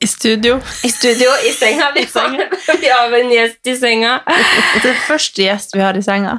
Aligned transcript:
I 0.00 0.06
studio. 0.06 0.60
I 0.84 0.88
studio, 0.88 1.30
i 1.48 1.52
senga. 1.52 1.92
Vi 1.96 2.06
vi 2.80 2.88
har 2.88 3.12
en 3.20 3.32
gjest 3.32 3.66
i 3.66 3.76
senga. 3.76 4.20
Det 4.82 4.92
er 4.92 5.00
første 5.08 5.42
gjest 5.42 5.74
vi 5.74 5.82
har 5.82 5.98
i 5.98 6.02
senga. 6.02 6.38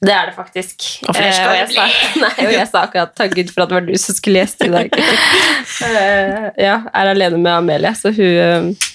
Det 0.00 0.12
er 0.12 0.30
det 0.30 0.34
faktisk. 0.34 0.86
Og 1.06 1.14
flere 1.14 1.32
skal 1.36 1.58
det 1.58 1.74
sa, 1.74 1.86
nei, 2.22 2.32
og 2.46 2.54
jeg 2.54 2.68
sa 2.70 2.84
akkurat 2.86 3.12
takk 3.16 3.34
Gud 3.36 3.50
for 3.52 3.66
at 3.66 3.70
det 3.70 3.76
var 3.76 3.84
du 3.84 3.92
som 4.00 4.16
skulle 4.16 4.40
gjeste 4.40 4.70
i 4.70 4.72
dag. 4.72 4.96
Eh, 4.96 6.46
ja, 6.64 6.78
er 6.88 7.10
alene 7.12 7.36
med 7.36 7.52
Amelie, 7.52 7.92
så 7.94 8.10
hun 8.16 8.24
eh, 8.24 8.88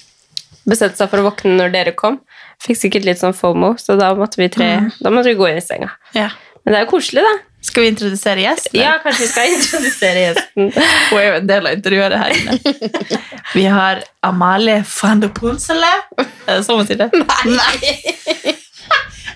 bestemte 0.66 0.98
seg 0.98 1.12
for 1.12 1.22
å 1.22 1.28
våkne 1.28 1.54
når 1.60 1.72
dere 1.76 1.94
kom. 1.96 2.18
Fikk 2.64 2.80
sikkert 2.80 3.06
litt 3.06 3.22
sånn 3.22 3.36
FOMO, 3.38 3.76
så 3.78 3.94
da 4.00 4.10
måtte 4.18 4.40
vi 4.40 4.50
tre 4.52 4.70
Da 4.98 5.12
måtte 5.14 5.30
vi 5.30 5.38
gå 5.38 5.48
inn 5.52 5.60
i 5.60 5.64
senga. 5.64 5.92
Ja. 6.16 6.32
Men 6.64 6.74
det 6.74 6.80
er 6.80 6.88
jo 6.88 6.92
koselig, 6.96 7.22
da. 7.22 7.34
Skal 7.66 7.82
vi 7.82 7.88
introdusere 7.90 8.40
gjesten? 8.44 8.78
Ja, 8.78 8.92
kanskje 9.02 9.24
vi 9.24 9.28
skal 9.30 9.54
introdusere 9.56 10.20
gjesten. 10.22 10.68
Hun 11.10 11.18
er 11.18 11.24
jo 11.26 11.38
en 11.40 11.48
del 11.48 11.66
av 11.66 11.74
intervjuet 11.78 12.18
her 12.20 12.34
inne. 12.36 13.20
Vi 13.54 13.64
har 13.70 14.04
Amalie 14.26 14.84
van 15.00 15.24
de 15.24 15.30
Ponsele. 15.34 15.90
Er 16.20 16.52
det 16.52 16.60
sånn 16.66 16.78
man 16.78 16.86
sier 16.88 17.00
det? 17.00 17.08
Nei. 17.50 17.80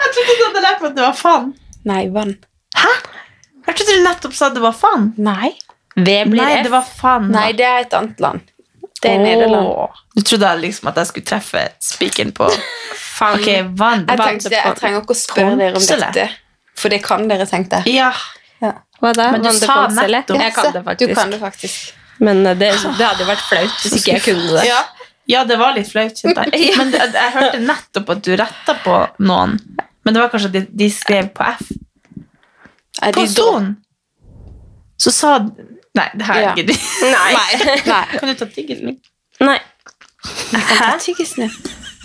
Jeg 0.01 0.13
trodde 0.15 0.37
du 0.37 0.45
hadde 0.47 0.63
lært 0.65 0.85
meg 0.85 0.93
at 0.93 1.01
det 1.01 1.05
var 1.05 1.19
faen. 1.19 1.51
Nei, 1.91 2.05
vann. 2.15 2.37
Jeg 2.77 3.75
trodde 3.77 3.99
du 3.99 4.07
nettopp 4.07 4.37
sa 4.37 4.49
at 4.51 4.57
det 4.57 4.63
var 4.65 4.77
faen. 4.79 5.11
Nei. 5.21 5.51
Det 5.97 6.21
blir 6.31 6.41
Nei, 6.41 6.63
det 6.65 6.73
var 6.73 6.87
faen. 6.87 7.29
Nei, 7.35 7.51
det 7.59 7.67
er 7.67 7.85
et 7.85 7.97
annet 7.99 8.23
land. 8.23 8.47
Det 9.01 9.11
er 9.11 9.19
Nederland. 9.25 9.99
Du 10.15 10.23
trodde 10.23 10.53
liksom 10.61 10.91
at 10.91 10.99
jeg 11.01 11.11
skulle 11.11 11.29
treffe 11.29 11.63
spikeren 11.83 12.33
på 12.37 12.49
Faen. 12.95 13.41
Ok, 13.41 13.49
vann. 13.79 14.05
Jeg, 14.09 14.21
tenkte, 14.21 14.53
jeg 14.55 14.77
trenger 14.77 15.03
ikke 15.03 15.17
å 15.17 15.19
spørre 15.19 15.57
dere 15.61 15.81
om 15.81 15.87
dette, 15.89 16.27
for 16.81 16.93
det 16.93 17.03
kan 17.05 17.27
dere, 17.31 17.47
tenkte 17.49 17.83
jeg. 17.85 18.01
Ja. 18.01 18.11
Hva 19.01 19.13
da? 19.17 19.31
Men 19.33 19.45
du 19.45 19.51
sa 19.57 19.87
nettopp- 19.89 20.41
Jeg 20.41 20.53
kan 20.57 20.73
det 20.75 20.97
Du 21.01 21.15
kan 21.17 21.31
det 21.33 21.39
faktisk. 21.41 21.93
Men 22.21 22.43
eh, 22.47 22.57
det, 22.61 22.73
det 22.99 23.07
hadde 23.07 23.23
jo 23.25 23.29
vært 23.31 23.45
flaut 23.49 23.77
hvis 23.85 23.95
ikke 24.01 24.13
jeg 24.19 24.25
kunne 24.27 24.49
det. 24.59 24.65
Ja. 24.69 24.81
ja, 25.33 25.45
det 25.49 25.57
var 25.61 25.73
litt 25.77 25.89
flaut, 25.89 26.19
jeg. 26.21 26.35
Men 26.81 26.93
jeg, 26.93 27.13
jeg 27.17 27.33
hørte 27.37 27.61
nettopp 27.65 28.11
at 28.17 28.25
du 28.27 28.35
retta 28.37 28.75
på 28.85 28.99
noen. 29.25 29.57
Men 30.05 30.17
det 30.17 30.21
var 30.23 30.33
kanskje 30.33 30.51
at 30.53 30.57
de, 30.59 30.63
de 30.83 30.91
skrev 30.93 31.31
på 31.37 31.47
F. 31.49 31.71
På 33.17 33.25
Son! 33.31 33.71
Så 35.01 35.13
sa 35.17 35.39
Nei, 35.97 36.05
det 36.15 36.27
her 36.29 36.41
Ja. 36.45 36.51
gidder 36.55 36.77
Nei. 37.17 37.33
Nei. 37.89 38.03
Kan 38.21 38.29
du 38.29 38.35
ta 38.39 38.47
tiggelen? 38.53 38.99
Nei. 39.41 39.57
Jeg 40.53 40.63
kan 40.69 40.77
ta 40.85 40.99
tyggisen. 41.03 41.49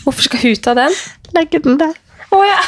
Hvorfor 0.05 0.25
skal 0.29 0.41
hun 0.41 0.55
ta 0.63 0.73
den? 0.79 0.95
Legge 1.35 1.59
den 1.65 1.75
der. 1.81 1.91
Å 2.33 2.39
ja. 2.47 2.61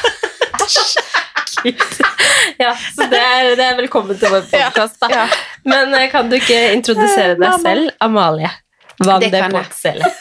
Ja, 2.62 2.72
så 2.96 3.06
det 3.12 3.20
er, 3.20 3.50
det 3.58 3.66
er 3.66 3.76
velkommen 3.78 4.18
til 4.20 4.32
vår 4.34 4.46
podkast, 4.52 4.98
da. 5.02 5.10
Ja. 5.12 5.26
Men 5.68 5.94
eh, 5.98 6.08
kan 6.12 6.30
du 6.32 6.38
ikke 6.38 6.58
introdusere 6.76 7.36
deg 7.36 7.44
Mamma. 7.44 7.62
selv, 7.64 7.92
Amalie? 8.04 8.50
Van 9.04 9.22
Det 9.22 9.30
de 9.34 9.42
kan 9.44 9.54
jeg. 9.60 9.68
Potselle. 9.70 10.12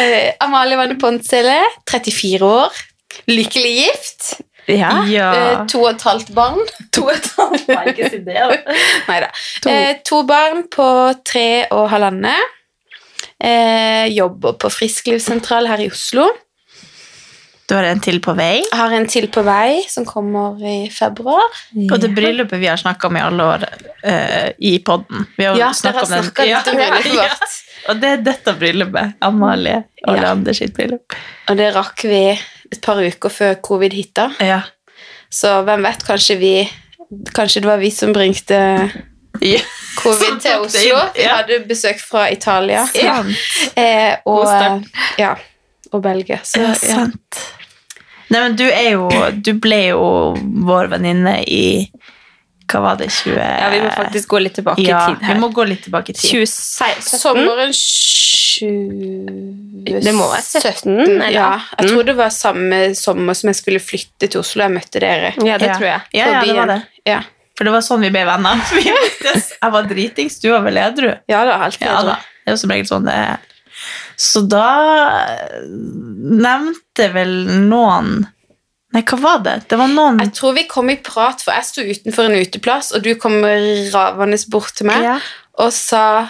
Eh, 0.00 0.32
Amalie 0.42 0.74
Vanne 0.78 0.96
Ponsele, 0.98 1.54
34 1.90 2.46
år. 2.48 2.78
Lykkelig 3.30 3.72
gift. 3.76 4.30
Ja. 4.66 5.04
Ja. 5.06 5.26
Eh, 5.36 5.58
to 5.70 5.82
og 5.84 5.90
et 5.92 6.02
halvt 6.08 6.32
barn. 6.34 6.58
To 6.96 7.04
og 7.04 7.12
et 7.12 7.28
halvt 7.36 7.68
Nei, 7.68 7.84
ikke 7.92 8.08
si 8.10 8.20
det. 8.24 8.38
da. 8.40 9.28
To. 9.62 9.70
Eh, 9.70 9.92
to 10.08 10.22
barn 10.26 10.64
på 10.72 10.88
tre 11.28 11.46
og 11.76 11.86
halvannet. 11.92 12.56
Eh, 13.44 14.08
jobber 14.16 14.56
på 14.58 14.70
frisklivssentral 14.72 15.68
her 15.70 15.84
i 15.84 15.90
Oslo. 15.92 16.26
Du 17.68 17.74
har 17.74 17.86
en 17.88 18.00
til 18.04 18.18
på 18.20 18.34
vei. 18.36 18.58
Jeg 18.60 18.76
Har 18.76 18.92
en 18.92 19.06
til 19.08 19.26
på 19.32 19.42
vei 19.46 19.80
som 19.88 20.04
kommer 20.04 20.58
i 20.60 20.90
februar. 20.92 21.46
Og 21.86 21.94
det 22.02 22.10
bryllupet 22.16 22.60
vi 22.60 22.68
har 22.68 22.76
snakka 22.80 23.08
om 23.08 23.16
i 23.16 23.22
alle 23.24 23.46
år 23.54 23.64
uh, 24.04 24.50
i 24.60 24.74
podden. 24.84 25.24
Ja, 25.40 25.54
dere 25.56 25.70
har 25.70 26.08
snakket 26.10 26.50
litt 26.50 26.68
om 26.68 26.76
bryllupet 26.76 27.16
vårt. 27.16 27.54
Og 27.88 27.98
det 28.00 28.10
er 28.10 28.22
dette 28.24 28.54
bryllupet. 28.60 29.16
Amalie 29.24 29.82
og 30.06 30.14
Ja. 30.16 30.20
Leander 30.20 30.56
sitt 30.56 30.72
bryllup. 30.76 31.16
Og 31.48 31.56
det 31.56 31.70
rakk 31.74 32.04
vi 32.08 32.22
et 32.32 32.80
par 32.84 33.00
uker 33.00 33.32
før 33.32 33.54
covid 33.64 33.92
hitta. 33.96 34.30
Ja. 34.40 34.60
Så 35.32 35.62
hvem 35.64 35.84
vet, 35.84 36.04
kanskje 36.06 36.38
vi 36.40 36.54
Kanskje 37.36 37.60
det 37.62 37.68
var 37.68 37.78
vi 37.78 37.90
som 37.94 38.12
bringte 38.16 38.56
ja. 39.44 39.58
covid 40.00 40.38
til 40.42 40.64
Oslo. 40.64 41.00
Vi 41.14 41.22
ja. 41.22 41.34
hadde 41.36 41.60
besøk 41.68 42.00
fra 42.00 42.24
Italia 42.32 42.86
Sant. 42.88 43.36
eh, 43.76 44.16
og, 44.24 44.40
God 44.40 44.48
start. 44.48 45.02
ja, 45.20 45.34
og 45.94 46.02
Belgia. 46.04 46.40
Så 46.44 46.60
Ja, 46.62 46.72
ja. 46.74 46.98
sant. 46.98 47.44
Nei, 48.32 48.40
men 48.40 48.54
du 48.56 48.64
er 48.66 48.86
jo 48.94 49.08
Du 49.44 49.52
ble 49.60 49.82
jo 49.92 50.00
vår 50.66 50.88
venninne 50.94 51.36
i 51.44 51.90
Hva 52.72 52.80
var 52.80 52.96
det? 52.96 53.10
20... 53.12 53.34
Ja, 53.36 53.66
vi 53.70 53.80
må 53.84 53.90
faktisk 53.92 54.30
gå 54.32 54.38
litt 54.40 54.54
tilbake 54.56 54.80
ja, 54.82 55.02
i 55.04 55.12
tid 55.14 55.26
her. 55.28 55.34
vi 55.36 55.40
må 55.42 55.50
gå 55.54 55.66
litt 55.68 55.82
tilbake 55.84 56.14
i 56.14 56.16
tid. 56.16 56.30
2016? 56.30 57.18
Sommeren 57.20 57.74
20... 57.76 59.84
Det 59.84 60.14
må 60.16 60.24
være 60.32 60.62
17, 60.62 60.96
eller 60.96 61.28
Ja, 61.34 61.50
jeg 61.78 61.90
tror 61.90 62.06
det 62.08 62.14
var 62.18 62.32
samme 62.32 62.78
sommer 62.98 63.36
som 63.36 63.50
jeg 63.52 63.58
skulle 63.60 63.82
flytte 63.84 64.30
til 64.32 64.40
Oslo. 64.40 64.64
Jeg 64.64 64.72
møtte 64.78 65.02
dere. 65.04 65.34
Ja, 65.44 65.58
det 65.60 65.68
Ja. 65.68 65.76
tror 65.76 65.88
jeg. 65.90 66.00
Ja, 66.16 66.26
ja, 66.32 66.40
det 66.44 66.56
var 66.56 66.66
det. 66.72 66.80
Ja, 67.08 67.20
For 67.58 67.64
det 67.68 67.72
var 67.76 67.84
sånn 67.86 68.00
vi 68.02 68.10
ble 68.10 68.24
venner. 68.26 68.58
Jeg 69.64 69.72
var 69.72 69.82
dritings, 69.88 70.40
du 70.42 70.48
var 70.50 70.64
vel 70.64 70.76
edru. 70.80 71.12
ja 71.30 71.44
det 71.44 71.50
var 71.52 71.60
helt 71.68 71.80
Ja 71.80 72.00
da. 72.02 72.16
Det 72.44 72.50
er 72.50 72.56
jo 72.56 72.60
som 72.60 72.70
regel 72.74 72.86
sånn 72.88 73.04
det 73.06 73.12
er. 73.14 73.38
Så 74.16 74.44
da 74.48 74.66
eh, 75.30 75.64
nevnte 75.66 77.10
vel 77.14 77.34
noen 77.68 78.26
Nei, 78.94 79.02
hva 79.10 79.16
var 79.18 79.40
det? 79.42 79.54
Det 79.72 79.76
var 79.80 79.88
noen 79.90 80.20
Jeg 80.22 80.30
tror 80.36 80.52
vi 80.54 80.66
kom 80.70 80.90
i 80.92 80.96
prat, 81.02 81.40
for 81.42 81.50
jeg 81.56 81.66
sto 81.66 81.82
utenfor 81.82 82.28
en 82.28 82.38
uteplass, 82.38 82.92
og 82.94 83.02
du 83.02 83.14
kom 83.18 83.40
ravende 83.90 84.38
bort 84.52 84.70
til 84.78 84.86
meg 84.86 85.02
Ja. 85.02 85.16
og 85.58 85.72
sa 85.74 86.28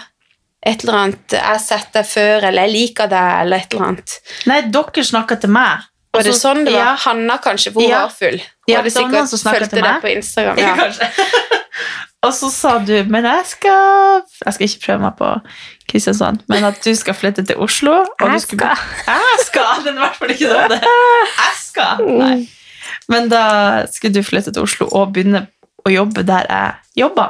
et 0.65 0.81
eller 0.81 0.97
annet 0.97 1.27
'Jeg 1.29 1.43
har 1.45 1.59
sett 1.61 1.91
deg 1.93 2.05
før', 2.09 2.43
eller 2.47 2.65
'Jeg 2.65 2.71
liker 2.73 3.07
deg', 3.07 3.41
eller 3.41 3.57
et 3.57 3.73
eller 3.73 3.85
annet. 3.85 4.19
Nei, 4.47 4.61
dere 4.61 5.03
snakka 5.05 5.39
til 5.41 5.49
meg. 5.53 5.85
Var 6.15 6.23
det 6.23 6.33
sånn 6.33 6.65
det 6.65 6.73
var? 6.73 6.79
Ja. 6.79 6.95
Hanna, 6.95 7.37
kanskje, 7.37 7.71
for 7.73 7.81
hun 7.81 7.89
Ja. 7.89 8.01
var 8.07 8.09
full. 8.09 8.39
Hun 8.39 8.67
Ja, 8.67 8.77
hadde 8.81 8.89
sikkert 8.89 9.29
fulgt 9.29 9.73
meg. 9.81 10.01
på 10.01 10.09
Instagram. 10.15 10.57
Ja, 10.57 10.75
og 12.23 12.33
så 12.33 12.49
sa 12.49 12.79
du 12.79 13.03
Men 13.03 13.23
jeg 13.25 13.45
skal 13.45 14.21
Jeg 14.45 14.53
skal 14.53 14.67
ikke 14.67 14.85
prøve 14.85 15.01
meg 15.01 15.17
på 15.19 15.41
Kristiansand, 15.91 16.41
men 16.49 16.63
at 16.65 16.79
du 16.83 16.91
skal 16.97 17.13
flytte 17.13 17.43
til 17.45 17.57
Oslo. 17.61 17.91
Og 18.01 18.25
du 18.25 18.31
Jeg 18.31 18.41
skulle- 18.41 18.77
Jeg 19.07 19.39
skal! 19.45 19.83
Den 19.85 19.93
er 19.97 20.01
i 20.01 20.05
hvert 20.05 20.15
fall 20.19 20.33
ikke 20.33 20.49
sånn. 20.49 20.71
Jeg 20.81 21.55
skal! 21.61 22.05
Nei. 22.19 22.49
Men 23.09 23.29
da 23.29 23.43
skulle 23.91 24.13
du 24.17 24.23
flytte 24.25 24.51
til 24.53 24.63
Oslo 24.65 24.87
og 24.91 25.13
begynne 25.13 25.45
å 25.85 25.91
jobbe 25.93 26.23
der 26.25 26.45
jeg 26.49 26.73
jobba. 27.03 27.27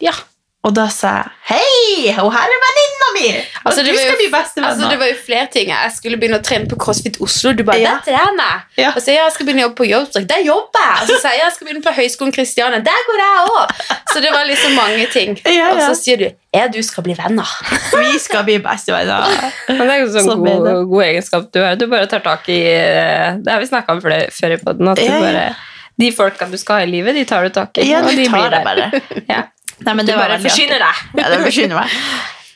Ja. 0.00 0.12
Og 0.60 0.74
da 0.76 0.82
sa 0.92 1.10
jeg 1.22 1.28
Hei, 1.50 2.10
og 2.20 2.28
her 2.34 2.50
er 2.52 2.60
venninna 2.62 3.06
mi! 3.14 3.28
Altså, 3.64 3.80
det 3.82 3.94
du 3.94 3.96
var 3.96 4.10
jo- 4.10 4.16
bli. 4.20 4.26
Altså, 4.62 4.88
det 4.90 4.98
var 5.00 5.08
jo 5.08 5.14
flere 5.24 5.46
ting. 5.52 5.70
Jeg 5.72 5.92
skulle 5.96 6.18
begynne 6.20 6.36
å 6.38 6.44
trene 6.44 6.68
på 6.68 6.76
CrossFit 6.76 7.16
Oslo. 7.24 7.52
Du 7.56 7.62
bare, 7.64 7.80
Ja. 7.80 7.94
dette 7.96 8.12
trener 8.12 8.44
jeg!' 8.44 8.84
Ja. 8.84 8.88
Og 8.90 9.00
så 9.00 9.04
sier 9.06 9.14
jeg 9.16 9.24
jeg 9.24 9.32
skal 9.32 9.46
begynne 9.46 9.62
å 9.62 9.66
jobbe 9.68 9.78
på 9.80 9.88
Jobbstrek. 9.88 10.26
Der 10.28 10.42
jobber 10.44 10.84
jeg. 10.84 10.98
Og 11.02 11.08
så 11.08 11.16
sier 11.22 11.32
jeg 11.32 11.40
jeg 11.42 11.52
skal 11.56 11.66
begynne 11.66 11.82
på 11.86 11.92
Høgskolen 11.96 12.32
Kristiania. 12.36 12.78
Der 12.90 13.00
går 13.08 13.18
jeg 13.24 13.48
òg. 13.56 13.68
Så 14.12 14.20
det 14.20 14.30
var 14.36 14.44
liksom 14.44 14.74
mange 14.76 15.06
ting. 15.10 15.40
Ja, 15.46 15.50
ja. 15.60 15.70
Og 15.72 15.80
så 15.80 15.94
sier 16.02 16.16
du 16.18 16.28
'Jeg 16.54 16.72
du 16.74 16.82
skal 16.82 17.02
bli 17.04 17.14
venner. 17.14 17.48
Vi 17.96 18.18
skal 18.18 18.44
bli 18.44 18.58
bestevenner. 18.58 19.26
Men 19.68 19.78
det 19.88 19.94
er 19.96 20.00
jo 20.04 20.12
sånn 20.12 20.28
så 20.28 20.36
god, 20.36 20.90
god 20.90 21.02
egenskap 21.08 21.50
du 21.52 21.60
har. 21.64 21.74
Du 21.76 21.86
bare 21.86 22.06
tar 22.06 22.20
tak 22.20 22.48
i 22.48 22.60
eh, 22.68 23.32
Det 23.40 23.48
har 23.52 23.60
vi 23.60 23.66
snakka 23.66 23.96
om 23.96 24.00
før, 24.02 24.28
før 24.30 24.52
i 24.52 24.60
podden. 24.60 24.88
At 24.92 24.98
du 24.98 25.08
bare, 25.08 25.56
de 25.98 26.12
folka 26.12 26.44
du 26.50 26.56
skal 26.58 26.76
ha 26.76 26.82
i 26.82 26.90
livet, 26.90 27.14
de 27.14 27.24
tar 27.24 27.42
du 27.44 27.48
tak 27.50 27.78
i. 27.78 27.88
Ja, 27.90 28.00
og 28.04 28.10
du 28.10 28.16
de 28.16 28.26
tar 28.28 28.38
blir 28.38 28.50
det 28.50 28.64
bare. 28.64 29.02
Ja. 29.30 29.42
Nei, 29.86 29.94
men 29.94 30.04
Du 30.04 30.12
det 30.12 30.18
var 30.18 30.28
bare 30.28 30.42
forsyner 30.42 30.82
deg. 30.82 31.00
Ja, 31.20 31.30
det 31.32 31.40
forsyner 31.44 31.80
meg. 31.80 31.94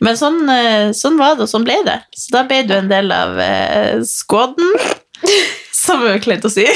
Men 0.05 0.19
sånn, 0.21 0.41
eh, 0.53 0.91
sånn 0.97 1.17
var 1.21 1.39
det, 1.39 1.47
og 1.47 1.51
sånn 1.51 1.65
ble 1.65 1.79
det. 1.87 1.99
Så 2.19 2.35
da 2.35 2.43
ble 2.49 2.63
du 2.69 2.75
en 2.77 2.91
del 2.91 3.13
av 3.15 3.39
eh, 3.41 4.03
skåden. 4.05 4.75
Som 5.75 6.05
er 6.09 6.21
kleint 6.25 6.45
å 6.45 6.53
si. 6.53 6.67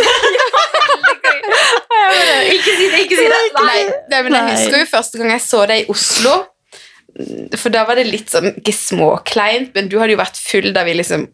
Ikke 2.49 2.75
si 2.77 2.87
det, 2.91 3.01
ikke 3.05 3.17
si 3.19 3.25
det! 3.29 3.39
Nei, 3.59 3.81
nei, 4.11 4.21
men 4.25 4.35
jeg 4.37 4.55
husker 4.55 4.83
jo 4.83 4.89
første 4.91 5.21
gang 5.21 5.33
jeg 5.35 5.43
så 5.45 5.65
deg 5.69 5.83
i 5.83 5.93
Oslo. 5.93 6.35
For 7.59 7.73
da 7.75 7.83
var 7.89 7.99
det 7.99 8.07
litt 8.09 8.31
sånn 8.33 8.53
ikke 8.53 8.75
småkleint, 8.77 9.73
men 9.75 9.89
du 9.91 9.97
hadde 9.99 10.15
jo 10.15 10.21
vært 10.21 10.39
full 10.39 10.71
da 10.77 10.85
vi 10.87 10.95
liksom 10.99 11.27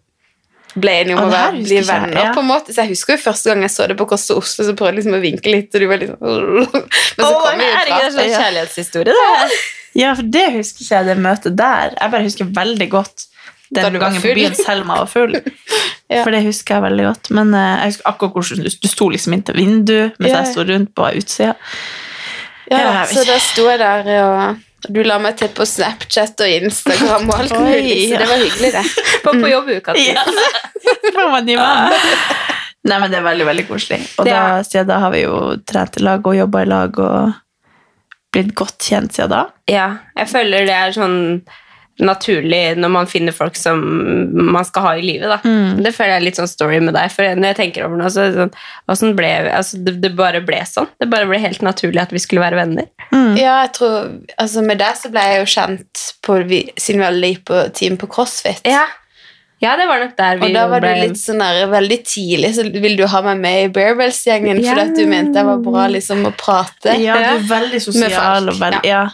ble 0.74 0.94
enige 1.00 1.16
om 1.18 1.24
Å, 1.24 1.28
å 1.28 1.32
være, 1.32 1.60
bli 1.62 1.78
venner. 1.86 2.14
jeg, 2.16 2.26
ja. 2.26 2.32
på 2.34 2.42
en 2.42 2.48
måte 2.48 2.74
Så 2.74 2.82
jeg 2.82 2.94
husker 2.94 3.14
jo 3.14 3.22
første 3.22 3.50
gang 3.50 3.62
jeg 3.66 3.72
så 3.74 3.86
det 3.90 3.96
på 3.98 4.06
Kåss 4.10 4.26
og 4.34 4.40
Oslo, 4.42 4.66
så 4.66 4.74
prøvde 4.74 4.90
jeg 4.92 4.98
liksom 5.00 5.18
å 5.18 5.22
vinke 5.22 5.52
litt, 5.52 5.70
og 5.70 5.84
du 5.84 5.86
var 5.90 6.02
liksom 6.02 6.18
Men 6.24 7.20
så 7.20 7.28
Åh, 7.28 7.38
kom 7.44 7.60
vi 7.60 7.68
er 7.68 7.78
det 7.78 7.92
ikke 7.92 8.08
en 8.08 8.16
sånn 8.16 8.32
kjærlighetshistorie, 8.34 9.14
det? 9.20 9.60
Ja, 9.94 10.10
for 10.18 10.26
det 10.26 10.48
husker 10.56 10.82
ikke 10.82 10.96
jeg, 10.96 11.06
det 11.06 11.14
møtet 11.22 11.54
der. 11.54 11.92
Jeg 11.94 12.10
bare 12.10 12.26
husker 12.26 12.48
veldig 12.56 12.88
godt 12.90 13.28
den 13.74 13.98
gangen 14.02 14.22
på 14.22 14.32
byen 14.34 14.56
Selma 14.58 15.02
var 15.04 15.10
full. 15.10 15.38
Ja. 16.12 16.20
For 16.20 16.34
det 16.34 16.42
husker 16.44 16.76
jeg 16.76 16.84
veldig 16.84 17.04
godt. 17.06 17.28
Men 17.32 17.54
eh, 17.56 17.70
jeg 17.80 17.94
husker 17.94 18.08
akkurat 18.10 18.34
hvordan 18.36 18.66
du, 18.66 18.68
du 18.82 18.88
sto 18.92 19.06
liksom 19.08 19.34
inntil 19.34 19.56
vinduet, 19.56 20.18
mens 20.20 20.28
yeah. 20.28 20.42
jeg 20.44 20.50
sto 20.52 20.64
rundt 20.68 20.90
på 20.94 21.06
utsida. 21.16 21.54
Ja, 22.68 22.80
Ja, 22.82 22.90
så 23.08 23.22
da 23.24 23.38
sto 23.40 23.64
jeg 23.70 23.80
der, 23.80 24.10
og 24.20 24.60
du 24.88 25.00
la 25.06 25.18
meg 25.22 25.36
til 25.40 25.50
på 25.54 25.66
Snapchat 25.68 26.40
og 26.44 26.56
Instagram 26.58 27.28
og 27.30 27.38
alt 27.38 27.54
mulig, 27.64 27.94
så 28.08 28.16
ja. 28.16 28.22
det 28.22 28.28
var 28.30 28.42
hyggelig, 28.42 28.72
det. 28.74 28.84
På, 29.24 29.36
på 29.38 29.52
jobbuka. 29.52 29.96
Ja. 30.04 30.20
Nei, 32.84 32.96
men 33.00 33.08
det 33.08 33.16
er 33.16 33.24
veldig, 33.24 33.44
veldig 33.48 33.64
koselig. 33.68 34.02
Og 34.20 34.26
da, 34.28 34.60
siden 34.66 34.90
da 34.90 34.98
har 35.00 35.12
vi 35.14 35.22
jo 35.22 35.38
trent 35.64 35.96
i 35.96 36.02
lag 36.04 36.26
og 36.28 36.36
jobba 36.36 36.60
i 36.60 36.68
lag 36.68 36.98
og 37.00 37.38
blitt 38.34 38.52
godt 38.58 38.76
kjent 38.84 39.16
siden 39.16 39.32
da. 39.32 39.42
Ja, 39.70 39.86
jeg 40.18 40.28
føler 40.28 40.66
det 40.68 40.74
er 40.76 40.92
sånn 40.92 41.16
naturlig 42.02 42.74
når 42.80 42.90
man 42.90 43.06
finner 43.06 43.34
folk 43.34 43.54
som 43.58 43.82
man 44.34 44.66
skal 44.66 44.86
ha 44.88 44.92
i 44.98 45.04
livet. 45.04 45.30
Da. 45.30 45.54
Det 45.84 45.92
føler 45.94 46.16
jeg 46.16 46.22
er 46.22 46.26
litt 46.26 46.40
sånn 46.40 46.50
story 46.50 46.80
med 46.82 46.96
deg. 46.96 47.12
For 47.14 47.38
når 47.38 47.52
jeg 47.52 47.58
tenker 47.60 47.86
over 47.86 48.00
noe, 48.00 48.10
så 48.10 48.24
er 48.24 48.32
det 48.32 48.40
sånn, 48.42 48.56
hvordan 48.90 49.14
ble, 49.18 49.30
altså, 49.54 49.80
det, 49.86 49.94
det 50.02 50.10
bare 50.18 50.42
ble 50.46 50.58
sånn. 50.68 50.90
Det 50.98 51.08
bare 51.12 51.28
ble 51.30 51.38
helt 51.44 51.62
naturlig 51.66 52.02
at 52.02 52.14
vi 52.14 52.22
skulle 52.22 52.42
være 52.42 52.58
venner. 52.64 52.90
Ja, 53.38 53.60
jeg 53.64 53.72
tror, 53.78 54.10
altså 54.40 54.64
Med 54.64 54.80
deg 54.82 54.98
så 54.98 55.10
ble 55.12 55.22
jeg 55.28 55.40
jo 55.40 55.48
kjent 55.54 56.04
på, 56.24 56.42
vi, 56.50 56.60
siden 56.80 57.02
vi 57.02 57.08
alle 57.08 57.32
gikk 57.32 57.48
på 57.50 57.64
team 57.78 57.98
på 58.00 58.10
CrossFit. 58.10 58.64
Ja, 58.66 58.86
ja 59.62 59.74
det 59.78 59.86
var 59.88 60.02
nok 60.02 60.14
der 60.18 60.40
vi 60.40 60.48
Og 60.48 60.56
da 60.56 60.64
var 60.68 60.82
ble 60.82 60.94
du 60.96 61.02
litt 61.06 61.20
sånn 61.20 61.42
der, 61.42 61.64
veldig 61.72 62.00
tidlig 62.08 62.54
så 62.56 62.66
ville 62.68 62.96
du 62.98 63.06
ha 63.10 63.20
meg 63.28 63.42
med 63.44 63.58
i 63.62 63.68
Bearbells-gjengen 63.74 64.58
yeah. 64.58 64.70
fordi 64.70 64.86
at 64.88 64.98
du 64.98 65.04
mente 65.10 65.40
jeg 65.40 65.48
var 65.48 65.62
bra 65.64 65.86
liksom 65.94 66.24
å 66.26 66.32
prate. 66.36 66.96
Ja, 67.00 67.20
du 67.20 67.28
er 67.30 67.46
veldig 67.52 67.78
Med 67.78 67.86
sosial 67.86 68.50
folk, 68.50 68.58
og 68.58 68.80
ja. 68.80 68.82
ja. 68.90 69.04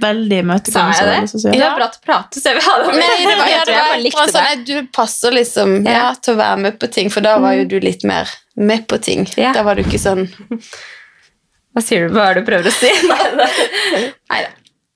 Veldig 0.00 0.38
Sa 0.38 0.42
imøtekommende. 0.44 1.12
jeg 1.12 1.22
og 1.22 1.28
sosial. 1.28 1.52
Det 1.52 1.60
var 1.64 1.76
bra 1.76 1.88
til 1.92 2.00
å 2.00 2.06
prate, 2.06 2.40
så 2.40 2.48
jeg 2.48 2.56
vil 2.58 2.66
ha 2.68 2.76
det 2.78 2.94
Nei, 2.96 3.10
det 3.26 3.36
var, 3.38 3.48
Jeg 3.52 3.60
tror 3.66 3.74
jeg 3.76 3.88
bare 3.90 4.00
likte 4.02 4.26
det. 4.32 4.42
nei, 4.46 4.54
Du 4.64 4.88
passer 4.92 5.30
liksom 5.36 5.74
ja. 5.86 5.92
Ja. 5.98 6.06
til 6.14 6.34
å 6.34 6.36
være 6.40 6.56
med 6.64 6.78
på 6.80 6.90
ting, 6.92 7.10
for 7.10 7.20
da 7.20 7.36
var 7.42 7.52
jo 7.60 7.64
du 7.68 7.78
litt 7.80 8.04
mer 8.08 8.28
med 8.56 8.86
på 8.88 8.98
ting. 9.02 9.26
Ja. 9.36 9.52
Da 9.52 9.62
var 9.62 9.74
du 9.76 9.82
ikke 9.84 9.98
sånn 10.00 10.26
Hva 11.72 11.80
sier 11.84 12.08
du? 12.08 12.14
Hva 12.16 12.30
er 12.30 12.34
det 12.36 12.42
du 12.44 12.50
prøver 12.50 12.68
å 12.68 12.74
si? 12.74 12.90
Nei, 14.32 14.42
da. 14.44 14.50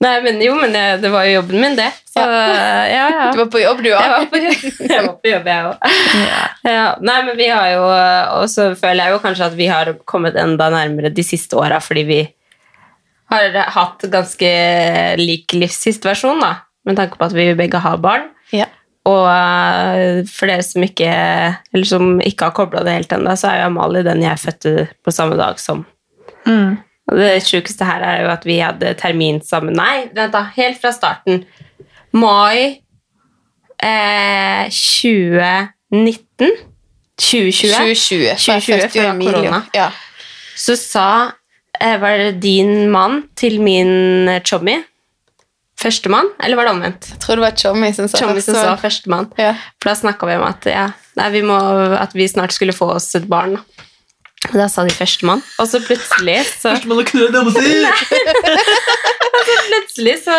Nei, 0.05 0.17
men 0.21 0.43
jo, 0.45 0.53
men 0.61 0.75
det, 0.77 0.81
det 1.01 1.09
var 1.09 1.25
jo 1.25 1.39
jobben 1.39 1.57
min, 1.63 1.77
det. 1.79 1.87
Så 2.13 2.21
ja, 2.21 3.07
ja. 3.09 3.31
Du 3.33 3.39
var 3.41 3.47
på 3.49 3.63
jobb, 3.63 3.79
du 3.81 3.89
Jeg 3.89 3.97
òg. 3.97 4.11
var 4.13 4.27
på 4.29 4.41
jobb, 4.43 4.65
jeg, 4.91 5.05
var 5.07 5.15
på 5.23 5.31
jobb, 5.31 5.47
jeg 5.49 5.71
òg. 5.71 5.87
Ja. 6.69 6.83
Nei, 7.01 7.15
men 7.25 7.37
vi 7.41 7.47
har 7.49 7.71
jo 7.73 7.87
Og 8.43 8.45
så 8.53 8.67
føler 8.77 9.07
jeg 9.07 9.15
jo 9.17 9.23
kanskje 9.25 9.49
at 9.49 9.57
vi 9.57 9.71
har 9.73 9.95
kommet 10.05 10.37
enda 10.37 10.69
nærmere 10.75 11.09
de 11.17 11.25
siste 11.25 11.57
åra, 11.57 11.81
fordi 11.81 12.05
vi 12.11 12.19
har 13.33 13.59
hatt 13.75 14.07
ganske 14.13 14.51
lik 15.21 15.55
livssituasjon, 15.57 16.43
da. 16.43 16.55
Med 16.87 16.99
tanke 16.99 17.19
på 17.19 17.27
at 17.27 17.35
vi 17.35 17.51
begge 17.59 17.81
har 17.83 17.99
barn. 18.03 18.29
Ja. 18.55 18.69
Og 19.07 19.27
eh, 19.31 20.25
for 20.31 20.51
dere 20.51 20.65
som 20.67 20.83
ikke, 20.87 21.11
eller 21.75 21.89
som 21.89 22.17
ikke 22.23 22.49
har 22.49 22.57
kobla 22.57 22.83
det 22.87 22.97
helt 22.97 23.15
ennå, 23.15 23.35
så 23.39 23.53
er 23.53 23.61
jo 23.61 23.69
Amalie 23.71 24.07
den 24.07 24.25
jeg 24.25 24.43
fødte 24.43 24.89
på 25.07 25.15
samme 25.15 25.39
dag 25.39 25.61
som. 25.63 25.85
Mm. 26.47 26.79
Og 27.07 27.21
det 27.21 27.45
sjukeste 27.47 27.87
her 27.87 28.03
er 28.03 28.25
jo 28.25 28.33
at 28.33 28.47
vi 28.47 28.59
hadde 28.59 28.95
termin 28.99 29.39
sammen 29.47 29.77
Nei, 29.79 30.09
vent 30.15 30.35
da, 30.35 30.43
helt 30.57 30.81
fra 30.83 30.91
starten. 30.95 31.45
Mai 32.17 32.83
eh, 33.79 34.67
2019. 34.71 36.51
2020. 37.17 37.71
2020. 37.71 38.35
2020 38.43 38.91
før 38.97 39.13
korona. 39.23 39.63
Ja. 39.75 39.91
Så 40.57 40.75
sa 40.81 41.36
Var 41.81 42.19
det 42.19 42.33
din 42.43 42.91
mann 42.91 43.25
til 43.39 43.61
min 43.63 44.29
eh, 44.29 44.43
chommy? 44.43 44.81
Førstemann? 45.77 46.31
Eller 46.43 46.57
var 46.57 46.69
det 46.69 46.73
omvendt? 46.73 47.09
Jeg 47.13 47.21
tror 47.21 47.37
det 47.37 47.45
var 47.45 47.57
Chommy 47.61 47.91
som 47.93 48.07
sa 48.09 48.21
Chommy 48.23 48.41
som 48.41 48.57
sa 48.57 48.77
førstemann. 48.81 49.29
Ja. 49.37 49.53
For 49.77 49.91
da 49.91 49.97
snakka 49.99 50.29
vi 50.31 50.39
om 50.39 50.47
at, 50.49 50.69
ja, 50.73 50.87
nei, 51.21 51.27
vi 51.35 51.43
må, 51.45 51.59
at 52.01 52.17
vi 52.17 52.29
snart 52.33 52.57
skulle 52.57 52.73
få 52.73 52.95
oss 52.95 53.11
et 53.19 53.27
barn. 53.29 53.59
Og 54.47 54.55
da 54.57 54.71
sa 54.73 54.87
de 54.87 54.95
førstemann. 54.95 55.43
Og 55.61 55.69
så 55.69 55.83
plutselig 55.85 56.39
så 56.49 56.73
Førstemann 56.73 57.03
har 57.03 57.11
knullet 57.11 57.37
dama 57.37 57.53
si! 57.53 57.75
Plutselig 59.67 60.17
så, 60.25 60.37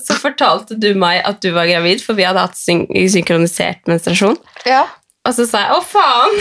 så 0.00 0.16
fortalte 0.18 0.76
du 0.80 0.88
meg 0.98 1.20
at 1.26 1.42
du 1.44 1.50
var 1.54 1.68
gravid, 1.68 2.00
for 2.04 2.16
vi 2.16 2.24
hadde 2.26 2.42
hatt 2.42 2.56
syn 2.58 2.86
synkronisert 3.12 3.84
menstruasjon. 3.90 4.38
Ja. 4.66 4.86
Og 5.26 5.34
så 5.36 5.44
sa 5.50 5.66
jeg 5.66 5.76
'å, 5.76 5.82
faen'. 5.84 6.40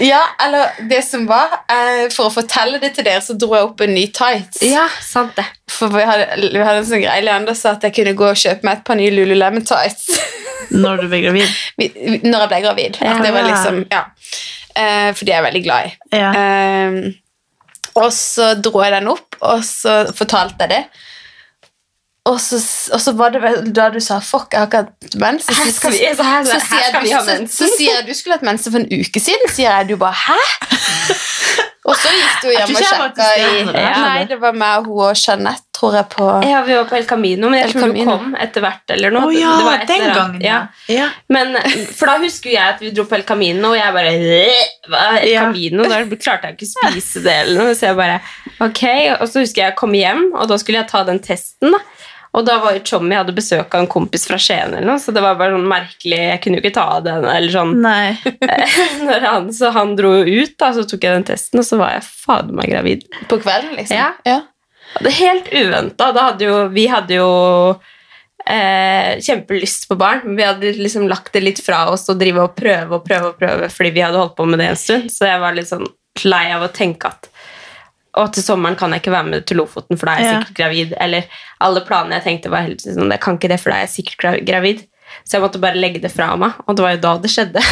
Ja, 0.00 0.20
eller 0.44 0.76
det 0.90 1.00
som 1.04 1.24
var 1.28 1.52
eh, 1.70 2.08
For 2.14 2.28
å 2.28 2.32
fortelle 2.34 2.78
det 2.82 2.92
til 2.96 3.04
dere, 3.06 3.20
så 3.24 3.34
dro 3.38 3.52
jeg 3.56 3.66
opp 3.68 3.80
en 3.84 3.94
ny 3.94 4.06
tights. 4.14 4.60
Ja, 4.66 4.86
sant 5.02 5.34
det. 5.38 5.44
For 5.72 5.88
vi 5.94 6.04
hadde, 6.08 6.26
vi 6.52 6.58
hadde 6.64 6.82
en 6.82 6.88
sånn 6.88 7.02
greie 7.04 7.22
Leander 7.26 7.54
sa 7.58 7.74
at 7.76 7.84
jeg 7.86 7.94
kunne 7.98 8.14
gå 8.18 8.28
og 8.30 8.38
kjøpe 8.38 8.66
meg 8.66 8.78
et 8.80 8.84
par 8.88 8.98
nye 9.00 9.10
Lululemon 9.14 9.64
tights 9.68 10.08
Når 10.84 11.02
du 11.02 11.08
ble 11.08 11.20
gravid. 11.24 11.52
Vi- 11.80 11.92
vi- 11.96 12.20
når 12.28 12.42
jeg 12.44 12.48
ble 12.50 12.60
gravid. 12.66 12.98
Ja. 13.00 13.12
At 13.14 13.22
det 13.24 13.32
var 13.32 13.46
liksom, 13.48 13.78
ja. 13.90 14.02
Eh, 14.76 15.10
for 15.16 15.24
de 15.24 15.32
er 15.32 15.38
jeg 15.38 15.46
veldig 15.48 15.62
glad 15.64 15.86
i. 15.86 15.92
Ja. 16.18 16.30
Eh, 16.36 16.98
og 17.98 18.10
så 18.14 18.50
dro 18.62 18.82
jeg 18.84 18.92
den 18.98 19.08
opp, 19.10 19.38
og 19.40 19.62
så 19.66 19.94
fortalte 20.14 20.66
jeg 20.66 20.74
det. 20.74 20.82
Og 22.28 22.36
så, 22.42 22.58
og 22.92 23.00
så 23.00 23.14
var 23.16 23.32
det 23.32 23.40
vel 23.42 23.70
da 23.72 23.88
du 23.94 24.00
sa 24.04 24.18
'fuck, 24.20 24.52
jeg 24.52 24.60
har 24.60 24.66
ikke 24.68 24.82
hatt 24.84 25.16
mens'. 25.22 25.46
Så, 25.48 25.54
Her 25.64 25.70
skal 25.72 25.92
vi, 25.94 25.98
så 26.18 26.26
her, 26.26 26.44
så, 26.44 26.52
her 26.52 26.60
sier 26.60 26.88
skal 26.90 27.02
du, 27.06 27.46
så, 27.48 27.64
så 27.64 27.70
sier 27.76 27.94
jeg 27.94 28.06
du 28.08 28.14
skulle 28.18 28.36
hatt 28.36 28.44
mensen 28.44 28.72
for 28.74 28.82
en 28.84 28.90
uke 29.00 29.20
siden. 29.22 29.48
Sier 29.54 29.70
jeg 29.78 29.88
du 29.88 29.96
bare 29.96 30.12
'hæ?' 30.12 30.36
Og 31.88 31.96
så 31.96 32.10
gikk 32.12 32.42
du 32.42 32.48
hjem 32.52 32.74
og 32.76 32.82
sjekka 32.84 33.26
i 33.38 33.44
ja. 33.64 33.92
Nei, 34.02 34.24
det 34.28 34.36
var 34.42 34.52
meg, 34.52 34.84
hun 34.84 35.06
og 35.06 35.14
Jeanette, 35.16 35.64
tror 35.72 35.94
jeg, 35.96 36.04
på 36.12 36.26
Ja, 36.44 36.58
vi 36.66 36.74
var 36.76 36.84
på 36.90 36.98
El 36.98 37.06
Camino, 37.08 37.48
men 37.48 37.62
jeg 37.62 37.70
El 37.70 37.72
tror 37.78 37.94
du 37.94 38.04
kom 38.04 38.34
etter 38.44 38.60
hvert. 38.60 38.82
eller 38.92 39.14
noe. 39.14 39.30
Oh, 39.30 39.32
ja, 39.32 39.54
Det 39.56 39.64
var 39.64 39.84
den 39.88 40.04
gangen, 40.18 40.42
Ja. 40.44 40.58
ja. 40.92 41.06
Men, 41.32 41.56
for 41.96 42.10
da 42.10 42.18
husker 42.20 42.50
jeg 42.52 42.74
at 42.74 42.82
vi 42.84 42.90
dro 42.92 43.06
på 43.08 43.16
El 43.16 43.24
Camino, 43.24 43.70
og 43.72 43.78
jeg 43.78 43.94
bare 43.96 44.12
El 44.12 45.28
Ja. 45.32 45.46
Camino? 45.46 45.88
Da 45.88 46.02
klarte 46.20 46.50
jeg 46.50 46.58
ikke 46.58 46.68
å 46.68 46.92
spise 46.92 47.22
det 47.24 47.36
eller 47.46 47.62
noe. 47.62 47.74
Så 47.78 47.88
jeg 47.88 47.96
bare 47.96 48.20
Ok. 48.60 48.82
Og 49.22 49.24
så 49.30 49.40
husker 49.40 49.62
jeg 49.62 49.70
jeg 49.70 49.76
kom 49.80 49.92
hjem, 49.96 50.26
og 50.34 50.48
da 50.48 50.58
skulle 50.60 50.82
jeg 50.82 50.88
ta 50.92 51.04
den 51.08 51.20
testen. 51.24 51.72
da. 51.72 51.78
Og 52.38 52.44
da 52.46 52.58
var 52.62 52.76
jo 52.76 52.82
Tjommi 52.86 53.16
hadde 53.18 53.34
besøk 53.34 53.72
av 53.74 53.82
en 53.82 53.90
kompis 53.90 54.28
fra 54.28 54.38
Skien, 54.38 54.70
eller 54.76 54.86
noe, 54.86 55.00
så 55.02 55.10
det 55.14 55.22
var 55.24 55.38
bare 55.40 55.56
sånn 55.56 55.66
merkelig 55.68 56.20
Jeg 56.20 56.42
kunne 56.44 56.60
jo 56.60 56.62
ikke 56.62 56.76
ta 56.76 56.84
av 56.98 57.02
den. 57.08 57.26
eller 57.26 57.54
sånn 57.54 57.74
han, 59.26 59.50
Så 59.54 59.72
han 59.74 59.96
dro 59.98 60.12
jo 60.20 60.44
ut, 60.44 60.54
da, 60.60 60.70
så 60.76 60.86
tok 60.86 61.06
jeg 61.08 61.18
den 61.18 61.26
testen, 61.32 61.62
og 61.62 61.66
så 61.66 61.80
var 61.80 61.96
jeg 61.96 62.06
fader 62.06 62.54
meg 62.54 62.70
gravid. 62.70 63.06
på 63.30 63.40
kvelden, 63.42 63.74
liksom. 63.80 63.98
Ja. 63.98 64.12
Ja. 64.28 64.40
Og 64.96 65.04
Det 65.04 65.12
er 65.12 65.18
helt 65.20 65.50
uventa. 65.52 66.12
Vi 66.72 66.86
hadde 66.88 67.18
jo 67.18 67.30
eh, 68.48 69.18
kjempelyst 69.20 69.88
på 69.90 69.98
barn, 70.00 70.22
men 70.24 70.38
vi 70.38 70.46
hadde 70.46 70.72
liksom 70.78 71.08
lagt 71.10 71.32
det 71.34 71.42
litt 71.44 71.60
fra 71.64 71.86
oss 71.92 72.08
og 72.08 72.20
drive 72.20 72.46
og 72.46 72.54
prøve 72.56 73.00
og 73.00 73.04
prøve 73.06 73.32
og 73.32 73.40
prøve 73.40 73.68
fordi 73.72 73.92
vi 73.98 74.04
hadde 74.04 74.20
holdt 74.20 74.36
på 74.38 74.46
med 74.48 74.62
det 74.62 74.70
en 74.72 74.80
stund. 74.80 75.10
Så 75.12 75.28
jeg 75.28 75.42
var 75.42 75.56
litt 75.56 75.70
sånn 75.70 75.88
lei 76.24 76.48
av 76.54 76.64
å 76.66 76.72
tenke 76.74 77.10
at 77.12 77.28
å, 78.18 78.26
til 78.34 78.42
sommeren 78.44 78.76
kan 78.78 78.92
jeg 78.94 79.02
ikke 79.04 79.14
være 79.14 79.28
med 79.30 79.46
til 79.48 79.60
Lofoten, 79.62 79.96
for 79.98 80.06
da 80.10 80.14
er 80.16 80.22
jeg 80.24 80.28
Ja. 80.32 80.38
sikkert 80.42 80.58
gravid. 80.60 80.94
Eller 81.00 81.24
alle 81.64 81.80
planene 81.86 82.18
jeg 82.18 82.24
tenkte, 82.26 82.50
var 82.52 82.66
helt 82.66 82.82
sånn 82.84 83.10
Jeg 83.14 83.20
kan 83.24 83.38
ikke 83.38 83.48
det, 83.54 83.60
for 83.62 83.70
da 83.70 83.76
er 83.78 83.86
jeg 83.86 83.94
sikkert 84.04 84.44
gravid. 84.46 84.84
Så 85.24 85.38
jeg 85.38 85.40
måtte 85.46 85.60
bare 85.60 85.78
legge 85.80 86.02
det 86.02 86.10
fra 86.12 86.34
meg, 86.36 86.52
og 86.66 86.76
det 86.76 86.82
var 86.84 86.90
jo 86.92 87.00
da 87.00 87.12
det 87.24 87.30
skjedde. 87.32 87.62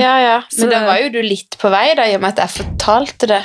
ja, 0.00 0.14
ja. 0.24 0.38
Men 0.40 0.58
Så- 0.66 0.70
da 0.70 0.80
var 0.86 0.98
jo 0.98 1.10
du 1.14 1.20
litt 1.22 1.54
på 1.60 1.70
vei, 1.70 1.94
da, 1.94 2.02
i 2.10 2.14
og 2.16 2.20
med 2.24 2.34
at 2.38 2.42
jeg 2.48 2.64
fortalte 2.64 3.26
det. 3.30 3.44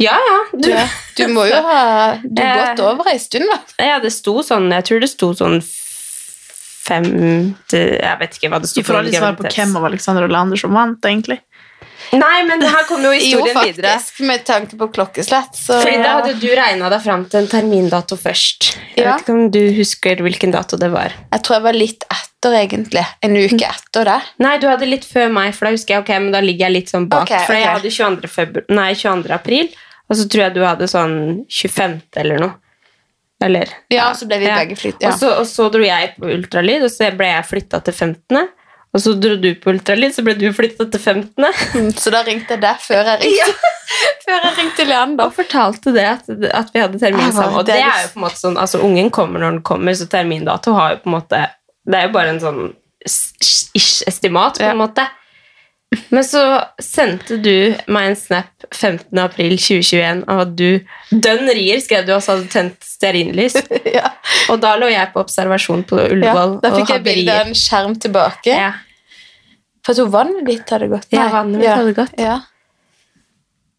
Ja, 0.00 0.14
ja. 0.16 0.38
Du, 0.56 0.68
ja. 0.70 0.86
du 1.16 1.26
må 1.28 1.44
jo 1.50 1.60
ha 1.68 2.14
Du 2.24 2.40
Eh. 2.42 2.56
gått 2.74 2.80
over 2.80 3.10
ei 3.10 3.18
stund, 3.18 3.44
da. 3.50 3.58
Ja, 3.84 3.98
det 4.00 4.12
sto 4.14 4.38
sånn 4.40 4.70
Jeg 4.72 4.84
tror 4.88 5.00
det 5.02 5.10
sto 5.10 5.34
sånn 5.36 5.60
fem 5.60 7.04
til 7.68 7.98
Jeg 8.00 8.18
vet 8.22 8.38
ikke 8.38 8.50
hva 8.52 8.60
det 8.62 8.70
sto 8.70 8.80
Du 8.80 8.86
får 8.88 9.00
aldri 9.02 9.18
svar 9.18 9.36
på 9.36 9.44
hvem 9.52 9.76
av 9.76 9.84
Alexander 9.90 10.24
og 10.24 10.32
Leander 10.32 10.56
som 10.62 10.72
vant, 10.72 11.00
egentlig. 11.04 11.40
Nei, 12.12 12.42
men 12.48 12.62
her 12.62 12.84
kommer 12.88 13.12
jo 13.14 13.20
Jo, 13.20 13.44
historien 13.44 13.60
videre. 13.68 13.92
faktisk, 13.94 14.20
med 14.26 14.44
tanke 14.48 14.76
på 14.80 14.88
klokkeslett, 14.92 15.54
så 15.54 15.80
Fordi 15.82 15.98
da 16.02 16.16
hadde 16.18 16.32
du 16.42 16.48
regna 16.58 16.88
deg 16.90 17.02
fram 17.04 17.24
til 17.30 17.40
en 17.42 17.46
termindato 17.52 18.16
først. 18.18 18.72
Jeg 18.96 19.04
Ja. 19.04 19.12
vet 19.16 19.22
ikke 19.26 19.36
om 19.36 19.50
du 19.54 19.60
husker 19.76 20.16
hvilken 20.26 20.52
dato 20.52 20.76
det 20.80 20.90
var. 20.90 21.12
Jeg 21.32 21.42
tror 21.46 21.56
jeg 21.60 21.62
var 21.68 21.72
litt 21.78 22.04
etter, 22.10 22.56
egentlig. 22.62 23.04
En 23.22 23.36
uke 23.36 23.68
etter 23.68 24.04
det. 24.10 24.18
Nei, 24.42 24.56
du 24.58 24.66
hadde 24.66 24.88
litt 24.90 25.04
før 25.04 25.30
meg, 25.32 25.54
for 25.54 25.66
da 25.66 25.72
husker 25.76 25.94
jeg, 25.94 26.02
ok, 26.02 26.08
men 26.26 26.32
da 26.32 26.40
ligger 26.40 26.66
jeg 26.66 26.72
litt 26.78 26.90
sånn 26.90 27.08
bak. 27.08 27.28
Okay, 27.30 27.46
For 27.46 27.54
jeg 27.54 27.68
hadde 27.68 27.90
22. 27.90 28.28
Februar, 28.28 28.64
nei, 28.70 28.92
22. 28.94 29.30
april, 29.38 29.70
og 30.10 30.16
så 30.16 30.26
tror 30.28 30.42
jeg 30.48 30.54
du 30.54 30.64
hadde 30.66 30.88
sånn 30.90 31.44
25. 31.48 32.00
eller 32.16 32.38
noe. 32.42 32.54
Eller 33.42 33.68
Ja, 33.88 34.10
så 34.12 34.26
ble 34.28 34.38
vi 34.38 34.44
Ja. 34.50 34.56
begge 34.58 34.76
flyttet. 34.76 35.00
Ja. 35.00 35.12
Og, 35.14 35.18
så, 35.18 35.30
og 35.38 35.46
så 35.46 35.70
dro 35.72 35.80
jeg 35.80 36.14
på 36.18 36.26
ultralyd, 36.28 36.82
og 36.84 36.90
så 36.90 37.08
ble 37.16 37.26
jeg 37.30 37.44
flytta 37.48 37.80
til 37.84 37.94
15. 37.94 38.48
Og 38.90 39.02
så 39.02 39.12
dro 39.14 39.36
du 39.38 39.52
på 39.62 39.70
ultralyd, 39.70 40.14
så 40.16 40.24
ble 40.26 40.34
du 40.38 40.48
flytta 40.54 40.86
til 40.90 41.00
15. 41.00 41.44
Mm, 41.78 41.90
Så 42.02 42.10
da 42.10 42.24
ringte 42.26 42.56
jeg 42.56 42.62
deg 42.64 42.80
før 42.82 43.12
jeg 43.12 43.20
ringte. 43.22 43.70
Før 44.24 44.46
jeg 44.48 44.56
ringte 44.56 44.86
Leander. 44.88 45.30
Og 45.30 45.36
fortalte 45.36 45.94
det 45.94 46.06
at, 46.10 46.26
at 46.26 46.72
vi 46.74 46.82
hadde 46.82 46.98
termin 47.02 47.30
sammen. 47.30 47.60
Og 47.60 47.68
det 47.68 47.78
er 47.78 48.04
jo 48.04 48.10
på 48.16 48.20
en 48.20 48.26
måte 48.26 48.42
sånn, 48.42 48.58
altså 48.58 48.82
Ungen 48.86 49.12
kommer 49.14 49.42
når 49.42 49.56
den 49.56 49.62
kommer, 49.70 49.94
så 49.94 50.08
termindato 50.10 50.74
har 50.74 50.96
jo 50.96 51.00
på 51.04 51.10
en 51.10 51.16
måte 51.20 51.44
Det 51.86 51.96
er 51.98 52.08
jo 52.08 52.14
bare 52.14 52.34
en 52.34 52.42
sånn 52.42 52.60
ish-estimat, 53.06 54.58
på 54.60 54.66
en 54.68 54.82
måte. 54.82 55.06
Men 56.14 56.22
så 56.22 56.40
sendte 56.78 57.36
du 57.42 57.74
meg 57.90 58.10
en 58.12 58.16
snap 58.18 58.66
15. 58.70 59.10
april 59.18 59.56
2021 59.58 60.20
av 60.30 60.42
at 60.44 60.52
du 60.54 60.78
dønn 61.10 61.50
rier, 61.50 61.80
skrev 61.82 62.04
du 62.06 62.12
også 62.14 62.36
hadde 62.36 62.50
tent 62.52 62.86
stearinlys. 62.86 63.56
Ja. 63.90 64.12
Og 64.52 64.60
da 64.62 64.76
lå 64.78 64.86
jeg 64.92 65.10
på 65.10 65.18
observasjon 65.24 65.82
på 65.88 65.98
Ja, 65.98 66.06
Ullevål 66.14 66.52
da 66.62 66.70
og 66.70 66.76
fikk 66.78 66.92
jeg 66.94 67.02
bilde 67.08 67.34
av 67.34 67.48
en 67.50 67.58
skjerm 67.58 67.96
tilbake. 67.98 68.54
Ja. 68.54 68.70
For 69.82 69.90
jeg 69.92 69.98
tror 70.04 70.12
vannet 70.14 70.46
ditt 70.46 70.70
hadde 70.70 70.86
gått. 70.92 71.08
Ja, 71.10 71.24
Nei. 71.24 71.32
vannet 71.34 71.58
mitt 71.58 71.66
Ja. 71.66 71.76
hadde 71.80 71.94
gått. 71.98 72.14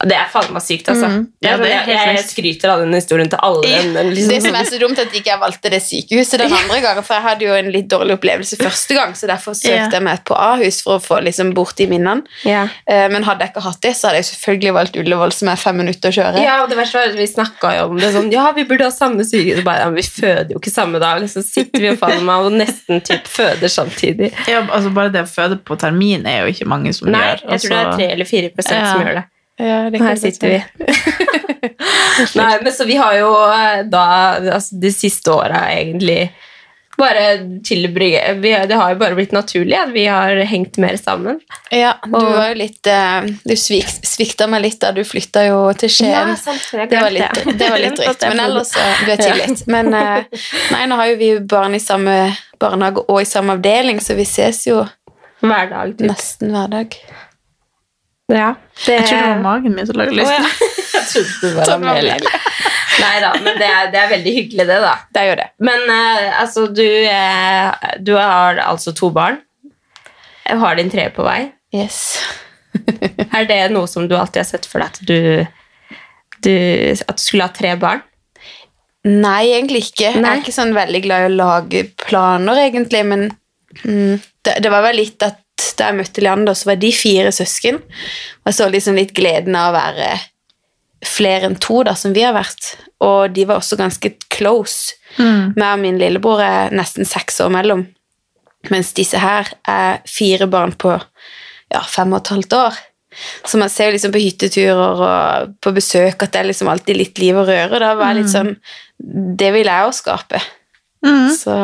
Ja. 0.02 0.08
Det 0.10 0.16
er 0.18 0.30
faen 0.34 0.52
meg 0.54 0.64
sykt, 0.66 0.88
altså. 0.90 1.08
Mm. 1.12 1.28
Ja, 1.46 1.58
det 1.58 1.70
jeg, 1.70 1.88
jeg, 2.18 2.24
skryter 2.26 2.70
av 2.74 2.80
den 2.82 2.94
historien 2.94 3.30
til 3.30 3.40
alle. 3.42 3.68
Ja, 3.70 3.82
men 3.86 4.10
liksom, 4.16 4.30
Det 4.34 4.42
som 4.44 4.56
er 4.56 4.66
så 4.66 4.80
dumt, 4.82 4.98
er 5.00 5.06
at 5.10 5.14
ikke 5.14 5.30
jeg 5.32 5.40
valgte 5.42 5.70
det 5.74 5.82
sykehuset 5.86 6.40
den 6.42 6.54
andre 6.58 6.80
gangen, 6.82 7.04
for 7.06 7.14
jeg 7.18 7.24
hadde 7.28 7.46
jo 7.46 7.54
en 7.54 7.72
litt 7.72 7.88
dårlig 7.92 8.16
opplevelse 8.18 8.58
første 8.62 8.98
gang, 8.98 9.14
så 9.16 9.28
derfor 9.30 9.54
søkte 9.54 9.76
Ja. 9.78 9.90
jeg 9.92 10.04
meg 10.04 10.24
på 10.26 10.36
Ahus 10.38 10.82
for 10.82 10.98
å 10.98 11.04
få 11.04 11.22
liksom 11.24 11.54
bort 11.54 11.76
de 11.78 11.88
minnene. 11.88 12.24
ja. 12.44 12.68
Eh, 12.88 13.08
Men 13.12 13.24
hadde 13.24 13.46
jeg 13.46 13.54
ikke 13.54 13.62
hatt 13.64 13.82
det, 13.82 13.94
så 13.96 14.08
hadde 14.10 14.22
jeg 14.24 14.26
selvfølgelig 14.32 14.74
valgt 14.74 14.96
Ullevål, 14.98 15.32
som 15.34 15.48
er 15.50 15.56
fem 15.56 15.78
minutter 15.78 16.10
å 16.10 16.14
kjøre. 16.18 16.42
Ja, 16.44 16.64
og 16.64 16.70
det 16.70 16.78
verste 16.78 16.98
var 17.00 17.08
at 17.12 17.16
vi 17.18 17.28
snakka 17.28 17.76
jo 17.78 17.86
om 17.92 17.98
det 17.98 18.14
sånn 18.14 18.32
Ja, 18.32 18.52
vi 18.54 18.64
burde 18.66 18.84
ha 18.86 18.92
samme 18.92 19.24
sykehus. 19.28 19.64
Bare, 19.64 19.80
ja, 19.80 19.86
men 19.92 19.96
vi 19.96 20.08
føder 20.08 20.52
jo 20.56 20.60
ikke 20.60 20.72
samme 20.74 21.00
dag. 21.00 21.22
Så 21.30 21.44
sitter 21.44 21.80
vi 21.80 21.90
og 21.90 22.00
faen 22.00 22.24
meg 22.26 22.46
og 22.46 22.52
nesten 22.54 23.02
typ 23.06 23.28
føder 23.28 23.70
samtidig. 23.70 24.32
Ja, 24.48 24.62
altså 24.66 24.90
Bare 24.94 25.10
det 25.12 25.22
å 25.24 25.30
føde 25.30 25.58
på 25.62 25.78
termin 25.78 26.26
er 26.26 26.46
jo 26.46 26.54
ikke 26.54 26.66
mange 26.68 26.94
som 26.94 27.10
Nei, 27.12 27.20
gjør. 27.22 27.44
jeg 27.52 27.60
tror 27.62 27.70
det 27.70 27.80
er 27.86 27.92
tre 27.98 28.08
eller 28.16 28.26
fire 28.26 28.50
prosent 28.50 28.80
Ja. 28.82 28.94
som 28.94 29.02
gjør 29.06 29.14
det. 29.20 29.24
Ja, 29.60 29.90
det 29.92 30.00
Og 30.00 30.06
her 30.08 30.16
sitter 30.16 30.48
vi. 30.48 30.62
Nei, 32.40 32.54
men 32.64 32.72
så 32.74 32.88
vi 32.88 32.96
har 32.98 33.18
jo 33.20 33.34
eh, 33.52 33.84
da 33.90 34.06
altså, 34.38 34.80
de 34.82 34.92
siste 34.94 35.34
åra 35.34 35.66
egentlig 35.74 36.32
bare 37.02 37.62
tilbringe 37.64 38.34
Det 38.68 38.76
har 38.76 38.90
jo 38.94 38.98
bare 39.00 39.16
blitt 39.18 39.32
naturlig 39.32 39.78
at 39.78 39.90
vi 39.94 40.06
har 40.06 40.36
hengt 40.46 40.78
mer 40.78 40.98
sammen. 40.98 41.40
Ja, 41.72 41.96
du 42.06 42.18
var 42.18 42.52
jo 42.52 42.58
litt 42.60 42.88
eh, 42.88 43.30
Du 43.48 43.56
svik, 43.58 43.90
svikta 44.06 44.48
meg 44.52 44.66
litt 44.66 44.80
da 44.84 44.92
du 44.96 45.02
flytta 45.08 45.46
jo 45.48 45.64
til 45.80 45.94
Skien. 45.94 46.36
sant. 46.38 46.68
Det 46.72 47.02
var 47.02 47.14
litt, 47.14 47.42
det 47.58 47.72
var 47.72 47.82
litt 47.82 47.98
drygt, 47.98 48.28
men 48.28 48.44
ellers 48.46 48.74
så 48.76 48.86
du 49.06 49.12
er 49.16 49.24
tilgitt. 49.24 49.66
Men 49.72 49.94
eh, 49.98 50.30
nei, 50.76 50.86
nå 50.92 51.00
har 51.00 51.12
jo 51.14 51.20
vi 51.22 51.34
barn 51.56 51.78
i 51.78 51.82
samme 51.82 52.18
barnehage 52.62 53.06
og 53.08 53.22
i 53.24 53.28
samme 53.30 53.58
avdeling, 53.58 54.02
så 54.04 54.18
vi 54.18 54.28
ses 54.30 54.66
jo 54.70 54.84
Hver 55.42 55.72
dag. 55.72 55.98
Typ. 55.98 56.08
nesten 56.12 56.54
hver 56.54 56.70
dag. 56.70 56.98
Ja, 58.32 58.54
det, 58.86 58.94
Jeg 58.94 59.08
tror 59.08 59.18
det 59.18 59.30
var 59.30 59.42
magen 59.44 59.74
min 59.76 59.88
som 59.88 59.98
lagde 60.00 60.14
Å, 60.16 60.26
Oh, 60.26 60.32
ja. 60.32 60.52
Jeg 60.92 61.08
trodde 61.10 61.40
det 61.42 61.56
var 61.58 61.72
Amelie. 61.76 62.18
Nei 63.02 63.16
da, 63.24 63.32
men 63.42 63.58
det 63.58 63.68
er, 63.68 63.88
det 63.92 64.00
er 64.02 64.12
veldig 64.12 64.34
hyggelig, 64.36 64.66
det, 64.70 64.78
da. 64.84 64.92
Det 65.16 65.24
gjør 65.26 65.40
det. 65.42 65.48
Men 65.64 65.88
uh, 65.90 66.28
altså, 66.42 66.68
du, 66.68 66.86
uh, 67.08 67.96
du 68.04 68.14
har 68.20 68.62
altså 68.66 68.94
to 68.96 69.10
barn. 69.16 69.40
Jeg 70.46 70.60
har 70.62 70.78
din 70.78 70.92
tre 70.92 71.08
på 71.16 71.26
vei. 71.26 71.40
Yes. 71.76 72.20
Er 73.36 73.48
det 73.48 73.60
noe 73.74 73.88
som 73.90 74.08
du 74.08 74.16
alltid 74.16 74.44
har 74.44 74.48
sett 74.48 74.68
for 74.68 74.84
deg 74.84 74.92
at 74.92 75.02
du, 75.08 75.44
du 76.44 76.54
At 77.04 77.18
du 77.20 77.24
skulle 77.24 77.48
ha 77.48 77.56
tre 77.56 77.74
barn? 77.80 78.04
Nei, 79.08 79.50
egentlig 79.56 79.88
ikke. 79.88 80.12
Jeg 80.14 80.22
er 80.22 80.42
ikke 80.44 80.54
sånn 80.54 80.76
veldig 80.78 81.02
glad 81.08 81.24
i 81.24 81.30
å 81.32 81.38
lage 81.40 81.86
planer, 82.04 82.60
egentlig, 82.68 83.02
men 83.10 83.24
mm, 83.82 84.20
det, 84.46 84.60
det 84.62 84.70
var 84.70 84.86
vel 84.86 85.00
litt 85.02 85.26
at 85.26 85.41
da 85.80 85.90
jeg 85.90 86.00
møtte 86.00 86.24
Leander, 86.24 86.58
så 86.58 86.72
var 86.72 86.82
de 86.82 86.92
fire 86.96 87.32
søsken. 87.36 87.80
Og 88.42 88.52
jeg 88.52 88.58
så 88.58 88.70
liksom 88.72 89.00
litt 89.00 89.16
gleden 89.18 89.58
av 89.58 89.72
å 89.72 89.78
være 89.78 90.12
flere 91.08 91.50
enn 91.50 91.58
to, 91.62 91.82
da, 91.88 91.96
som 91.98 92.14
vi 92.14 92.26
har 92.26 92.36
vært. 92.38 92.76
Og 93.02 93.34
de 93.34 93.48
var 93.50 93.62
også 93.62 93.80
ganske 93.80 94.14
close. 94.34 94.98
Mm. 95.18 95.58
Meg 95.58 95.68
og 95.72 95.82
min 95.82 96.00
lillebror 96.02 96.44
er 96.46 96.76
nesten 96.76 97.08
seks 97.08 97.42
år 97.44 97.52
mellom, 97.54 97.84
mens 98.70 98.94
disse 98.96 99.20
her 99.20 99.50
er 99.68 100.04
fire 100.08 100.48
barn 100.52 100.76
på 100.78 100.94
ja, 100.94 101.82
fem 101.90 102.14
og 102.14 102.22
et 102.22 102.34
halvt 102.36 102.58
år. 102.60 102.80
Så 103.44 103.60
man 103.60 103.72
ser 103.72 103.90
jo 103.90 103.98
liksom 103.98 104.14
på 104.14 104.22
hytteturer 104.24 105.02
og 105.04 105.56
på 105.64 105.74
besøk 105.76 106.24
at 106.24 106.32
det 106.32 106.42
er 106.42 106.48
liksom 106.48 106.70
alltid 106.72 107.00
litt 107.00 107.20
liv 107.20 107.36
og 107.36 107.50
røre. 107.50 107.82
Da 107.82 107.92
var 108.00 108.14
jeg 108.14 108.22
litt 108.22 108.32
sånn 108.32 108.54
Det 109.42 109.50
vil 109.52 109.68
jeg 109.68 109.88
òg 109.88 109.96
skape. 109.98 110.40
Mm. 111.04 111.32
Så 111.36 111.56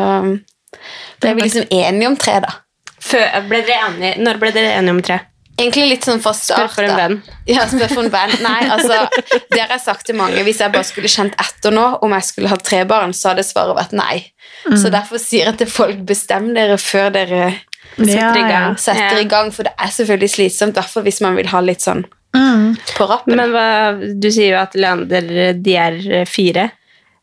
ble 1.21 1.35
vi 1.37 1.45
liksom 1.45 1.69
enige 1.71 2.09
om 2.09 2.17
tre, 2.19 2.39
da. 2.43 2.51
Før, 3.07 3.25
ble 3.49 3.61
dere 3.67 3.89
enige, 3.89 4.13
når 4.23 4.39
ble 4.41 4.51
dere 4.55 4.75
enige 4.77 4.95
om 4.97 5.01
tre? 5.05 5.19
Egentlig 5.57 5.87
litt 5.89 6.05
sånn 6.05 6.19
fra 6.21 6.33
Spør 6.37 6.67
for 6.69 6.85
en 6.85 6.97
venn. 6.99 7.15
Ja, 7.49 7.63
spør 7.65 7.89
for 7.89 8.03
en 8.05 8.11
venn. 8.13 8.33
Nei, 8.45 8.59
altså, 8.69 8.99
det 9.49 9.57
har 9.63 9.71
jeg 9.73 9.81
sagt 9.87 10.05
til 10.05 10.17
mange. 10.19 10.43
Hvis 10.45 10.59
jeg 10.61 10.69
bare 10.75 10.85
skulle 10.85 11.09
kjent 11.09 11.33
etter 11.41 11.73
nå 11.73 11.85
om 12.05 12.13
jeg 12.13 12.27
skulle 12.27 12.51
ha 12.51 12.57
tre 12.61 12.83
barn, 12.85 13.15
så 13.17 13.31
hadde 13.31 13.45
svaret 13.47 13.73
vært 13.79 13.95
nei. 13.97 14.19
Så 14.77 14.91
derfor 14.93 15.17
sier 15.21 15.49
jeg 15.49 15.57
til 15.63 15.71
folk, 15.71 16.03
bestem 16.05 16.51
dere 16.57 16.77
før 16.81 17.09
dere 17.15 17.47
Setter 17.97 18.11
i 18.37 18.43
Ja, 18.43 18.49
gang. 18.51 18.75
setter 18.77 19.15
Ja. 19.17 19.23
i 19.23 19.29
gang, 19.31 19.49
for 19.55 19.63
det 19.65 19.71
er 19.79 19.89
selvfølgelig 19.95 20.29
slitsomt, 20.35 20.75
derfor 20.77 21.01
hvis 21.07 21.21
man 21.25 21.35
vil 21.39 21.47
ha 21.49 21.59
litt 21.65 21.81
sånn 21.81 22.03
Mm. 22.35 22.75
på 22.93 23.07
rappen. 23.09 23.35
Men 23.39 23.49
hva, 23.55 23.97
du 24.19 24.27
sier 24.29 24.51
jo 24.51 24.57
at 24.61 24.75
Leander, 24.75 25.53
de 25.57 25.75
er 25.75 26.25
fire. 26.29 26.67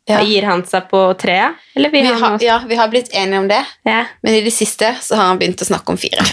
Ja. 0.07 0.19
Gir 0.21 0.45
han 0.45 0.61
seg 0.69 0.89
på 0.91 0.99
treet? 1.17 1.55
Eller 1.75 1.91
Vi 1.91 2.03
han 2.05 2.19
har, 2.21 2.35
også? 2.37 2.45
ja, 2.45 2.59
vi 2.69 2.77
har 2.77 2.89
blitt 2.93 3.09
enige 3.17 3.39
om 3.41 3.47
det, 3.49 3.63
Ja. 3.89 4.03
men 4.23 4.35
i 4.35 4.43
det 4.45 4.53
siste 4.53 4.91
så 5.01 5.17
har 5.17 5.31
han 5.31 5.39
begynt 5.41 5.63
å 5.65 5.69
snakke 5.71 5.89
om 5.95 5.97
fire. 5.97 6.25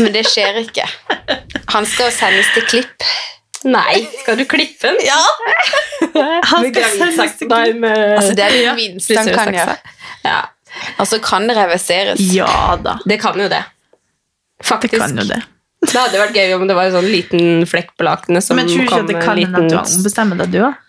Men 0.00 0.12
det 0.14 0.22
skjer 0.30 0.62
ikke. 0.62 0.86
Han 1.74 1.84
skal 1.86 2.08
sendes 2.14 2.48
til 2.54 2.64
klipp. 2.70 3.04
Nei, 3.68 4.06
skal 4.22 4.38
du 4.40 4.46
klippe 4.48 4.88
den? 4.88 4.96
Ja! 5.04 5.20
Han 6.54 6.64
skal 6.72 6.88
sendes 6.96 7.36
til 7.36 7.50
Nei, 7.52 7.72
med 7.76 8.16
Altså, 8.16 8.32
det 8.38 8.46
er 8.46 8.56
det 8.56 8.74
minste 8.78 9.18
han 9.18 9.28
kan 9.36 9.52
gjøre. 9.54 9.76
Ja, 10.24 10.38
Altså, 11.02 11.18
kan 11.20 11.48
det 11.50 11.56
reverseres? 11.58 12.20
Ja 12.32 12.76
da, 12.80 12.96
det 13.04 13.18
kan 13.20 13.36
jo 13.36 13.48
det. 13.50 13.60
det 14.62 14.90
kan 14.96 15.16
jo 15.18 15.24
det. 15.28 15.42
Det 15.80 15.96
hadde 15.96 16.20
vært 16.20 16.36
gøy 16.36 16.52
om 16.56 16.66
det 16.68 16.76
var 16.76 16.88
en 16.88 16.92
sånn 16.96 17.08
liten 17.10 17.66
flekk 17.68 17.92
på 17.98 18.04
lakenet 18.06 18.44
som 18.44 18.56
Men 18.56 18.68
tror 18.68 18.78
du 18.78 18.84
ikke 18.86 19.00
at 19.00 19.08
det 19.10 19.20
kan 19.24 19.38
en 19.38 19.54
hende 19.56 19.80
at 19.80 19.88
du 19.90 19.96
ombestemmer 19.98 20.40
deg, 20.40 20.52
du 20.52 20.60
òg? 20.68 20.80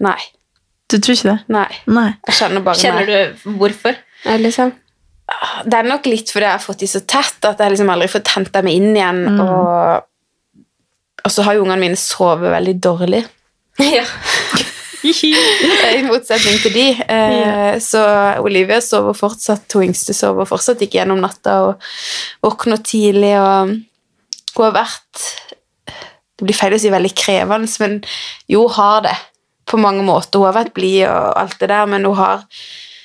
Du 0.91 0.97
tror 0.99 1.15
ikke 1.15 1.29
det? 1.31 1.39
Nei. 1.55 1.67
Nei. 1.87 2.07
Jeg 2.27 2.35
kjenner 2.41 2.63
bare 2.65 2.79
Kjenner 2.81 3.07
meg. 3.07 3.35
du 3.43 3.51
hvorfor? 3.61 3.99
Ja, 4.25 4.37
Liksom? 4.41 4.73
Det 5.63 5.77
er 5.77 5.87
nok 5.87 6.05
litt 6.11 6.27
fordi 6.33 6.43
jeg 6.43 6.51
har 6.57 6.59
fått 6.63 6.81
de 6.83 6.87
så 6.91 6.99
tett 7.07 7.45
at 7.47 7.61
jeg 7.63 7.71
liksom 7.71 7.89
aldri 7.93 8.09
får 8.11 8.25
henta 8.35 8.61
meg 8.65 8.75
inn 8.81 8.89
igjen. 8.97 9.21
Og, 9.39 10.01
og 11.23 11.31
så 11.31 11.45
har 11.47 11.55
jo 11.55 11.63
ungene 11.63 11.79
mine 11.85 11.99
sovet 11.99 12.51
veldig 12.51 12.73
dårlig. 12.83 13.21
ja. 13.95 14.03
I 15.07 16.01
motsetning 16.05 16.59
til 16.61 16.73
de. 16.75 16.83
Eh, 17.07 17.79
Så 17.81 18.01
Olivia 18.43 18.81
sover 18.83 19.15
fortsatt, 19.17 19.65
hun 19.73 19.87
yngste 19.89 20.13
sover 20.13 20.45
fortsatt 20.49 20.83
ikke 20.85 20.99
gjennom 20.99 21.23
natta 21.23 21.55
og 21.69 21.87
våkner 22.45 22.83
tidlig. 22.85 23.33
og 23.39 23.71
Hun 24.57 24.65
har 24.67 24.75
vært 24.83 25.23
Det 25.87 26.45
blir 26.49 26.57
feil 26.57 26.73
å 26.75 26.81
si 26.81 26.89
veldig 26.91 27.13
krevende, 27.15 27.69
men 27.81 27.99
jo, 28.49 28.67
har 28.73 29.01
det 29.05 29.15
på 29.67 29.77
mange 29.79 30.03
måter. 30.03 30.39
Hun 30.39 30.49
har 30.53 30.63
vært 30.65 30.73
blid 30.73 31.05
og 31.07 31.37
alt 31.37 31.59
det 31.59 31.69
der, 31.69 31.85
men 31.85 32.03
hun 32.05 32.15
har 32.15 32.43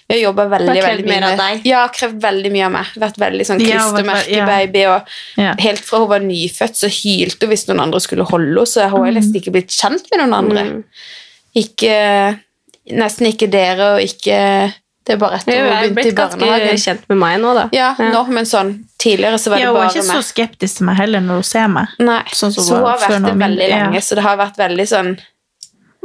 jeg 0.09 0.23
jobba 0.23 0.45
veldig, 0.49 0.83
veldig 0.83 1.05
mye 1.09 1.21
med- 1.21 1.39
deg. 1.39 1.63
Ja, 1.67 1.89
krevd 1.89 2.21
veldig 2.23 2.51
mye 2.53 2.67
av 2.67 2.73
meg. 2.73 2.87
Vært 2.97 3.17
veldig 3.19 3.47
sånn 3.47 3.61
Ja, 3.61 3.81
hun 3.91 4.05
ja. 4.29 4.95
Og 4.95 5.03
Ja. 5.37 5.55
helt 5.59 5.81
fra 5.81 5.99
hun 5.99 6.09
var 6.09 6.21
nyfødt, 6.21 6.77
så 6.79 6.87
hylte 6.89 7.41
hun 7.43 7.51
hvis 7.51 7.67
noen 7.69 7.81
andre 7.81 7.99
skulle 8.01 8.25
holde 8.25 8.55
henne. 8.55 8.67
Så 8.67 8.89
hun 8.89 9.05
har 9.05 9.13
nesten 9.13 9.35
ikke 9.35 9.53
blitt 9.53 9.69
kjent 9.75 10.07
med 10.13 10.21
noen 10.21 10.35
andre. 10.35 10.63
Mm. 10.65 10.85
Ikke, 11.57 12.39
nesten 12.93 13.27
ikke 13.33 13.49
dere, 13.51 13.95
og 13.97 14.01
ikke 14.05 14.73
Det 15.07 15.15
er 15.15 15.19
bare 15.23 15.37
etter 15.39 15.53
Jeg 15.55 15.63
hun 15.63 15.71
er 15.73 15.83
begynte 15.83 15.95
blitt 15.95 16.07
i 16.07 16.17
ganske 16.19 16.39
barnehagen. 16.41 16.79
kjent 16.83 17.03
med 17.09 17.19
meg 17.19 17.41
nå, 17.41 17.55
da. 17.55 17.69
Ja, 17.73 17.95
nå, 17.99 18.29
men 18.29 18.45
sånn 18.45 18.73
Tidligere 18.99 19.39
så 19.39 19.51
var 19.51 19.57
det 19.59 19.63
Ja, 19.63 19.73
meg. 19.73 19.77
hun 19.77 19.87
er 19.87 19.89
bare 19.89 19.95
ikke 19.95 20.23
så 20.23 20.23
skeptisk 20.35 20.77
til 20.79 20.87
meg 20.87 20.97
heller 20.97 21.21
når 21.21 21.35
hun 21.35 21.43
ser 21.45 21.69
meg. 21.69 21.87
Nei, 22.01 22.23
sånn 22.33 22.53
som 22.53 22.65
så 22.65 22.75
hun 22.77 22.85
har 22.87 22.99
vært 22.99 23.25
det 23.25 23.35
veldig 23.39 23.69
lenge, 23.71 23.95
ja. 23.95 24.01
så 24.01 24.15
det 24.17 24.25
har 24.25 24.37
vært 24.37 24.57
veldig 24.57 24.87
sånn 24.89 25.19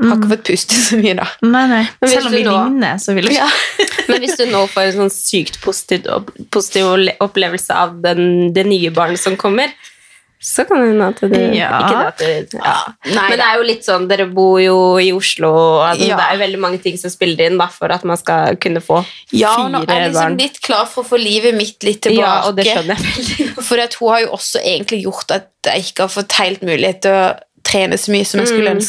Har 0.02 0.18
ikke 0.18 0.30
fått 0.34 0.44
puste 0.50 0.76
så 0.82 0.98
mye, 0.98 1.14
da. 1.20 1.28
Nei, 1.46 1.64
nei. 1.70 1.84
Selv 2.08 2.26
om 2.32 2.34
vi 2.34 2.44
nå- 2.48 2.56
ligner, 2.58 2.98
så 3.04 3.14
vil 3.18 3.30
jeg 3.30 3.38
Ja. 3.38 3.48
Men 4.10 4.22
hvis 4.26 4.36
du 4.40 4.46
nå 4.50 4.66
får 4.72 4.90
en 4.90 4.98
sånn 5.04 5.14
sykt 5.14 5.62
positiv, 5.62 6.08
positiv 6.52 6.90
opplevelse 7.22 7.72
av 7.76 8.00
den, 8.02 8.52
det 8.54 8.66
nye 8.68 8.90
barnet 8.92 9.20
som 9.22 9.38
kommer, 9.40 9.70
så 10.42 10.64
kan 10.66 10.80
det 10.82 10.88
hende 10.90 11.08
at 11.12 11.20
det 11.30 11.40
Ja. 11.54 11.68
Ikke 11.78 11.98
det 12.00 12.08
at 12.08 12.18
det 12.18 12.56
ja. 12.58 12.72
Nei, 13.14 13.26
Men 13.30 13.38
det 13.38 13.46
er 13.46 13.58
jo 13.60 13.66
litt 13.68 13.86
sånn, 13.86 14.08
dere 14.10 14.26
bor 14.26 14.58
jo 14.60 14.78
i 14.98 15.12
Oslo, 15.14 15.52
og 15.54 15.84
altså, 15.92 16.08
Ja. 16.08 16.18
det 16.18 16.26
er 16.26 16.34
jo 16.34 16.42
veldig 16.42 16.60
mange 16.64 16.80
ting 16.82 16.98
som 16.98 17.14
spiller 17.14 17.46
inn 17.46 17.60
da, 17.62 17.68
for 17.68 17.94
at 17.94 18.04
man 18.10 18.18
skal 18.18 18.56
kunne 18.58 18.82
få 18.82 19.04
ja, 19.32 19.54
og 19.62 19.70
nå 19.72 19.84
er 19.84 19.94
jeg 20.00 20.10
liksom 20.10 20.18
barn. 20.34 20.38
litt 20.42 20.60
klar 20.66 20.88
for 20.90 21.04
å 21.06 21.08
få 21.12 21.22
livet 21.22 21.54
mitt 21.54 21.78
litt 21.86 22.02
tilbake. 22.02 22.26
Ja, 22.26 22.42
og 22.50 22.56
det 22.58 22.66
skjønner 22.66 22.98
jeg. 22.98 23.54
For 23.68 23.78
hun 23.78 24.10
har 24.16 24.20
jo 24.26 24.32
også 24.34 24.58
egentlig 24.66 25.04
gjort 25.06 25.30
at 25.38 25.48
jeg 25.70 25.86
ikke 25.92 26.08
har 26.08 26.10
fått 26.18 26.34
helt 26.42 26.62
mulighet 26.66 27.02
til 27.06 27.12
å 27.22 27.38
trene 27.64 27.94
så 28.02 28.10
mye 28.12 28.26
som 28.26 28.40
jeg 28.42 28.50
skulle 28.50 28.74
Mm. 28.74 28.82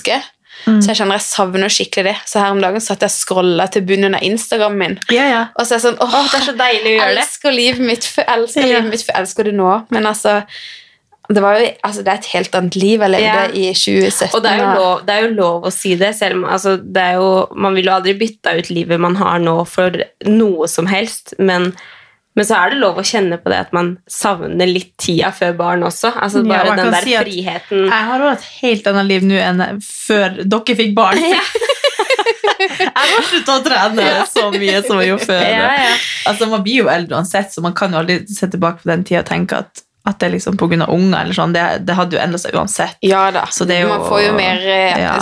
Ønske. 0.66 0.82
Så 0.82 0.92
jeg 0.92 1.00
kjenner 1.00 1.18
jeg 1.18 1.26
savner 1.26 1.72
skikkelig 1.72 2.04
det. 2.10 2.16
Så 2.30 2.42
her 2.42 2.54
om 2.54 2.60
dagen 2.62 2.84
satt 2.84 3.02
jeg 3.04 3.12
og 3.12 3.16
scrolla 3.16 3.66
til 3.72 3.86
bunnen 3.88 4.14
av 4.18 4.22
Instagram 4.26 4.76
min. 4.78 4.98
Ja, 5.14 5.24
ja. 5.30 5.42
Og 5.56 5.66
så 5.66 5.74
er 5.74 5.80
jeg 5.80 5.86
sånn, 5.88 5.98
åh, 6.02 6.20
det 6.30 6.38
er 6.40 6.46
så 6.50 6.54
deilig 6.58 6.90
å 6.90 6.94
gjøre 6.98 7.08
det. 7.16 7.24
elsker 7.26 7.56
livet 7.56 7.88
mitt, 7.92 8.04
for, 8.04 8.28
elsker 8.36 8.62
Ja. 8.66 8.70
livet 8.76 8.90
mitt, 8.94 9.04
for 9.08 9.18
elsker 9.22 9.48
det 9.50 9.54
nå. 9.58 9.72
Men 9.94 10.06
altså, 10.10 10.42
det, 11.32 11.40
var 11.40 11.58
jo, 11.58 11.70
altså, 11.86 12.02
det 12.02 12.12
er 12.12 12.20
et 12.20 12.30
helt 12.34 12.54
annet 12.58 12.76
liv 12.76 13.00
jeg 13.06 13.14
levde 13.14 13.46
i 13.54 13.64
2017. 13.72 14.36
Og 14.36 14.42
det 14.44 14.52
er, 14.52 14.62
lov, 14.76 14.92
det 15.06 15.14
er 15.14 15.26
jo 15.26 15.32
lov 15.38 15.66
å 15.68 15.72
si 15.74 15.94
det, 16.00 16.12
selv 16.18 16.40
om 16.40 16.44
altså, 16.44 16.76
det 16.76 17.08
jo, 17.16 17.32
man 17.56 17.74
vil 17.78 17.88
jo 17.88 17.96
aldri 17.96 18.14
bytte 18.20 18.54
ut 18.58 18.70
livet 18.70 19.00
man 19.00 19.16
har 19.20 19.38
nå 19.42 19.56
for 19.70 20.02
noe 20.28 20.68
som 20.68 20.90
helst, 20.90 21.34
men, 21.38 21.72
men 22.34 22.46
så 22.48 22.56
er 22.62 22.70
det 22.72 22.78
lov 22.80 22.96
å 22.96 23.04
kjenne 23.04 23.36
på 23.42 23.50
det 23.52 23.58
at 23.66 23.72
man 23.76 23.90
savner 24.08 24.66
litt 24.70 24.94
tida 25.00 25.28
før 25.36 25.52
barn 25.58 25.82
også. 25.84 26.14
Altså 26.16 26.40
bare 26.46 26.70
ja, 26.70 26.76
den 26.80 26.92
der 26.94 27.04
si 27.04 27.16
friheten. 27.18 27.82
Jeg 27.90 28.06
har 28.08 28.24
også 28.24 28.38
et 28.38 28.46
helt 28.62 28.86
annet 28.92 29.06
liv 29.10 29.26
nå 29.28 29.36
enn 29.42 29.60
før 29.84 30.38
dere 30.40 30.76
fikk 30.78 30.94
barn. 30.96 31.20
jeg 31.26 32.90
har 32.96 33.22
sluttet 33.28 33.52
å 33.52 33.60
trene 33.66 34.08
så 34.30 34.48
mye 34.54 34.80
som 34.86 35.00
jeg 35.02 35.12
gjorde 35.12 35.28
før. 35.28 35.44
Ja, 35.52 35.70
ja. 35.84 35.94
Altså, 36.30 36.48
man 36.50 36.62
blir 36.64 36.84
jo 36.84 36.90
eldre 36.92 37.18
uansett, 37.20 37.52
så 37.52 37.62
man 37.64 37.74
kan 37.76 37.92
jo 37.92 38.00
aldri 38.02 38.20
se 38.30 38.48
tilbake 38.52 38.82
på 38.84 38.90
den 38.92 39.04
tida 39.08 39.22
og 39.24 39.28
tenke 39.28 39.58
at, 39.64 39.82
at 40.08 40.18
det 40.22 40.28
er 40.28 40.34
liksom 40.36 40.56
av 40.56 40.92
unger. 40.94 41.18
eller 41.20 41.36
sånn. 41.36 41.52
Det, 41.54 41.66
det 41.86 41.96
hadde 41.98 42.16
jo 42.16 42.22
endra 42.22 42.38
seg 42.40 42.56
uansett. 42.56 42.96
Ja 43.04 43.26
da. 43.34 43.44
Jo- 43.52 43.88
Man 43.92 44.06
får 44.08 44.24
jo 44.24 44.32
mer 44.38 44.64
eh, 44.64 45.00
Ja. 45.04 45.16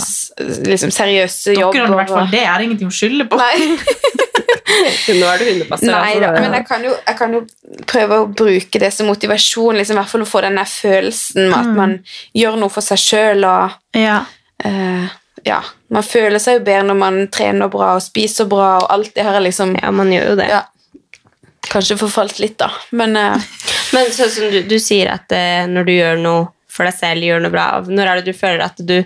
liksom, 0.71 0.91
seriøse 0.95 1.51
Dere 1.55 1.61
jobber. 1.67 1.85
har 1.85 1.91
i 1.91 1.99
hvert 2.03 2.15
fall 2.15 2.31
det. 2.31 2.43
Jeg 2.45 2.53
har 2.55 2.61
ingenting 2.69 2.87
å 2.91 2.97
skylde 3.01 3.27
på. 3.29 3.41
Nei. 3.41 3.77
Nå 5.19 5.27
er 5.27 5.41
du. 5.41 5.63
Nei 5.87 6.13
da, 6.21 6.31
men 6.37 6.53
jeg 6.57 6.65
kan, 6.67 6.83
jo, 6.85 6.93
jeg 7.07 7.17
kan 7.19 7.33
jo 7.35 7.41
prøve 7.89 8.19
å 8.21 8.27
bruke 8.27 8.81
det 8.81 8.91
som 8.95 9.09
motivasjon, 9.09 9.79
liksom, 9.79 9.97
i 9.97 10.01
hvert 10.01 10.11
fall 10.11 10.25
å 10.25 10.29
få 10.29 10.43
den 10.45 10.59
der 10.59 10.69
følelsen 10.69 11.49
med 11.49 11.57
at 11.57 11.71
man 11.77 11.95
gjør 12.37 12.59
noe 12.61 12.73
for 12.73 12.85
seg 12.85 13.01
sjøl. 13.01 13.47
Og 13.47 13.97
Ja. 13.97 14.21
Uh, 14.61 15.09
ja, 15.47 15.57
man 15.89 16.05
føler 16.05 16.37
seg 16.37 16.59
jo 16.59 16.65
bedre 16.67 16.85
når 16.91 16.97
man 16.99 17.15
trener 17.33 17.71
bra 17.73 17.95
og 17.97 18.03
spiser 18.05 18.45
bra, 18.49 18.75
og 18.83 18.91
alt 18.93 19.15
det 19.15 19.25
her. 19.25 19.39
liksom 19.41 19.73
Ja, 19.81 19.91
man 19.95 20.13
gjør 20.13 20.33
jo 20.33 20.39
det. 20.41 20.49
ja, 20.51 20.63
Kanskje 21.71 21.97
forfalt 21.97 22.39
litt, 22.43 22.59
da. 22.61 22.69
Men 22.91 23.17
uh, 23.17 23.51
Men 23.95 24.11
sånn 24.15 24.29
som 24.31 24.51
du, 24.53 24.61
du 24.67 24.77
sier 24.79 25.11
at 25.15 25.33
uh, 25.33 25.67
når 25.67 25.87
du 25.87 25.93
gjør 25.95 26.21
noe 26.21 26.45
for 26.71 26.87
deg 26.87 26.95
selv, 26.95 27.25
gjør 27.27 27.41
noe 27.43 27.51
bra, 27.51 27.65
når 27.83 28.07
er 28.07 28.21
det 28.21 28.31
du 28.31 28.37
føler 28.37 28.63
at 28.63 28.77
du 28.79 29.01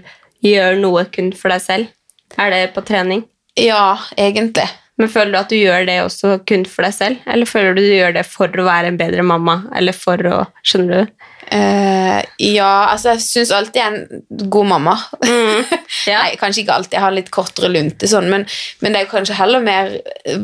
gjør 0.46 0.76
noe 0.78 1.08
kun 1.10 1.32
for 1.34 1.50
deg 1.54 1.64
selv? 1.64 1.94
Er 2.38 2.52
det 2.54 2.74
på 2.76 2.84
trening? 2.86 3.24
ja, 3.56 3.98
egentlig. 4.18 4.68
Men 4.96 5.12
føler 5.12 5.34
du 5.34 5.40
at 5.42 5.52
du 5.52 5.58
gjør 5.58 5.86
det 5.90 5.96
også 6.06 6.38
kun 6.48 6.64
for 6.70 6.88
deg 6.88 6.96
selv? 6.96 7.24
Eller 7.28 7.50
føler 7.50 7.76
du 7.76 7.82
du 7.84 7.92
gjør 7.98 8.16
det 8.16 8.26
for 8.30 8.48
å 8.48 8.68
være 8.68 8.94
en 8.94 9.00
bedre 9.00 9.26
mamma? 9.28 9.64
Eller 9.76 9.96
for 9.96 10.22
å 10.32 10.44
Skjønner 10.66 11.04
du? 11.04 11.26
Uh, 11.46 12.24
ja, 12.42 12.88
altså 12.90 13.12
jeg 13.12 13.22
syns 13.22 13.52
alltid 13.54 13.78
jeg 13.78 13.86
er 13.86 13.98
en 14.00 14.50
god 14.50 14.72
mamma. 14.76 14.96
Ja. 16.06 16.20
Nei, 16.22 16.36
kanskje 16.38 16.62
ikke 16.62 16.74
alltid. 16.76 16.94
Jeg 17.00 17.02
har 17.02 17.14
litt 17.16 17.30
kortere 17.34 17.70
lunte, 17.72 18.06
sånn, 18.10 18.28
men, 18.30 18.44
men 18.84 18.94
det 18.94 19.00
er 19.00 19.08
kanskje 19.10 19.38
heller 19.40 19.64
mer 19.64 19.96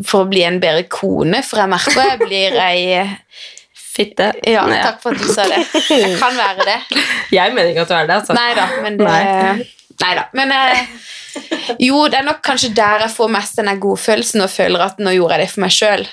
for 0.08 0.24
å 0.24 0.29
bli 0.29 0.41
en 0.48 0.58
bedre 0.63 0.88
kone, 0.89 1.43
for 1.46 1.62
jeg 1.62 1.70
merker 1.70 2.00
jeg 2.01 2.22
blir 2.24 2.58
ei 2.63 2.79
Fitte? 3.91 4.31
Ja, 4.48 4.63
takk 4.72 5.01
for 5.03 5.13
at 5.13 5.22
du 5.22 5.27
sa 5.29 5.43
det. 5.51 5.60
Jeg 5.91 6.15
kan 6.22 6.38
være 6.38 6.63
det. 6.63 6.77
Jeg 7.38 7.51
mener 7.51 7.74
ikke 7.74 7.84
at 7.84 7.91
du 7.91 7.96
er 7.98 8.08
det, 8.08 8.17
altså. 8.22 8.38
Nei 8.38 8.50
da, 8.55 8.67
men 8.86 8.98
det 8.98 9.10
Nei 9.10 9.65
da. 10.01 10.27
Men 10.38 10.53
eh, 10.55 10.84
jo, 11.79 12.03
det 12.12 12.20
er 12.20 12.27
nok 12.27 12.41
kanskje 12.46 12.74
der 12.75 13.05
jeg 13.05 13.15
får 13.15 13.31
mest 13.38 13.62
den 13.62 13.72
godfølelsen 13.81 14.46
og 14.46 14.51
føler 14.51 14.88
at 14.89 15.01
nå 15.01 15.15
gjorde 15.15 15.38
jeg 15.38 15.46
det 15.46 15.53
for 15.53 15.65
meg 15.65 15.75
sjøl. 15.75 16.05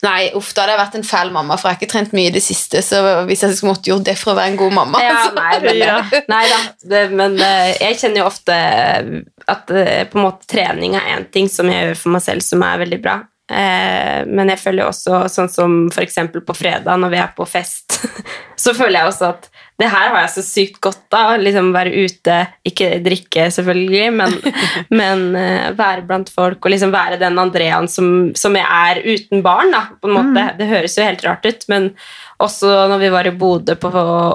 Nei, 0.00 0.30
uff, 0.36 0.54
da 0.56 0.62
hadde 0.62 0.72
jeg 0.72 0.80
vært 0.80 0.94
en 0.96 1.04
fæl 1.04 1.30
mamma, 1.34 1.56
for 1.60 1.68
jeg 1.68 1.76
har 1.76 1.80
ikke 1.82 1.92
trent 1.92 2.14
mye 2.16 2.30
i 2.30 2.32
det 2.32 2.40
siste. 2.40 2.80
Så 2.84 3.00
hvis 3.28 3.42
jeg 3.44 3.56
skulle 3.56 3.74
måtte 3.74 3.90
gjort 3.90 4.06
det 4.08 4.16
for 4.16 4.32
å 4.32 4.36
være 4.38 4.54
en 4.54 4.60
god 4.60 4.76
mamma 4.78 5.02
Ja, 5.04 5.16
nei, 5.36 5.50
men, 5.64 5.80
nei 6.30 6.44
da, 6.48 6.60
det, 6.92 7.02
men 7.12 7.36
eh, 7.44 7.72
jeg 7.76 7.98
kjenner 8.00 8.22
jo 8.22 8.30
ofte 8.30 8.56
at 9.50 9.74
eh, 9.74 10.06
på 10.08 10.16
en 10.16 10.24
måte 10.24 10.48
trening 10.48 10.96
er 10.96 11.10
én 11.18 11.28
ting 11.34 11.50
som 11.52 11.68
jeg 11.68 11.90
gjør 11.90 12.00
for 12.00 12.16
meg 12.16 12.24
selv 12.24 12.46
som 12.46 12.64
er 12.64 12.80
veldig 12.80 13.00
bra. 13.04 13.18
Eh, 13.50 14.22
men 14.30 14.54
jeg 14.54 14.62
føler 14.62 14.86
jo 14.86 14.90
også, 14.94 15.20
sånn 15.36 15.52
som 15.52 15.78
eksempel 16.00 16.44
på 16.46 16.56
fredag 16.56 17.00
når 17.02 17.12
vi 17.12 17.20
er 17.20 17.36
på 17.36 17.48
fest, 17.50 18.00
så 18.62 18.72
føler 18.76 19.02
jeg 19.02 19.12
også 19.12 19.32
at 19.34 19.50
det 19.80 19.88
her 19.88 20.10
har 20.12 20.18
jeg 20.22 20.32
så 20.34 20.44
sykt 20.44 20.80
godt 20.84 21.16
av. 21.16 21.34
Liksom 21.40 21.70
være 21.74 22.04
ute, 22.04 22.36
ikke 22.68 22.90
drikke 23.04 23.48
selvfølgelig, 23.56 24.06
men, 24.18 24.36
men 25.00 25.26
uh, 25.34 25.70
være 25.78 26.04
blant 26.08 26.32
folk 26.32 26.60
og 26.60 26.74
liksom 26.74 26.92
være 26.94 27.20
den 27.20 27.38
Andreaen 27.40 27.88
som, 27.90 28.30
som 28.38 28.56
jeg 28.58 28.66
er 28.66 29.02
uten 29.06 29.44
barn. 29.46 29.72
da, 29.74 29.86
på 30.00 30.10
en 30.10 30.18
måte. 30.18 30.46
Det 30.60 30.68
høres 30.70 30.98
jo 30.98 31.06
helt 31.06 31.24
rart 31.26 31.46
ut, 31.48 31.68
men 31.72 31.90
også 32.40 32.72
når 32.92 33.04
vi 33.04 33.12
var 33.12 33.28
i 33.28 33.36
Bodø 33.36 33.76
på 33.80 33.90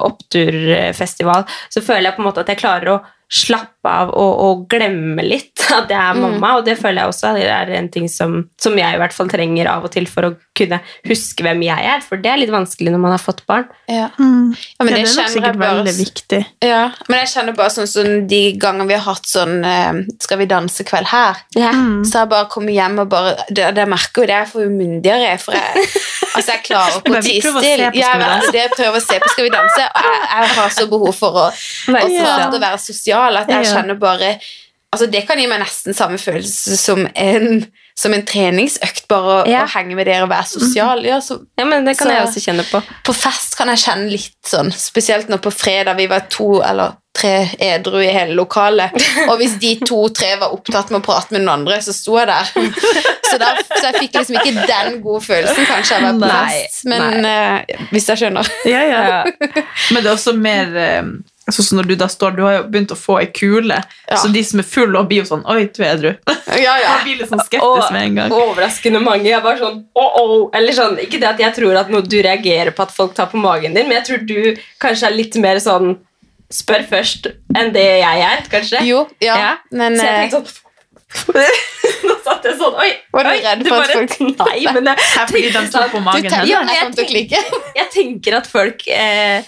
oppturfestival, 0.10 1.46
så 1.70 1.84
føler 1.86 2.10
jeg 2.10 2.18
på 2.18 2.24
en 2.24 2.30
måte 2.30 2.46
at 2.46 2.52
jeg 2.54 2.62
klarer 2.62 2.96
å 2.96 3.02
slappe 3.32 3.90
av 3.90 4.10
og, 4.14 4.34
og 4.46 4.64
glemme 4.72 5.24
litt 5.26 5.64
at 5.76 5.90
jeg 5.90 5.98
er 5.98 6.18
mamma, 6.20 6.56
og 6.60 6.66
det 6.68 6.76
føler 6.80 7.02
jeg 7.04 7.12
også 7.12 7.32
det 7.36 7.46
er 7.50 7.72
en 7.80 7.88
ting 7.94 8.06
som, 8.12 8.38
som 8.62 8.76
jeg 8.78 8.96
i 8.96 9.00
hvert 9.02 9.14
fall 9.16 9.30
trenger 9.32 9.70
av 9.72 9.86
og 9.88 9.92
til 9.94 10.06
for 10.10 10.28
å 10.30 10.34
kunne 10.56 10.78
huske 11.10 11.44
hvem 11.44 11.64
jeg 11.66 11.88
er, 11.90 12.04
for 12.06 12.22
det 12.22 12.30
er 12.32 12.40
litt 12.40 12.54
vanskelig 12.54 12.94
når 12.94 13.02
man 13.04 13.12
har 13.16 13.20
fått 13.22 13.42
barn. 13.50 13.66
Ja. 13.92 14.08
Mm. 14.20 14.54
Ja, 14.56 14.86
men 14.86 14.94
Ja, 14.94 14.96
det 14.96 15.02
det 15.02 15.10
er 15.10 15.16
nok 15.18 15.34
sikkert 15.34 15.60
bare- 15.60 15.80
veldig 15.82 15.96
viktig. 15.98 16.42
Ja, 16.64 16.84
men 17.10 17.20
jeg 17.20 17.32
kjenner 17.34 17.58
bare 17.58 17.74
sånn 17.76 17.90
som 17.92 18.28
de 18.32 18.42
gangene 18.62 18.88
vi 18.88 18.96
har 18.98 19.04
hatt 19.10 19.28
sånn 19.28 19.58
eh, 19.68 20.00
Skal 20.24 20.40
vi 20.40 20.48
danse-kveld 20.50 21.10
her, 21.12 21.42
så 21.56 21.66
har 21.66 22.26
jeg 22.26 22.32
bare 22.32 22.50
kommet 22.54 22.76
hjem 22.78 23.00
og 23.04 23.10
bare 23.12 23.36
Det, 23.50 23.68
det 23.76 23.88
merker 23.92 24.24
jo 24.24 24.30
det, 24.30 24.38
jeg 24.40 24.52
får 24.54 24.64
jo 24.68 24.72
myndigere, 24.78 25.34
for 25.42 25.58
jeg 25.58 25.90
Altså, 26.36 26.52
jeg 26.52 26.64
klarer 26.68 26.98
ikke 27.00 27.12
å 27.16 27.22
tie 27.24 27.40
stille. 27.40 27.52
på 27.56 27.62
det 28.52 28.60
jeg 28.60 28.72
prøver 28.76 28.98
å 29.00 29.04
se 29.06 29.20
på 29.24 29.30
Skal 29.32 29.46
vi 29.48 29.52
danse, 29.54 29.86
og 29.88 30.08
jeg, 30.10 30.18
jeg 30.32 30.50
har 30.58 30.74
så 30.76 30.88
behov 30.92 31.14
for 31.16 31.38
å, 31.40 31.46
å 31.96 31.96
prate 31.96 32.50
og 32.50 32.62
være 32.66 32.80
sosial 32.84 33.15
at 33.42 33.48
jeg 33.50 33.66
Ja. 33.66 33.74
kjenner 33.80 34.00
bare 34.00 34.36
Altså, 34.96 35.10
det 35.12 35.26
kan 35.28 35.36
gi 35.38 35.46
meg 35.46 35.60
nesten 35.60 35.92
samme 35.94 36.16
følelse 36.16 36.78
som 36.80 37.02
en, 37.20 37.66
som 38.00 38.14
en 38.16 38.22
treningsøkt, 38.24 39.10
bare 39.10 39.44
å, 39.44 39.48
Ja. 39.50 39.66
å 39.66 39.68
henge 39.74 39.94
med 39.94 40.08
dere 40.08 40.24
og 40.24 40.30
være 40.30 40.48
sosial. 40.48 41.04
Ja, 41.04 41.18
så 41.20 41.42
Ja, 41.60 41.66
men 41.66 41.84
det 41.84 41.98
kan 41.98 42.08
Så- 42.08 42.14
jeg 42.14 42.24
også 42.28 42.44
kjenne 42.46 42.64
på. 42.64 42.82
på 43.04 43.14
fest 43.14 43.58
kan 43.58 43.68
jeg 43.68 43.78
kjenne 43.80 44.10
litt 44.10 44.46
sånn, 44.48 44.72
spesielt 44.72 45.28
når 45.28 45.40
på 45.40 45.52
fredag 45.52 45.98
vi 45.98 46.06
var 46.08 46.22
to 46.30 46.62
eller 46.62 46.94
tre 47.14 47.50
edru 47.60 48.00
i 48.00 48.08
hele 48.12 48.36
lokalet, 48.36 48.92
og 49.30 49.38
hvis 49.40 49.60
de 49.60 49.76
to-tre 49.86 50.38
var 50.40 50.54
opptatt 50.56 50.90
med 50.92 51.02
å 51.02 51.06
prate 51.06 51.32
med 51.32 51.42
noen 51.42 51.60
andre, 51.60 51.78
så 51.82 51.92
sto 51.94 52.18
jeg 52.18 52.28
der. 52.28 52.46
Så, 53.26 53.38
der, 53.40 53.58
så 53.68 53.92
jeg 53.92 53.96
fikk 53.96 54.14
liksom 54.14 54.36
ikke 54.40 54.68
den 54.68 55.02
gode 55.02 55.22
følelsen 55.26 55.66
kanskje 55.66 55.96
av 55.98 56.04
å 56.16 56.20
være 56.22 56.32
på 56.32 56.52
fest, 56.52 56.86
men 56.86 57.26
uh, 57.26 57.60
hvis 57.92 58.06
jeg 58.08 58.18
skjønner. 58.22 58.48
Ja, 58.66 58.82
ja. 58.88 59.24
Men 59.92 60.04
det 60.04 60.06
er 60.06 60.14
også 60.16 60.38
mer 60.38 60.78
eh, 60.78 61.02
Sånn 61.46 61.66
som 61.68 61.78
når 61.78 61.88
du 61.92 61.96
da 61.96 62.08
står 62.10 62.32
Du 62.36 62.42
har 62.42 62.56
jo 62.56 62.64
begynt 62.74 62.90
å 62.90 62.98
få 62.98 63.20
ei 63.22 63.28
kule, 63.30 63.76
Ja. 64.10 64.16
så 64.18 64.32
de 64.34 64.42
som 64.44 64.60
er 64.60 64.66
fulle, 64.66 65.04
blir 65.06 65.22
jo 65.22 65.28
sånn 65.30 65.44
Oi, 65.46 65.66
du 65.70 65.84
er 65.84 65.92
edru. 65.96 66.12
Ja, 66.56 66.74
ja. 66.82 66.90
Man 66.96 67.04
blir 67.06 67.20
litt 67.20 67.30
sånn 67.30 67.44
skeptisk 67.46 67.92
med 67.92 68.02
en 68.02 68.16
gang. 68.16 68.32
overraskende 68.32 69.02
mange. 69.04 69.28
Jeg 69.30 69.44
bare 69.44 69.60
sånn, 69.60 69.84
oh, 69.96 70.18
oh. 70.22 70.50
Eller 70.58 70.74
sånn, 70.74 70.98
Ikke 71.04 71.20
det 71.22 71.28
at 71.34 71.40
jeg 71.44 71.54
tror 71.60 71.78
at 71.78 71.88
du 72.10 72.18
reagerer 72.24 72.72
på 72.74 72.82
at 72.88 72.92
folk 72.96 73.14
tar 73.14 73.28
på 73.30 73.38
magen 73.38 73.74
din, 73.78 73.88
men 73.88 73.98
jeg 74.02 74.06
tror 74.10 74.26
du 74.26 74.56
kanskje 74.82 75.08
er 75.12 75.16
litt 75.20 75.36
mer 75.38 75.58
sånn 75.62 75.98
spør 76.52 76.84
først 76.90 77.28
enn 77.56 77.72
det 77.74 77.86
jeg 78.02 78.22
er, 78.22 78.44
kanskje. 78.50 78.82
Jo, 78.86 79.08
ja, 79.22 79.36
Ja. 79.38 79.58
men 79.72 79.96
Så 79.98 80.06
jeg 80.06 80.14
eh, 80.16 80.30
tenkte 80.30 80.46
sånn 80.50 80.62
Nå 82.06 82.16
satt 82.26 82.44
jeg 82.48 82.56
sånn 82.60 82.74
Oi! 82.82 82.90
Var 83.14 83.24
du 83.24 83.30
oi, 83.30 83.38
redd 83.44 83.62
for 83.70 83.84
at 83.86 83.92
folk- 83.94 84.16
Nei, 84.42 84.66
men 84.74 84.90
jeg, 84.90 84.98
tenker, 84.98 85.36
de 85.36 85.52
tenkte 85.54 85.70
sto 85.70 85.80
sånn- 85.80 85.92
på 85.94 86.02
du 86.02 86.26
tenker. 86.26 86.50
Ja, 86.50 86.62
jeg 86.66 86.96
tenker, 86.98 87.52
jeg 87.78 87.88
tenker 87.94 88.38
at 88.40 88.48
folk 88.52 88.84
eh, 88.92 89.44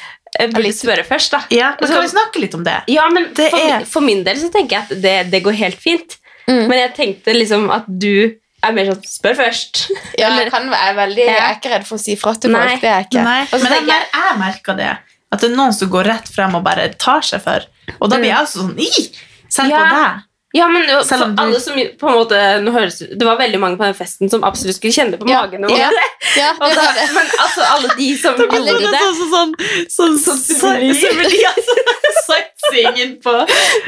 burde 0.54 0.72
spørre 0.74 1.04
først, 1.08 1.32
da. 1.32 1.40
Ja, 1.50 1.70
men 1.80 1.88
Så- 1.88 1.94
Skal 1.94 2.02
vi 2.04 2.08
snakke 2.14 2.40
litt 2.44 2.54
om 2.56 2.64
det? 2.64 2.76
Ja, 2.88 3.10
men 3.10 3.34
Det 3.34 3.50
for, 3.52 3.58
er- 3.60 3.86
for 3.86 4.02
min 4.02 4.24
del 4.24 4.38
så 4.38 4.52
tenker 4.54 4.70
jeg 4.78 4.84
at 4.92 5.02
det, 5.02 5.32
det 5.32 5.44
går 5.44 5.54
helt 5.58 5.80
fint. 5.82 6.18
Mm. 6.48 6.68
Men 6.68 6.78
jeg 6.80 6.94
tenkte 6.96 7.34
liksom 7.36 7.70
at 7.74 7.86
du 7.88 8.36
er 8.64 8.72
mer 8.74 8.86
sånn 8.86 9.04
spør 9.06 9.36
først. 9.36 9.90
Ja, 10.18 10.30
jeg, 10.38 10.50
kan, 10.52 10.70
jeg, 10.70 10.80
er 10.92 10.96
veldig, 10.96 11.26
jeg 11.26 11.42
er 11.42 11.56
ikke 11.58 11.70
redd 11.74 11.86
for 11.88 11.98
å 11.98 12.00
si 12.00 12.16
fra 12.16 12.34
til 12.36 12.52
Nei. 12.52 12.62
folk, 12.70 12.82
det 12.82 12.90
er 12.90 12.96
jeg 13.02 13.06
ikke. 13.10 13.24
Nei, 13.24 13.42
men 13.52 13.62
jeg, 13.62 13.72
tenker 13.72 13.94
jeg- 13.94 14.10
jeg 14.14 14.38
merker 14.40 14.78
det. 14.78 14.98
At 15.32 15.42
det 15.42 15.52
er 15.52 15.56
noen 15.58 15.74
som 15.74 15.90
går 15.90 16.06
rett 16.06 16.28
frem 16.32 16.56
og 16.56 16.64
bare 16.64 16.88
tar 16.96 17.22
seg 17.22 17.42
for. 17.44 17.66
Og 18.02 18.10
da 18.10 18.16
blir 18.18 18.30
jeg 18.32 18.38
også 18.38 18.64
sånn! 18.64 18.78
Selv 19.50 19.72
på 19.72 19.76
Ja. 19.76 19.90
deg. 19.92 20.24
Ja, 20.56 20.68
men 20.72 20.86
jo, 20.88 21.02
for 21.04 21.24
alle 21.42 21.60
som 21.60 21.76
på 21.76 22.08
en 22.08 22.16
måte 22.16 22.38
nå 22.64 22.72
høres, 22.72 23.02
Det 23.04 23.26
var 23.28 23.36
veldig 23.36 23.60
mange 23.60 23.76
på 23.80 23.84
den 23.84 23.96
festen 23.98 24.30
som 24.32 24.46
absolutt 24.48 24.78
skulle 24.78 24.96
kjenne 24.96 25.12
det 25.14 25.20
på 25.20 25.28
Ja, 25.28 25.42
magen. 25.44 25.66
Ja, 25.68 25.90
ja, 26.38 26.54
det. 26.64 27.08
men 27.14 27.28
altså, 27.44 27.66
alle 27.68 27.92
de 27.98 28.08
som 28.16 28.40
gjorde 28.40 28.78
det 28.80 28.94
det 28.94 29.02
sånn, 29.18 29.34
sånn, 29.34 29.52
sånn, 29.92 30.16
sånn, 30.24 30.40
sånn, 30.48 30.80
sånn 31.02 31.20
altså, 31.52 31.76
Sightseeing 32.28 33.02
innpå. 33.04 33.34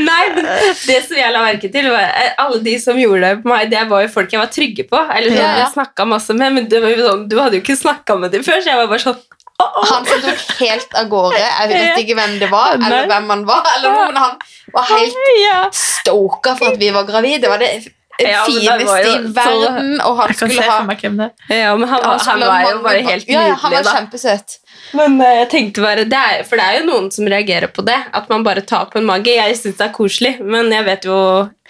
Nei, 0.04 0.22
men 0.36 0.50
det 0.84 1.00
som 1.08 1.18
jeg 1.20 1.32
la 1.34 1.46
merke 1.48 1.72
til, 1.72 1.90
var 1.92 2.06
eh, 2.08 2.36
alle 2.44 2.60
de 2.68 2.76
som 2.82 3.00
gjorde 3.00 3.24
det 3.24 3.42
på 3.44 3.52
meg, 3.52 3.72
det 3.72 3.86
var 3.90 4.04
jo 4.04 4.12
folk 4.14 4.36
jeg 4.36 4.42
var 4.44 4.52
trygge 4.54 4.86
på. 4.90 5.00
Eller 5.16 5.36
sånn, 5.36 5.88
jeg 5.88 6.10
masse 6.12 6.36
med, 6.36 6.56
men 6.58 6.70
det 6.72 6.84
var 6.84 6.94
jo 6.94 7.08
sånn, 7.08 7.26
du 7.32 7.40
hadde 7.40 7.60
jo 7.60 7.64
ikke 7.64 7.80
snakka 7.80 8.20
med 8.20 8.36
dem 8.36 8.46
før, 8.46 8.60
så 8.60 8.74
jeg 8.74 8.82
var 8.84 8.92
bare 8.92 9.06
sånn. 9.08 9.20
Han 9.92 10.08
som 10.08 10.22
tok 10.24 10.44
helt 10.62 10.98
av 11.00 11.12
gårde. 11.12 11.40
Jeg 11.44 11.70
vet 11.74 12.02
ikke 12.04 12.18
hvem 12.20 12.40
det 12.42 12.50
var, 12.52 12.76
eller 12.78 13.08
hvem 13.12 13.32
han 13.34 13.46
var, 13.48 13.70
eller 13.76 13.96
noe, 13.96 14.10
men 14.12 14.20
han 14.24 14.36
var 14.76 14.92
helt 14.94 15.76
stoka 15.76 16.56
for 16.60 16.74
at 16.74 16.82
vi 16.82 16.92
var 16.96 17.08
gravide. 17.08 17.42
Det 17.44 17.52
var 17.52 17.62
det 17.64 17.72
men 18.20 18.46
fineste 18.46 18.96
i 19.08 19.20
verden, 19.32 20.02
og 20.04 20.18
han 20.20 20.32
Jeg 20.32 20.38
kan 20.40 20.50
se 20.50 20.56
skulle 20.56 20.72
ha 20.72 20.80
er. 20.84 21.30
ja, 21.56 21.76
men 21.76 21.88
han, 21.88 22.02
han 22.04 22.20
han, 22.20 22.42
var 22.44 22.66
jo 22.66 22.82
bare 22.84 23.04
helt 23.06 23.28
nydelig, 23.28 23.48
ja, 23.48 23.54
han 23.62 23.72
var 23.72 23.86
da. 23.86 23.94
kjempesøt. 23.96 24.58
Men 25.00 25.16
eh, 25.22 25.36
jeg 25.38 25.50
tenkte 25.54 25.84
bare, 25.86 26.04
det 26.10 26.20
er, 26.20 26.44
For 26.50 26.60
det 26.60 26.66
er 26.66 26.80
jo 26.80 26.88
noen 26.90 27.08
som 27.16 27.30
reagerer 27.32 27.72
på 27.72 27.86
det, 27.88 27.96
at 28.20 28.30
man 28.32 28.44
bare 28.44 28.64
tar 28.68 28.90
på 28.92 29.00
en 29.00 29.08
mage. 29.08 29.32
Jeg 29.38 29.56
syns 29.62 29.80
det 29.80 29.88
er 29.88 29.94
koselig, 29.96 30.34
men 30.42 30.72
jeg 30.74 30.88
vet 30.88 31.08
jo 31.08 31.16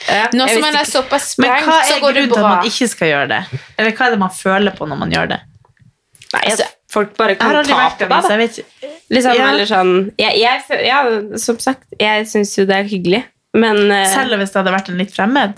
ja, 0.07 0.25
Nå 0.33 0.47
som 0.49 0.63
man 0.63 0.79
er 0.79 0.89
såpass 0.89 1.35
Men 1.37 1.51
sprengt, 1.51 1.69
hva 1.69 1.77
så 1.83 1.97
er 1.97 2.03
går 2.05 2.17
det 2.17 2.25
grunnen 2.25 2.33
til 2.33 2.41
at 2.41 2.49
man 2.49 2.71
ikke 2.71 2.89
skal 2.95 3.13
gjøre 3.13 3.29
det? 3.35 3.61
Eller 3.77 3.97
hva 3.97 4.07
er 4.07 4.15
det 4.15 4.21
man 4.25 4.35
føler 4.39 4.77
på 4.79 4.89
når 4.89 5.01
man 5.03 5.15
gjør 5.17 5.31
det? 5.35 5.39
Nei, 6.33 6.43
Altså, 6.45 6.69
folk 6.91 7.15
bare 7.17 7.35
kan 7.39 7.53
ta 7.53 7.61
på 7.61 7.67
deg. 7.69 7.99
jeg 7.99 8.09
da. 8.09 8.37
Liksom, 9.09 9.35
Ja. 9.35 9.47
eller 9.51 9.65
sånn 9.69 9.93
jeg, 10.21 10.39
jeg, 10.41 10.81
Ja, 10.87 11.03
som 11.37 11.59
sagt, 11.61 11.85
jeg 11.99 12.27
syns 12.29 12.55
jo 12.57 12.65
det 12.69 12.75
er 12.75 12.89
hyggelig, 12.89 13.23
men 13.53 13.85
uh, 13.91 14.05
Selv 14.09 14.37
hvis 14.41 14.51
det 14.53 14.61
hadde 14.63 14.73
vært 14.75 14.89
en 14.89 14.97
litt 15.01 15.13
fremmed. 15.15 15.57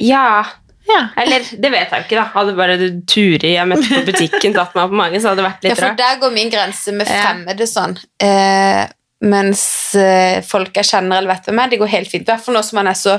Ja. 0.00 0.44
Ja. 0.86 1.00
Eller 1.18 1.42
det 1.42 1.70
vet 1.72 1.90
jeg 1.90 2.04
ikke, 2.06 2.18
da. 2.20 2.26
Hadde 2.34 2.54
bare 2.58 2.76
Turi 3.10 3.54
jeg 3.56 3.66
møtte 3.68 3.88
på 3.90 4.04
butikken 4.06 4.54
tatt 4.54 4.76
meg 4.76 4.92
på 4.92 4.98
magen, 5.00 5.20
så 5.22 5.32
hadde 5.32 5.42
det 5.42 5.48
vært 5.48 5.64
Ja, 5.64 5.70
litt 5.72 5.80
for 5.80 5.88
rart. 5.88 5.98
der 5.98 6.20
går 6.22 6.34
min 6.36 6.52
grense 6.52 6.92
med 6.94 7.08
fremmede 7.10 7.66
sånn. 7.70 7.96
Uh, 8.22 8.84
mens 9.26 9.62
eh, 9.96 10.42
folk 10.44 10.76
jeg 10.76 10.84
kjenner 10.90 11.18
eller 11.22 11.32
vet 11.32 11.46
hvem 11.48 11.60
er, 11.62 11.70
det 11.72 11.78
går 11.80 11.88
helt 11.88 12.10
fint. 12.12 12.26
I 12.28 12.34
hvert 12.34 12.44
fall 12.44 12.54
nå 12.58 12.60
som 12.62 12.76
man 12.76 12.90
er 12.90 12.98
så 13.00 13.14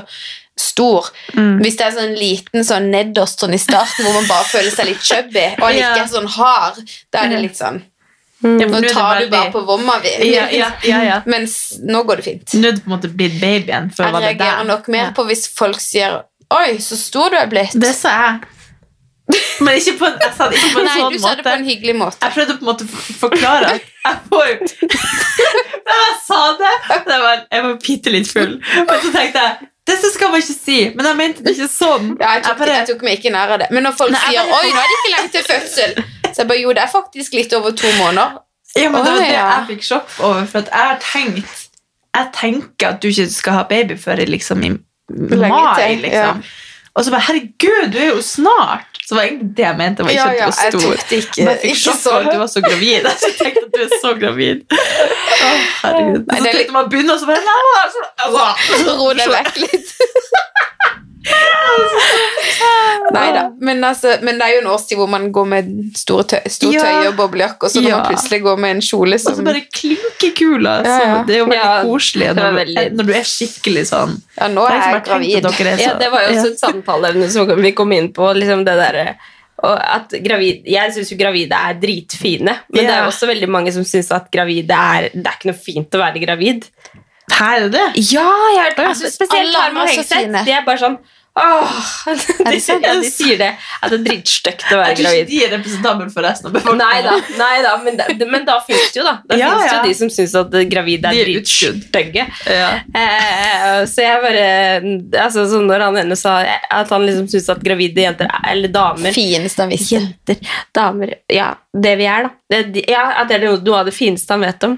stor. 0.60 1.10
Mm. 1.34 1.58
Hvis 1.62 1.76
det 1.78 1.86
er 1.86 1.94
sånn 1.96 2.14
liten 2.18 2.64
sånn 2.64 2.90
nederst 2.90 3.40
sånn 3.40 3.54
i 3.54 3.58
starten 3.62 4.04
hvor 4.04 4.14
man 4.18 4.26
bare 4.30 4.44
føler 4.44 4.70
seg 4.74 4.86
litt 4.90 5.02
chubby, 5.02 5.46
og 5.58 5.64
han 5.68 5.76
Ja. 5.78 5.92
ikke 5.94 6.04
er 6.04 6.12
sånn 6.16 6.28
hard, 6.38 6.82
da 7.12 7.18
er 7.24 7.28
det 7.34 7.40
litt 7.46 7.56
sånn 7.56 7.82
Ja, 8.40 8.66
Nå 8.70 8.78
nå 8.80 8.88
tar 8.92 9.18
du 9.20 9.30
bare 9.32 9.50
på 9.50 9.64
vomma 9.66 9.96
vi. 10.02 10.12
Ja, 10.32 10.44
ja, 10.54 10.68
ja, 10.86 11.00
ja. 11.02 11.22
Mens 11.26 11.78
nå 11.82 12.04
går 12.06 12.16
det 12.20 12.24
fint. 12.24 12.52
Nå 12.54 12.68
er 12.68 12.72
du 12.76 12.80
på 12.84 12.86
en 12.92 12.94
måte 12.96 13.08
blitt 13.10 13.40
babyen. 13.40 13.88
Jeg 13.98 14.06
er 14.06 14.12
reagerer 14.14 14.60
der. 14.60 14.64
nok 14.64 14.86
mer 14.88 15.04
Ja. 15.08 15.10
på 15.10 15.24
hvis 15.26 15.48
folk 15.48 15.80
sier 15.80 16.22
'oi, 16.50 16.78
så 16.78 16.94
stor 16.96 17.30
du 17.30 17.36
er 17.36 17.46
blitt'. 17.50 17.74
Det 17.74 17.94
sa 17.96 18.08
jeg. 18.08 18.40
Men 19.60 19.74
ikke 19.76 19.98
på, 19.98 20.06
en- 20.06 20.20
jeg 20.22 20.32
sa 20.36 20.46
det 20.48 20.56
ikke 20.56 20.72
på 20.72 20.78
en 20.78 20.84
Nei, 20.86 20.98
sånn 21.00 21.12
du 21.12 21.18
sa 21.18 21.34
det 21.34 21.44
på 21.44 21.50
en 21.52 21.64
hyggelig 21.66 21.96
måte. 21.98 22.16
Jeg 22.22 22.32
prøvde 22.32 22.54
på 22.58 22.62
en 22.62 22.70
måte 22.70 22.84
å 22.86 23.18
forklare 23.24 23.66
at 23.74 23.82
jeg 24.06 24.16
får 24.30 24.46
jo 24.46 24.56
Da 25.88 25.96
jeg 25.98 26.16
sa 26.26 26.40
det, 26.62 26.72
det 27.08 27.18
var, 27.22 27.42
jeg 27.50 27.62
var 27.64 27.74
bitte 27.82 28.10
litt 28.14 28.28
full. 28.30 28.54
Men 28.76 29.00
så 29.02 29.10
tenkte 29.12 29.42
jeg 29.42 29.68
det 29.88 30.10
skal 30.14 30.30
man 30.32 30.42
ikke 30.42 30.54
si. 30.56 30.78
Men 30.96 31.06
jeg 31.06 31.16
mente 31.16 31.44
det 31.44 31.54
ikke 31.56 31.68
sånn. 31.72 32.10
Ja, 32.22 32.34
jeg, 32.36 32.44
tok, 32.44 32.58
bare- 32.58 32.76
jeg 32.80 32.88
tok 32.90 33.02
meg 33.06 33.18
ikke 33.18 33.32
nær 33.34 33.54
av 33.54 33.62
det. 33.62 33.68
Men 33.74 33.86
når 33.88 33.96
folk 34.00 34.12
Nei, 34.14 34.20
sier 34.26 34.44
bare- 34.44 34.58
'oi, 34.58 34.72
nå 34.74 34.82
er 34.82 34.90
det 34.92 34.98
ikke 34.98 35.14
lenge 35.14 35.32
til 35.36 35.46
fødsel', 35.48 35.94
så 36.28 36.36
jeg 36.42 36.48
bare 36.50 36.60
jo, 36.60 36.72
det 36.76 36.82
er 36.84 36.92
faktisk 36.92 37.38
litt 37.38 37.52
over 37.56 37.70
to 37.78 37.92
måneder. 37.98 38.36
Ja, 38.76 38.90
men 38.92 39.04
det 39.04 39.12
var 39.12 39.22
det 39.24 39.32
ja. 39.32 39.46
jeg 39.56 39.66
fikk 39.72 39.86
sjokk 39.88 40.10
over, 40.20 40.44
for 40.46 40.58
jeg 40.68 40.84
har 40.90 40.98
tenkt 41.00 41.64
Jeg 42.18 42.28
tenker 42.36 42.88
at 42.92 43.00
du 43.02 43.08
ikke 43.08 43.24
skal 43.32 43.52
ha 43.56 43.62
baby 43.68 43.96
før 43.96 44.20
liksom 44.28 44.62
i 44.66 44.70
mai, 45.08 45.96
liksom. 46.02 46.12
Ja. 46.12 46.34
Og 46.94 47.04
så 47.04 47.10
bare 47.14 47.24
Herregud, 47.28 47.92
du 47.94 47.98
er 47.98 48.10
jo 48.12 48.22
snart! 48.22 48.97
Så 49.08 49.14
var 49.16 49.22
egentlig 49.24 49.54
det 49.56 49.62
jeg 49.64 49.76
mente. 49.78 50.04
var 50.04 50.10
ikke 50.12 50.24
Ja, 50.36 50.48
at 50.48 50.72
du 50.72 50.78
var 50.78 50.82
stor. 50.82 50.96
Jeg 51.10 51.22
ikke- 51.22 51.44
Men 51.44 51.54
jeg 51.54 51.60
fikk 51.62 51.78
sjokk 51.80 52.02
over 52.12 52.26
at 52.26 52.32
du 52.34 52.38
var 52.42 52.50
så 52.52 52.60
gravid. 52.60 53.06
Jeg 53.08 53.36
tenkte 53.38 53.62
at 53.64 53.72
du 53.72 53.80
er 53.86 53.92
så 54.02 54.10
gravid. 54.20 54.58
Å, 54.68 55.52
herregud. 55.82 56.26
Så 56.28 56.42
det 56.44 56.52
tenkte 56.58 56.72
man 56.76 56.90
begynne, 56.92 57.12
og 57.14 57.20
så 57.20 57.26
bare 57.26 57.40
Ro 58.98 59.12
deg 59.16 59.28
vekk 59.38 59.56
litt. 59.64 59.94
Neida. 63.14 63.42
Men, 63.64 63.80
altså, 63.86 64.16
men 64.22 64.38
det 64.38 64.44
er 64.46 64.52
jo 64.56 64.60
en 64.62 64.70
årstid 64.72 64.98
hvor 65.00 65.08
man 65.10 65.28
går 65.32 65.46
med 65.48 65.68
store 65.98 66.24
tøy, 66.32 66.42
stor 66.52 66.72
Ja. 66.74 66.82
tøy 66.84 67.06
og 67.10 67.16
boblejakke, 67.18 67.64
og 67.68 67.70
så 67.72 67.80
når 67.80 67.88
Ja. 67.90 67.96
man 67.98 68.06
plutselig 68.12 68.40
går 68.44 68.58
med 68.64 68.70
en 68.76 68.82
kjole 68.84 69.14
Og 69.14 69.20
så 69.38 69.44
bare 69.44 69.62
klinkekula. 69.78 70.74
Ja, 70.84 70.98
ja. 71.04 71.22
Det 71.26 71.34
er 71.36 71.38
jo 71.38 71.46
veldig 71.46 71.64
Ja, 71.64 71.82
koselig 71.84 72.28
når, 72.36 72.52
veldig- 72.60 72.92
når 72.98 73.04
du 73.06 73.12
er 73.12 73.24
skikkelig 73.32 73.84
sånn 73.92 74.20
Ja, 74.40 74.48
nå 74.48 74.66
er 74.68 74.72
jeg 74.78 75.04
gravid. 75.04 75.44
er 75.44 75.50
så- 75.50 75.78
Ja, 75.80 75.94
det 75.98 76.10
var 76.12 76.20
jo 76.22 76.28
også 76.28 76.44
Ja. 76.44 76.52
et 76.52 76.60
samtaleevne 76.60 77.28
som 77.30 77.62
vi 77.62 77.72
kom 77.72 77.92
inn 77.92 78.12
på. 78.12 78.34
Liksom 78.34 78.64
det 78.64 78.76
der, 78.76 79.16
og 79.62 79.80
at 79.82 80.08
gravid, 80.22 80.62
jeg 80.66 80.92
syns 80.92 81.10
jo 81.10 81.16
gravide 81.16 81.52
er 81.52 81.74
dritfine, 81.74 82.58
men 82.70 82.84
det 82.84 82.90
er 82.90 83.06
også 83.06 83.26
veldig 83.26 83.48
mange 83.48 83.72
som 83.72 83.82
syns 83.82 84.10
at 84.14 84.30
gravide 84.30 84.70
er 84.70 85.08
Det 85.14 85.26
er 85.26 85.32
ikke 85.38 85.46
noe 85.46 85.58
fint 85.58 85.90
å 85.90 85.98
være 85.98 86.20
gravid. 86.26 86.64
Her 87.30 87.66
er 87.66 87.68
det. 87.68 87.86
Ja, 88.12 88.26
jeg, 88.56 88.74
altså, 88.78 89.10
spesielt 89.12 89.48
alle 89.48 89.58
Harm 89.68 89.76
og 89.76 89.88
så 89.88 90.00
Hegseth. 90.02 90.44
De 90.48 90.52
er 90.58 90.66
bare 90.66 90.78
sånn 90.86 90.98
Åh, 91.38 91.74
de, 92.18 92.48
det 92.50 92.58
ja, 92.82 92.94
de 92.98 93.10
sier 93.14 93.36
det. 93.38 93.48
At 93.78 93.92
det 93.92 93.98
er 94.00 94.04
dritstygt 94.08 94.64
å 94.72 94.72
Jeg 94.72 94.78
være 94.80 94.94
tror 94.98 95.04
ikke 95.04 95.10
gravid. 95.12 95.28
de 95.30 95.36
er 95.44 95.52
representabel 95.52 96.08
for 96.10 96.26
resten 96.26 96.48
av 96.48 96.54
befolkningen. 96.56 96.80
Nei 96.82 97.02
da, 97.04 97.12
nei 97.38 97.60
da 97.62 97.74
men, 97.84 97.98
da, 98.00 98.06
men 98.32 98.46
da 98.48 98.56
fins 98.66 98.88
det 98.90 98.98
jo, 98.98 99.04
da. 99.06 99.12
Da 99.22 99.38
Ja, 99.38 99.52
finnes 99.52 99.62
det 99.62 99.68
ja. 99.70 99.76
jo 99.76 99.86
de 99.86 99.94
som 100.00 100.10
syns 100.16 100.34
at 100.40 100.56
gravide 100.72 101.12
er 101.12 101.20
er 101.20 101.30
dritstygge. 101.30 102.24
Ja. 102.50 102.70
Eh, 102.90 103.84
så 103.92 104.02
jeg 104.08 104.24
bare 104.24 104.48
altså, 105.22 105.44
så 105.52 105.60
Når 105.68 105.86
han 105.86 106.00
ene 106.02 106.18
sa 106.18 106.34
at 106.42 106.90
han 106.96 107.06
liksom 107.06 107.30
syns 107.30 107.48
at 107.54 107.62
gravide 107.62 108.02
jenter 108.02 108.26
er- 108.26 108.50
Eller 108.56 108.74
damer 108.74 109.14
fineste 109.14 109.62
han 109.62 109.70
visste. 109.76 109.94
Jenter, 110.00 110.42
damer 110.74 111.14
Ja, 111.30 111.52
det 111.70 111.94
vi 112.02 112.10
er, 112.18 112.26
da. 112.26 112.34
Det, 112.66 112.82
ja, 112.90 113.04
At 113.22 113.30
det 113.30 113.38
er 113.38 113.46
noe 113.46 113.78
av 113.78 113.86
det 113.86 113.94
fineste 113.94 114.34
han 114.34 114.42
vet 114.42 114.64
om. 114.72 114.74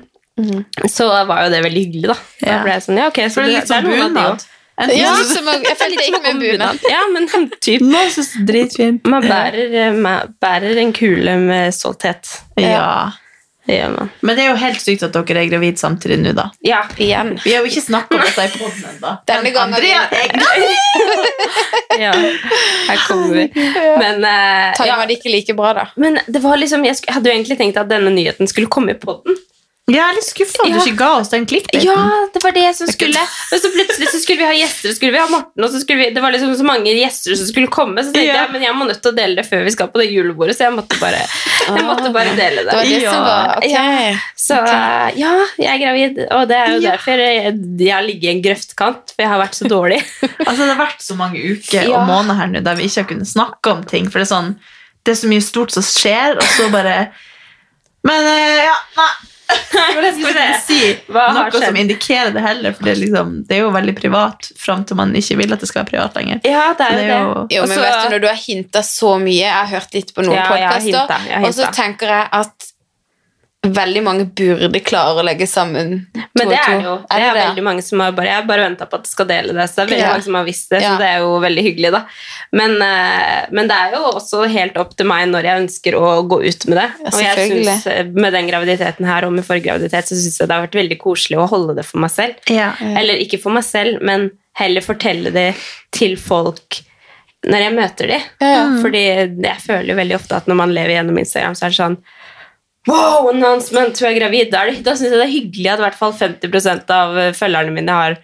Så 0.88 1.09
var 1.29 1.44
jo 1.44 1.50
det 1.53 1.61
veldig 1.66 1.85
hyggelig, 1.87 2.09
da. 2.12 2.16
Da 2.44 2.62
ble 2.64 2.74
jeg 2.76 2.87
sånn, 2.87 3.00
ja, 3.03 3.11
ok, 3.12 3.20
så 3.26 3.37
For 3.37 3.46
det 3.46 3.53
er 3.53 3.61
litt 3.61 3.70
sånn 3.70 3.79
av 3.79 3.90
de 3.90 4.00
bunad. 4.00 4.48
Ja, 4.81 4.87
Jeg 4.96 5.24
som 5.29 5.48
jeg, 5.50 5.64
jeg 5.66 5.76
følte 5.76 6.05
komme 6.07 6.31
med 6.33 6.38
bunad. 6.40 6.79
bunad. 6.81 6.85
Ja, 6.88 7.00
men 7.12 7.26
typ 7.66 7.83
Nå 7.85 8.05
synes 8.14 8.31
det 8.33 8.40
er 8.40 8.46
dritfint. 8.53 9.09
Man 9.12 9.26
bærer, 9.29 9.74
eh, 9.76 9.96
man 9.96 10.37
bærer 10.40 10.81
en 10.81 10.94
kule 10.96 11.35
med 11.42 11.74
stolthet. 11.76 12.38
Ja. 12.57 13.11
Det 13.68 13.76
gjør 13.76 13.90
man. 13.92 14.09
Men 14.24 14.38
det 14.38 14.44
er 14.44 14.48
jo 14.48 14.57
helt 14.59 14.81
sykt 14.83 15.03
at 15.07 15.12
dere 15.14 15.42
er 15.44 15.50
gravid 15.50 15.76
samtidig 15.79 16.16
nå, 16.22 16.33
da. 16.35 16.46
Ja. 16.66 16.81
Igjen. 16.96 17.35
Vi 17.44 17.53
har 17.53 17.61
jo 17.61 17.68
ikke 17.68 17.85
snakket 17.85 18.16
om 18.16 18.24
dette 18.24 18.46
i 18.48 18.55
podden 18.57 18.88
ennå. 18.94 19.12
Denne 19.29 19.53
gangen 19.55 19.76
Andrea 19.76 20.00
er 20.16 20.33
gravid! 20.33 21.37
ja. 22.07 22.14
Her 22.88 23.05
kommer 23.05 23.37
vi. 23.37 23.44
Men, 24.00 24.24
uh, 24.24 24.72
Timer 24.81 24.96
var 25.03 25.07
det 25.12 25.20
ikke 25.20 25.35
like 25.37 25.55
bra, 25.61 25.74
da. 25.76 25.87
men 26.00 26.18
det 26.26 26.42
var 26.42 26.59
liksom, 26.59 26.88
jeg 26.88 26.98
hadde 27.12 27.31
jo 27.31 27.37
egentlig 27.37 27.61
tenkt 27.61 27.79
at 27.79 27.92
denne 27.92 28.11
nyheten 28.16 28.48
skulle 28.50 28.72
komme 28.72 28.96
i 28.96 28.98
podden. 28.98 29.37
Jeg 29.90 30.00
er 30.05 30.14
litt 30.14 30.26
skuffa 30.29 30.62
at 30.62 30.68
Ja. 30.70 30.79
du 30.79 30.81
ikke 30.87 30.96
ga 31.00 31.09
oss 31.18 31.29
den 31.33 31.46
klikkbiten. 31.50 31.83
Ja, 31.83 32.26
det 32.33 32.42
var 32.44 32.53
det 32.55 32.68
som 32.76 32.87
skulle 32.87 33.18
Men 33.50 33.61
så 33.62 33.70
plutselig 33.74 34.09
så 34.12 34.20
skulle 34.22 34.38
vi 34.38 34.44
ha 34.46 34.53
gjester, 34.55 34.88
så 34.92 34.94
skulle 34.96 35.12
vi 35.12 35.18
ha 35.18 35.26
Morten, 35.33 35.64
og 35.64 35.70
så 35.72 35.81
skulle 35.83 35.98
vi, 36.05 36.11
det 36.14 36.22
var 36.22 36.31
liksom 36.35 36.55
så 36.57 36.66
mange 36.68 36.92
gjester 36.94 37.35
som 37.37 37.46
skulle 37.50 37.66
komme. 37.72 37.98
Så 38.05 38.12
tenkte 38.12 38.26
Ja. 38.29 38.44
jeg 38.44 38.53
men 38.53 38.62
jeg 38.62 38.74
må 38.79 38.87
nødt 38.87 39.03
til 39.03 39.12
å 39.12 39.16
dele 39.16 39.37
det 39.40 39.46
før 39.50 39.64
vi 39.64 39.70
skal 39.74 39.88
på 39.88 39.98
det 40.03 40.09
julebordet, 40.12 40.55
så 40.57 40.68
jeg 40.68 40.76
måtte 40.76 40.98
bare, 41.00 41.20
jeg 41.66 41.85
måtte 41.88 42.12
bare 42.14 42.37
dele 42.37 42.64
Det 42.64 42.72
var 42.72 42.83
det. 42.85 42.90
det 42.90 43.03
Ja. 43.03 43.11
som 43.12 43.24
var 43.24 43.57
ok. 43.57 43.70
Ja. 43.70 44.14
Så 44.37 44.55
ja, 45.18 45.33
jeg 45.59 45.70
er 45.74 45.79
gravid, 45.85 46.18
og 46.31 46.48
det 46.48 46.57
er 46.57 46.68
jo 46.74 46.81
Ja. 46.81 46.90
derfor 46.92 47.16
jeg, 47.18 47.55
jeg 47.81 47.92
har 47.94 48.03
ligget 48.03 48.24
i 48.24 48.35
en 48.37 48.42
grøftkant, 48.42 49.14
for 49.16 49.22
jeg 49.24 49.29
har 49.29 49.40
vært 49.42 49.55
så 49.59 49.68
dårlig. 49.68 50.03
Altså, 50.46 50.66
det 50.66 50.76
har 50.76 50.87
vært 50.87 51.00
så 51.03 51.14
mange 51.16 51.37
uker 51.38 51.90
og 51.94 52.07
måneder 52.07 52.37
her 52.37 52.46
nå 52.46 52.61
der 52.64 52.74
vi 52.74 52.85
ikke 52.88 53.03
har 53.03 53.09
kunnet 53.11 53.29
snakke 53.29 53.70
om 53.70 53.85
ting. 53.85 54.09
For 54.11 54.18
det 54.20 54.31
er 54.31 54.35
sånn 54.35 54.57
Det 55.05 55.12
er 55.12 55.20
så 55.26 55.29
mye 55.29 55.40
stort 55.42 55.70
som 55.72 55.83
skjer, 55.83 56.37
og 56.37 56.42
så 56.42 56.70
bare 56.70 57.11
Men 58.05 58.24
eh, 58.26 58.64
ja, 58.64 58.74
nei. 58.96 59.11
Jeg 59.50 60.14
vi 60.16 60.32
si. 60.66 60.80
Hva 61.10 61.26
har 61.30 61.50
noe 61.50 61.62
som 61.62 61.76
indikerer 61.76 62.32
det 62.34 62.42
heller, 62.44 62.74
for 62.76 62.84
det 62.86 62.92
er, 62.94 63.00
liksom, 63.02 63.32
det 63.48 63.56
er 63.56 63.62
jo 63.64 63.70
veldig 63.74 63.94
privat 63.98 64.50
fram 64.58 64.84
til 64.88 64.98
man 65.00 65.14
ikke 65.18 65.36
vil 65.40 65.52
at 65.56 65.60
det 65.64 65.68
skal 65.70 65.82
være 65.84 65.90
privat 65.92 66.18
lenger. 66.20 66.40
Ja, 66.46 66.66
det 66.78 66.86
er 66.88 66.96
Det 66.96 67.06
jo 67.06 67.14
er 67.14 67.22
jo- 67.22 67.46
Jo, 67.56 67.66
men 67.66 67.78
vet 67.84 68.02
du, 68.02 68.08
Når 68.14 68.20
du 68.20 68.26
har 68.30 68.40
hinta 68.46 68.82
så 68.86 69.14
mye 69.20 69.40
Jeg 69.44 69.52
har 69.52 69.66
hørt 69.66 69.94
litt 69.94 70.14
på 70.14 70.22
noen 70.26 70.36
Ja, 70.36 70.46
podkaster, 70.50 71.44
og 71.44 71.54
så 71.54 71.70
tenker 71.74 72.06
jeg 72.16 72.28
at 72.32 72.69
veldig 73.60 74.00
mange 74.02 74.24
burde 74.32 74.80
klare 74.80 75.20
å 75.20 75.24
legge 75.24 75.44
sammen 75.48 76.06
to 76.14 76.22
Men 76.38 76.48
det 76.48 76.56
og 76.56 76.64
to. 76.64 76.70
er 76.72 76.78
det 76.80 76.84
jo. 76.86 76.94
Det 77.10 77.24
er 77.26 77.34
veldig 77.36 77.64
mange 77.66 77.82
som 77.84 78.00
har 78.00 78.12
bare, 78.16 78.26
Jeg 78.30 78.34
har 78.38 78.46
bare 78.48 78.64
venta 78.64 78.86
på 78.88 78.96
at 78.96 79.04
det 79.04 79.10
skal 79.10 79.26
dele 79.28 79.52
det. 79.52 79.66
Så 79.68 79.74
det 79.76 79.82
er 79.82 79.90
veldig 79.90 79.98
Ja. 80.00 80.12
mange 80.14 80.24
som 80.24 80.34
har 80.38 80.44
visst 80.46 80.70
det, 80.70 80.80
Ja. 80.80 80.92
så 80.94 80.98
det 80.98 81.08
er 81.10 81.18
jo 81.20 81.40
veldig 81.44 81.64
hyggelig, 81.66 81.90
da. 81.92 82.00
Men, 82.52 82.70
eh, 82.82 83.46
men 83.50 83.68
det 83.68 83.76
er 83.76 83.92
jo 83.92 84.02
også 84.16 84.48
helt 84.48 84.76
opp 84.78 84.96
til 84.96 85.06
meg 85.06 85.28
når 85.28 85.42
jeg 85.44 85.60
ønsker 85.66 85.92
å 85.92 86.26
gå 86.26 86.40
ut 86.48 86.66
med 86.68 86.78
det. 86.78 86.88
Ja, 87.04 87.10
og 87.12 87.20
jeg 87.20 87.50
synes, 87.50 87.86
eh, 87.86 88.04
med 88.04 88.32
den 88.32 88.48
graviditeten 88.48 89.04
her 89.04 89.24
og 89.26 89.32
med 89.32 89.44
forrige 89.44 89.64
graviditet 89.68 90.08
så 90.08 90.16
syns 90.16 90.38
jeg 90.40 90.48
det 90.48 90.56
har 90.56 90.66
vært 90.66 90.80
veldig 90.80 90.98
koselig 90.98 91.36
å 91.38 91.48
holde 91.48 91.76
det 91.76 91.84
for 91.84 91.98
meg 91.98 92.10
selv. 92.10 92.34
Ja. 92.48 92.72
Eller 92.80 93.16
ikke 93.20 93.40
for 93.42 93.50
meg 93.52 93.64
selv, 93.64 94.00
men 94.00 94.30
heller 94.56 94.80
fortelle 94.80 95.30
det 95.32 95.54
til 95.92 96.16
folk 96.16 96.80
når 97.46 97.58
jeg 97.58 97.72
møter 97.76 98.06
de. 98.08 98.20
Fordi 98.80 99.04
jeg 99.42 99.56
føler 99.60 99.86
jo 99.88 99.94
veldig 99.96 100.14
ofte 100.16 100.36
at 100.36 100.46
når 100.46 100.56
man 100.56 100.72
lever 100.74 100.96
gjennom 100.96 101.18
Instagram, 101.18 101.52
så 101.54 101.64
er 101.64 101.68
det 101.68 101.76
sånn 101.76 101.96
Wow, 102.88 103.28
announcement, 103.34 103.98
hun 104.00 104.08
er 104.08 104.16
gravid. 104.18 104.50
Da, 104.52 104.64
da 104.80 104.94
syns 104.96 105.10
jeg 105.12 105.18
det 105.20 105.26
er 105.26 105.34
hyggelig 105.34 105.70
at 105.74 105.82
i 105.82 105.84
hvert 105.84 105.98
fall 106.00 106.14
50% 106.16 106.90
av 106.96 107.18
følgerne 107.36 107.74
mine 107.76 107.92
har 107.92 108.16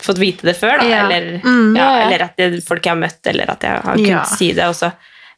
fått 0.00 0.18
vite 0.22 0.46
det 0.48 0.56
før. 0.56 0.78
Da. 0.80 0.88
Ja. 0.88 1.04
Eller, 1.06 1.40
Mm. 1.44 1.76
ja, 1.76 1.86
Ja, 1.98 2.06
eller 2.06 2.24
at 2.24 2.36
det, 2.40 2.64
folk 2.64 2.82
jeg 2.86 2.94
har 2.94 3.00
møtt, 3.02 3.20
eller 3.26 3.50
at 3.52 3.60
jeg 3.62 3.70
har 3.84 3.96
kunnet 3.96 4.08
Ja. 4.08 4.24
si 4.24 4.52
det. 4.52 4.64
Og 4.66 4.74
så 4.74 4.92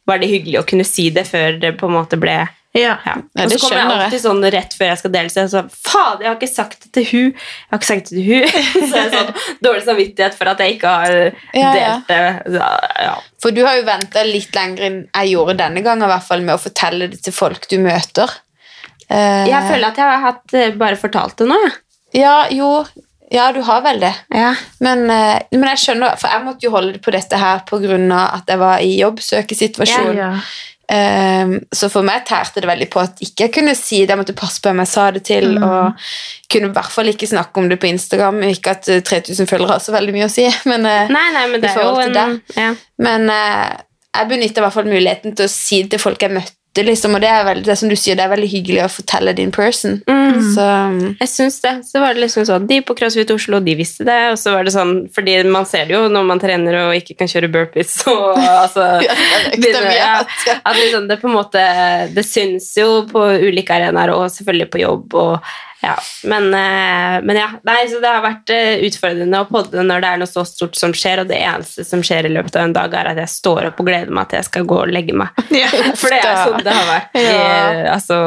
var 0.07 0.19
det 0.19 0.29
hyggelig 0.31 0.61
å 0.61 0.67
kunne 0.67 0.85
si 0.87 1.11
det 1.11 1.27
før 1.27 1.59
det 1.61 1.77
på 1.79 1.87
en 1.91 1.97
måte 1.99 2.19
ble 2.19 2.49
Ja. 2.75 2.97
ja. 3.05 3.17
Ja, 3.37 3.45
og 3.45 3.51
så 3.51 3.59
kommer 3.61 3.77
jeg 3.77 4.01
alltid 4.01 4.21
sånn 4.23 4.45
rett 4.51 4.73
før 4.79 4.87
jeg 4.89 4.99
skal 4.99 5.11
dele, 5.13 5.29
så 5.29 5.35
jeg 5.35 5.45
er 5.45 5.53
sånn 5.53 6.21
jeg 6.23 6.27
har 6.29 6.37
ikke 6.39 6.49
sagt 6.55 6.79
det 6.87 6.93
til 6.93 7.05
hun 7.05 7.33
Jeg 7.35 7.69
har 7.71 7.79
ikke 7.79 7.91
sagt 7.91 8.05
det 8.09 8.15
til 8.17 8.25
hun 8.25 8.49
Så 8.89 8.95
jeg 8.97 9.11
har 9.11 9.11
sånn 9.13 9.35
dårlig 9.67 9.85
samvittighet 9.85 10.35
for 10.39 10.49
at 10.49 10.59
jeg 10.59 10.79
ikke 10.79 10.89
har 10.89 11.13
delt 11.53 12.09
det. 12.09 12.23
Ja, 12.55 12.71
ja. 13.03 13.15
For 13.43 13.51
du 13.51 13.61
har 13.67 13.77
jo 13.77 13.83
venta 13.85 14.23
litt 14.25 14.55
lenger 14.57 14.87
enn 14.89 15.09
jeg 15.13 15.35
gjorde 15.35 15.59
denne 15.59 15.83
gangen, 15.85 16.07
i 16.09 16.13
hvert 16.15 16.25
fall 16.31 16.41
med 16.41 16.55
å 16.55 16.63
fortelle 16.63 17.11
det 17.11 17.21
til 17.23 17.33
folk 17.37 17.69
du 17.69 17.77
møter. 17.83 18.31
Eh, 19.13 19.47
Jeg 19.51 19.69
føler 19.69 19.89
at 19.93 19.99
jeg 20.01 20.09
har 20.09 20.23
hatt, 20.27 20.55
eh, 20.57 20.75
bare 20.81 20.97
fortalt 21.01 21.37
det 21.43 21.49
nå, 21.51 21.59
jeg. 21.67 21.79
Ja, 22.23 22.37
jo 22.53 22.73
Ja, 23.33 23.47
du 23.57 23.63
har 23.65 23.81
vel 23.81 24.01
det. 24.03 24.11
Ja. 24.37 24.51
Men, 24.85 25.07
eh, 25.11 25.39
men 25.57 25.65
jeg 25.71 25.79
skjønner, 25.81 26.19
for 26.21 26.29
jeg 26.29 26.45
måtte 26.45 26.67
jo 26.67 26.71
holde 26.75 26.99
på 27.01 27.13
dette 27.15 27.39
her 27.41 27.63
pga. 27.65 27.97
at 28.35 28.45
jeg 28.53 28.59
var 28.61 28.79
i 28.85 28.91
jobbsøkesituasjon. 29.01 30.17
Ja. 30.19 30.35
Ehm, 30.93 31.55
så 31.73 31.89
for 31.89 32.03
meg 32.05 32.27
tærte 32.29 32.61
det 32.61 32.69
veldig 32.69 32.91
på 32.93 33.01
at 33.01 33.17
ikke 33.25 33.47
jeg 33.47 33.53
kunne 33.55 33.75
si 33.75 34.03
det. 34.03 34.11
Jeg 34.13 34.19
måtte 34.21 34.35
passe 34.37 34.61
på 34.61 34.69
hvem 34.69 34.83
jeg 34.85 34.89
sa 34.93 35.11
det 35.11 35.23
til, 35.25 35.47
Mm. 35.57 35.63
og 35.65 35.95
kunne 36.53 36.69
i 36.69 36.73
hvert 36.77 36.93
fall 36.93 37.07
ikke 37.09 37.29
snakke 37.31 37.57
om 37.57 37.69
det 37.71 37.81
på 37.81 37.89
Instagram. 37.89 38.43
Ikke 38.53 38.71
at 38.77 38.89
eh, 38.93 39.01
3000 39.01 39.47
følgere 39.49 39.69
har 39.73 39.79
så 39.81 39.93
veldig 39.97 40.13
mye 40.13 40.29
å 40.29 40.31
si, 40.31 40.45
men, 40.69 40.83
Nei, 40.83 41.07
nei, 41.33 41.47
men 41.49 41.61
det 41.63 41.71
I 41.71 41.73
er 41.73 41.81
jo 41.81 41.89
forhold 41.89 42.13
til 42.13 42.23
en 42.23 42.43
ja. 42.57 42.75
men 42.99 43.27
jeg 43.33 44.29
benytta 44.29 44.61
i 44.61 44.65
hvert 44.67 44.75
fall 44.77 44.85
muligheten 44.93 45.35
til 45.37 45.47
å 45.47 45.49
si 45.49 45.83
det 45.83 45.91
til 45.97 45.99
folk 46.05 46.21
jeg 46.21 46.31
møtte 46.37 46.53
liksom, 46.81 47.13
og 47.15 47.21
det 47.21 47.29
er 47.29 47.43
veldig, 47.45 47.65
det 47.67 47.75
som 47.77 47.91
du 47.91 47.95
sier, 48.01 48.17
det 48.17 48.25
er 48.25 48.31
veldig 48.33 48.49
hyggelig 48.49 48.79
å 48.87 48.89
fortelle 48.89 49.35
din 49.37 49.51
person. 49.53 49.99
Så 50.55 50.65
Jeg 51.21 51.29
syns 51.29 51.59
det. 51.61 51.73
Så 51.85 52.01
var 52.01 52.15
det 52.17 52.23
liksom 52.23 52.47
sånn 52.49 52.65
De 52.67 52.79
på 52.81 52.95
CrossFit 52.97 53.31
Oslo, 53.35 53.61
de 53.61 53.75
visste 53.77 54.07
det. 54.09 54.17
Og 54.33 54.39
så 54.41 54.55
var 54.55 54.65
det 54.65 54.73
sånn 54.73 54.95
Fordi 55.13 55.35
man 55.53 55.67
ser 55.69 55.85
det 55.91 55.93
jo 55.99 56.07
når 56.09 56.25
man 56.25 56.41
trener 56.41 56.79
og 56.87 56.95
ikke 56.97 57.19
kan 57.21 57.29
kjøre 57.29 57.51
burpees 57.53 57.93
og 58.09 58.39
altså 58.41 58.87
Ja, 59.05 59.13
det 59.53 59.53
er 59.53 59.61
begynner- 59.61 59.99
ja. 59.99 60.15
At 60.65 60.79
liksom 60.81 61.07
det 61.11 61.21
på 61.21 61.29
en 61.29 61.37
måte 61.37 61.67
Det 62.17 62.25
syns 62.25 62.71
jo 62.81 63.03
på 63.13 63.27
ulike 63.45 63.77
arenaer 63.77 64.15
og 64.17 64.31
selvfølgelig 64.33 64.71
på 64.73 64.81
jobb 64.87 65.15
og 65.21 65.53
ja, 65.83 65.95
men, 66.31 66.45
eh, 66.55 67.17
men 67.27 67.39
ja, 67.41 67.49
nei, 67.67 67.81
så 67.91 67.99
det 68.03 68.11
har 68.13 68.23
vært 68.25 68.53
eh, 68.55 68.85
utfordrende 68.87 69.41
å 69.43 69.49
podde 69.51 69.83
når 69.83 70.05
det 70.05 70.11
er 70.13 70.21
noe 70.23 70.31
så 70.31 70.45
stort 70.47 70.79
som 70.79 70.95
skjer, 70.97 71.25
og 71.25 71.31
det 71.33 71.41
eneste 71.43 71.85
som 71.89 72.05
skjer 72.07 72.29
i 72.29 72.33
løpet 72.33 72.57
av 72.61 72.69
en 72.69 72.77
dag, 72.77 72.95
er 72.95 73.11
at 73.13 73.21
jeg 73.25 73.33
står 73.35 73.71
opp 73.73 73.81
og 73.83 73.89
gleder 73.91 74.13
meg 74.15 74.29
til 74.31 74.39
jeg 74.41 74.49
skal 74.51 74.69
gå 74.71 74.79
og 74.85 74.93
legge 74.95 75.17
meg. 75.19 75.35
For 76.01 76.09
det 76.15 76.21
er 76.23 76.43
sånn 76.47 76.63
det 76.67 76.77
har 76.79 76.87
vært 76.91 77.19
i 77.19 77.25
Ja. 77.27 77.97
altså, 77.97 78.21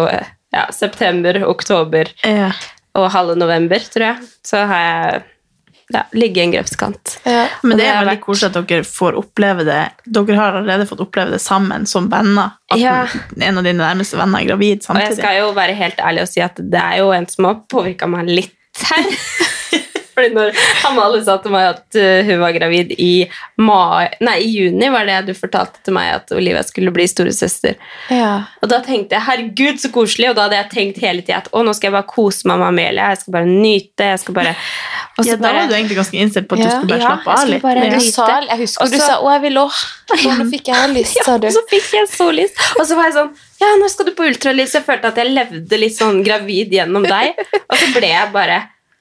ja, 0.56 0.66
september, 0.76 1.42
oktober 1.50 2.12
Ja. 2.28 2.52
og 2.96 3.10
halve 3.16 3.36
november, 3.40 3.80
tror 3.92 4.06
jeg. 4.12 4.28
Så 4.46 4.62
har 4.70 4.84
jeg 4.86 5.24
ja, 5.94 6.04
ligger 6.14 6.42
i 6.42 6.46
en 6.46 6.52
grøftkant. 6.56 7.18
ja. 7.26 7.48
Men 7.64 7.78
det 7.78 7.84
det 7.86 7.90
er 7.92 8.00
veldig 8.00 8.12
vært- 8.18 8.24
koselig 8.26 8.56
at 8.56 8.68
dere 8.68 8.84
får 8.84 9.18
oppleve 9.22 9.66
det. 9.66 9.82
Dere 10.06 10.36
har 10.40 10.54
allerede 10.62 10.88
fått 10.90 11.00
oppleve 11.06 11.32
det 11.32 11.42
sammen 11.42 11.86
som 11.86 12.10
venner. 12.10 12.52
At 12.72 12.80
Ja. 12.80 13.08
en 13.42 13.58
av 13.58 13.64
dine 13.64 13.78
nærmeste 13.84 14.18
venner 14.18 14.40
er 14.42 14.46
gravid 14.48 14.82
samtidig. 14.84 15.12
Og 15.12 15.18
jeg 15.18 15.18
skal 15.18 15.38
jo 15.40 15.52
være 15.54 15.76
helt 15.76 15.98
ærlig 16.00 16.22
og 16.22 16.28
si 16.28 16.42
at 16.42 16.56
det 16.56 16.82
er 16.82 16.98
jo 16.98 17.12
en 17.12 17.28
som 17.28 17.46
har 17.46 17.62
påvirka 17.70 18.08
meg 18.10 18.26
litt 18.28 18.56
her. 18.90 19.06
Fordi 20.16 20.30
når 20.36 20.52
Amalie 20.88 21.24
sa 21.28 21.36
til 21.44 21.52
meg 21.52 21.68
at 21.74 21.98
uh, 22.00 22.24
hun 22.30 22.40
var 22.40 22.54
gravid 22.56 22.94
i 22.98 23.12
mai 23.60 24.08
Nei, 24.24 24.38
i 24.46 24.52
juni 24.56 24.90
var 24.94 25.06
det 25.10 25.18
du 25.28 25.34
fortalte 25.38 25.82
til 25.84 25.94
meg 25.98 26.14
at 26.16 26.32
Olivia 26.36 26.64
skulle 26.64 26.94
bli 26.96 27.06
storesøster. 27.12 27.76
ja. 28.10 28.34
Og 28.64 28.70
da 28.72 28.80
tenkte 28.82 29.14
jeg 29.18 29.22
herregud, 29.28 29.78
så 29.82 29.92
koselig. 29.94 30.30
Og 30.32 30.36
da 30.38 30.48
hadde 30.48 30.58
jeg 30.58 30.70
tenkt 30.72 31.02
hele 31.04 31.22
tida 31.22 31.38
at 31.44 31.50
å, 31.54 31.62
nå 31.66 31.74
skal 31.78 31.92
jeg 31.92 31.96
bare 31.98 32.08
kose 32.10 32.48
meg 32.50 32.58
med 32.62 32.68
Amelia. 32.72 33.10
Jeg 33.14 33.20
skal 33.22 33.36
bare 33.36 33.50
nyte. 33.52 34.08
jeg 34.14 34.20
skal 34.24 34.34
bare... 34.40 34.54
Og 35.16 35.24
så 35.24 35.30
Ja, 35.30 35.36
da 35.40 35.52
var 35.56 35.68
du 35.70 35.76
egentlig 35.78 35.96
ganske 36.00 36.18
innstilt 36.20 36.48
på 36.50 36.58
at 36.58 36.64
du 36.66 36.70
skulle 36.72 36.90
bare 36.90 37.04
Ja, 37.04 37.12
slappe 37.14 37.36
av 37.36 37.48
litt. 37.52 37.62
bare 37.64 37.86
Ja. 37.86 38.00
Du 38.00 38.08
sa, 38.12 38.26
jeg 38.50 38.60
husker 38.66 38.84
Og 38.84 38.92
du 38.92 38.98
så- 38.98 39.06
sa 39.06 39.16
'Å, 39.22 39.30
jeg 39.36 39.42
vil 39.46 39.60
òg'. 39.62 39.78
Nå 40.40 40.46
fikk 40.52 40.68
jeg 40.74 40.90
lyst, 40.96 41.18
sa 41.28 41.38
du. 41.38 41.48
Ja, 41.48 41.54
så 41.56 41.62
fikk 41.70 41.88
jeg 41.94 42.08
så 42.12 42.28
lyst. 42.36 42.60
Og 42.80 42.86
så 42.90 42.96
var 42.98 43.04
jeg 43.12 43.14
sånn 43.20 43.32
Ja, 43.62 43.68
nå 43.80 43.88
skal 43.90 44.06
du 44.10 44.12
på 44.18 44.26
ultralyd. 44.28 44.68
Så 44.68 44.80
jeg 44.82 44.86
følte 44.90 45.08
at 45.14 45.16
jeg 45.22 45.32
levde 45.32 45.78
litt 45.80 45.96
sånn 45.96 46.24
gravid 46.26 46.74
gjennom 46.76 47.04
deg. 47.08 47.38
Og 47.70 47.78
så 47.78 47.94
ble 47.96 48.08
jeg 48.12 48.32
bare 48.34 48.58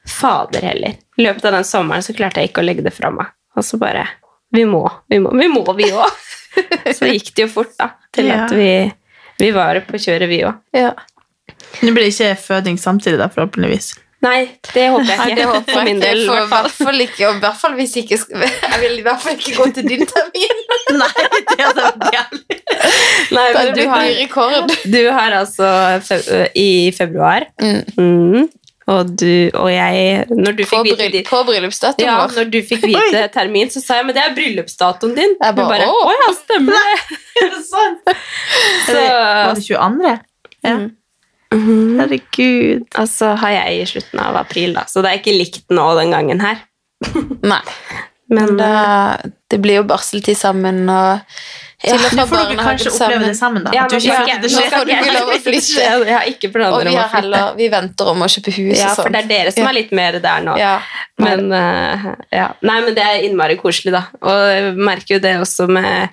Fader 0.08 0.60
heller. 0.68 0.96
I 1.16 1.22
løpet 1.24 1.44
av 1.48 1.52
den 1.58 1.64
sommeren 1.64 2.02
så 2.04 2.12
klarte 2.16 2.42
jeg 2.42 2.50
ikke 2.52 2.60
å 2.62 2.66
legge 2.66 2.84
det 2.84 2.92
fra 2.94 3.10
meg. 3.14 3.30
Og 3.56 3.64
så 3.64 3.78
bare 3.80 4.06
Vi 4.54 4.64
må, 4.68 4.84
vi 5.10 5.18
må, 5.22 5.30
vi 5.38 5.48
må, 5.50 5.64
vi 5.78 5.88
òg. 5.90 6.20
Så 6.94 7.08
gikk 7.10 7.32
det 7.34 7.42
jo 7.46 7.48
fort, 7.50 7.72
da. 7.80 7.88
Til 8.14 8.28
Ja. 8.30 8.44
at 8.44 8.52
vi, 8.54 8.68
vi 9.40 9.48
var 9.50 9.80
på 9.88 9.98
kjøret, 9.98 10.28
vi 10.30 10.42
òg. 10.46 10.54
Ja. 10.76 10.92
Det 11.80 11.90
blir 11.90 12.06
ikke 12.06 12.36
føding 12.38 12.76
samtidig, 12.78 13.18
da, 13.18 13.26
forhåpentligvis. 13.34 13.88
Nei, 14.24 14.44
det 14.72 14.84
håper 14.94 15.10
jeg 15.10 15.18
Nei, 15.18 15.26
ikke. 15.26 15.36
det 15.40 15.44
håper 15.50 15.72
For 15.72 15.80
jeg 15.80 15.88
min 15.90 15.98
del, 16.00 16.20
i 16.22 16.26
For 16.28 16.38
i 16.38 16.46
hvert 16.46 16.70
fall. 16.70 16.86
fall 16.86 17.02
ikke, 17.04 17.26
og 17.28 17.34
i 17.34 17.42
hvert 17.42 17.58
fall 17.60 17.74
hvis 17.76 17.96
ikke 18.00 18.16
Jeg 18.72 18.78
vil 18.84 18.94
i 19.00 19.02
hvert 19.04 19.20
fall 19.24 19.34
ikke 19.34 19.56
gå 19.58 19.66
til 19.76 19.88
din 19.90 20.06
termin. 20.08 20.62
Nei, 21.02 21.10
det 21.50 21.58
hadde 21.60 21.84
vært 21.88 22.14
jævlig. 22.14 22.58
Nei, 23.34 23.46
men 23.58 23.72
du 23.76 23.82
har, 23.90 24.06
rekord. 24.22 24.72
du 24.94 25.00
har 25.18 25.36
altså 25.42 25.68
fe 26.06 26.20
i 26.56 26.68
februar 26.96 27.48
Mm. 27.60 27.82
Mm. 27.98 28.46
Og 28.92 29.14
du 29.16 29.48
og 29.56 29.70
jeg 29.72 30.26
Når 30.28 30.56
du 30.58 30.62
På, 30.66 30.82
fikk 30.82 30.88
vite 30.90 30.96
bryll, 31.08 31.22
på 31.24 31.38
bryllupsdatoen 31.48 32.04
Ja, 32.04 32.16
vår. 32.20 32.34
når 32.36 32.50
du 32.52 32.58
fikk 32.68 32.82
vite 32.84 33.22
termin, 33.32 33.70
så 33.72 33.80
sa 33.80 33.96
jeg 34.00 34.08
men 34.10 34.16
det 34.16 34.24
er 34.24 34.34
bryllupsdatoen 34.36 35.14
din. 35.16 35.32
Jeg 35.40 35.56
bare, 35.56 35.70
bare, 35.72 35.86
«Åh!» 35.88 36.10
å 36.10 36.12
ja, 36.18 36.28
stemmer 36.36 36.76
det. 36.76 37.48
sånn. 37.70 37.96
det? 38.10 38.16
Så, 38.90 38.98
Var 38.98 39.54
det 39.54 39.64
22.? 39.70 40.12
Ja. 40.68 40.76
Mm. 41.54 41.98
Herregud. 42.00 42.84
og 42.98 43.08
så 43.08 43.28
har 43.38 43.52
jeg 43.54 43.78
i 43.78 43.84
slutten 43.86 44.20
av 44.20 44.36
april, 44.40 44.72
da. 44.74 44.84
Så 44.90 45.04
det 45.04 45.12
er 45.12 45.20
ikke 45.20 45.36
likt 45.36 45.70
nå 45.72 45.84
den 46.00 46.10
gangen 46.14 46.42
her. 46.42 46.64
Nei. 47.44 47.60
Men 48.34 48.56
Da, 48.58 48.70
det 49.52 49.58
blir 49.62 49.82
jo 49.82 49.88
barseltid 49.88 50.36
sammen, 50.40 50.84
og 50.90 51.20
og 51.92 52.04
Nå 52.18 52.24
får 52.30 52.42
dere 52.48 52.64
kanskje 52.64 52.90
oppleve 52.94 53.26
det 53.28 53.36
sammen, 53.36 53.64
da. 53.66 53.72
ja, 53.74 53.84
jeg- 53.90 54.12
at 54.14 54.42
det 54.42 54.50
nå 54.50 54.54
skal 54.54 54.70
Får 54.74 54.86
du 54.88 54.92
ikke 54.94 55.14
lov 55.14 55.32
å 55.34 55.38
flytte. 55.44 55.82
Jeg 55.84 56.14
har 56.16 56.28
ikke 56.30 56.50
planer 56.54 56.74
om 56.74 56.80
å 56.80 56.92
flytte. 56.94 57.10
heller, 57.14 57.54
vi 57.58 57.68
venter 57.72 58.10
om 58.12 58.24
å 58.24 58.28
kjøpe 58.34 58.54
hus 58.56 58.78
Ja, 58.78 58.90
og 58.90 58.96
for 58.96 59.02
sånn. 59.02 59.12
det 59.12 59.20
er 59.24 59.28
dere 59.32 59.52
som 59.52 59.68
er 59.68 59.76
litt 59.76 59.92
mer 59.92 60.18
der 60.24 60.44
nå. 60.46 60.56
Ja. 60.58 60.74
Men 61.18 61.52
uh, 61.52 62.06
ja. 62.32 62.46
Nei, 62.62 62.78
men 62.86 62.94
det 62.96 63.04
er 63.04 63.22
innmari 63.28 63.56
koselig, 63.60 63.92
da. 63.94 64.04
Og 64.22 64.40
jeg 64.50 64.74
merker 64.76 65.14
jo 65.16 65.20
det 65.22 65.34
også 65.40 65.68
med 65.70 66.08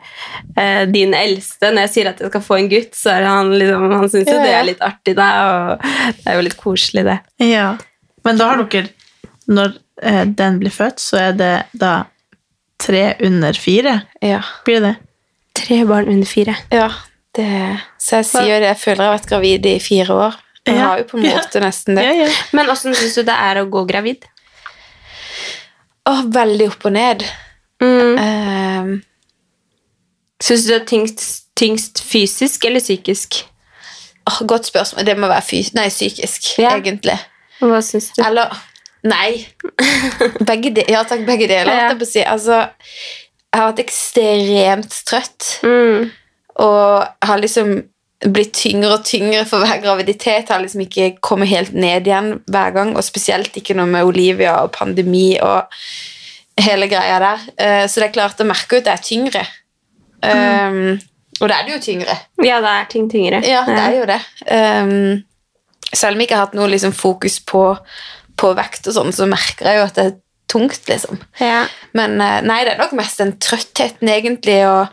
uh, 0.57 0.86
din 0.91 1.15
eldste. 1.17 1.71
Når 1.71 1.88
jeg 1.88 1.93
sier 1.95 2.12
at 2.12 2.19
jeg 2.21 2.29
skal 2.34 2.41
få 2.45 2.60
en 2.60 2.69
gutt, 2.69 2.93
så 2.97 3.15
er 3.15 3.25
han 3.29 3.51
liksom 3.55 3.88
Han 3.91 4.10
syns 4.10 4.27
jo 4.29 4.38
Ja, 4.38 4.43
det 4.43 4.53
er 4.60 4.67
litt 4.67 4.84
artig, 4.86 5.15
da. 5.17 5.29
Og 5.47 5.86
det 6.21 6.27
er 6.27 6.36
jo 6.38 6.47
litt 6.49 6.57
koselig, 6.60 7.05
det. 7.07 7.19
Ja. 7.47 7.77
Men 8.25 8.38
da 8.38 8.51
har 8.51 8.63
dere 8.63 8.89
Når 9.49 9.77
uh, 10.05 10.25
den 10.25 10.60
blir 10.62 10.73
født, 10.73 10.99
så 11.01 11.17
er 11.29 11.38
det 11.39 11.53
da 11.73 12.03
tre 12.81 13.15
under 13.21 13.53
fire? 13.53 14.01
Ja. 14.21 14.41
Blir 14.65 14.81
det 14.81 14.91
det? 14.91 14.95
Tre 15.62 15.84
barn 15.86 16.08
under 16.10 16.28
fire. 16.28 16.56
ja 16.71 16.89
det, 17.36 17.47
så 18.02 18.17
jeg 18.19 18.26
sier 18.28 18.47
jo 18.50 18.56
det. 18.60 18.67
Jeg 18.74 18.80
føler 18.82 19.04
jeg 19.06 19.08
har 19.12 19.17
vært 19.19 19.30
gravid 19.30 19.65
i 19.69 19.76
fire 19.80 20.15
år. 20.26 20.34
Jeg 20.67 20.76
Ja. 20.76 20.88
har 20.89 20.97
jo 21.00 21.04
på 21.08 21.17
en 21.17 21.24
måte 21.30 21.62
nesten 21.63 21.95
det. 21.95 22.04
Ja, 22.04 22.12
ja. 22.26 22.32
Men 22.54 22.67
åssen 22.69 22.93
syns 22.97 23.15
du 23.15 23.24
det 23.24 23.36
er 23.38 23.62
å 23.62 23.69
gå 23.71 23.86
gravid? 23.88 24.26
Åh, 26.10 26.24
veldig 26.34 26.67
opp 26.74 26.86
og 26.89 26.93
ned. 26.97 27.24
Mm. 27.82 28.17
Uh, 28.19 29.00
Syns 30.41 30.63
du 30.65 30.71
det 30.74 30.82
er 30.82 30.86
tyngst, 30.89 31.24
tyngst 31.56 32.02
fysisk 32.04 32.65
eller 32.65 32.82
psykisk? 32.82 33.43
åh, 34.30 34.41
godt 34.50 34.65
spørsmål. 34.69 35.06
Det 35.06 35.15
må 35.17 35.28
være 35.32 35.41
fys 35.45 35.71
nei, 35.74 35.88
psykisk, 35.89 36.58
Ja. 36.60 36.76
egentlig. 36.78 37.15
Hva 37.62 37.80
syns 37.86 38.12
du? 38.17 38.21
Eller 38.26 38.52
Nei. 39.04 39.47
Begge 40.45 40.69
de 40.76 40.84
ja 40.89 41.02
takk, 41.04 41.24
begge 41.26 41.47
deler. 41.50 41.71
Ja. 41.74 41.88
holdt 41.88 41.95
jeg 41.95 42.00
på 42.04 42.06
å 42.06 42.12
si. 42.12 42.21
Altså, 42.21 42.69
jeg 43.51 43.59
har 43.61 43.71
vært 43.71 43.83
ekstremt 43.85 44.93
trøtt, 45.07 45.47
Mm. 45.63 46.11
og 46.55 47.07
har 47.23 47.37
liksom 47.41 47.83
blitt 48.21 48.53
tyngre 48.53 48.93
og 48.99 49.03
tyngre 49.03 49.45
for 49.49 49.59
hver 49.65 49.81
graviditet. 49.81 50.49
Har 50.49 50.61
liksom 50.61 50.81
ikke 50.85 51.19
kommet 51.21 51.49
helt 51.49 51.73
ned 51.73 52.05
igjen 52.05 52.43
hver 52.45 52.71
gang, 52.73 52.95
og 52.95 53.03
spesielt 53.03 53.55
ikke 53.57 53.73
noe 53.75 53.87
med 53.89 54.05
Olivia 54.05 54.59
og 54.61 54.71
pandemi 54.71 55.39
og 55.41 55.65
hele 56.61 56.87
greia 56.87 57.17
der. 57.19 57.39
Eh, 57.57 57.87
Så 57.87 57.99
det 57.99 58.09
er 58.09 58.13
klart, 58.13 58.39
å 58.39 58.45
merke 58.45 58.77
ut 58.77 58.85
at 58.85 58.85
det 58.85 58.93
er 58.93 59.07
tyngre. 59.07 59.45
Um, 60.21 60.99
og 61.41 61.47
det 61.49 61.55
er 61.57 61.65
det 61.65 61.73
jo 61.73 61.79
tyngre. 61.81 62.15
Ja, 62.45 62.59
det 62.61 62.69
er 62.69 62.85
ting 62.91 63.09
tyngre. 63.09 63.41
Ja, 63.43 63.63
det 63.65 63.79
er 63.81 63.95
jo 63.97 64.05
det. 64.05 64.21
Um, 64.51 65.23
selv 65.91 66.13
om 66.13 66.19
jeg 66.21 66.27
ikke 66.29 66.37
har 66.37 66.45
hatt 66.45 66.53
noe 66.53 66.69
liksom, 66.69 66.93
fokus 66.93 67.39
på, 67.39 67.63
på 68.37 68.51
vekt 68.55 68.85
og 68.87 68.93
sånn, 68.93 69.11
så 69.15 69.25
merker 69.25 69.65
jeg 69.65 69.79
jo 69.79 69.87
at 69.87 69.95
det 69.97 70.05
er 70.05 70.19
tungt, 70.51 70.81
liksom. 70.91 71.19
Ja. 71.39 71.63
Men 71.97 72.19
eh, 72.21 72.39
nei, 72.45 72.61
det 72.67 72.75
er 72.75 72.81
nok 72.83 72.95
mest 72.99 73.21
den 73.23 73.35
trøttheten, 73.41 74.09
egentlig, 74.11 74.59
og 74.67 74.87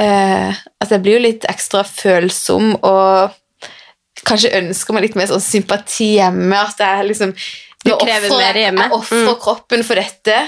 eh, 0.00 0.50
at 0.80 0.90
jeg 0.94 1.04
blir 1.04 1.18
jo 1.18 1.24
litt 1.28 1.46
ekstra 1.50 1.84
følsom 1.86 2.74
og 2.80 3.34
kanskje 4.24 4.54
ønsker 4.62 4.96
meg 4.96 5.08
litt 5.08 5.16
mer 5.20 5.28
sånn 5.28 5.42
sympati 5.44 6.14
hjemme. 6.18 6.56
At 6.64 6.80
jeg 6.80 7.08
liksom 7.10 7.34
Du 7.84 7.90
krever 8.00 8.30
offrer- 8.30 8.40
mer 8.40 8.60
hjemme. 8.62 8.84
Jeg 8.86 8.96
ofrer 8.96 9.34
kroppen 9.42 9.82
for 9.84 10.00
dette, 10.00 10.38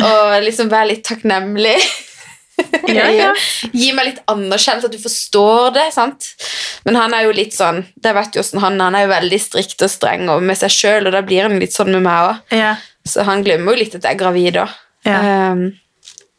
og 0.00 0.38
liksom 0.46 0.70
være 0.72 0.94
litt 0.94 1.04
takknemlig. 1.04 1.76
Ja, 2.92 3.06
ja. 3.22 3.28
Gi 3.72 3.90
meg 3.96 4.10
litt 4.10 4.22
anerkjennelse, 4.28 4.88
at 4.88 4.92
du 4.96 5.00
forstår 5.00 5.74
det. 5.76 5.86
sant? 5.96 6.30
Men 6.84 6.96
han 6.96 7.14
er 7.16 7.26
jo 7.26 7.34
litt 7.36 7.52
sånn 7.56 7.82
det 8.00 8.12
vet 8.16 8.36
jo 8.36 8.42
hvordan 8.42 8.62
han, 8.64 8.80
han 8.80 8.96
er 8.98 9.04
jo 9.06 9.12
veldig 9.14 9.38
strikt 9.40 9.84
og 9.84 9.92
streng 9.92 10.28
og 10.32 10.42
med 10.44 10.56
seg 10.60 10.72
sjøl, 10.72 11.08
og 11.08 11.12
da 11.16 11.20
blir 11.24 11.44
han 11.44 11.58
litt 11.60 11.76
sånn 11.76 11.92
med 11.92 12.04
meg 12.08 12.30
òg. 12.30 12.56
Ja. 12.56 12.74
Så 13.10 13.26
han 13.26 13.44
glemmer 13.46 13.74
jo 13.74 13.82
litt 13.82 13.94
at 13.98 14.06
jeg 14.06 14.16
er 14.16 14.20
gravid 14.20 14.60
òg. 14.62 14.74
Ja. 15.08 15.20
Um, 15.52 15.70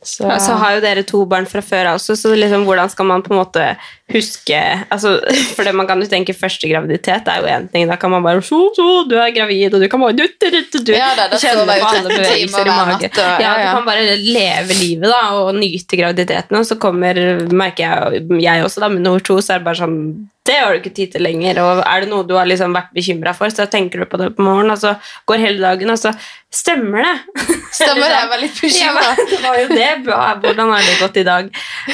så, 0.02 0.26
så 0.42 0.56
har 0.58 0.76
jo 0.76 0.82
dere 0.82 1.04
to 1.06 1.20
barn 1.30 1.46
fra 1.50 1.62
før 1.62 1.92
av 1.92 2.00
også, 2.00 2.16
så 2.18 2.32
liksom, 2.34 2.64
hvordan 2.66 2.90
skal 2.90 3.06
man 3.06 3.22
på 3.22 3.36
en 3.36 3.38
måte 3.38 3.66
huske 4.14 4.60
altså, 4.92 5.14
For 5.56 5.64
det 5.68 5.74
man 5.78 5.88
kan 5.90 6.02
jo 6.04 6.08
tenke 6.12 6.34
første 6.38 6.70
graviditet 6.70 7.28
er 7.32 7.42
jo 7.44 7.50
én 7.52 7.68
ting. 7.72 7.88
Da 7.90 7.98
kan 8.02 8.12
man 8.14 8.24
bare 8.26 8.42
så, 8.46 8.60
så, 8.76 8.88
Du 9.10 9.16
er 9.20 9.32
gravid, 9.36 9.74
og 9.74 9.82
du 9.84 9.88
kan 9.92 10.02
bare 10.04 10.16
du, 10.18 10.24
du, 10.28 10.48
du, 10.52 10.80
du, 10.80 10.94
Ja, 10.96 11.12
det, 11.18 11.30
det 11.36 11.42
kjenne 11.44 11.66
på 11.68 11.92
alle 11.92 12.10
bevegelser 12.10 12.68
i 12.68 12.76
magen. 12.76 13.10
og- 13.12 13.22
ja, 13.44 13.54
ja, 13.62 13.72
Du 13.72 13.80
kan 13.80 13.86
bare 13.92 14.18
leve 14.18 14.80
livet 14.82 15.10
da, 15.12 15.22
og 15.42 15.56
nyte 15.60 16.00
graviditeten, 16.00 16.58
og 16.60 16.66
så 16.68 16.78
kommer, 16.82 17.18
merker 17.52 17.88
jeg, 17.88 18.26
jeg 18.44 18.64
også, 18.68 18.84
da, 18.86 18.92
med 18.94 19.02
nummer 19.06 19.20
to, 19.24 19.40
så 19.42 19.56
er 19.56 19.64
det 19.64 19.68
bare 19.72 19.82
sånn 19.84 19.98
det 20.42 20.56
har 20.58 20.72
du 20.74 20.80
ikke 20.80 20.90
tid 20.98 21.12
til 21.14 21.22
lenger, 21.22 21.60
og 21.62 21.84
er 21.86 22.02
det 22.02 22.08
noe 22.10 22.26
du 22.26 22.32
har 22.34 22.48
liksom 22.50 22.72
vært 22.74 22.88
bekymra 22.98 23.30
for, 23.38 23.52
så 23.54 23.68
tenker 23.70 24.02
du 24.02 24.08
på 24.10 24.18
det 24.18 24.32
på 24.34 24.42
morgenen, 24.42 24.72
og 24.74 24.80
så 24.82 24.96
går 25.30 25.38
hele 25.44 25.62
dagen, 25.62 25.92
og 25.94 26.00
så 26.02 26.16
stemmer 26.52 27.06
det. 27.06 27.44
Stemmer 27.78 28.10
det, 28.10 28.10
jeg 28.10 28.26
Liksom. 28.26 28.32
var 28.32 28.42
litt 28.42 28.58
bekymra. 28.64 29.04
Ja, 29.06 29.26
det 29.32 29.42
var 29.46 29.60
jo 29.62 29.68
det. 29.78 29.92
Hvordan 30.08 30.74
har 30.74 30.82
det 30.88 30.96
gått 31.00 31.20
i 31.22 31.24
dag? 31.30 31.52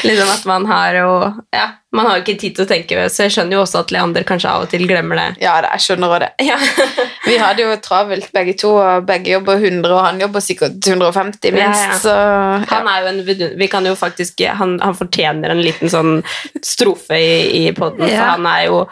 Liksom 0.07 0.31
at 0.37 0.47
man 0.49 0.65
har 0.71 0.95
jo 1.01 1.11
Ja. 1.53 1.67
Man 1.95 2.05
har 2.05 2.17
jo 2.17 2.23
ikke 2.25 2.39
tid 2.41 2.55
til 2.57 2.65
å 2.65 2.67
tenke, 2.67 3.03
så 3.09 3.23
jeg 3.23 3.31
skjønner 3.31 3.55
jo 3.55 3.61
også 3.63 3.79
at 3.79 3.91
Leander 3.95 4.25
kanskje 4.27 4.49
av 4.51 4.65
og 4.65 4.69
til 4.73 4.81
glemmer 4.89 5.15
det. 5.15 5.27
Ja, 5.39 5.53
det, 5.63 5.69
jeg 5.77 5.85
skjønner 5.85 6.11
også 6.11 6.25
det. 6.25 6.47
Ja. 6.49 6.57
Vi 7.29 7.37
hadde 7.39 7.63
jo 7.63 7.77
travelt 7.83 8.27
begge 8.35 8.53
to, 8.59 8.73
og 8.75 9.05
begge 9.07 9.31
jobber 9.31 9.55
100, 9.61 9.87
og 9.95 10.01
han 10.03 10.19
jobber 10.19 10.43
sikkert 10.43 10.75
150 10.83 11.55
minst, 11.55 11.79
Ja, 11.79 11.93
ja. 11.93 11.99
så 12.03 12.15
ja. 12.17 12.65
Han 12.73 12.89
er 12.91 13.05
jo 13.05 13.13
en 13.13 13.55
Vi 13.63 13.69
kan 13.71 13.87
jo 13.87 13.95
faktisk 13.99 14.43
Han, 14.59 14.75
han 14.83 14.95
fortjener 14.99 15.55
en 15.55 15.63
liten 15.63 15.89
sånn 15.91 16.19
strofe 16.63 17.15
i, 17.23 17.31
i 17.63 17.71
poden, 17.77 18.03
for 18.03 18.33
han 18.35 18.45
er 18.51 18.67
jo 18.67 18.83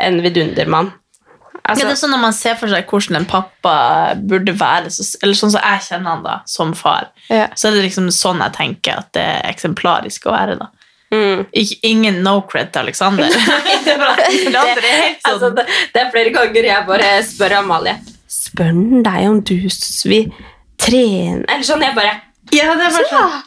en 0.00 0.18
vidundermann. 0.24 0.90
ja, 0.94 1.60
Altså, 1.70 1.84
det 1.84 1.92
er 1.92 2.00
sånn 2.00 2.14
Når 2.16 2.22
man 2.24 2.32
ser 2.34 2.56
for 2.56 2.72
seg 2.72 2.88
hvordan 2.88 3.20
en 3.20 3.28
pappa 3.28 3.76
burde 4.16 4.56
være, 4.56 4.88
så, 4.96 5.04
eller 5.22 5.36
sånn 5.36 5.52
som 5.52 5.60
jeg 5.60 5.84
kjenner 5.90 6.14
han 6.16 6.24
da, 6.24 6.38
som 6.48 6.72
far, 6.74 7.12
Ja. 7.28 7.50
så 7.54 7.68
er 7.68 7.76
det 7.76 7.84
liksom 7.90 8.08
sånn 8.16 8.40
jeg 8.48 8.56
tenker 8.56 9.02
at 9.04 9.12
det 9.12 9.28
er 9.28 9.50
eksemplarisk 9.52 10.24
å 10.26 10.32
være. 10.34 10.56
da. 10.64 10.70
Mm. 11.14 11.44
Ikke, 11.52 11.76
ingen 11.90 12.22
no 12.24 12.40
cred 12.50 12.72
til 12.72 12.86
Alexander. 12.86 13.28
det 13.86 13.96
helt 14.86 15.20
sånn 15.24 15.34
altså, 15.34 15.52
det, 15.56 15.66
det 15.94 16.02
er 16.04 16.10
flere 16.14 16.32
ganger 16.34 16.70
jeg 16.70 16.88
bare 16.88 17.12
spør 17.26 17.58
Amalie 17.60 17.98
Spør 18.30 18.72
han 18.72 19.04
deg 19.06 19.28
om 19.28 19.38
du 19.42 19.54
vil 19.64 20.32
trene 20.80 21.44
Eller 21.46 21.66
sånn, 21.66 21.84
jeg 21.84 21.96
bare 21.98 22.16
Ja, 22.54 22.74
det 22.74 22.88
er 22.88 22.98
bare 22.98 23.08
sånn 23.10 23.38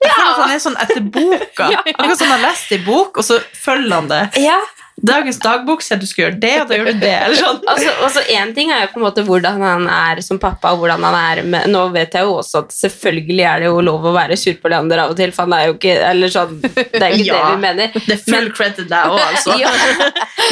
Jeg 0.00 0.12
føler 0.16 0.30
at 0.30 0.40
han 0.40 0.54
er 0.54 0.60
sånn 0.64 0.76
etter 0.80 1.02
boka. 1.12 1.66
Akkurat 1.92 2.16
som 2.16 2.30
han 2.30 2.38
har 2.38 2.46
lest 2.46 2.70
i 2.72 2.78
bok, 2.86 3.18
og 3.20 3.26
så 3.26 3.36
følger 3.52 3.98
han 3.98 4.06
det. 4.08 4.20
Ja, 4.40 4.56
Dagens 5.00 5.38
dagbok 5.40 5.80
sier 5.80 5.96
at 5.96 6.02
du 6.02 6.08
skal 6.08 6.26
gjøre 6.26 6.38
det, 6.42 6.52
og 6.60 6.68
da 6.68 6.76
gjør 6.76 6.88
du 6.90 6.98
det. 7.00 7.12
Eller 7.24 7.38
sånn. 7.38 7.60
altså, 7.72 7.92
også 8.04 8.24
en 8.36 8.50
ting 8.56 8.72
er 8.74 8.82
jo 8.84 8.90
på 8.92 9.00
en 9.00 9.04
måte 9.06 9.24
hvordan 9.24 9.62
han 9.64 9.86
er 9.90 10.20
som 10.24 10.40
pappa, 10.42 10.74
og 10.74 10.82
hvordan 10.82 11.06
han 11.08 11.16
er 11.20 11.40
med 11.46 11.70
Nå 11.72 11.86
vet 11.94 12.16
jeg 12.18 12.26
jo 12.28 12.34
også 12.40 12.64
at 12.66 12.74
selvfølgelig 12.76 13.46
er 13.48 13.64
det 13.64 13.70
jo 13.70 13.80
lov 13.86 14.04
å 14.10 14.12
være 14.16 14.36
sur 14.40 14.58
på 14.60 14.72
Leander 14.72 15.04
av 15.04 15.14
og 15.14 15.20
til, 15.20 15.32
for 15.36 15.48
han 15.48 15.56
er 15.56 15.64
jo 15.70 15.76
ikke 15.78 15.94
Eller 16.10 16.34
sånn, 16.34 16.58
det 16.60 17.00
er 17.00 17.16
ikke 17.16 17.28
Ja. 17.30 17.38
det 17.40 17.54
vi 17.54 17.62
mener. 17.64 17.96
Det 17.96 18.16
er 18.18 18.22
full 18.26 18.50
cred 18.56 18.76
til 18.80 18.90
deg 18.90 19.14
òg, 19.14 19.22
altså. 19.30 19.56
Ja. 19.62 19.72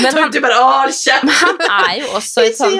Men 0.03 0.11
han, 0.15 0.33
du 0.33 0.41
bare, 0.45 0.59
å, 0.63 0.81
han 1.43 1.63
er 1.69 1.93
jo 2.01 2.11
også 2.19 2.45
et 2.47 2.59
sånn. 2.59 2.77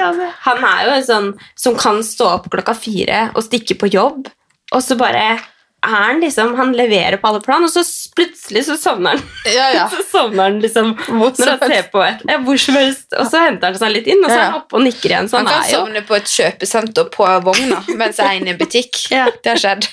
Han 0.47 0.67
er 0.73 0.83
jo 0.87 0.97
en 0.97 1.07
sånn 1.07 1.31
som 1.59 1.77
kan 1.79 2.01
stå 2.07 2.33
opp 2.39 2.51
klokka 2.53 2.75
fire 2.79 3.29
og 3.35 3.45
stikke 3.47 3.77
på 3.81 3.91
jobb, 3.93 4.29
og 4.73 4.85
så 4.85 4.97
bare 5.01 5.39
han 5.81 6.21
liksom 6.21 6.55
Han 6.55 6.73
leverer 6.73 7.17
på 7.17 7.29
alle 7.29 7.41
plan, 7.41 7.65
og 7.65 7.71
så 7.71 7.83
plutselig 8.17 8.65
så 8.67 8.77
sovner 8.77 9.11
han. 9.11 9.21
Ja, 9.47 9.69
ja. 9.75 9.85
Så 9.93 10.03
sovner 10.11 10.43
han 10.43 10.61
liksom 10.61 10.95
Hvor 11.07 11.33
når 11.39 11.53
han 11.53 11.71
ser 11.71 11.87
på 11.93 12.03
et 12.03 12.25
ja, 12.29 12.39
hvor 12.43 12.59
som 12.61 12.77
helst, 12.79 13.07
og 13.15 13.29
så 13.31 13.45
henter 13.45 13.71
han 13.71 13.79
seg 13.79 13.93
litt 13.95 14.09
inn, 14.11 14.21
og 14.25 14.31
så 14.31 14.37
er 14.37 14.43
han 14.43 14.59
oppe 14.59 14.79
og 14.79 14.83
nikker 14.85 15.13
igjen. 15.13 15.31
Så 15.31 15.39
Han 15.39 15.47
han, 15.47 15.55
kan 15.55 15.69
er 15.69 15.73
jo 15.73 15.79
sovne 15.79 16.03
på 16.09 16.19
et 16.19 16.33
kjøpesenter 16.33 17.09
på 17.15 17.29
vogna 17.47 17.79
mens 18.01 18.19
jeg 18.19 18.27
er 18.27 18.41
inne 18.41 18.53
i 18.53 18.57
en 18.57 18.61
butikk. 18.61 19.05
Ja. 19.19 19.25
Det 19.43 19.51
har 19.51 19.59
skjedd. 19.59 19.87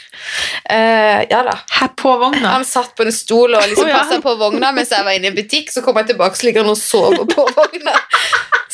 Uh, 0.70 1.22
ja 1.32 1.40
da. 1.48 1.56
Her 1.80 1.94
på 1.98 2.12
vogna. 2.20 2.58
Han 2.58 2.66
satt 2.68 2.92
på 2.98 3.06
en 3.06 3.14
stol 3.16 3.56
og 3.56 3.64
liksom 3.70 3.88
oh, 3.88 3.90
ja. 3.90 4.02
passet 4.04 4.22
på 4.26 4.36
vogna 4.38 4.74
mens 4.76 4.92
jeg 4.94 5.06
var 5.08 5.18
inne 5.18 5.30
i 5.30 5.32
en 5.32 5.38
butikk. 5.38 5.72
Så 5.74 5.82
kom 5.86 5.98
jeg 6.02 6.12
tilbake, 6.12 6.38
så 6.38 6.50
ligger 6.50 6.66
han 6.66 6.74
og 6.74 6.80
sover 6.82 7.26
på 7.30 7.48
vogna. 7.56 7.96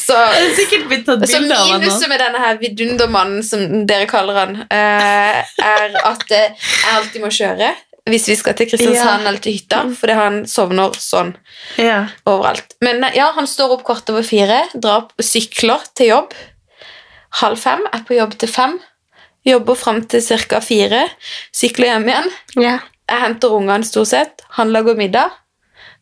Så, 0.02 0.17
er 0.17 1.28
så 1.30 1.39
minuset 1.78 2.10
med 2.10 2.19
denne 2.19 2.41
her 2.41 2.58
vidundermannen, 2.62 3.43
som 3.45 3.86
dere 3.88 4.08
kaller 4.10 4.39
han, 4.41 4.56
uh, 4.65 5.41
er 5.62 5.97
at 6.02 6.36
eh, 6.36 6.56
jeg 6.58 7.00
alltid 7.01 7.21
må 7.25 7.31
kjøre 7.33 7.71
hvis 8.09 8.23
vi 8.31 8.35
skal 8.35 8.55
til 8.57 8.65
Kristiansand 8.65 9.21
Ja. 9.21 9.27
eller 9.29 9.37
til 9.45 9.53
hytta, 9.53 9.83
fordi 9.95 10.13
han 10.17 10.39
sovner 10.49 10.95
sånn 10.97 11.35
Ja. 11.77 12.07
overalt. 12.25 12.73
Men 12.81 13.03
ja, 13.13 13.27
han 13.35 13.45
står 13.47 13.75
opp 13.75 13.83
kvart 13.85 14.09
over 14.09 14.23
fire, 14.25 14.63
drar 14.73 15.03
opp, 15.03 15.11
sykler 15.21 15.79
til 15.95 16.07
jobb. 16.09 16.33
Halv 17.41 17.59
fem, 17.61 17.85
er 17.93 18.01
på 18.07 18.15
jobb 18.17 18.33
til 18.41 18.49
fem. 18.49 18.79
Jobber 19.45 19.75
fram 19.77 20.01
til 20.09 20.21
ca. 20.21 20.59
fire. 20.61 21.03
Sykler 21.53 21.93
hjem 21.93 22.09
igjen. 22.09 22.31
ja, 22.57 22.79
Jeg 23.11 23.19
henter 23.21 23.49
ungene 23.53 23.83
stort 23.85 24.07
sett. 24.07 24.41
Han 24.57 24.71
lager 24.73 24.95
middag. 24.95 25.31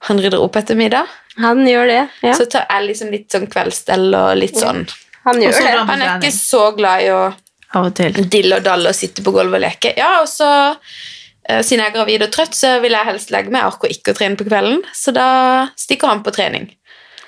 Han 0.08 0.20
rydder 0.20 0.40
opp 0.42 0.56
etter 0.56 0.76
middag. 0.76 1.08
Han 1.38 1.66
gjør 1.68 1.88
det. 1.88 2.10
Ja. 2.24 2.34
Så 2.34 2.46
tar 2.50 2.66
jeg 2.70 2.88
liksom 2.90 3.12
litt 3.12 3.30
sånn 3.32 3.48
kveldsstell 3.52 4.14
og 4.16 4.38
litt 4.38 4.56
sånn. 4.56 4.88
han 5.26 5.36
gjør 5.42 5.52
det. 5.52 5.88
Han 5.90 6.02
er 6.02 6.20
ikke 6.20 6.32
så 6.32 6.76
glad 6.78 7.02
i 7.04 7.10
å 7.12 7.34
Av 7.78 7.86
og 7.86 7.96
til. 7.98 8.16
dille 8.34 8.58
og 8.58 8.66
dalle 8.66 8.90
og 8.90 8.98
sitte 8.98 9.24
på 9.26 9.34
gulvet 9.36 9.60
og 9.60 9.66
leke. 9.66 9.94
Ja, 9.98 10.20
og 10.24 10.30
så 10.32 10.50
eh, 10.74 11.62
siden 11.62 11.84
jeg 11.84 11.92
er 11.92 11.96
gravid 12.00 12.26
og 12.26 12.32
trøtt, 12.34 12.58
så 12.58 12.80
vil 12.84 12.96
jeg 12.98 13.10
helst 13.12 13.34
legge 13.36 13.54
meg. 13.54 13.62
Jeg 13.62 13.74
orker 13.76 13.94
ikke 13.94 14.16
å 14.16 14.18
trene 14.18 14.40
på 14.40 14.48
kvelden, 14.50 14.82
så 14.96 15.14
da 15.16 15.30
stikker 15.78 16.10
han 16.10 16.24
på 16.26 16.34
trening. 16.34 16.70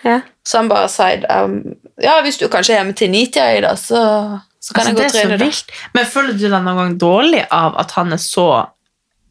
Ja. 0.01 0.21
Så 0.47 0.57
han 0.57 0.69
bare 0.71 0.87
sa 0.89 1.11
um, 1.13 1.59
Ja, 2.01 2.15
hvis 2.25 2.39
du 2.41 2.47
kanskje 2.49 2.73
er 2.73 2.79
hjemme 2.81 2.95
til 2.97 3.11
nitida 3.13 3.51
i 3.53 3.61
dag, 3.61 3.77
så, 3.77 4.01
så 4.57 4.73
kan 4.73 4.87
Altså, 4.87 4.89
jeg 4.89 4.97
gå 4.97 5.05
og 5.05 5.41
trene. 5.43 5.89
Men 5.93 6.09
føler 6.09 6.33
du 6.33 6.47
deg 6.47 6.57
noen 6.57 6.79
gang 6.79 6.95
dårlig 7.03 7.43
av 7.53 7.77
at 7.81 7.93
han 7.99 8.17
er 8.17 8.21
så 8.23 8.47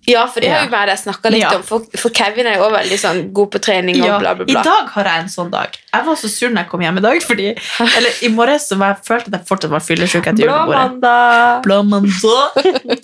Ja, 0.08 0.26
for 0.26 0.40
det 0.40 0.48
har 0.50 0.64
Ja. 0.64 0.66
jo 0.86 0.86
jeg 0.90 0.98
snakka 0.98 1.30
litt 1.30 1.42
Ja. 1.42 1.50
om. 1.56 1.62
For, 1.62 1.84
for 1.96 2.08
Kevin 2.10 2.46
er 2.46 2.54
jo 2.56 2.62
også 2.64 2.76
veldig 2.78 2.98
sånn 2.98 3.32
god 3.32 3.50
på 3.52 3.58
trening 3.60 4.00
og 4.00 4.06
Ja, 4.08 4.18
bla, 4.18 4.34
bla, 4.34 4.44
I 4.48 4.52
dag 4.64 4.88
har 4.94 5.04
jeg 5.04 5.20
en 5.20 5.28
sånn 5.28 5.50
dag. 5.50 5.68
Jeg 5.92 6.04
var 6.06 6.14
så 6.16 6.28
sur 6.28 6.48
når 6.48 6.56
jeg 6.64 6.68
kom 6.70 6.80
hjem 6.80 6.98
i 6.98 7.00
dag. 7.00 7.22
Fordi, 7.22 7.48
eller 7.96 8.10
I 8.22 8.28
morges 8.28 8.68
så 8.70 8.78
var 8.80 8.94
jeg 8.94 9.04
følte 9.06 9.26
at 9.28 9.40
jeg 9.40 9.46
fortsatt 9.50 9.70
var 9.70 9.80
fyllesyk 9.84 10.26
etter 10.26 10.44
Blå 10.46 10.56
julebordet. 10.56 10.76
mandag. 10.76 11.62
Blå 11.62 11.82
mandag. 11.82 12.50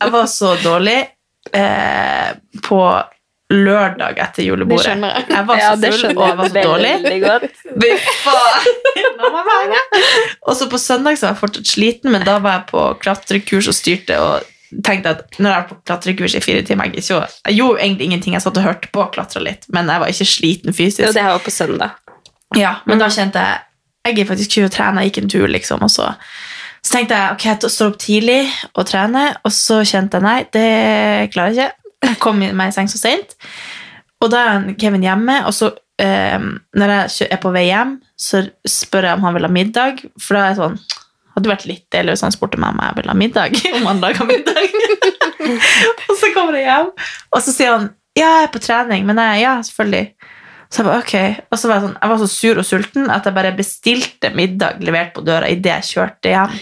Jeg 0.01 0.11
var 0.13 0.25
så 0.27 0.57
dårlig 0.63 1.09
eh, 1.53 2.33
på 2.63 2.81
lørdag 3.53 4.19
etter 4.19 4.43
julebordet. 4.43 4.83
Det 4.83 4.91
skjønner 4.91 5.13
jeg. 5.15 5.29
Jeg 5.31 5.47
var 5.47 5.57
så 5.57 5.77
full, 5.77 6.19
og 6.19 6.27
jeg 6.27 6.37
var 6.37 6.49
så 6.49 6.55
dårlig. 6.67 6.93
Og 10.47 10.57
så 10.57 10.67
på 10.71 10.79
søndag 10.81 11.19
så 11.19 11.27
var 11.29 11.35
jeg 11.35 11.41
fortsatt 11.45 11.71
sliten, 11.71 12.11
men 12.15 12.25
da 12.27 12.39
var 12.43 12.61
jeg 12.61 12.67
på 12.73 12.83
klatrekurs 13.03 13.69
og 13.71 13.77
styrte 13.77 14.19
og 14.23 14.53
tenkte 14.85 15.15
at 15.15 15.39
når 15.39 15.51
jeg 15.51 15.57
var 15.57 15.69
på 15.69 15.79
klatrekurs 15.89 16.35
i 16.37 16.43
fire 16.45 16.65
timer 16.67 16.91
Jeg, 16.91 17.05
ikke, 17.05 17.21
jeg 17.47 17.57
gjorde 17.57 17.81
egentlig 17.83 18.09
ingenting, 18.11 18.35
jeg 18.35 18.45
satt 18.45 18.59
og 18.61 18.67
hørte 18.67 18.91
på 18.93 19.05
og 19.05 19.15
klatra 19.15 19.41
litt, 19.45 19.65
men 19.73 19.89
jeg 19.89 20.03
var 20.03 20.13
ikke 20.13 20.29
sliten 20.29 20.77
fysisk. 20.77 21.07
Ja, 21.07 21.15
det 21.15 21.25
her 21.25 21.37
var 21.37 21.45
på 21.45 21.55
søndag. 21.55 21.97
Ja, 22.57 22.75
men 22.87 23.01
da 23.03 23.09
kjente 23.13 23.43
jeg 23.43 23.63
Jeg 24.07 24.21
er 24.23 24.29
faktisk 24.29 24.53
ikke 24.53 24.69
å 24.69 24.71
trene, 24.71 25.03
jeg 25.03 25.11
gikk 25.11 25.25
en 25.25 25.31
tur, 25.33 25.49
liksom, 25.51 25.81
og 25.83 25.91
så 25.91 26.13
så 26.87 26.93
tenkte 26.95 27.17
jeg 27.19 27.35
ok, 27.35 27.45
jeg 27.49 27.71
står 27.75 27.89
opp 27.91 27.97
tidlig 27.99 28.43
og 28.77 28.85
trener, 28.87 29.41
og 29.43 29.51
så 29.51 29.81
kjente 29.83 30.21
jeg 30.21 30.23
nei, 30.23 30.37
det 30.55 31.33
klarer 31.35 31.57
jeg 31.57 31.57
ikke. 31.57 31.97
Jeg 32.07 32.19
kom 32.23 32.39
meg 32.39 32.71
i 32.71 32.75
seng 32.77 32.91
så 32.93 33.01
sent. 33.01 33.35
Og 34.23 34.31
da 34.31 34.43
er 34.53 34.69
Kevin 34.79 35.03
hjemme, 35.03 35.41
og 35.49 35.55
så 35.57 35.73
eh, 35.99 36.39
når 36.79 36.93
jeg 36.95 37.27
er 37.27 37.41
på 37.43 37.51
vei 37.57 37.65
hjem, 37.73 37.97
så 38.15 38.45
spør 38.63 39.09
jeg 39.09 39.19
om 39.19 39.27
han 39.27 39.35
vil 39.35 39.49
ha 39.49 39.51
middag, 39.51 40.05
for 40.15 40.39
da 40.39 40.45
er 40.45 40.53
jeg 40.53 40.61
sånn 40.61 40.79
hadde 41.37 41.51
vært 41.53 41.67
litt 41.69 41.85
deilig 41.93 42.15
hvis 42.17 42.25
han 42.27 42.35
spurte 42.35 42.59
meg 42.63 42.75
om 42.75 42.81
jeg 42.83 42.97
ville 42.99 43.13
ha 43.13 43.19
middag. 43.21 43.59
Om 43.81 43.87
han 43.91 44.01
laga 44.03 44.25
middag. 44.29 44.65
og 46.09 46.17
så 46.21 46.33
kommer 46.35 46.57
jeg 46.59 46.67
hjem, 46.71 46.91
og 47.37 47.45
så 47.45 47.53
sier 47.55 47.77
han 47.77 47.91
ja, 48.17 48.25
jeg 48.41 48.47
er 48.47 48.53
på 48.55 48.61
trening, 48.65 49.03
men 49.05 49.19
jeg, 49.21 49.43
ja, 49.45 49.51
selvfølgelig. 49.69 50.07
Så 50.73 50.81
jeg 50.81 50.87
bare, 50.89 51.03
ok. 51.05 51.43
Og 51.53 51.59
så 51.61 51.69
var 51.69 51.77
jeg, 51.77 51.83
sånn, 51.85 51.97
jeg 52.01 52.11
var 52.13 52.21
så 52.23 52.29
sur 52.33 52.59
og 52.63 52.65
sulten 52.67 53.11
at 53.13 53.27
jeg 53.29 53.37
bare 53.37 53.51
bestilte 53.59 54.31
middag 54.35 54.81
levert 54.83 55.13
på 55.15 55.23
døra 55.27 55.51
idet 55.53 55.75
jeg 55.75 55.91
kjørte 55.93 56.33
hjem. 56.33 56.55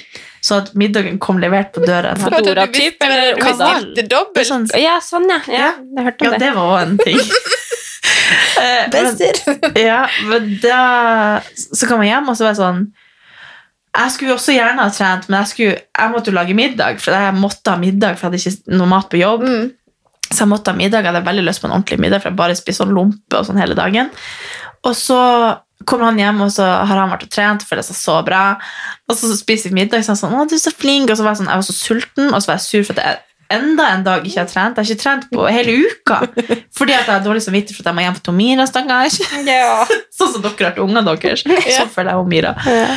Så 0.45 0.59
at 0.61 0.73
middagen 0.77 1.17
kom 1.23 1.39
levert 1.41 1.71
på 1.73 1.81
døra. 1.87 2.11
Fodora-typ, 2.21 2.99
eller 3.07 3.39
Du 3.39 3.45
bestilte 3.47 3.95
Det 3.97 4.03
er 4.05 4.11
dobbelt. 4.13 4.49
sånn, 4.51 4.67
Ja, 4.83 4.99
sånn, 5.01 5.31
ja. 5.31 5.39
ja. 5.49 5.71
Jeg 5.97 6.09
hørte 6.11 6.27
ja, 6.27 6.33
om 6.33 6.35
det. 6.35 6.43
det 6.43 6.51
var 6.59 6.75
også 6.75 6.91
en 6.91 6.99
ting. 7.07 7.23
Eh, 8.55 8.87
men- 8.93 9.17
Bester. 9.17 9.81
ja, 9.81 10.03
men 10.29 10.59
da 10.63 11.41
Så 11.57 11.87
kom 11.89 12.03
jeg 12.05 12.13
hjem, 12.13 12.29
og 12.31 12.37
så 12.37 12.45
var 12.47 12.53
jeg 12.53 12.61
sånn 12.61 12.83
Jeg 13.95 14.11
skulle 14.11 14.35
også 14.35 14.55
gjerne 14.57 14.83
ha 14.83 14.91
trent, 14.91 15.29
men 15.29 15.39
jeg, 15.43 15.51
skulle, 15.53 15.75
jeg 15.87 16.11
måtte 16.11 16.33
jo 16.33 16.35
lage 16.35 16.57
middag. 16.59 16.99
For 17.03 17.15
jeg 17.15 17.35
måtte 17.39 17.75
ha 17.75 17.79
middag, 17.79 18.17
for 18.19 18.27
jeg 18.27 18.33
hadde 18.33 18.41
ikke 18.43 18.79
noe 18.81 18.91
mat 18.91 19.11
på 19.13 19.21
jobb. 19.21 19.45
Mm. 19.47 19.69
Så 20.31 20.41
jeg 20.41 20.51
måtte 20.51 20.73
ha 20.73 20.79
middag. 20.79 21.05
Jeg 21.05 21.13
hadde 21.13 21.29
veldig 21.29 21.45
lyst 21.47 21.63
på 21.63 21.69
en 21.69 21.77
ordentlig 21.77 22.01
middag, 22.03 22.23
for 22.25 22.33
jeg 22.33 22.41
bare 22.41 22.57
spiste 22.59 22.83
sånn 22.83 22.97
lompe 22.97 23.39
og 23.39 23.47
sånn 23.47 23.61
hele 23.61 23.77
dagen. 23.79 24.11
Og 24.85 24.97
så 24.99 25.21
kommer 25.87 26.09
han 26.09 26.19
hjem, 26.19 26.43
og 26.47 26.51
så 26.55 26.65
har 26.65 26.97
han 26.97 27.13
vært 27.13 27.27
og 27.29 27.33
trent 27.35 27.63
og 27.63 27.71
føler 27.71 27.87
seg 27.87 27.99
så 27.99 28.19
bra. 28.27 28.43
Og 29.11 29.19
så 29.19 29.31
spiser 29.39 29.71
vi 29.71 29.83
middag, 29.83 30.03
og 30.03 30.07
så 30.07 30.15
er 30.15 30.17
han 30.17 30.23
sånn 30.23 30.35
'Å, 30.35 30.49
du 30.49 30.57
er 30.57 30.65
så 30.65 30.75
flink.' 30.75 31.11
Og 31.11 31.19
så 31.19 31.27
var 31.27 31.35
jeg 31.35 31.43
sånn, 31.43 31.53
jeg 31.53 31.63
var 31.63 31.69
så 31.69 31.77
sulten, 31.79 32.27
og 32.33 32.43
så 32.43 32.51
var 32.51 32.59
jeg 32.59 32.67
sur 32.67 32.85
for 32.89 32.99
at 32.99 33.05
jeg 33.05 33.19
enda 33.55 33.89
en 33.93 34.05
dag 34.05 34.25
ikke 34.27 34.41
har 34.41 34.49
trent. 34.51 34.79
Jeg 34.79 34.85
har 34.85 34.91
ikke 34.91 35.03
trent 35.03 35.29
på 35.31 35.47
hele 35.53 35.77
uka. 35.85 36.19
Fordi 36.79 36.97
at 36.97 37.07
jeg 37.07 37.15
har 37.15 37.23
dårlig 37.25 37.45
samvittighet 37.45 37.77
for 37.77 37.85
at 37.85 37.93
jeg 37.93 37.99
må 37.99 38.07
hjem 38.07 38.17
for 38.19 38.27
Tomira. 38.31 38.67
stakkars. 38.67 39.21
Ja. 39.47 39.85
Sånn 40.19 40.33
som 40.33 40.43
dere 40.43 40.65
har 40.65 40.75
til 40.75 40.87
ungene 40.87 41.05
deres. 41.05 41.45
Sånn 41.79 41.93
føler 41.93 42.15
jeg 42.17 42.33
Mira. 42.33 42.57
Ja. 42.67 42.89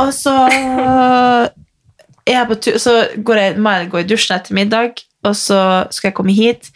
Og 0.00 0.12
så 0.16 0.34
er 0.52 2.36
jeg 2.36 2.48
på 2.48 2.58
tur, 2.64 2.78
så 2.80 2.94
går 3.16 3.40
jeg, 3.40 3.56
må 3.60 3.74
jeg 3.76 3.90
gå 3.92 4.02
i 4.02 4.08
dusjen 4.08 4.36
etter 4.38 4.56
middag, 4.56 5.02
og 5.26 5.36
så 5.38 5.60
skal 5.92 6.10
jeg 6.10 6.16
komme 6.16 6.34
hit. 6.36 6.70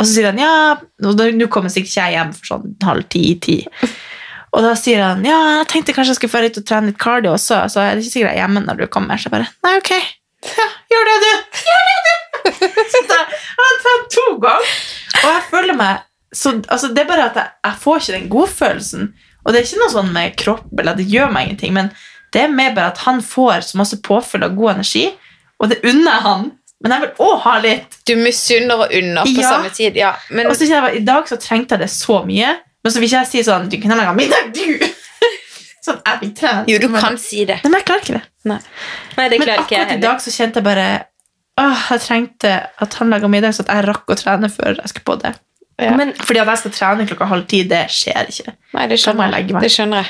Og 0.00 0.06
så 0.06 0.14
sier 0.14 0.30
han 0.30 0.40
ja, 0.40 0.52
nå 1.04 1.48
kommer 1.52 1.72
sikkert 1.72 1.90
ikke 1.90 2.04
jeg 2.06 2.16
hjem 2.16 2.32
for 2.36 2.52
sånn 2.54 2.76
halv 2.86 3.08
ti-ti. 3.12 3.58
Og 4.50 4.64
da 4.64 4.72
sier 4.78 5.02
han 5.04 5.26
ja, 5.26 5.38
jeg 5.60 5.68
tenkte 5.70 5.94
kanskje 5.94 6.14
jeg 6.14 6.20
skulle 6.20 6.32
få 6.32 6.44
ut 6.46 6.60
og 6.62 6.66
trene 6.66 6.90
litt 6.90 7.00
cardio 7.00 7.34
også, 7.36 7.60
så 7.70 7.82
er 7.82 7.94
det 7.94 8.04
ikke 8.04 8.14
sikkert 8.16 8.32
jeg 8.32 8.38
er 8.38 8.42
hjemme 8.44 8.64
når 8.64 8.80
du 8.80 8.86
kommer. 8.92 9.20
Så 9.20 9.28
jeg 9.28 9.34
bare 9.36 9.50
nei, 9.66 9.74
ok, 9.78 9.92
ja, 10.56 10.68
gjør 10.94 11.10
det 11.10 11.18
du. 11.24 11.58
Gjør 11.70 11.90
det 11.90 11.98
du. 12.06 12.14
Så 12.94 13.02
da 13.10 13.18
har 13.26 13.74
trent 13.84 14.14
to 14.14 14.28
ganger, 14.42 14.78
og 15.20 15.26
jeg 15.28 15.42
føler 15.50 15.76
meg 15.76 16.06
så, 16.32 16.52
altså 16.70 16.92
Det 16.94 17.02
er 17.02 17.08
bare 17.08 17.24
at 17.26 17.38
jeg, 17.40 17.50
jeg 17.66 17.78
får 17.82 17.96
ikke 18.00 18.14
den 18.14 18.28
godfølelsen. 18.30 19.08
Og 19.40 19.50
det 19.50 19.60
er 19.60 19.64
ikke 19.66 19.80
noe 19.80 19.92
sånn 19.92 20.12
med 20.14 20.36
kropp, 20.38 20.68
eller 20.78 20.94
det 20.98 21.08
gjør 21.10 21.32
meg 21.34 21.48
ingenting, 21.48 21.72
men 21.74 21.88
det 22.32 22.42
er 22.44 22.48
mer 22.54 22.74
bare 22.76 22.92
at 22.92 22.98
han 23.06 23.20
får 23.22 23.64
så 23.70 23.78
masse 23.80 23.96
påfyll 24.02 24.44
av 24.46 24.54
god 24.56 24.70
energi, 24.76 25.06
og 25.60 25.68
det 25.72 25.80
unner 25.84 26.20
han. 26.24 26.50
Men 26.80 26.92
jeg 26.94 27.00
vil 27.02 27.26
òg 27.26 27.40
ha 27.44 27.54
litt. 27.60 27.98
Du 28.08 28.14
misunner 28.16 28.86
og 28.86 28.92
unner 28.96 29.26
på 29.28 29.36
Ja. 29.42 29.50
samme 29.50 29.68
tid. 29.76 29.96
Ja, 30.00 30.14
men 30.30 30.46
Og 30.46 30.54
så 30.56 30.64
kjenner 30.64 30.80
jeg 30.80 30.82
bare, 30.86 30.96
I 31.02 31.04
dag 31.04 31.26
så 31.28 31.36
trengte 31.36 31.76
jeg 31.76 31.80
det 31.80 31.90
så 31.90 32.22
mye, 32.24 32.54
Men 32.82 32.92
så 32.92 32.98
vil 32.98 33.08
ikke 33.10 33.18
jeg 33.20 33.26
si 33.28 33.42
sånn 33.44 33.68
Du 33.68 33.76
kan 33.76 33.90
lage 33.98 34.14
middag, 34.16 34.54
du! 34.54 34.78
sånn, 35.84 35.98
jeg 36.06 36.20
vil 36.22 36.30
trene. 36.38 36.64
Jo, 36.66 36.78
du 36.78 36.88
Men- 36.88 37.02
kan 37.02 37.18
si 37.18 37.44
det. 37.44 37.58
Nei, 37.62 37.68
men 37.70 37.80
jeg 37.80 37.84
klarer 37.90 38.00
ikke 38.06 38.16
det. 38.16 38.22
Nei, 39.16 39.28
det 39.28 39.38
Men 39.38 39.48
akkurat 39.58 39.92
i 39.92 40.00
dag 40.00 40.16
så 40.24 40.30
kjente 40.32 40.54
jeg 40.62 40.64
bare 40.64 41.04
Åh, 41.60 41.82
jeg 41.90 42.00
trengte 42.00 42.54
at 42.80 42.94
han 42.94 43.10
laga 43.10 43.28
middag, 43.28 43.52
så 43.52 43.60
at 43.66 43.74
jeg 43.74 43.84
rakk 43.90 44.06
å 44.08 44.16
trene 44.16 44.48
før 44.48 44.78
jeg 44.80 44.88
skulle 44.88 45.04
på 45.04 45.16
det. 45.20 45.34
Ja. 45.78 45.90
Men 45.96 46.14
fordi 46.14 46.40
at 46.40 46.46
jeg 46.48 46.58
skal 46.62 46.70
trene 46.70 47.06
klokka 47.08 47.26
halv 47.28 47.44
ti, 47.50 47.62
det 47.68 47.82
skjer 47.92 48.30
ikke. 48.32 48.54
Nei, 48.72 48.86
det 48.88 48.96
skjønner 49.02 49.34
jeg. 49.36 49.48
Det 49.60 49.70
skjønner 49.74 50.00
jeg. 50.00 50.06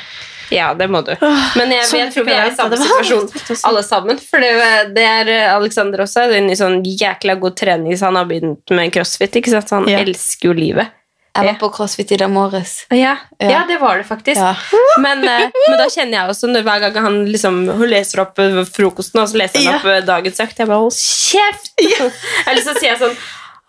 Ja, 0.51 0.73
det 0.75 0.89
må 0.91 1.01
du. 1.07 1.13
Men 1.57 1.71
jeg, 1.71 1.85
sånn 1.87 2.01
jeg 2.05 2.13
tror 2.15 2.25
vi 2.27 2.33
er 2.37 2.51
i 2.51 2.55
samme. 2.57 2.71
Det 2.77 2.85
situasjon, 2.85 3.29
si. 3.47 3.59
alle 3.69 3.83
sammen. 3.87 4.19
For 4.19 4.43
det, 4.43 4.53
det 4.97 5.05
er 5.07 5.31
Aleksander 5.57 5.81
Alexander 5.81 6.03
også 6.07 6.23
er 6.27 6.33
en 6.39 6.51
sånn 6.59 6.81
jækla 6.85 7.37
god 7.41 7.57
trening, 7.57 7.95
så 7.99 8.11
han 8.11 8.17
har 8.19 8.27
begynt 8.31 8.71
med 8.75 8.93
crossfit. 8.93 9.37
ikke 9.39 9.51
sant? 9.53 9.69
Så 9.71 9.79
han 9.81 9.89
Ja. 9.89 10.01
elsker 10.03 10.51
jo 10.51 10.53
livet. 10.57 10.91
Jeg 11.31 11.47
var 11.47 11.55
på 11.61 11.69
CrossFit 11.73 12.11
i 12.13 12.17
dag 12.19 12.29
morges. 12.31 12.87
Ja, 12.91 13.17
Ja. 13.39 13.63
det 13.69 13.79
var 13.81 13.99
det 13.99 14.07
faktisk. 14.09 14.37
Ja. 14.37 14.55
Men, 14.99 15.23
eh, 15.25 15.49
men 15.69 15.79
da 15.79 15.87
kjenner 15.87 16.19
jeg 16.19 16.29
også, 16.33 16.49
når 16.51 16.63
hver 16.67 16.81
gang 16.81 17.05
han 17.05 17.25
liksom 17.31 17.61
leser 17.89 18.21
opp 18.25 18.39
eh, 18.43 18.65
frokosten, 18.67 19.21
og 19.23 19.29
så 19.31 19.39
leser 19.39 19.63
han 19.65 19.77
opp 19.79 19.85
eh, 19.87 20.01
dagens 20.05 20.41
økt, 20.43 20.59
jeg 20.59 20.67
bare 20.67 20.83
hold 20.83 20.93
kjeft! 20.99 21.71
Eller 22.51 22.63
så 22.67 22.75
sier 22.77 22.91
jeg 22.91 22.99
sånn 22.99 23.15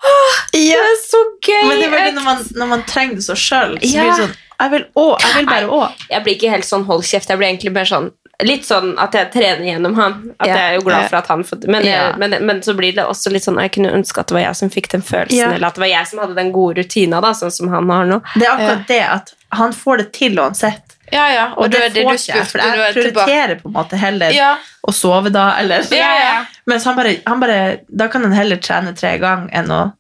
Ja. 0.02 0.10
Det 0.52 0.62
er 0.74 0.96
så 1.06 1.20
gøy! 1.46 1.68
Men 1.70 1.78
det 1.78 1.86
er 1.86 1.92
veldig 1.94 2.14
når 2.18 2.24
man, 2.26 2.38
når 2.64 2.68
man 2.74 2.84
trenger 2.90 3.16
det 3.22 3.26
så 3.30 3.36
sjøl, 3.38 3.78
så 3.78 3.94
Ja. 3.94 4.02
blir 4.02 4.10
det 4.10 4.24
sånn 4.26 4.36
Jeg 4.62 4.72
vil 4.72 4.86
òg. 4.96 5.14
Jeg 5.26 5.36
vil 5.40 5.46
bare 5.50 5.68
òg. 5.68 6.02
Jeg 6.10 6.24
blir 6.24 6.36
ikke 6.38 6.52
helt 6.54 6.68
sånn 6.68 6.86
hold 6.86 7.04
kjeft, 7.04 7.30
jeg 7.30 7.38
blir 7.42 7.48
egentlig 7.52 7.74
mer 7.74 7.90
sånn 7.90 8.12
Litt 8.42 8.64
sånn 8.66 8.96
at 8.98 9.14
jeg 9.14 9.28
trener 9.36 9.62
gjennom 9.68 9.94
han. 10.00 10.14
At 10.40 10.48
Ja. 10.48 10.56
jeg 10.56 10.70
er 10.72 10.76
jo 10.80 10.82
glad 10.88 11.10
for 11.12 11.18
at 11.20 11.28
han 11.28 11.44
får 11.46 11.68
men, 11.68 11.84
Ja. 11.86 12.16
men, 12.18 12.34
men 12.44 12.62
så 12.66 12.74
blir 12.74 12.96
det 12.96 13.06
også 13.06 13.30
litt 13.32 13.44
sånn 13.46 13.60
Jeg 13.62 13.72
kunne 13.76 13.92
ønske 13.94 14.18
at 14.18 14.28
det 14.32 14.34
var 14.34 14.42
jeg 14.42 14.56
som 14.56 14.70
fikk 14.74 14.88
den 14.90 15.04
følelsen, 15.04 15.38
Ja. 15.38 15.52
eller 15.52 15.68
at 15.68 15.76
det 15.76 15.82
var 15.84 15.88
jeg 15.92 16.08
som 16.08 16.20
hadde 16.20 16.36
den 16.36 16.52
gode 16.52 16.78
rutina, 16.82 17.22
da, 17.22 17.34
sånn 17.38 17.52
som 17.52 17.70
han 17.70 17.88
har 17.90 18.06
nå. 18.06 18.22
Det 18.34 18.48
er 18.48 18.56
akkurat 18.56 18.88
det 18.88 19.02
at 19.12 19.34
han 19.52 19.72
får 19.74 19.98
det 19.98 20.14
til 20.14 20.36
uansett. 20.40 20.82
Ja, 21.12 21.28
ja. 21.30 21.46
Og, 21.54 21.66
Og, 21.66 21.72
det, 21.72 21.94
det, 21.94 22.04
får 22.04 22.14
ikke 22.18 22.36
jeg, 22.38 22.48
for 22.48 22.58
jeg 22.58 22.80
er 22.80 22.94
prioriterer 22.94 23.56
på 23.62 23.68
en 23.68 23.74
måte 23.74 23.98
heller 24.00 24.32
Ja. 24.34 24.56
å 24.88 24.92
sove 24.92 25.30
da, 25.32 25.58
eller 25.60 25.84
Ja, 25.92 26.14
ja. 26.18 26.46
Mens 26.66 26.84
han 26.86 26.96
bare, 26.96 27.18
han 27.28 27.40
bare 27.40 27.80
Da 27.96 28.08
kan 28.08 28.24
han 28.24 28.32
heller 28.32 28.58
trene 28.58 28.96
tre 28.98 29.18
ganger 29.20 29.50
enn 29.54 29.68
å 29.70 29.94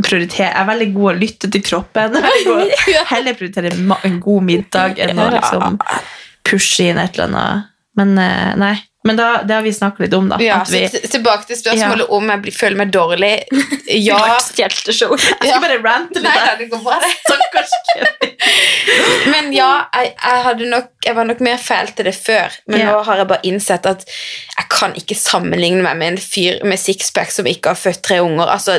prioritere 0.00 0.46
Jeg 0.46 0.56
er 0.56 0.68
veldig 0.68 0.88
god 0.94 1.08
å 1.10 1.16
lytte 1.18 1.50
til 1.52 1.64
kroppen. 1.66 2.16
Er 2.20 3.08
heller 3.14 3.38
prioritere 3.38 3.72
en 3.74 4.20
god 4.22 4.46
middag 4.46 5.00
enn 5.02 5.20
å 5.20 5.30
liksom 5.34 5.80
pushe 6.46 6.90
inn 6.90 7.00
et 7.02 7.18
eller 7.18 7.28
annet. 7.28 7.72
Men 7.98 8.14
eh, 8.22 8.52
nei. 8.60 8.76
Men 9.04 9.16
da, 9.16 9.42
det 9.48 9.54
har 9.54 9.62
vi 9.64 9.72
snakket 9.72 10.00
litt 10.04 10.14
om, 10.14 10.26
da. 10.28 10.36
Ja, 10.44 10.58
vi, 10.68 10.82
tilbake 11.08 11.46
til 11.48 11.56
spørsmålet 11.56 12.10
om 12.12 12.28
jeg 12.28 12.42
blir, 12.44 12.52
føler 12.56 12.82
meg 12.82 12.92
dårlig. 12.92 13.34
Ja. 13.90 14.36
Stjelteshow. 14.38 15.16
jeg 15.18 15.48
skal 15.50 15.62
bare 15.64 15.78
rante 15.82 16.20
litt. 16.20 16.28
Nei 16.28 16.42
da, 16.44 16.52
det 16.60 16.68
går 16.70 16.82
bra, 16.84 16.98
det. 17.02 17.08
Stakkars 17.26 17.72
Men 19.32 19.48
ja, 19.56 19.70
jeg, 19.96 20.12
jeg, 20.14 20.68
nok, 20.70 20.92
jeg 21.04 21.16
var 21.16 21.26
nok 21.26 21.40
mer 21.42 21.58
fæl 21.58 21.90
til 21.96 22.06
det 22.06 22.14
før. 22.14 22.54
Men 22.70 22.84
Ja. 22.84 22.92
nå 22.92 23.00
har 23.08 23.22
jeg 23.22 23.30
bare 23.32 23.50
innsett 23.50 23.88
at 23.90 24.04
jeg 24.06 24.68
kan 24.70 24.94
ikke 25.00 25.16
sammenligne 25.18 25.82
meg 25.82 25.98
med 25.98 26.12
en 26.14 26.22
fyr 26.22 26.60
med 26.68 26.78
sixpack 26.78 27.34
som 27.34 27.48
ikke 27.50 27.72
har 27.74 27.80
født 27.80 28.02
tre 28.06 28.20
unger. 28.22 28.46
Altså, 28.52 28.78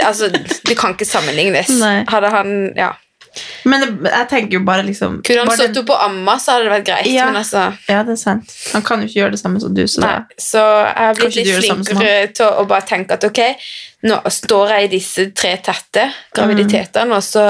altså, 0.00 0.30
det 0.32 0.78
kan 0.78 0.96
ikke 0.96 1.10
sammenlignes. 1.10 1.74
Nei. 1.82 1.98
Hadde 2.08 2.32
han, 2.32 2.54
ja. 2.78 2.94
Men 3.64 3.84
jeg 4.04 4.28
tenker 4.30 4.58
jo 4.58 4.60
bare 4.66 4.82
liksom 4.86 5.20
Kunne 5.26 5.44
han 5.46 5.56
stått 5.58 5.78
opp 5.82 5.90
og 5.96 6.02
amma, 6.06 6.36
så 6.42 6.52
hadde 6.54 6.66
det 6.68 6.72
vært 6.74 6.86
greit. 6.88 7.08
Ja. 7.12 7.26
Men 7.30 7.40
altså, 7.40 7.64
Ja, 7.88 8.02
det 8.06 8.14
er 8.16 8.20
sant. 8.20 8.52
Han 8.72 8.82
kan 8.86 9.00
jo 9.02 9.08
ikke 9.10 9.20
gjøre 9.22 9.34
det 9.36 9.40
samme 9.42 9.60
som 9.62 9.74
du. 9.74 9.82
Så 9.90 10.04
nei. 10.04 10.12
Så 10.38 10.60
jeg 10.62 11.08
har 11.08 11.18
blitt 11.18 11.38
litt 11.40 11.50
flinkere 11.58 12.12
til 12.36 12.46
å 12.62 12.66
bare 12.70 12.86
tenke 12.88 13.18
at 13.18 13.24
ok, 13.28 13.42
nå 14.10 14.20
står 14.30 14.76
jeg 14.76 14.84
i 14.88 14.92
disse 14.98 15.26
tre 15.34 15.56
tette 15.64 16.06
graviditetene, 16.36 17.16
og 17.18 17.22
så 17.24 17.48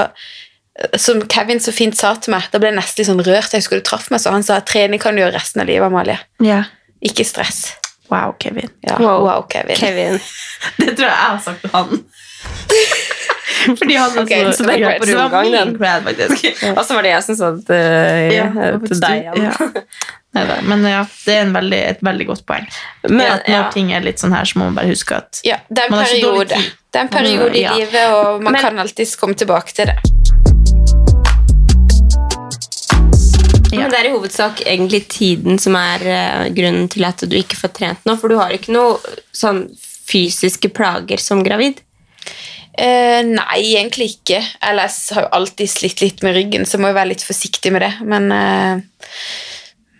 som 0.99 1.21
Kevin 1.31 1.61
så 1.63 1.71
fint 1.71 1.95
sa 1.95 2.09
til 2.19 2.33
meg, 2.33 2.49
da 2.51 2.59
ble 2.59 2.67
jeg 2.67 2.75
nesten 2.75 2.99
litt 2.99 3.07
sånn 3.07 3.21
rørt. 3.23 3.53
Jeg 3.55 3.61
husker 3.63 3.79
du 3.79 3.85
traff 3.87 4.09
meg, 4.11 4.19
så 4.19 4.33
han 4.35 4.43
sa 4.43 4.57
at 4.59 4.65
trening 4.67 4.99
kan 4.99 5.15
du 5.15 5.21
gjøre 5.21 5.37
resten 5.37 5.61
av 5.63 5.69
livet, 5.71 5.87
Amalie. 5.87 6.17
ja. 6.43 6.63
Ikke 7.05 7.23
stress. 7.27 7.75
Wow, 8.09 8.33
Kevin. 8.39 8.69
Ja, 8.81 8.95
Wow. 8.99 9.23
wow, 9.27 9.41
Kevin. 9.51 9.75
Kevin. 9.77 10.19
Det 10.79 10.95
tror 10.97 11.05
jeg 11.07 11.15
jeg 11.15 11.31
har 11.31 11.39
sagt 11.43 11.61
til 11.61 11.69
han. 11.73 12.03
Fordi 13.79 13.95
han 13.97 14.11
er 14.17 14.21
Ok, 14.21 14.31
så, 14.31 14.51
så 14.57 14.67
det 14.69 14.79
var 14.83 14.99
på 14.99 15.05
så 15.05 15.11
det 15.11 15.15
var 15.17 15.29
rundgang, 15.29 15.51
den. 15.51 15.73
min 15.79 16.03
faktisk. 16.07 16.45
Og 16.77 16.81
så 16.85 16.97
var 16.97 17.01
det 17.07 17.11
jeg 17.15 17.23
som 17.27 17.35
sa 17.39 17.51
det 17.55 17.65
til, 17.69 18.35
Ja, 18.35 18.47
til 18.85 19.01
deg. 19.01 19.29
ja. 19.43 19.51
Neida, 20.35 20.55
Men 20.67 20.83
ja, 20.83 21.03
det 21.25 21.35
er 21.37 21.45
en 21.45 21.53
veldig, 21.55 21.77
et 21.95 22.01
veldig 22.03 22.25
godt 22.27 22.45
poeng. 22.49 22.65
Men, 23.07 23.21
at 23.37 23.45
når 23.47 23.55
ja. 23.55 23.69
ting 23.71 23.93
er 23.95 24.03
litt 24.03 24.19
sånn 24.19 24.35
her, 24.35 24.43
så 24.49 24.59
må 24.59 24.67
man 24.69 24.75
bare 24.81 24.91
huske 24.91 25.15
at 25.21 25.39
Ja, 25.47 25.61
det 25.69 25.85
er 25.85 25.87
en 25.87 25.95
Man 25.95 26.03
har 26.03 26.11
ikke 26.11 26.27
dårlig 26.27 26.47
periode. 26.49 26.61
tid. 26.65 26.81
Det 26.91 26.99
er 26.99 27.05
en 27.07 27.13
periode 27.15 27.55
i 27.55 27.65
livet, 27.79 28.03
og 28.19 28.43
man 28.43 28.53
Men- 28.57 28.61
kan 28.67 28.79
alltids 28.83 29.15
komme 29.19 29.35
tilbake 29.39 29.71
til 29.75 29.91
det. 29.93 29.97
Ja. 33.75 33.81
Men 33.81 33.89
det 33.91 33.97
er 33.99 34.07
i 34.07 34.13
hovedsak 34.13 34.61
egentlig 34.63 35.01
tiden 35.11 35.57
som 35.59 35.75
er 35.75 36.03
eh, 36.07 36.43
grunnen 36.55 36.87
til 36.91 37.03
at 37.07 37.23
du 37.27 37.33
ikke 37.35 37.57
får 37.59 37.73
trent 37.75 38.05
nå, 38.07 38.15
for 38.21 38.31
du 38.31 38.37
har 38.39 38.53
ikke 38.55 38.71
noe 38.75 38.99
sånn 39.35 39.65
fysiske 40.07 40.69
plager 40.75 41.19
som 41.19 41.41
gravid. 41.43 41.81
Eh, 42.77 43.21
nei, 43.23 43.59
egentlig 43.75 44.15
ikke. 44.17 44.41
Ellers 44.65 44.97
har 45.15 45.27
jo 45.27 45.33
alltid 45.39 45.71
slitt 45.71 46.01
litt 46.03 46.23
med 46.25 46.35
ryggen, 46.35 46.65
så 46.67 46.79
må 46.79 46.91
jo 46.91 46.97
være 46.97 47.13
litt 47.13 47.25
forsiktig 47.25 47.71
med 47.75 47.85
det. 47.85 47.91
Men 48.07 48.31
eh, 48.35 48.81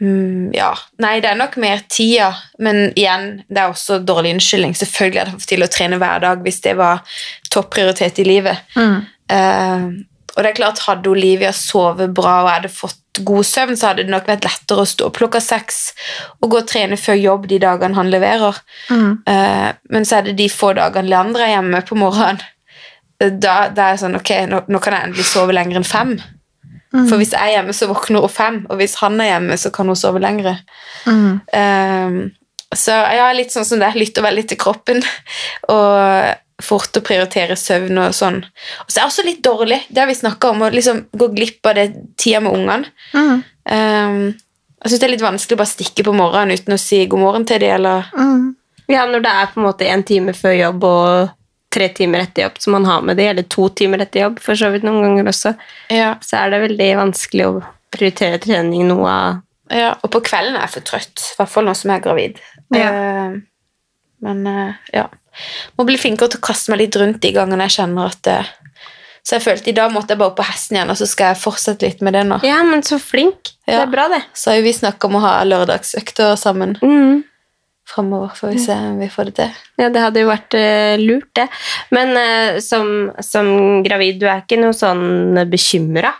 mm, 0.02 0.50
ja. 0.56 0.72
Nei, 1.04 1.14
det 1.24 1.32
er 1.32 1.40
nok 1.40 1.56
mer 1.62 1.86
tida. 1.92 2.34
Men 2.60 2.90
igjen, 2.94 3.46
det 3.48 3.64
er 3.64 3.72
også 3.72 4.02
dårlig 4.04 4.36
unnskyldning. 4.36 4.76
Selvfølgelig 4.80 5.24
hadde 5.24 5.36
jeg 5.36 5.46
fått 5.46 5.54
til 5.54 5.68
å 5.68 5.72
trene 5.78 6.02
hver 6.02 6.26
dag 6.26 6.44
hvis 6.46 6.62
det 6.66 6.76
var 6.82 7.22
topprioritet 7.54 8.20
i 8.24 8.28
livet. 8.28 8.76
Eh, 9.32 9.88
og 10.36 10.44
det 10.44 10.52
er 10.52 10.58
klart, 10.58 10.84
hadde 10.84 11.12
Olivia 11.12 11.54
sovet 11.56 12.12
bra 12.12 12.42
og 12.42 12.50
jeg 12.50 12.60
hadde 12.60 12.76
fått 12.76 13.02
god 13.24 13.48
søvn, 13.48 13.78
så 13.80 13.88
hadde 13.88 14.04
det 14.04 14.12
nok 14.12 14.26
vært 14.28 14.44
lettere 14.44 14.84
å 14.84 14.90
stå 14.90 15.06
opp 15.08 15.16
klokka 15.16 15.40
seks 15.40 15.78
og 16.42 16.50
gå 16.52 16.60
og 16.60 16.68
trene 16.68 16.98
før 17.00 17.16
jobb 17.16 17.46
de 17.48 17.62
dagene 17.64 17.96
han 17.96 18.12
leverer. 18.12 18.58
Eh, 19.32 19.70
men 19.96 20.08
så 20.08 20.18
er 20.18 20.28
det 20.28 20.36
de 20.42 20.50
få 20.52 20.74
dagene 20.76 21.08
Leandre 21.14 21.48
er 21.48 21.54
hjemme 21.56 21.80
på 21.88 21.96
morgenen. 22.00 22.44
Da, 23.20 23.56
da 23.72 23.90
er 23.90 23.96
det 23.96 24.02
sånn, 24.02 24.18
ok, 24.20 24.32
nå, 24.52 24.64
nå 24.68 24.82
kan 24.84 24.96
jeg 24.96 25.10
endelig 25.10 25.28
sove 25.30 25.56
lenger 25.56 25.80
enn 25.80 25.88
fem. 25.88 26.16
For 26.96 27.20
hvis 27.20 27.34
jeg 27.36 27.42
er 27.42 27.58
hjemme, 27.58 27.76
så 27.76 27.90
våkner 27.90 28.24
hun 28.24 28.32
fem, 28.32 28.62
og 28.70 28.80
hvis 28.80 28.96
han 29.02 29.20
er 29.20 29.34
hjemme, 29.34 29.58
så 29.60 29.72
kan 29.76 29.90
hun 29.92 30.00
sove 30.00 30.22
lengre. 30.24 30.56
Eh, 31.52 32.18
så 32.76 32.96
jeg 32.96 33.22
er 33.26 33.38
litt 33.38 33.54
sånn 33.54 33.68
som 33.68 33.82
det, 33.82 33.92
lytter 34.00 34.26
veldig 34.26 34.46
til 34.52 34.60
kroppen, 34.62 35.04
og 35.76 36.64
fort 36.64 36.96
å 36.96 37.04
prioritere 37.04 37.58
søvn 37.60 38.00
og 38.00 38.16
sånn. 38.16 38.40
Og 38.86 38.88
så 38.88 38.98
er 38.98 39.02
jeg 39.02 39.12
også 39.12 39.28
litt 39.28 39.44
dårlig, 39.44 39.82
det 39.90 40.04
har 40.04 40.08
vi 40.08 40.16
snakket 40.16 40.50
om, 40.54 40.64
å 40.64 40.72
liksom 40.72 41.04
gå 41.20 41.30
glipp 41.36 41.68
av 41.68 41.80
det 41.80 41.90
tida 42.22 42.40
med 42.46 42.56
ungene. 42.56 42.94
Eh, 43.68 44.20
jeg 44.86 44.92
synes 44.92 45.02
det 45.02 45.08
er 45.08 45.16
litt 45.16 45.26
vanskelig 45.26 45.58
å 45.58 45.64
bare 45.64 45.74
stikke 45.74 46.06
på 46.06 46.14
morgenen 46.16 46.56
uten 46.56 46.78
å 46.78 46.80
si 46.80 47.02
god 47.10 47.24
morgen 47.26 47.48
til 47.50 47.64
dem, 47.64 47.76
eller... 47.80 48.12
Ja, 48.86 49.08
når 49.10 49.24
det 49.26 49.32
er 49.34 49.48
på 49.50 49.58
en 49.58 49.66
måte 49.66 49.88
en 49.90 50.04
time 50.06 50.36
før 50.38 50.54
jobb 50.54 50.84
og 50.86 51.35
tre 51.76 51.90
timer 51.96 52.24
etter 52.26 52.46
jobb 52.48 52.60
som 52.64 52.76
man 52.78 52.86
har 52.90 53.04
med 53.06 53.20
det, 53.20 53.28
eller 53.34 53.48
to 53.52 53.68
timer 53.76 54.04
etter 54.06 54.24
jobb, 54.26 54.40
for 54.44 54.58
så 54.60 54.72
vidt 54.74 54.86
noen 54.88 55.04
ganger 55.06 55.30
også, 55.32 55.56
Ja. 55.94 56.14
så 56.24 56.40
er 56.44 56.54
det 56.56 56.62
veldig 56.70 56.90
vanskelig 57.02 57.50
å 57.50 57.64
prioritere 57.96 58.40
trening 58.44 58.88
noe 58.90 59.10
av 59.12 59.42
Ja, 59.74 59.96
og 60.04 60.12
på 60.14 60.20
kvelden 60.22 60.56
er 60.60 60.68
jeg 60.68 60.76
for 60.76 60.86
trøtt, 60.92 61.22
i 61.34 61.38
hvert 61.40 61.50
fall 61.50 61.66
nå 61.66 61.74
som 61.76 61.90
jeg 61.92 62.00
er 62.02 62.04
gravid. 62.06 62.42
Ja. 62.76 62.90
Uh, 62.94 63.40
men 64.26 64.44
uh, 64.48 64.76
ja. 64.94 65.08
Må 65.76 65.84
bli 65.88 65.98
flinkere 66.00 66.32
til 66.32 66.40
å 66.40 66.46
kaste 66.48 66.72
meg 66.72 66.80
litt 66.84 66.96
rundt 67.02 67.18
de 67.24 67.32
gangene 67.36 67.66
jeg 67.68 67.74
kjenner 67.80 68.14
at 68.14 68.30
uh, 68.32 68.52
Så 69.26 69.36
jeg 69.36 69.44
følte 69.44 69.72
i 69.72 69.76
dag 69.76 69.90
måtte 69.92 70.14
jeg 70.14 70.22
bare 70.22 70.32
opp 70.32 70.38
på 70.38 70.46
hesten 70.46 70.78
igjen, 70.78 70.92
og 70.94 71.00
så 71.02 71.08
skal 71.10 71.34
jeg 71.34 71.42
fortsette 71.42 71.88
litt 71.88 72.04
med 72.06 72.14
det 72.14 72.22
nå. 72.30 72.38
Ja, 72.46 72.60
men 72.64 72.86
så 72.86 73.00
flink. 73.02 73.56
Det 73.66 73.74
er 73.74 73.90
bra, 73.90 74.06
det. 74.14 74.22
Så 74.38 74.52
har 74.52 74.60
jo 74.60 74.68
vi 74.68 74.74
snakket 74.78 75.08
om 75.10 75.18
å 75.18 75.24
ha 75.26 75.34
lørdagsøkter 75.50 76.36
sammen 76.38 76.78
Mm. 76.86 77.24
Fremover, 77.90 78.34
får 78.36 78.48
vi 78.48 78.60
se 78.60 78.74
om 78.74 78.98
vi 79.00 79.10
får 79.10 79.30
det 79.30 79.36
til. 79.40 79.58
Ja, 79.82 79.90
det 79.94 80.02
hadde 80.02 80.24
jo 80.24 80.30
vært 80.32 80.58
uh, 80.58 80.96
lurt, 81.02 81.30
det. 81.38 81.46
Men 81.96 82.14
uh, 82.18 82.58
som, 82.64 83.12
som 83.24 83.50
gravid, 83.86 84.20
du 84.22 84.28
er 84.30 84.44
ikke 84.44 84.60
noe 84.62 84.76
sånn 84.76 85.38
bekymra? 85.52 86.16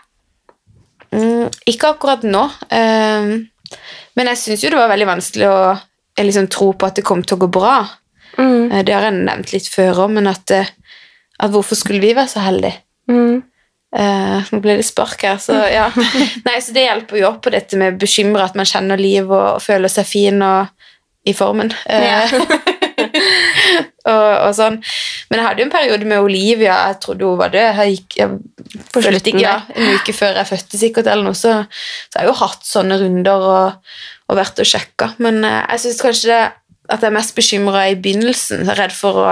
Mm, 1.14 1.50
ikke 1.68 1.94
akkurat 1.94 2.26
nå, 2.26 2.48
Uh, 2.70 3.36
men 4.16 4.28
jeg 4.30 4.38
synes 4.38 4.62
jo 4.62 4.68
det 4.70 4.78
var 4.78 4.92
veldig 4.92 5.08
vanskelig 5.08 5.46
å 5.50 5.56
eh, 5.74 6.22
liksom, 6.24 6.46
tro 6.54 6.70
på 6.78 6.86
at 6.86 6.96
det 6.96 7.02
kom 7.04 7.24
til 7.26 7.34
å 7.34 7.40
gå 7.42 7.48
bra. 7.52 7.80
Mm. 8.38 8.70
Det 8.86 8.94
har 8.94 9.08
jeg 9.08 9.16
nevnt 9.26 9.50
litt 9.52 9.66
før 9.68 10.04
også, 10.04 10.14
men 10.14 10.30
at, 10.30 10.52
at 10.54 11.52
hvorfor 11.52 11.76
skulle 11.76 12.00
vi 12.00 12.14
være 12.16 12.30
så 12.30 12.44
heldige? 12.46 12.78
Mm. 13.10 13.42
Nå 13.92 14.60
ble 14.62 14.78
det 14.78 14.86
spark 14.86 15.26
her, 15.26 15.42
så 15.42 15.58
ja. 15.68 15.90
Nei, 16.46 16.56
så 16.62 16.76
det 16.78 16.86
hjelper 16.86 17.20
jo 17.20 17.28
opp 17.32 17.42
på 17.44 17.52
dette 17.52 17.76
med 17.80 17.98
bekymra, 18.00 18.46
at 18.46 18.56
man 18.56 18.70
kjenner 18.70 19.02
liv 19.02 19.26
og, 19.26 19.58
og 19.58 19.66
føler 19.66 19.92
seg 19.92 20.08
fin 20.08 20.40
og 20.46 20.86
i 21.26 21.34
formen. 21.34 21.72
Ja. 21.90 22.24
og, 24.06 24.28
og 24.46 24.52
sånn. 24.56 24.78
Men 25.30 25.40
jeg 25.40 25.46
hadde 25.46 25.62
jo 25.62 25.66
en 25.66 25.72
periode 25.72 26.08
med 26.08 26.22
Olivia, 26.24 26.76
jeg 26.90 27.00
trodde 27.02 27.26
hun 27.26 27.40
var 27.40 27.52
død. 27.54 27.80
Jeg 27.80 27.96
gikk, 27.96 28.18
jeg 28.20 28.84
følte 28.94 29.14
slutten 29.14 29.42
ja, 29.42 29.56
en 29.74 29.96
uke 29.96 30.14
før 30.16 30.40
jeg 30.40 30.50
fødte 30.52 30.80
sikkert, 30.80 31.10
eller 31.10 31.26
noe, 31.26 31.38
så, 31.38 31.58
så 32.06 32.20
jeg 32.20 32.22
har 32.22 32.30
jo 32.30 32.38
hatt 32.44 32.68
sånne 32.68 33.00
runder 33.02 33.48
og, 33.50 33.98
og 34.30 34.40
vært 34.40 34.62
og 34.62 34.70
sjekka. 34.70 35.12
Men 35.22 35.42
eh, 35.46 35.60
jeg 35.74 35.84
syns 35.86 36.00
kanskje 36.04 36.30
det, 36.32 36.40
at 36.86 37.02
jeg 37.02 37.10
er 37.10 37.18
mest 37.18 37.34
bekymra 37.34 37.88
i 37.90 37.98
begynnelsen, 37.98 38.62
jeg 38.62 38.74
er 38.76 38.82
redd 38.84 38.94
for 38.94 39.22
å 39.24 39.30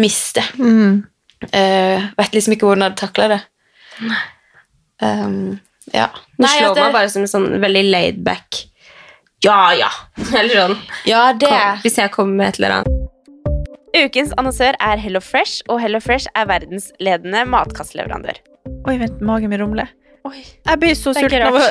miste. 0.00 0.44
Mm. 0.60 1.02
Uh, 1.44 2.04
vet 2.16 2.36
liksom 2.36 2.54
ikke 2.54 2.68
hvordan 2.68 2.84
jeg 2.84 2.92
hadde 2.92 3.00
takla 3.00 3.30
det. 3.32 3.40
Um, 5.00 5.56
ja. 5.92 6.10
Du 6.36 6.44
slår 6.44 6.76
det- 6.76 6.84
meg 6.84 6.94
bare 6.94 7.10
som 7.12 7.24
en 7.24 7.32
sånn 7.32 7.48
veldig 7.60 7.84
laid 7.88 8.20
back 8.24 8.66
Ja, 9.42 9.74
ja. 9.76 9.90
Eller 10.38 10.54
sånn. 10.54 10.76
Ja, 11.08 11.24
det 11.36 11.50
Kom, 11.50 11.82
hvis 11.84 11.98
jeg 12.00 12.12
kommer 12.14 12.38
med 12.38 12.52
et 12.52 12.60
eller 12.60 12.78
annet. 12.78 13.00
Ukens 13.94 14.32
annonsør 14.40 14.74
er 14.82 14.98
Hello 14.98 15.20
Fresh, 15.22 15.62
og 15.70 15.78
Hello 15.82 16.00
Fresh 16.02 16.30
er 16.34 16.48
verdensledende 16.50 17.44
matkastleverandør. 17.46 18.40
Oi, 18.88 18.96
vent, 18.98 19.20
magen 19.22 19.52
min 19.52 19.62
rumler. 19.62 19.92
Jeg 20.24 20.80
blir 20.80 20.94
så 20.96 21.12
sulten 21.12 21.42
av 21.44 21.58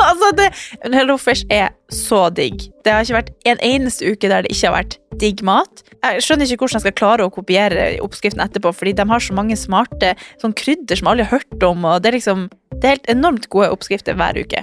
Altså, 0.00 0.28
det 0.38 0.48
Hello 0.94 1.16
Fresh 1.18 1.46
er 1.50 1.72
så 1.90 2.28
digg. 2.34 2.66
Det 2.84 2.92
har 2.94 3.06
ikke 3.06 3.16
vært 3.16 3.32
en 3.50 3.62
eneste 3.66 4.12
uke 4.12 4.30
der 4.30 4.44
det 4.46 4.52
ikke 4.54 4.68
har 4.68 4.76
vært 4.76 4.98
digg 5.22 5.42
mat. 5.46 5.82
Jeg 6.00 6.22
skjønner 6.24 6.46
ikke 6.46 6.64
hvordan 6.64 6.78
jeg 6.78 6.84
skal 6.86 6.96
klare 7.00 7.26
å 7.26 7.32
kopiere 7.34 7.88
oppskriften 8.04 8.42
etterpå, 8.44 8.72
fordi 8.76 8.94
de 9.00 9.06
har 9.10 9.24
så 9.24 9.34
mange 9.36 9.58
smarte 9.58 10.14
sånn 10.42 10.54
krydder 10.56 11.00
som 11.00 11.10
alle 11.10 11.26
har 11.26 11.40
hørt 11.40 11.66
om, 11.66 11.84
og 11.88 12.02
det 12.02 12.12
er 12.12 12.18
liksom 12.20 12.48
Det 12.80 12.86
er 12.86 12.94
helt 12.96 13.10
enormt 13.12 13.50
gode 13.52 13.72
oppskrifter 13.74 14.16
hver 14.16 14.38
uke. 14.40 14.62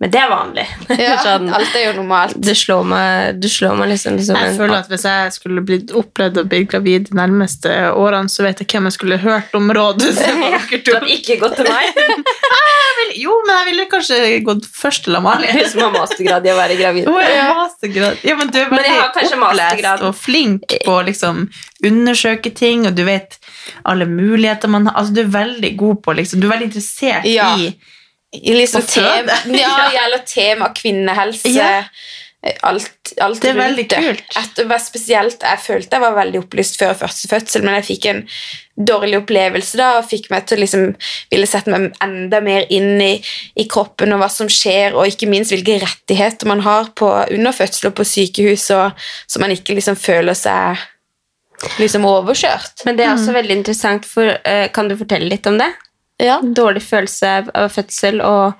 Men 0.00 0.10
det 0.14 0.16
er 0.22 0.30
vanlig. 0.32 0.62
Ja, 1.00 1.16
sånn, 1.20 1.50
alt 1.52 1.74
er 1.76 1.82
jo 1.90 1.96
normalt. 1.98 2.36
du 2.40 2.54
slår 2.56 2.86
meg, 2.88 3.40
du 3.42 3.48
slår 3.52 3.74
meg 3.76 3.90
liksom, 3.92 4.16
liksom 4.16 4.38
Jeg 4.40 4.54
føler 4.56 4.78
at 4.78 4.88
hvis 4.88 5.04
jeg 5.04 5.34
skulle 5.36 5.60
blitt 5.66 5.92
opplevd 5.92 6.40
å 6.40 6.44
bli 6.48 6.62
gravid 6.70 7.10
de 7.10 7.18
nærmeste 7.18 7.74
årene, 7.92 8.32
så 8.32 8.46
vet 8.46 8.62
jeg 8.64 8.70
hvem 8.72 8.88
jeg 8.88 8.96
skulle 8.96 9.18
hørt 9.20 9.52
om 9.58 9.68
rådet 9.76 10.14
til 10.16 10.40
dere 10.44 10.80
Du 10.86 10.90
hadde 10.96 11.12
ikke 11.18 11.36
gått 11.42 11.58
til 11.60 11.68
meg. 11.68 11.92
Jo, 13.16 13.32
men 13.46 13.56
jeg 13.56 13.66
ville 13.70 13.84
kanskje 13.90 14.16
gått 14.46 14.66
først 14.70 15.02
til 15.06 15.16
Amalie. 15.18 15.50
Hun 15.50 15.64
som 15.72 15.80
har 15.82 15.92
mastergrad 15.94 16.44
i 16.46 16.50
å 16.52 16.56
være 16.58 16.76
gravid. 16.78 17.08
Hun 17.10 17.16
er 17.24 17.48
mastergrad. 17.58 18.20
Ja, 18.28 18.36
men 18.38 18.52
du 18.54 18.58
er 18.60 18.68
veldig 18.70 18.92
opplest 19.02 19.36
mastergrad. 19.40 20.04
og 20.06 20.14
flink 20.16 20.76
på 20.84 20.94
å 20.94 21.00
liksom 21.08 21.40
undersøke 21.86 22.52
ting, 22.54 22.84
og 22.86 22.94
du 22.98 23.02
vet 23.08 23.38
alle 23.88 24.06
muligheter 24.06 24.70
man 24.70 24.86
har. 24.90 25.00
Altså, 25.00 25.16
du 25.16 25.22
er 25.24 25.32
veldig 25.34 25.72
god 25.80 26.02
på 26.04 26.14
liksom, 26.20 26.40
Du 26.44 26.46
er 26.46 26.54
veldig 26.54 26.70
interessert 26.70 27.26
Ja. 27.28 27.50
I 27.58 27.72
liksom 28.32 28.82
tema, 28.86 29.38
ja, 29.58 29.76
gjelder 29.94 30.26
tema 30.26 30.72
kvinnehelse. 30.74 31.54
Ja. 31.54 31.84
Alt, 32.64 33.10
alt 33.20 33.42
Det 33.42 33.50
er 33.50 33.58
veldig 33.58 33.84
kult. 33.90 34.36
At 34.40 34.60
spesielt, 34.80 35.42
jeg 35.44 35.60
følte 35.60 35.98
jeg 35.98 36.00
var 36.00 36.14
veldig 36.16 36.40
opplyst 36.40 36.78
før 36.80 36.94
første 36.96 37.28
fødsel, 37.28 37.66
men 37.66 37.76
jeg 37.76 37.84
fikk 37.90 38.06
en 38.08 38.22
dårlig 38.80 39.18
opplevelse 39.18 39.76
da, 39.76 39.90
og 39.98 40.06
fikk 40.08 40.30
meg 40.32 40.46
til 40.48 40.56
å 40.56 40.62
liksom 40.62 40.86
ville 41.28 41.48
sette 41.50 41.68
meg 41.68 41.90
enda 42.00 42.40
mer 42.40 42.64
inn 42.72 42.94
i, 43.04 43.10
i 43.60 43.66
kroppen 43.68 44.16
og 44.16 44.22
hva 44.22 44.30
som 44.32 44.48
skjer, 44.48 44.96
og 44.96 45.10
ikke 45.10 45.28
minst 45.28 45.52
hvilke 45.52 45.76
rettigheter 45.82 46.48
man 46.48 46.64
har 46.64 46.88
på, 46.96 47.10
under 47.28 47.52
fødsel 47.52 47.90
og 47.90 47.98
på 48.00 48.08
sykehus, 48.08 48.70
og, 48.78 49.04
så 49.28 49.44
man 49.44 49.52
ikke 49.52 49.76
liksom 49.76 50.00
føler 50.00 50.38
seg 50.38 50.80
liksom 51.76 52.08
overkjørt. 52.08 52.86
Men 52.88 52.96
det 52.96 53.04
er 53.04 53.14
også 53.18 53.36
veldig 53.36 53.58
interessant, 53.60 54.08
for 54.08 54.32
eh, 54.32 54.70
kan 54.72 54.88
du 54.88 54.96
fortelle 54.96 55.28
litt 55.28 55.44
om 55.50 55.60
det? 55.60 55.68
Ja. 56.20 56.38
Dårlig 56.44 56.82
følelse 56.84 57.30
av 57.56 57.70
fødsel 57.72 58.20
og 58.20 58.52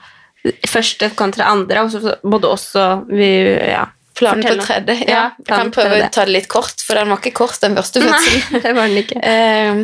første 0.71 1.11
kontra 1.19 1.51
andre, 1.53 1.83
og 1.85 1.91
så 1.93 2.15
både 2.25 2.49
også 2.49 2.85
vi, 3.13 3.27
ja, 3.71 3.87
Planen 4.21 4.43
på 4.45 4.65
tredje. 4.65 4.95
Ja, 5.05 5.11
Ja, 5.13 5.23
jeg 5.39 5.47
kan 5.49 5.71
prøve 5.73 5.99
å 6.01 6.09
ta 6.13 6.25
det 6.29 6.33
litt 6.35 6.49
kort, 6.53 6.81
for 6.85 6.99
den 6.99 7.09
var 7.13 7.21
ikke 7.23 7.33
kort, 7.39 7.59
den 7.63 7.77
første 7.77 8.03
fødselen. 8.05 8.43
Nei, 8.53 8.61
det 8.65 8.73
var 8.77 8.89
den 8.91 9.01
ikke. 9.03 9.21
Eh, 9.23 9.83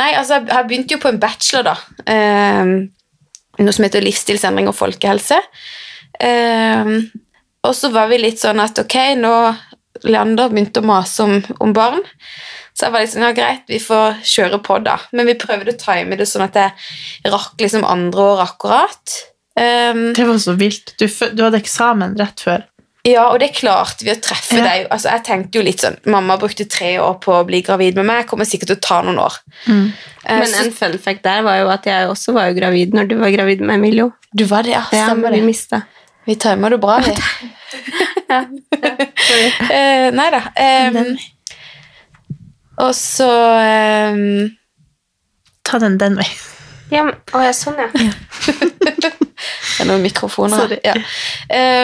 nei, 0.00 0.08
altså, 0.18 0.40
jeg- 0.48 0.66
begynte 0.68 0.96
jo 0.96 1.00
på 1.04 1.08
en 1.12 1.20
bachelor, 1.22 1.68
da. 1.70 1.76
Eh, 2.12 2.72
noe 3.60 3.72
som 3.76 3.84
heter 3.86 4.04
livsstilsendring 4.04 4.68
og 4.68 4.76
folkehelse. 4.76 5.38
Eh, 6.20 6.92
og 7.64 7.74
så 7.76 7.90
var 7.92 8.08
vi 8.08 8.18
litt 8.20 8.40
sånn 8.40 8.60
at 8.62 8.78
ok, 8.82 8.96
nå 9.20 9.34
Leander 10.08 10.48
begynte 10.48 10.80
å 10.80 10.86
mase 10.86 11.24
om, 11.26 11.34
om 11.60 11.72
barn. 11.76 12.00
Så 12.74 12.86
jeg 12.86 12.92
var 12.92 13.06
sånn, 13.06 13.22
ja 13.26 13.32
greit, 13.36 13.62
vi 13.68 13.78
får 13.82 14.20
kjøre 14.24 14.58
på 14.64 14.78
da. 14.84 14.98
Men 15.12 15.26
vi 15.26 15.34
prøvde 15.34 15.74
å 15.74 15.78
time 15.78 16.16
det 16.16 16.26
sånn 16.30 16.46
at 16.46 16.54
jeg 16.54 17.30
rakk 17.32 17.58
liksom 17.60 17.84
andre 17.84 18.20
år 18.34 18.42
akkurat. 18.46 19.16
Um, 19.60 20.12
Det 20.16 20.24
var 20.26 20.38
så 20.38 20.54
vilt. 20.56 20.94
Du, 20.98 21.06
du 21.06 21.42
hadde 21.44 21.58
eksamen 21.60 22.16
rett 22.16 22.40
før. 22.40 22.62
ja, 23.04 23.26
og 23.32 23.40
det 23.40 23.50
klarte 23.56 24.04
vi 24.04 24.10
å 24.12 24.20
treffe 24.20 24.56
Ja. 24.56 24.64
deg. 24.64 24.86
Altså, 24.92 25.08
jeg 25.10 25.24
tenkte 25.24 25.56
jo 25.58 25.62
litt 25.64 25.80
sånn, 25.80 25.96
Mamma 26.06 26.36
brukte 26.38 26.68
tre 26.68 26.98
år 27.00 27.18
på 27.20 27.32
å 27.32 27.44
bli 27.48 27.62
gravid 27.62 27.94
med 27.96 28.04
meg. 28.06 28.16
Jeg 28.22 28.28
kommer 28.28 28.44
sikkert 28.48 28.66
til 28.68 28.76
å 28.76 28.80
ta 28.80 29.02
noen 29.02 29.18
år. 29.18 29.38
Eh, 29.68 30.38
Men 30.38 30.46
så- 30.46 30.64
en 30.66 30.70
fun 30.72 30.98
fact 30.98 31.22
der 31.22 31.42
var 31.42 31.56
jo 31.58 31.68
at 31.68 31.84
jeg 31.84 32.08
også 32.08 32.32
var 32.34 32.48
jo 32.52 32.60
gravid 32.60 32.92
når 32.94 33.08
du 33.08 33.16
var 33.18 33.30
gravid 33.30 33.60
med 33.60 33.74
Emilio. 33.78 34.12
Du 34.36 34.44
var 34.44 34.62
det, 34.62 34.72
ja. 34.72 34.84
Ja, 34.92 35.06
Stemmer 35.08 35.30
vi 35.30 35.40
det. 35.40 35.46
mista. 35.46 35.82
Vi 36.26 36.34
timer 36.36 36.70
det 36.70 36.80
bra, 36.80 37.00
vi. 37.00 37.14
Eh, 39.70 40.10
nei 40.12 40.30
da. 40.30 40.40
em, 40.56 41.16
og 42.80 42.94
så 42.96 43.30
um, 44.14 44.50
Ta 45.66 45.78
den 45.78 45.98
den 46.00 46.16
veien. 46.18 46.38
Ja, 46.90 47.04
men, 47.06 47.14
å, 47.36 47.42
ja, 47.44 47.52
sånn, 47.54 47.78
ja. 47.78 47.86
Det 49.80 49.84
er 49.84 49.88
noen 49.88 50.02
mikrofoner 50.04 50.74
her. 50.74 50.80
Ja. 50.84 50.94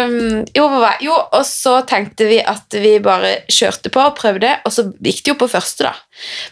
Um, 0.05 0.42
jo, 0.53 0.66
jo, 1.01 1.14
og 1.14 1.44
så 1.49 1.78
tenkte 1.88 2.26
vi 2.28 2.40
at 2.44 2.74
vi 2.76 2.97
bare 3.01 3.47
kjørte 3.49 3.92
på 3.94 4.03
og 4.03 4.16
prøvde, 4.18 4.51
og 4.66 4.74
så 4.74 4.84
gikk 4.90 5.22
det 5.22 5.32
jo 5.32 5.38
på 5.40 5.49
første, 5.49 5.88
da. 5.88 5.94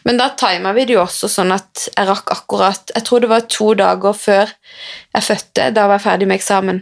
Men 0.09 0.21
da 0.21 0.31
tima 0.39 0.73
vi 0.77 0.87
det 0.89 0.97
jo 0.97 1.03
også 1.03 1.29
sånn 1.29 1.53
at 1.53 1.87
jeg 1.91 2.09
rakk 2.09 2.33
akkurat 2.35 2.91
Jeg 2.95 3.05
tror 3.07 3.23
det 3.25 3.31
var 3.31 3.47
to 3.49 3.71
dager 3.77 4.17
før 4.17 4.51
jeg 4.55 5.27
fødte. 5.29 5.69
Da 5.77 5.87
var 5.89 5.99
jeg 5.99 6.07
ferdig 6.07 6.31
med 6.31 6.41
eksamen. 6.41 6.81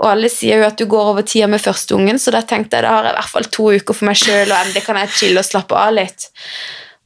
Og 0.00 0.08
alle 0.08 0.30
sier 0.32 0.62
jo 0.62 0.68
at 0.68 0.80
du 0.80 0.86
går 0.88 1.12
over 1.12 1.24
tida 1.28 1.48
med 1.50 1.60
første 1.60 1.96
ungen, 1.96 2.18
så 2.18 2.32
da 2.32 2.40
tenkte 2.40 2.78
jeg 2.78 2.86
da 2.86 2.96
har 2.96 3.08
jeg 3.08 3.16
i 3.16 3.18
hvert 3.18 3.34
fall 3.34 3.48
to 3.52 3.70
uker 3.76 3.96
for 3.96 4.08
meg 4.08 4.16
sjøl, 4.16 4.48
og 4.48 4.56
endelig 4.56 4.84
kan 4.86 5.00
jeg 5.02 5.16
chille 5.18 5.42
og 5.42 5.48
slappe 5.48 5.76
av 5.76 5.92
litt. 5.98 6.30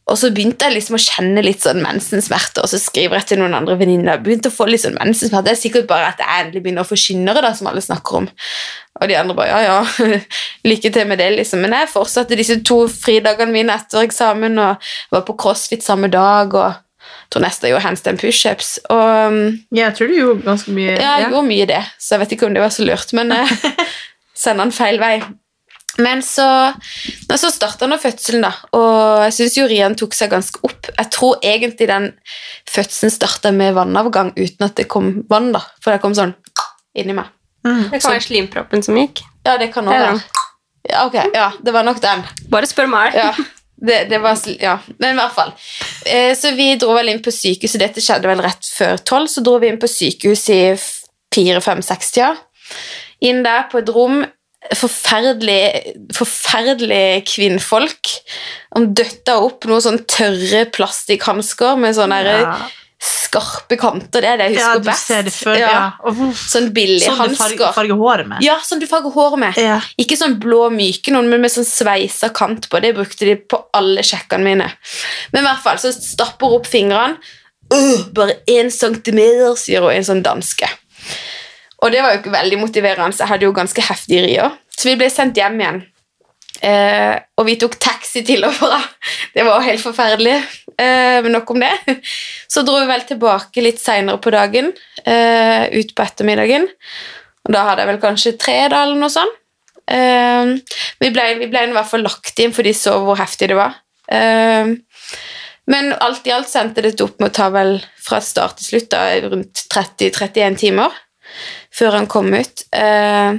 Og 0.05 0.18
så 0.20 0.28
begynte 0.36 0.66
jeg 0.66 0.76
liksom 0.76 0.99
å 0.99 1.01
kjenne 1.01 1.42
litt 1.42 1.64
sånn 1.64 1.80
mensensmerter, 1.80 2.61
og 2.61 2.68
så 2.68 2.78
skriver 2.78 3.18
jeg 3.18 3.28
til 3.30 3.40
noen 3.40 3.57
andre 3.57 3.78
venninner. 3.80 4.20
Begynte 4.20 4.51
å 4.53 4.55
få 4.55 4.66
litt 4.68 4.82
sånn 4.82 4.99
mensensmerter. 4.99 5.47
Det 5.49 5.55
er 5.55 5.61
sikkert 5.62 5.88
bare 5.88 6.11
at 6.12 6.20
jeg 6.20 6.42
endelig 6.42 6.62
begynner 6.66 6.84
å 6.84 6.90
få 6.90 6.99
skinnere 7.01 7.40
da, 7.42 7.55
som 7.57 7.70
alle 7.70 7.82
snakker 7.82 8.20
om. 8.20 8.28
Og 9.01 9.11
de 9.11 9.16
andre 9.16 9.36
bare 9.38 9.49
ja, 9.64 9.78
ja, 9.80 10.18
lykke 10.70 10.92
til 10.92 11.09
med 11.09 11.22
det, 11.22 11.30
liksom. 11.38 11.64
Men 11.64 11.78
jeg 11.78 11.90
fortsatte 11.95 12.36
disse 12.38 12.61
to 12.68 12.82
fridagene 12.92 13.57
mine 13.57 13.78
etter 13.80 14.05
eksamen, 14.05 14.61
og 14.61 14.92
var 15.16 15.24
på 15.24 15.38
crossfit 15.40 15.86
samme 15.86 16.12
dag, 16.12 16.53
og 16.53 16.84
jeg 17.05 17.31
tror 17.35 17.45
neste 17.47 17.67
jeg 17.67 17.75
gjorde 17.75 17.87
handstand 17.89 18.21
pushups. 18.21 18.73
Og 18.95 19.31
um, 19.31 19.39
Ja, 19.75 19.87
jeg 19.89 19.97
tror 19.99 20.11
du 20.11 20.17
gjorde 20.19 20.45
ganske 20.47 20.75
mye. 20.77 20.93
ja, 20.99 21.15
jeg 21.23 21.31
gjorde 21.33 21.49
mye 21.49 21.67
det, 21.71 21.81
så 21.99 22.15
jeg 22.15 22.25
vet 22.25 22.37
ikke 22.37 22.47
om 22.51 22.55
det 22.57 22.63
var 22.65 22.75
så 22.75 22.85
lurt, 22.87 23.15
men 23.17 23.33
eh, 23.35 23.57
sender 24.45 24.65
den 24.69 24.75
feil 24.77 25.01
vei. 25.03 25.17
Men 26.03 26.23
så, 26.27 26.47
så 27.39 27.51
starta 27.55 27.87
nå 27.87 28.01
fødselen, 28.03 28.43
da, 28.43 28.51
og 28.75 29.21
jeg 29.29 29.35
syns 29.37 29.59
jo 29.61 29.67
Rian 29.71 29.95
tok 29.95 30.15
seg 30.19 30.33
ganske 30.33 30.59
opp. 30.67 30.89
Jeg 30.91 31.11
tror 31.15 31.39
egentlig 31.47 31.87
den 31.87 32.09
fødselen 32.67 33.13
starta 33.15 33.53
med 33.55 33.77
vannavgang 33.77 34.33
uten 34.35 34.67
at 34.67 34.75
det 34.81 34.89
kom 34.91 35.21
vann, 35.31 35.53
da. 35.55 35.63
For 35.85 35.95
det 35.95 36.03
kom 36.03 36.17
sånn 36.19 36.35
inni 36.99 37.15
meg. 37.15 37.31
Det 37.65 38.01
kan 38.03 38.11
være 38.17 38.25
slimproppen 38.27 38.83
som 38.85 38.99
gikk. 38.99 39.23
Ja, 39.47 39.55
det 39.61 39.71
kan 39.75 39.87
òg 39.89 39.95
være. 39.95 40.19
Ja, 40.91 41.07
ok, 41.07 41.15
ja, 41.33 41.47
det 41.65 41.73
var 41.73 41.87
nok 41.87 42.03
den. 42.03 42.27
Bare 42.53 42.67
spør 42.69 42.91
meg. 42.91 43.15
Ja, 43.17 43.31
det, 43.77 44.05
det 44.11 44.18
var, 44.22 44.39
ja, 44.61 44.79
men 44.99 45.14
i 45.14 45.18
hvert 45.18 45.35
fall. 45.35 45.53
Eh, 46.07 46.33
så 46.39 46.53
vi 46.57 46.70
dro 46.81 46.95
vel 46.97 47.09
inn 47.12 47.22
på 47.25 47.33
sykehuset, 47.35 47.81
dette 47.83 48.01
skjedde 48.05 48.29
vel 48.31 48.41
rett 48.45 48.64
før 48.77 48.97
tolv, 49.05 49.27
så 49.29 49.43
dro 49.45 49.59
vi 49.62 49.68
inn 49.72 49.81
på 49.83 49.91
sykehuset 49.91 50.55
i 50.55 50.62
f- 50.77 51.03
fire, 51.35 51.61
fem, 51.64 51.83
seks 51.83 52.12
tida. 52.14 52.35
Inn 53.25 53.43
der 53.45 53.66
på 53.72 53.81
et 53.83 53.91
rom, 53.93 54.22
forferdelig, 54.79 55.61
forferdelig 56.16 57.25
kvinnfolk. 57.29 58.12
Han 58.77 58.93
døtta 58.97 59.37
opp 59.45 59.66
noen 59.68 59.83
sånn 59.85 60.01
tørre 60.09 60.64
plastikkhansker 60.75 61.77
med 61.81 61.97
sånne 61.99 62.22
derre 62.25 62.41
Ja. 62.47 62.55
Skarpe 63.05 63.77
kanter, 63.81 64.23
det 64.25 64.29
er 64.31 64.37
det 64.41 64.45
jeg 64.51 64.59
Ja, 64.59 64.67
husker 64.73 64.81
du 64.83 64.89
best. 64.89 65.07
ser 65.11 65.23
det 65.27 65.33
før. 65.35 65.59
Ja. 65.59 65.69
Ja. 65.71 65.85
Og 66.05 66.15
hvor- 66.17 66.33
Sånn 66.35 66.71
billig 66.73 67.03
Sånn 67.05 67.17
du 67.29 67.35
farger, 67.37 67.65
hansker. 67.65 67.73
farger 67.75 67.95
håret 68.01 68.27
med. 68.27 68.43
Ja, 68.43 68.59
sånn 68.65 68.81
du 68.81 68.87
farger 68.87 69.13
håret 69.13 69.39
med. 69.39 69.57
Ja. 69.57 69.81
Ikke 69.99 70.17
sånn 70.17 70.39
blå 70.41 70.71
myke 70.73 71.13
noen, 71.13 71.29
men 71.29 71.41
med 71.41 71.51
sånn 71.51 71.65
sveisa 71.69 72.33
kant 72.33 72.69
på. 72.71 72.81
Det 72.81 72.95
brukte 72.97 73.19
de 73.29 73.37
på 73.37 73.63
alle 73.75 74.01
sjekkene 74.03 74.43
mine. 74.45 74.73
Men 75.33 75.45
i 75.45 75.47
hvert 75.47 75.63
fall, 75.63 75.77
så 75.77 75.93
stapper 75.93 76.47
hun 76.49 76.57
opp 76.61 76.67
fingrene. 76.67 77.17
Uh, 77.73 78.05
bare 78.13 78.37
én 78.47 78.71
centimeter, 78.71 79.55
sier 79.57 79.81
hun, 79.81 79.91
en 79.91 80.03
sånn 80.05 80.23
danske. 80.23 80.69
Og 81.83 81.91
det 81.93 82.01
var 82.03 82.13
jo 82.15 82.21
ikke 82.23 82.33
veldig 82.33 82.59
motiverende, 82.61 83.13
så 83.15 83.25
jeg 83.25 83.29
hadde 83.29 83.43
jo 83.49 83.53
ganske 83.53 83.83
heftige 83.83 84.23
rier. 84.27 84.53
Så 84.77 84.85
vi 84.91 84.97
ble 84.97 85.11
sendt 85.11 85.35
hjem 85.37 85.59
igjen. 85.61 85.83
Eh, 86.65 87.15
og 87.37 87.49
vi 87.49 87.57
tok 87.61 87.77
taxi 87.83 88.23
til 88.27 88.45
og 88.47 88.55
fra. 88.57 88.79
Det 89.35 89.45
var 89.45 89.65
helt 89.67 89.83
forferdelig. 89.83 90.37
Eh, 90.75 91.19
men 91.25 91.35
nok 91.37 91.51
om 91.55 91.61
det. 91.62 91.73
Så 92.53 92.65
dro 92.67 92.79
vi 92.81 92.89
vel 92.89 93.05
tilbake 93.09 93.65
litt 93.65 93.83
seinere 93.83 94.21
på 94.23 94.33
dagen, 94.35 94.73
eh, 95.05 95.69
ut 95.75 95.95
på 95.95 96.07
ettermiddagen. 96.07 96.69
Og 97.45 97.53
da 97.53 97.67
hadde 97.69 97.85
jeg 97.85 97.93
vel 97.93 98.03
kanskje 98.03 98.37
tre 98.41 98.59
da, 98.73 98.85
eller 98.85 99.01
noe 99.01 99.12
sånt. 99.12 99.41
Eh, 99.85 100.55
vi 101.03 101.11
ble, 101.12 101.29
vi 101.43 101.51
ble 101.53 101.67
i 101.69 101.75
hvert 101.77 101.91
fall 101.91 102.07
lagt 102.07 102.41
inn, 102.41 102.55
for 102.57 102.65
de 102.65 102.73
så 102.77 102.97
hvor 103.05 103.21
heftig 103.21 103.51
det 103.53 103.59
var. 103.59 103.77
Eh, 104.09 104.73
men 105.71 105.93
alt 106.05 106.27
i 106.29 106.33
alt 106.35 106.51
sendte 106.51 106.85
det 106.85 106.97
opp 107.05 107.21
med 107.21 107.31
å 107.31 107.37
ta 107.37 107.49
vel 107.53 107.79
fra 108.05 108.21
start 108.25 108.61
til 108.61 108.75
slutt 108.75 108.91
da, 108.93 109.07
rundt 109.25 109.65
30-31 109.73 110.59
timer 110.61 110.97
før 111.75 111.99
han 111.99 112.09
kom 112.11 112.29
ut. 112.35 112.65
Eh, 112.73 113.37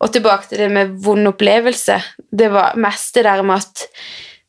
og 0.00 0.12
tilbake 0.14 0.50
til 0.50 0.64
det 0.64 0.70
med 0.72 0.96
vond 1.04 1.30
opplevelse. 1.30 2.00
Det 2.30 2.50
var 2.52 2.78
mest 2.80 3.14
det 3.16 3.26
der 3.28 3.42
med 3.46 3.62
at 3.62 3.86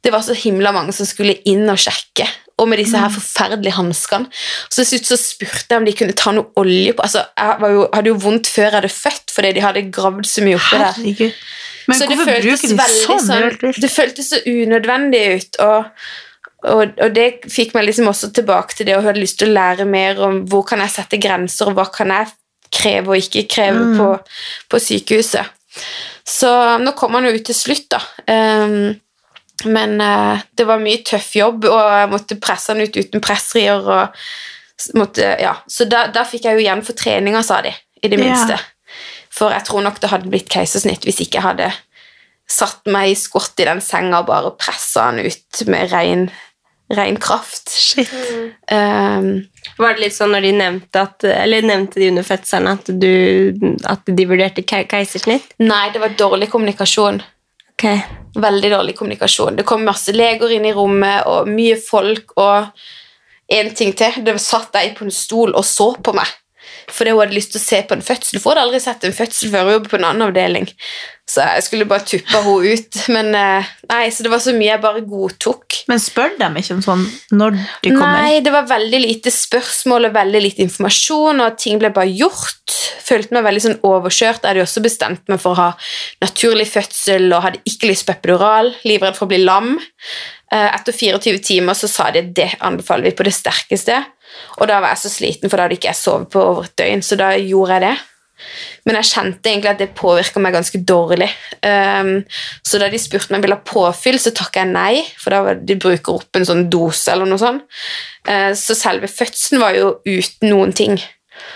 det 0.02 0.12
var 0.14 0.24
så 0.26 0.34
himla 0.34 0.72
mange 0.74 0.94
som 0.98 1.06
skulle 1.06 1.38
inn 1.50 1.68
og 1.70 1.80
sjekke. 1.82 2.26
Og 2.62 2.68
med 2.70 2.78
disse 2.78 2.98
her 2.98 3.10
forferdelige 3.10 3.74
hanskene. 3.74 4.30
Så 4.70 4.84
til 4.84 4.90
slutt 4.92 5.10
så 5.10 5.18
spurte 5.18 5.74
jeg 5.74 5.82
om 5.82 5.86
de 5.88 5.94
kunne 5.98 6.16
ta 6.18 6.34
noe 6.36 6.52
olje 6.62 6.94
på. 6.94 7.06
Altså, 7.06 7.24
jeg 7.38 7.62
var 7.64 7.74
jo, 7.74 7.86
hadde 7.94 8.12
jo 8.12 8.18
vondt 8.22 8.50
før 8.52 8.68
jeg 8.68 8.76
hadde 8.76 8.92
født, 8.94 9.34
fordi 9.34 9.54
de 9.58 9.64
hadde 9.66 9.86
gravd 9.94 10.28
så 10.30 10.44
mye 10.46 10.60
oppi 10.60 10.82
der. 10.82 11.32
Men 11.90 11.98
Så 11.98 12.10
hvorfor 12.10 12.30
bruker 12.30 12.68
de 12.68 12.76
veldig 12.78 13.22
sånn? 13.26 13.80
Det 13.82 13.90
føltes 13.90 14.30
så 14.34 14.42
unødvendig 14.46 15.24
ut, 15.34 15.58
og, 15.66 16.04
og, 16.70 16.84
og 17.02 17.16
det 17.16 17.28
fikk 17.50 17.74
meg 17.78 17.88
liksom 17.90 18.12
også 18.12 18.30
tilbake 18.38 18.78
til 18.78 18.90
det 18.90 18.98
og 19.00 19.08
hadde 19.10 19.24
lyst 19.24 19.40
til 19.42 19.50
å 19.50 19.58
lære 19.58 19.88
mer 19.90 20.22
om 20.28 20.44
hvor 20.50 20.66
kan 20.70 20.84
jeg 20.86 20.94
sette 20.94 21.22
grenser, 21.22 21.72
og 21.72 21.80
hva 21.80 21.88
kan 21.94 22.14
jeg 22.14 22.30
kreve 22.72 23.14
og 23.14 23.22
ikke 23.22 23.48
kreve 23.52 23.86
Mm. 23.86 23.98
på, 23.98 24.10
på 24.72 24.80
sykehuset. 24.80 25.46
Så 26.28 26.50
nå 26.82 26.92
kom 26.98 27.16
han 27.18 27.28
jo 27.28 27.36
ut 27.36 27.46
til 27.48 27.56
slutt, 27.58 27.90
da. 27.92 28.02
Um, 28.28 28.96
men 29.72 30.02
uh, 30.02 30.42
det 30.58 30.66
var 30.68 30.82
mye 30.82 31.04
tøff 31.06 31.36
jobb, 31.36 31.68
og 31.70 31.82
jeg 31.94 32.10
måtte 32.12 32.40
presse 32.42 32.72
han 32.74 32.82
ut 32.82 32.98
uten 32.98 33.22
pressrier. 33.24 33.82
Og 33.84 34.98
måtte, 34.98 35.36
ja. 35.42 35.56
Så 35.68 35.86
da, 35.90 36.08
da 36.14 36.24
fikk 36.28 36.48
jeg 36.48 36.58
jo 36.58 36.64
igjen 36.64 36.84
for 36.86 36.98
treninga, 36.98 37.44
sa 37.46 37.62
de, 37.66 37.74
i 38.02 38.08
det 38.10 38.20
minste. 38.20 38.58
minste. 38.58 38.98
For 39.32 39.54
jeg 39.54 39.64
tror 39.68 39.86
nok 39.86 40.00
det 40.02 40.12
hadde 40.12 40.32
blitt 40.32 40.50
keisersnitt 40.52 41.06
hvis 41.08 41.22
ikke 41.24 41.40
jeg 41.40 41.46
hadde 41.48 41.70
satt 42.52 42.84
meg 42.92 43.14
i 43.14 43.16
skott 43.16 43.62
i 43.64 43.68
den 43.70 43.80
senga 43.84 44.20
og 44.20 44.28
bare 44.28 44.52
pressa 44.60 45.06
han 45.08 45.22
ut 45.24 45.62
med 45.72 45.92
ren, 45.94 46.26
ren 46.98 47.18
kraft. 47.22 47.70
Shit. 47.72 48.10
Ehm, 48.72 49.30
Var 49.78 49.94
det 49.96 50.04
litt 50.04 50.16
sånn 50.16 50.34
når 50.36 50.46
de 50.48 50.52
nevnte 50.58 51.02
at 51.02 51.24
Eller 51.24 51.66
nevnte 51.66 52.00
de 52.02 52.10
under 52.12 52.26
fødselen 52.26 52.68
at, 52.72 52.90
du, 53.02 53.76
at 53.90 54.06
de 54.08 54.26
vurderte 54.30 54.64
ke 54.68 54.84
keisersnitt? 54.92 55.54
nei, 55.60 55.90
det 55.94 56.02
var 56.04 56.16
dårlig 56.20 56.50
kommunikasjon. 56.52 57.22
Ok. 57.74 57.86
Veldig 58.42 58.72
dårlig 58.72 58.96
kommunikasjon. 59.00 59.56
Det 59.58 59.66
kom 59.68 59.84
masse 59.88 60.14
leger 60.14 60.52
inn 60.54 60.66
i 60.70 60.74
rommet, 60.76 61.26
og 61.28 61.50
mye 61.50 61.78
folk, 61.82 62.36
og 62.38 62.70
en 63.52 63.74
ting 63.76 63.94
til. 63.98 64.22
Det 64.24 64.38
satt 64.40 64.76
ei 64.80 64.92
på 64.96 65.08
en 65.08 65.12
stol 65.12 65.56
og 65.58 65.66
så 65.68 65.92
på 65.98 66.14
meg. 66.16 66.30
Fordi 66.92 67.12
hun 67.12 67.24
hadde 67.24 67.36
lyst 67.36 67.52
til 67.56 67.60
å 67.62 67.64
se 67.64 67.82
på 67.88 67.96
en 67.98 68.06
fødsel. 68.06 68.40
For 68.40 68.52
hun 68.52 68.58
hadde 68.60 68.68
aldri 68.68 68.80
sett 68.84 69.04
en 69.08 69.16
fødsel 69.16 69.52
før 69.52 69.66
hun 69.68 69.74
jobbet 69.78 69.92
på 69.92 70.00
en 70.00 70.08
annen 70.12 70.28
avdeling. 70.30 70.70
Så 71.32 71.44
jeg 71.46 71.64
skulle 71.64 71.88
bare 71.88 72.04
tuppe 72.04 72.42
henne 72.44 72.74
ut. 72.76 72.98
Men 73.14 73.30
eh, 73.38 73.70
nei, 73.92 74.02
så 74.12 74.26
det 74.26 74.32
var 74.34 74.42
så 74.44 74.52
mye 74.56 74.74
jeg 74.74 74.84
bare 74.84 75.04
godtok. 75.08 75.78
Men 75.88 76.02
spør 76.04 76.34
dem 76.40 76.58
ikke 76.60 76.76
om 76.76 76.84
sånn 76.84 77.06
når 77.32 77.56
de 77.86 77.94
kommer? 77.94 78.18
Nei, 78.26 78.42
det 78.44 78.52
var 78.52 78.68
veldig 78.68 79.00
lite 79.06 79.32
spørsmål 79.32 80.10
og 80.10 80.18
veldig 80.18 80.42
lite 80.44 80.66
informasjon, 80.66 81.44
og 81.46 81.56
ting 81.62 81.80
ble 81.80 81.94
bare 81.96 82.12
gjort. 82.12 82.76
Følte 83.06 83.36
meg 83.38 83.48
veldig 83.48 83.64
sånn 83.68 83.80
overkjørt. 83.88 84.44
Jeg 84.44 84.54
hadde 84.54 84.66
også 84.66 84.84
bestemt 84.84 85.32
meg 85.32 85.40
for 85.44 85.56
å 85.56 85.62
ha 85.62 85.70
naturlig 86.24 86.68
fødsel 86.74 87.30
og 87.32 87.46
hadde 87.48 87.64
ikke 87.72 87.92
lyst 87.92 88.08
på 88.08 88.16
epidural. 88.18 88.74
Livredd 88.88 89.16
for 89.18 89.30
å 89.30 89.32
bli 89.32 89.42
lam. 89.46 89.78
Eh, 90.52 90.68
Etter 90.76 90.96
24 90.96 91.40
timer 91.48 91.80
så 91.80 91.88
sa 91.92 92.12
de 92.12 92.26
det 92.28 92.52
anbefaler 92.60 93.08
vi 93.10 93.16
på 93.16 93.28
det 93.28 93.36
sterkeste. 93.40 94.02
Og 94.60 94.68
da 94.68 94.80
var 94.84 94.94
jeg 94.96 95.06
så 95.06 95.12
sliten, 95.12 95.52
for 95.52 95.60
da 95.60 95.68
hadde 95.68 95.80
ikke 95.80 95.92
jeg 95.92 96.00
sovet 96.00 96.32
på 96.32 96.44
over 96.44 96.68
et 96.68 96.76
døgn, 96.80 97.04
så 97.04 97.18
da 97.20 97.34
gjorde 97.40 97.78
jeg 97.78 97.84
det. 97.88 97.98
Men 98.88 98.98
jeg 99.00 99.10
kjente 99.12 99.52
egentlig 99.52 99.72
at 99.72 99.82
det 99.82 99.90
påvirka 99.98 100.42
meg 100.42 100.56
ganske 100.56 100.82
dårlig. 100.88 101.30
Um, 101.62 102.14
så 102.66 102.82
da 102.82 102.90
de 102.92 103.00
spurte 103.02 103.30
om 103.30 103.38
jeg 103.38 103.46
ville 103.46 103.58
ha 103.58 103.68
påfyll, 103.68 104.20
så 104.22 104.34
takka 104.36 104.64
jeg 104.64 104.72
nei, 104.74 105.04
for 105.22 105.34
da 105.34 105.42
var 105.46 105.62
de 105.62 105.78
bruker 105.82 106.18
opp 106.18 106.38
en 106.40 106.48
sånn 106.48 106.68
dose 106.74 107.14
eller 107.14 107.30
noe 107.30 107.42
sånt. 107.42 107.66
Uh, 108.28 108.52
så 108.58 108.78
selve 108.78 109.10
fødselen 109.12 109.62
var 109.64 109.78
jo 109.78 109.96
uten 110.08 110.50
noen 110.52 110.74
ting. 110.78 110.98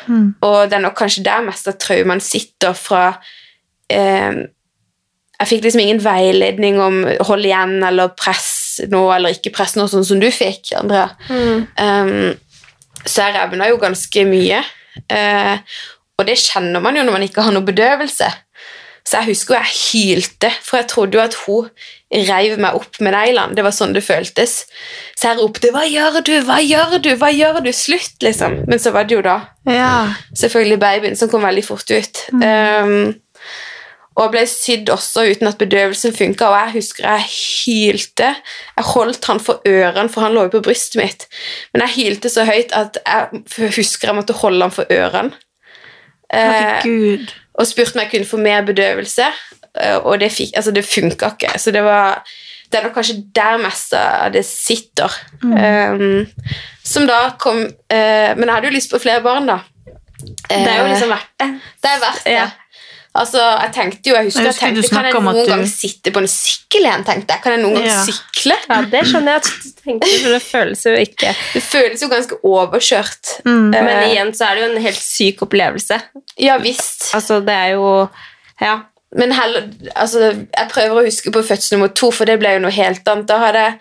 Og 0.07 0.59
det 0.69 0.77
er 0.77 0.83
nok 0.85 0.97
kanskje 0.97 1.25
der 1.25 1.43
mest 1.45 1.67
av 1.69 1.77
traumene 1.81 2.23
sitter 2.23 2.73
fra 2.77 3.03
um, 3.93 4.39
Jeg 5.35 5.49
fikk 5.49 5.65
liksom 5.65 5.83
ingen 5.83 6.01
veiledning 6.01 6.79
om 6.81 7.03
hold 7.27 7.45
igjen 7.45 7.83
eller 7.85 8.13
press 8.17 8.79
nå 8.91 9.01
eller 9.13 9.35
ikke 9.35 9.53
press 9.55 9.75
nå, 9.77 9.85
sånn 9.87 10.07
som 10.07 10.19
du 10.21 10.27
fikk, 10.33 10.73
Andrea. 10.79 11.09
Um, 11.29 12.33
så 13.05 13.27
jeg 13.27 13.35
revna 13.35 13.69
jo 13.69 13.77
ganske 13.81 14.25
mye. 14.27 14.63
Eh, 15.11 15.77
og 16.19 16.27
det 16.27 16.37
kjenner 16.39 16.83
man 16.83 16.95
jo 16.97 17.03
når 17.03 17.17
man 17.17 17.25
ikke 17.27 17.43
har 17.45 17.55
noe 17.55 17.65
bedøvelse. 17.67 18.29
Så 19.05 19.19
jeg 19.19 19.35
husker 19.35 19.53
jo 19.53 19.59
jeg 19.61 19.75
hylte, 19.91 20.49
for 20.65 20.79
jeg 20.79 20.87
trodde 20.89 21.17
jo 21.17 21.21
at 21.21 21.35
hun 21.43 21.67
reiv 22.25 22.55
meg 22.57 22.77
opp 22.79 22.97
med 23.05 23.13
neglene. 23.13 23.53
Det 23.53 23.65
var 23.65 23.75
sånn 23.75 23.93
det 23.93 24.01
føltes. 24.05 24.55
Så 25.13 25.27
jeg 25.29 25.37
ropte 25.37 25.69
'Hva 25.69 25.83
gjør 25.85 26.23
du? 26.25 26.33
Hva 26.47 26.57
gjør 26.63 26.97
du? 27.03 27.11
Hva 27.15 27.29
gjør 27.29 27.61
du?' 27.61 27.73
Slutt, 27.73 28.17
liksom. 28.21 28.63
Men 28.67 28.79
så 28.79 28.91
var 28.91 29.03
det 29.03 29.15
jo 29.15 29.21
da 29.21 29.41
Ja. 29.67 30.13
selvfølgelig 30.33 30.79
babyen 30.79 31.15
som 31.15 31.29
kom 31.29 31.43
veldig 31.43 31.65
fort 31.65 31.91
ut. 31.91 32.23
Um, 32.33 33.15
og 34.17 34.31
ble 34.31 34.45
sydd 34.47 34.89
også 34.89 35.25
uten 35.29 35.47
at 35.47 35.57
bedøvelsen 35.59 36.13
funka, 36.15 36.47
og 36.47 36.55
jeg 36.65 36.73
husker 36.81 37.03
jeg 37.03 37.25
hylte. 37.29 38.35
Jeg 38.77 38.85
holdt 38.85 39.25
han 39.25 39.39
for 39.39 39.61
ørene, 39.67 40.09
for 40.09 40.21
han 40.21 40.33
lå 40.33 40.47
jo 40.47 40.53
på 40.55 40.61
brystet 40.63 40.95
mitt. 40.95 41.27
Men 41.73 41.81
jeg 41.81 41.95
hylte 41.95 42.29
så 42.29 42.45
høyt 42.47 42.71
at 42.71 42.97
jeg 43.05 43.71
husker 43.75 44.07
jeg 44.07 44.15
måtte 44.15 44.33
holde 44.33 44.61
han 44.61 44.71
for 44.71 44.85
ørene. 44.89 45.33
Eh, 46.35 46.51
Herregud. 46.51 47.31
og 47.55 47.67
spurte 47.69 47.95
om 47.95 48.01
jeg 48.03 48.11
kunne 48.11 48.29
få 48.29 48.37
mer 48.41 48.65
bedøvelse, 48.67 49.29
eh, 49.79 49.95
og 49.97 50.19
det, 50.19 50.31
fikk, 50.35 50.51
altså 50.59 50.73
det 50.75 50.85
funka 50.85 51.31
ikke. 51.35 51.53
Så 51.61 51.71
det 51.71 51.83
var 51.85 52.23
det 52.71 52.79
er 52.79 52.87
nok 52.87 52.95
kanskje 52.97 53.21
der 53.35 53.59
mest 53.61 53.93
det 54.33 54.41
sitter. 54.45 55.13
Um, 55.45 56.25
som 56.83 57.05
da 57.07 57.19
kom 57.39 57.59
uh, 57.61 58.31
Men 58.35 58.47
jeg 58.49 58.53
hadde 58.55 58.67
jo 58.67 58.73
lyst 58.73 58.91
på 58.91 58.99
flere 58.99 59.21
barn, 59.23 59.45
da. 59.47 59.59
Det 60.17 60.57
er 60.57 60.79
jo 60.79 60.85
Eh, 60.87 60.89
liksom 60.89 61.11
verdt 61.13 61.29
det. 61.39 61.47
det 61.83 61.91
er 61.91 61.99
verdt 62.01 62.23
det. 62.25 62.33
Ja. 62.33 62.47
Altså, 63.15 63.39
jeg 63.63 63.71
tenkte 63.73 64.09
jo, 64.09 64.15
jeg 64.17 64.25
husker 64.27 64.41
Jeg 64.43 64.51
husker 64.51 64.65
jeg 64.67 64.75
tenkte, 64.75 64.89
Kan 64.95 65.05
jeg 65.05 65.13
noen 65.15 65.37
du- 65.45 65.51
gang 65.51 65.61
sitte 65.71 66.11
på 66.11 66.19
en 66.19 66.27
sykkel 66.27 66.81
igjen? 66.83 67.03
tenkte 67.07 67.31
jeg. 67.33 67.41
Kan 67.45 67.51
jeg 67.55 67.61
noen 67.63 67.75
gang 67.79 67.85
Ja. 67.87 68.01
sykle? 68.03 68.57
Ja, 68.69 68.81
det 68.91 69.01
skjønner 69.07 69.31
jeg 69.31 69.35
at 69.35 69.51
du 69.63 69.69
tenker, 69.85 70.17
for 70.23 70.29
det 70.35 70.41
føles 70.43 70.83
jo 70.83 70.95
ikke 70.99 71.35
Det 71.53 71.63
føles 71.63 72.01
jo 72.01 72.09
ganske 72.11 72.39
overkjørt. 72.43 73.31
Mm. 73.45 73.73
Eh, 73.73 73.83
Men 73.87 74.09
igjen 74.09 74.33
så 74.35 74.49
er 74.51 74.55
det 74.55 74.63
jo 74.65 74.75
en 74.75 74.81
helt 74.83 75.01
syk 75.01 75.39
opplevelse. 75.47 76.01
Ja 76.37 76.57
visst. 76.57 77.13
Altså, 77.15 77.39
det 77.45 77.55
er 77.55 77.71
jo 77.77 78.09
Ja. 78.61 78.79
Men 79.15 79.31
heller, 79.31 79.69
altså, 79.95 80.19
jeg 80.35 80.67
prøver 80.69 80.95
å 80.99 81.05
huske 81.05 81.31
på 81.31 81.41
fødsel 81.47 81.77
nummer 81.77 81.87
to, 81.95 82.11
for 82.11 82.25
det 82.25 82.37
ble 82.39 82.49
jo 82.57 82.59
noe 82.59 82.71
helt 82.71 83.07
annet. 83.07 83.25
Da 83.27 83.37
hadde 83.39 83.61
jeg 83.63 83.79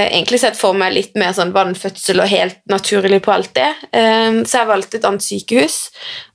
egentlig 0.00 0.40
sett 0.42 0.56
for 0.58 0.76
meg 0.78 0.94
litt 0.94 1.16
mer 1.20 1.34
sånn 1.36 1.52
vannfødsel 1.54 2.22
og 2.22 2.30
helt 2.30 2.58
naturlig 2.70 3.20
på 3.24 3.32
alt 3.34 3.52
det. 3.58 3.70
Eh, 3.92 4.40
så 4.48 4.62
jeg 4.62 4.70
valgte 4.70 4.98
et 4.98 5.06
annet 5.08 5.24
sykehus 5.24 5.78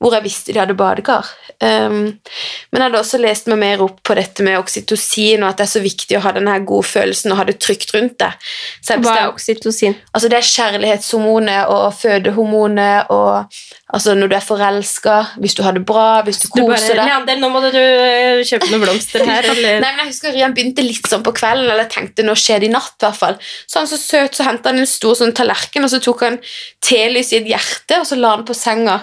hvor 0.02 0.16
jeg 0.16 0.26
visste 0.28 0.54
de 0.54 0.62
hadde 0.62 0.78
badekar. 0.78 1.30
Eh, 1.64 1.90
men 1.90 2.80
jeg 2.80 2.86
hadde 2.86 3.02
også 3.02 3.22
lest 3.22 3.50
meg 3.52 3.62
mer 3.64 3.84
opp 3.86 4.02
på 4.06 4.18
dette 4.18 4.46
med 4.46 4.60
oksytocin, 4.60 5.44
og 5.44 5.52
at 5.52 5.62
det 5.62 5.68
er 5.68 5.74
så 5.74 5.84
viktig 5.84 6.20
å 6.20 6.24
ha 6.26 6.36
denne 6.38 6.58
gode 6.68 6.90
følelsen 6.90 7.34
og 7.34 7.42
ha 7.42 7.48
det 7.50 7.58
trygt 7.64 7.94
rundt 7.96 8.18
deg. 8.22 8.48
Hva 8.98 9.18
er 9.18 9.32
oksytocin? 9.32 9.98
Altså 10.14 10.32
det 10.32 10.40
er 10.42 10.52
kjærlighetshormonet 10.52 11.74
og 11.74 11.88
fødehormonet 11.98 13.14
og 13.14 13.60
altså 13.94 14.14
når 14.18 14.32
du 14.32 14.36
er 14.36 14.44
forelska, 14.44 15.16
hvis 15.42 15.56
du 15.58 15.62
har 15.64 15.76
det 15.78 15.84
bra, 15.88 16.22
hvis 16.28 16.42
du 16.44 16.48
Du 16.50 16.64
koser 16.66 16.98
deg. 16.98 17.06
Leander, 17.08 17.40
nå 17.40 17.50
må 17.54 17.62
du 17.64 17.70
kjøpe 18.48 18.70
noen 18.72 18.84
blomster 18.84 19.24
her, 19.26 19.48
eller? 19.54 19.80
Nei, 19.84 19.92
men 19.94 20.04
jeg 20.04 20.12
husker 20.14 20.36
Rian 20.36 20.56
begynte 20.58 20.86
litt 20.86 21.08
sånn 21.08 21.24
på 21.26 21.36
kvelden, 21.38 21.70
eller 21.72 21.90
tenkte 21.92 22.26
nå 22.28 22.36
skjer 22.38 22.64
det 22.64 22.70
i 22.70 22.74
natt. 22.74 22.96
i 23.00 23.06
hvert 23.08 23.22
fall. 23.22 23.38
Så 23.66 23.82
han 23.82 23.92
så 23.92 24.00
søt, 24.02 24.36
så 24.36 24.48
hentet 24.48 24.72
han 24.72 24.82
en 24.84 24.90
stor 24.90 25.16
sånn 25.20 25.36
tallerken, 25.38 25.88
og 25.88 25.94
så 25.94 26.02
tok 26.04 26.26
han 26.28 26.42
telys 26.84 27.32
i 27.34 27.42
et 27.42 27.52
hjerte, 27.54 28.02
og 28.02 28.10
så 28.10 28.20
la 28.20 28.36
han 28.36 28.48
på 28.48 28.58
senga. 28.58 29.00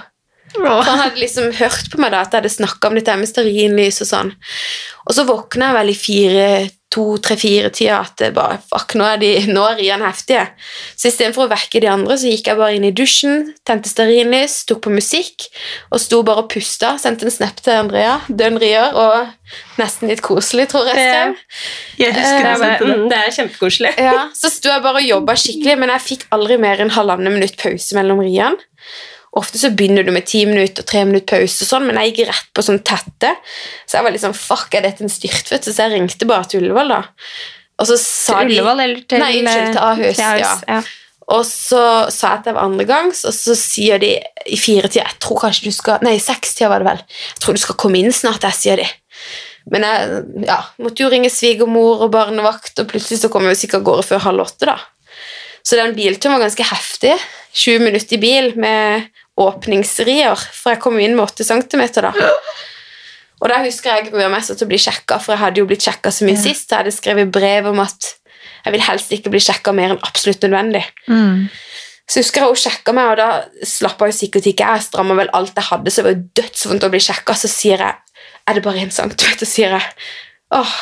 For 0.55 0.87
han 0.87 1.01
hadde 1.01 1.19
liksom 1.19 1.49
hørt 1.59 1.89
på 1.91 1.99
meg 1.99 2.13
da, 2.15 2.21
at 2.23 2.35
jeg 2.35 2.45
hadde 2.45 2.53
snakket 2.53 2.87
om 2.87 2.99
dette 2.99 3.17
med 3.19 3.31
stearinlys 3.31 4.03
og 4.05 4.11
sånn. 4.11 4.33
Og 5.09 5.17
så 5.17 5.25
våkna 5.27 5.73
jeg 5.73 5.79
vel 5.81 5.91
i 5.91 5.97
fire, 5.99 6.45
to, 6.95 7.05
tre, 7.23 7.35
fire 7.41 7.71
tida 7.75 7.99
at 8.05 8.23
bare, 8.37 8.61
fuck, 8.71 8.95
nå 8.99 9.07
er, 9.09 9.19
de, 9.23 9.31
nå 9.51 9.65
er 9.73 9.79
Rian 9.81 10.05
heftige. 10.07 10.45
Så 10.95 11.11
istedenfor 11.11 11.49
å 11.49 11.53
vekke 11.53 11.83
de 11.83 11.91
andre, 11.91 12.17
så 12.21 12.31
gikk 12.31 12.51
jeg 12.53 12.61
bare 12.61 12.77
inn 12.79 12.87
i 12.87 12.93
dusjen, 12.95 13.49
tente 13.67 13.91
stearinlys, 13.91 14.61
tok 14.69 14.85
på 14.87 14.93
musikk, 14.95 15.49
og 15.91 16.03
sto 16.03 16.23
bare 16.27 16.45
og 16.45 16.51
pusta. 16.55 16.95
Sendte 17.03 17.27
en 17.27 17.35
snap 17.35 17.59
til 17.65 17.75
Andrea, 17.81 18.21
dønn 18.31 18.61
rier, 18.63 18.95
og 18.95 19.33
nesten 19.81 20.11
litt 20.13 20.23
koselig, 20.25 20.69
tror 20.73 20.87
jeg 20.93 21.01
skrev. 21.01 21.35
Jeg 22.01 22.15
husker 22.17 22.45
Det 22.45 22.53
det. 22.53 22.61
bare, 22.63 22.93
mm, 22.95 23.09
det 23.11 23.19
er 23.19 23.35
kjempekoselig. 23.39 23.95
Ja, 24.07 24.29
så 24.37 24.53
sto 24.53 24.71
jeg 24.71 24.85
bare 24.87 25.03
og 25.03 25.09
jobba 25.09 25.37
skikkelig, 25.41 25.79
men 25.83 25.93
jeg 25.97 26.07
fikk 26.09 26.29
aldri 26.37 26.61
mer 26.63 26.85
enn 26.85 26.95
halvannen 26.95 27.35
minutt 27.35 27.59
pause 27.61 27.99
mellom 27.99 28.23
riene. 28.25 28.61
Ofte 29.35 29.59
så 29.59 29.73
begynner 29.75 30.07
du 30.07 30.13
med 30.15 30.29
ti 30.31 30.45
minutter 30.47 30.85
og 30.85 30.89
tre 30.91 31.03
minutter 31.09 31.41
pause, 31.43 31.65
og 31.65 31.71
sånn, 31.71 31.89
men 31.89 31.99
jeg 31.99 32.13
gikk 32.13 32.29
rett 32.31 32.51
på 32.55 32.63
sånn 32.63 32.83
tette. 32.87 33.33
Så 33.83 33.99
jeg 33.99 34.07
var 34.07 34.19
sånn 34.23 34.37
Fuck, 34.39 34.77
er 34.79 34.85
dette 34.87 35.03
en 35.03 35.11
styrtfødsel? 35.11 35.75
Så 35.75 35.87
jeg 35.87 35.95
ringte 35.97 36.29
bare 36.31 36.47
til 36.51 36.63
Ullevål, 36.63 36.93
da. 36.95 37.01
Og 37.83 37.89
så 37.91 37.97
sa 37.99 38.43
Til 38.43 38.53
Ullevål 38.53 38.85
eller 38.85 39.01
til 39.11 39.25
Nei, 39.25 39.33
unnskyld, 39.41 39.73
til 39.75 39.83
Ahus. 39.89 40.21
til 40.21 40.29
Ahus, 40.29 40.69
ja. 40.71 40.85
Og 41.35 41.41
så 41.49 41.83
sa 42.13 42.35
jeg 42.35 42.41
at 42.43 42.47
det 42.47 42.55
var 42.55 42.69
andregangs, 42.69 43.25
og 43.25 43.33
så 43.35 43.57
sier 43.57 44.03
de 44.03 44.13
i 44.45 44.59
firetida 44.61 45.07
Jeg 45.07 45.21
tror 45.25 45.41
kanskje 45.47 45.71
du 45.71 45.75
skal 45.75 46.05
Nei, 46.05 46.19
i 46.19 46.23
sekstida 46.23 46.69
var 46.71 46.85
det 46.85 46.91
vel. 46.91 47.01
Jeg 47.33 47.43
tror 47.43 47.57
du 47.57 47.63
skal 47.63 47.79
komme 47.81 48.03
inn 48.03 48.15
snart, 48.15 48.45
jeg, 48.45 48.61
sier 48.61 48.83
de. 48.83 48.87
Men 49.73 49.87
jeg 49.89 50.25
ja, 50.45 50.59
måtte 50.85 51.03
jo 51.03 51.09
ringe 51.11 51.33
svigermor 51.33 52.05
og 52.05 52.13
barnevakt, 52.15 52.77
og 52.79 52.91
plutselig 52.91 53.23
så 53.23 53.33
kom 53.33 53.49
jeg 53.49 53.63
sikkert 53.63 53.81
av 53.81 53.89
gårde 53.89 54.07
før 54.11 54.27
halv 54.29 54.45
åtte, 54.45 54.69
da. 54.69 54.77
Så 55.65 55.81
den 55.81 55.95
bilturen 55.97 56.37
var 56.37 56.45
ganske 56.45 56.67
heftig. 56.69 57.15
20 57.57 57.87
minutter 57.87 58.19
i 58.19 58.21
bil 58.21 58.51
med 58.61 59.07
åpningsrier, 59.41 60.39
for 60.55 60.75
jeg 60.75 60.81
kom 60.85 60.99
inn 61.03 61.17
med 61.19 61.25
8 61.27 61.47
cm 61.49 61.83
da. 62.05 62.13
Og 63.43 63.51
da 63.51 63.59
husker 63.65 63.91
jeg 63.97 64.09
gruer 64.13 64.31
meg 64.33 64.45
så 64.47 64.55
til 64.57 64.67
å 64.69 64.71
bli 64.71 64.79
sjekka, 64.81 65.19
for 65.21 65.35
jeg 65.35 65.43
hadde 65.43 65.61
jo 65.61 65.69
blitt 65.69 65.85
sjekka 65.85 66.13
så 66.15 66.25
mye 66.29 66.39
sist. 66.39 66.69
Så 66.69 66.77
jeg 66.77 66.85
hadde 66.85 66.95
skrevet 66.95 67.33
brev 67.35 67.67
om 67.73 67.81
at 67.83 68.13
jeg 68.65 68.73
vil 68.73 68.85
helst 68.87 69.11
ikke 69.13 69.33
bli 69.35 69.41
sjekka 69.45 69.75
mer 69.77 69.93
enn 69.93 70.05
absolutt 70.07 70.45
nødvendig. 70.47 70.85
Mm. 71.11 71.49
Så 72.09 72.21
husker 72.23 72.43
jeg 72.45 72.53
hun 72.53 72.61
sjekka 72.63 72.95
meg, 72.97 73.11
og 73.13 73.19
da 73.21 73.67
slappa 73.69 74.09
jo 74.09 74.17
sikkert 74.17 74.47
ikke 74.49 74.65
jeg. 74.71 74.85
Stramma 74.87 75.17
vel 75.19 75.33
alt 75.37 75.57
jeg 75.57 75.69
hadde, 75.71 75.93
så 75.93 76.01
det 76.01 76.07
var 76.07 76.15
jo 76.15 76.25
dødsvondt 76.41 76.87
å 76.87 76.93
bli 76.95 77.01
sjekka. 77.05 77.37
Så 77.37 77.51
sier 77.53 77.85
jeg 77.85 78.01
Er 78.47 78.59
det 78.59 78.63
bare 78.65 78.83
én 78.85 78.91
centimeter? 78.93 79.49
sier 79.49 79.73
jeg. 79.73 79.83
Åh, 80.53 80.73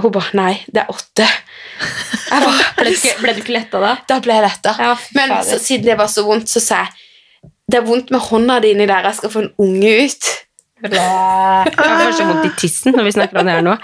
Hun 0.00 0.12
bare 0.12 0.32
Nei, 0.32 0.54
det 0.72 0.80
er 0.82 0.88
åtte. 0.92 1.26
Jeg 1.28 2.42
bare, 2.46 2.64
Ble 2.78 2.86
du 2.88 2.96
ikke, 2.96 3.16
ble 3.20 3.34
du 3.36 3.40
ikke 3.42 3.56
letta 3.58 3.80
da? 3.82 3.90
da 4.08 4.18
ble 4.24 4.36
jeg 4.38 4.44
letta. 4.46 4.72
Ja, 4.80 4.94
Men 5.16 5.34
så, 5.44 5.58
siden 5.60 5.84
det 5.84 5.96
var 6.00 6.08
så 6.08 6.24
vondt, 6.24 6.48
så 6.48 6.60
sa 6.64 6.84
jeg 6.84 7.06
det 7.70 7.78
er 7.80 7.86
vondt 7.86 8.10
med 8.14 8.20
hånda 8.28 8.60
di 8.64 8.72
inni 8.74 8.86
der. 8.90 9.06
Jeg 9.10 9.18
skal 9.20 9.30
få 9.34 9.42
en 9.46 9.50
unge 9.62 9.90
ut. 10.04 10.30
Jeg 10.80 11.74
får 11.76 12.14
så 12.16 12.24
vondt 12.24 12.46
i 12.48 12.52
tissen 12.60 12.94
når 12.96 13.04
vi 13.08 13.12
snakker 13.12 13.40
om 13.42 13.48
det 13.48 13.56
her 13.58 13.64
nå. 13.66 13.74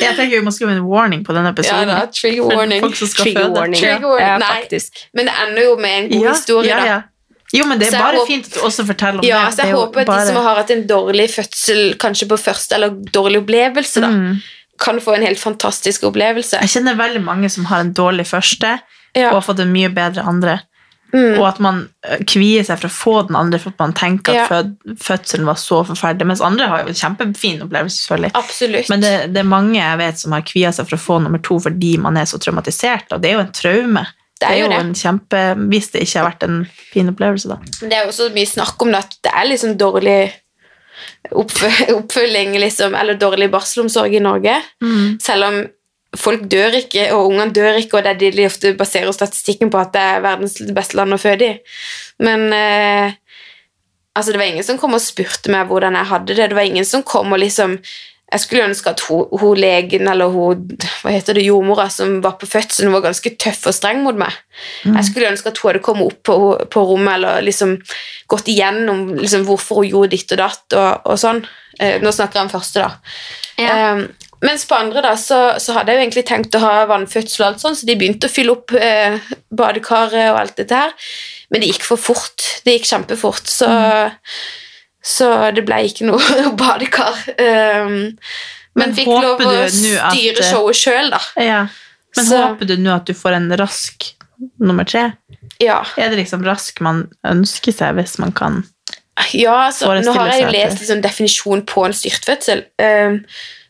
Jeg 0.00 0.14
tenker 0.16 0.38
vi 0.38 0.44
må 0.46 0.52
skrive 0.56 0.72
en 0.76 0.86
warning 0.88 1.20
på 1.26 1.34
denne 1.36 1.50
episoden. 1.52 1.90
Ja 1.92 1.98
da, 2.00 2.08
trigger 2.16 2.48
warning. 2.48 2.82
Trigger 2.96 3.50
warning. 3.52 3.76
Trigger 3.80 4.08
warning. 4.08 4.24
Ja, 4.24 4.38
Nei. 4.40 4.80
Men 5.18 5.28
det 5.28 5.34
ender 5.44 5.62
jo 5.66 5.76
med 5.82 5.96
en 5.98 6.08
god 6.14 6.24
Ja, 6.24 6.32
historie, 6.32 6.70
ja, 6.72 6.78
da. 6.80 6.86
ja. 6.94 6.98
Jo, 7.58 7.64
men 7.64 7.78
det 7.80 7.88
er 7.88 7.94
bare 7.96 8.18
håper- 8.18 8.26
fint 8.28 8.46
at 8.50 8.56
du 8.58 8.60
også 8.66 8.84
forteller 8.88 9.22
om 9.22 9.24
Ja, 9.24 9.44
det. 9.46 9.54
så 9.54 9.62
jeg 9.64 9.72
det 9.72 9.78
håper 9.80 10.00
at 10.00 10.06
bare- 10.06 10.20
de 10.24 10.26
som 10.32 10.36
har 10.44 10.54
hatt 10.58 10.70
en 10.70 10.86
dårlig 10.88 11.28
fødsel, 11.32 11.94
kanskje 11.98 12.28
på 12.28 12.36
første, 12.40 12.74
eller 12.74 12.90
dårlig 13.12 13.40
opplevelse, 13.44 14.00
da, 14.00 14.08
Mm. 14.08 14.40
kan 14.78 15.00
få 15.00 15.14
en 15.16 15.22
helt 15.26 15.38
fantastisk 15.40 16.02
opplevelse. 16.04 16.60
Jeg 16.60 16.68
kjenner 16.68 16.94
veldig 16.96 17.22
mange 17.24 17.48
som 17.50 17.64
har 17.66 17.80
en 17.80 17.92
dårlig 17.94 18.26
første, 18.26 18.80
Ja. 19.16 19.28
og 19.28 19.42
har 19.42 19.54
fått 19.54 19.60
en 19.60 19.72
mye 19.72 19.88
bedre 19.88 20.24
andre. 20.26 20.60
Mm. 21.12 21.38
Og 21.40 21.44
at 21.48 21.58
man 21.64 21.78
øh, 22.04 22.18
kvier 22.28 22.66
seg 22.68 22.82
for 22.82 22.88
å 22.90 22.92
få 22.92 23.12
den 23.30 23.36
andre 23.40 23.56
for 23.62 23.72
at 23.72 23.78
man 23.80 23.94
tenker 23.96 24.34
Ja. 24.36 24.42
at 24.44 24.50
fød, 24.50 24.74
fødselen 25.00 25.46
var 25.48 25.56
så 25.56 25.78
forferdelig. 25.88 26.26
Mens 26.28 26.42
andre 26.44 26.66
har 26.68 26.82
jo 26.82 26.92
en 26.92 26.98
kjempefin 27.00 27.62
opplevelse, 27.64 28.02
selvfølgelig. 28.02 28.30
Absolutt. 28.36 28.90
Men 28.92 29.00
det, 29.00 29.12
det 29.32 29.40
er 29.40 29.48
mange 29.48 29.78
jeg 29.80 29.98
vet 30.02 30.20
som 30.20 30.32
har 30.36 30.44
kvia 30.44 30.72
seg 30.76 30.88
for 30.90 30.98
å 30.98 31.04
få 31.06 31.18
nummer 31.24 31.40
to 31.40 31.56
fordi 31.64 31.94
man 32.04 32.16
er 32.20 32.28
så 32.28 32.36
traumatisert, 32.38 33.08
og 33.16 33.22
det 33.24 33.30
er 33.30 33.38
jo 33.38 33.44
en 33.46 33.54
traume. 33.56 34.04
Det 34.38 34.46
er 34.52 34.58
jo 34.60 34.68
det. 34.70 34.76
en 34.78 34.92
kjempe, 34.94 35.38
Hvis 35.72 35.88
det 35.90 36.02
ikke 36.04 36.18
har 36.20 36.28
vært 36.28 36.44
en 36.46 36.58
fin 36.92 37.08
opplevelse, 37.10 37.48
da. 37.50 37.56
Det 37.80 37.96
er 37.96 38.04
jo 38.04 38.12
også 38.12 38.28
mye 38.36 38.46
snakk 38.52 38.84
om 38.84 38.92
det 38.92 39.00
at 39.00 39.16
det 39.26 39.32
er 39.34 39.48
liksom 39.48 39.72
dårlig 39.80 40.18
oppfølging, 41.96 42.52
liksom, 42.60 42.94
eller 42.94 43.14
dårlig 43.18 43.50
barselomsorg 43.50 44.14
i 44.14 44.20
Norge. 44.22 44.54
Selv 45.22 45.44
om 45.48 45.58
folk 46.16 46.44
dør 46.48 46.78
ikke, 46.80 47.08
og 47.12 47.28
ungene 47.28 47.52
dør 47.54 47.78
ikke, 47.80 47.98
og 47.98 48.04
det 48.06 48.14
er 48.14 48.20
det 48.22 48.34
de 48.38 48.48
ofte 48.48 48.74
baserer 48.78 49.12
statistikken 49.12 49.72
på 49.72 49.80
at 49.80 49.92
det 49.94 50.04
er 50.04 50.24
verdens 50.24 50.58
beste 50.74 50.96
land 50.96 51.14
å 51.14 51.20
føde 51.20 51.50
i. 51.52 51.56
Men 52.24 52.46
eh, 52.56 53.16
altså, 54.14 54.32
det 54.32 54.40
var 54.40 54.48
ingen 54.48 54.66
som 54.66 54.78
kom 54.80 54.96
og 54.96 55.04
spurte 55.04 55.52
meg 55.52 55.68
hvordan 55.68 55.98
jeg 55.98 56.12
hadde 56.12 56.36
det. 56.38 56.46
Det 56.50 56.58
var 56.58 56.70
ingen 56.70 56.88
som 56.88 57.04
kom 57.06 57.34
og 57.34 57.44
liksom 57.44 57.80
Jeg 58.28 58.42
skulle 58.42 58.66
ønske 58.68 58.90
at 58.92 59.00
hun, 59.08 59.22
hun 59.40 59.56
legen 59.56 60.04
eller 60.12 60.28
hun 60.28 60.66
hva 61.00 61.14
heter 61.14 61.38
det, 61.38 61.46
jordmora 61.46 61.86
som 61.88 62.18
var 62.20 62.34
på 62.36 62.44
fødselen, 62.44 62.92
var 62.92 63.06
ganske 63.06 63.30
tøff 63.40 63.62
og 63.70 63.72
streng 63.72 64.02
mot 64.04 64.18
meg. 64.20 64.34
Jeg 64.84 65.06
skulle 65.08 65.30
ønske 65.30 65.48
at 65.48 65.56
hun 65.62 65.70
hadde 65.70 65.80
kommet 65.86 66.10
opp 66.10 66.18
på, 66.28 66.36
på 66.68 66.82
rommet 66.90 67.14
eller 67.14 67.40
liksom 67.46 67.78
gått 68.28 68.50
igjennom 68.52 69.14
liksom, 69.14 69.46
hvorfor 69.48 69.80
hun 69.80 69.88
gjorde 69.88 70.12
ditt 70.12 70.36
og 70.36 70.42
datt 70.42 70.76
og, 70.76 71.08
og 71.08 71.16
sånn. 71.24 71.40
Eh, 71.80 72.02
nå 72.04 72.12
snakker 72.12 72.42
jeg 72.42 72.50
om 72.50 72.52
første, 72.52 72.84
da. 72.84 73.16
Eh, 73.64 74.27
mens 74.44 74.64
på 74.68 74.76
andre 74.78 75.02
da, 75.04 75.14
så, 75.18 75.38
så 75.62 75.74
hadde 75.76 75.92
jeg 75.92 75.98
jo 75.98 76.04
egentlig 76.06 76.24
tenkt 76.28 76.54
å 76.58 76.62
ha 76.62 76.74
vannfødsel, 76.90 77.42
og 77.42 77.46
alt 77.48 77.62
sånt, 77.64 77.80
så 77.80 77.88
de 77.88 77.96
begynte 77.98 78.28
å 78.28 78.32
fylle 78.32 78.54
opp 78.54 78.74
eh, 78.78 79.18
badekaret 79.50 80.30
og 80.32 80.40
alt 80.42 80.56
dette 80.60 80.78
her. 80.78 80.94
Men 81.50 81.64
det 81.64 81.72
gikk 81.72 81.86
for 81.88 82.00
fort. 82.00 82.44
Det 82.64 82.76
gikk 82.76 82.88
kjempefort, 82.90 83.50
så, 83.50 83.70
så 85.02 85.32
det 85.56 85.64
ble 85.66 85.80
ikke 85.88 86.06
noe 86.10 86.22
badekar. 86.60 87.18
Um, 87.34 87.98
men, 88.78 88.92
Men 88.92 88.94
fikk 88.94 89.10
lov 89.10 89.42
å 89.42 89.54
styre 89.72 90.38
eh, 90.38 90.46
showet 90.46 90.78
sjøl, 90.78 91.10
da. 91.14 91.22
Ja. 91.42 91.62
Men 92.16 92.28
Så- 92.28 92.44
håper 92.44 92.68
du 92.70 92.76
nå 92.80 92.94
at 92.94 93.08
du 93.08 93.14
får 93.16 93.40
en 93.40 93.50
rask 93.58 94.12
nummer 94.62 94.86
tre? 94.86 95.10
Ja. 95.58 95.82
Er 95.98 96.12
det 96.12 96.20
liksom 96.20 96.44
rask 96.46 96.78
man 96.84 97.08
ønsker 97.26 97.74
seg 97.74 97.96
hvis 97.98 98.18
man 98.22 98.30
kan 98.36 98.60
Ja, 99.34 99.72
så 99.74 99.90
nå 99.98 100.12
har 100.14 100.30
jeg 100.30 100.44
jo 100.44 100.50
lest 100.54 100.82
liksom 100.82 101.00
definisjon 101.02 101.64
på 101.66 101.82
en 101.88 101.96
styrtfødsel. 101.96 102.62
Um, 102.78 103.24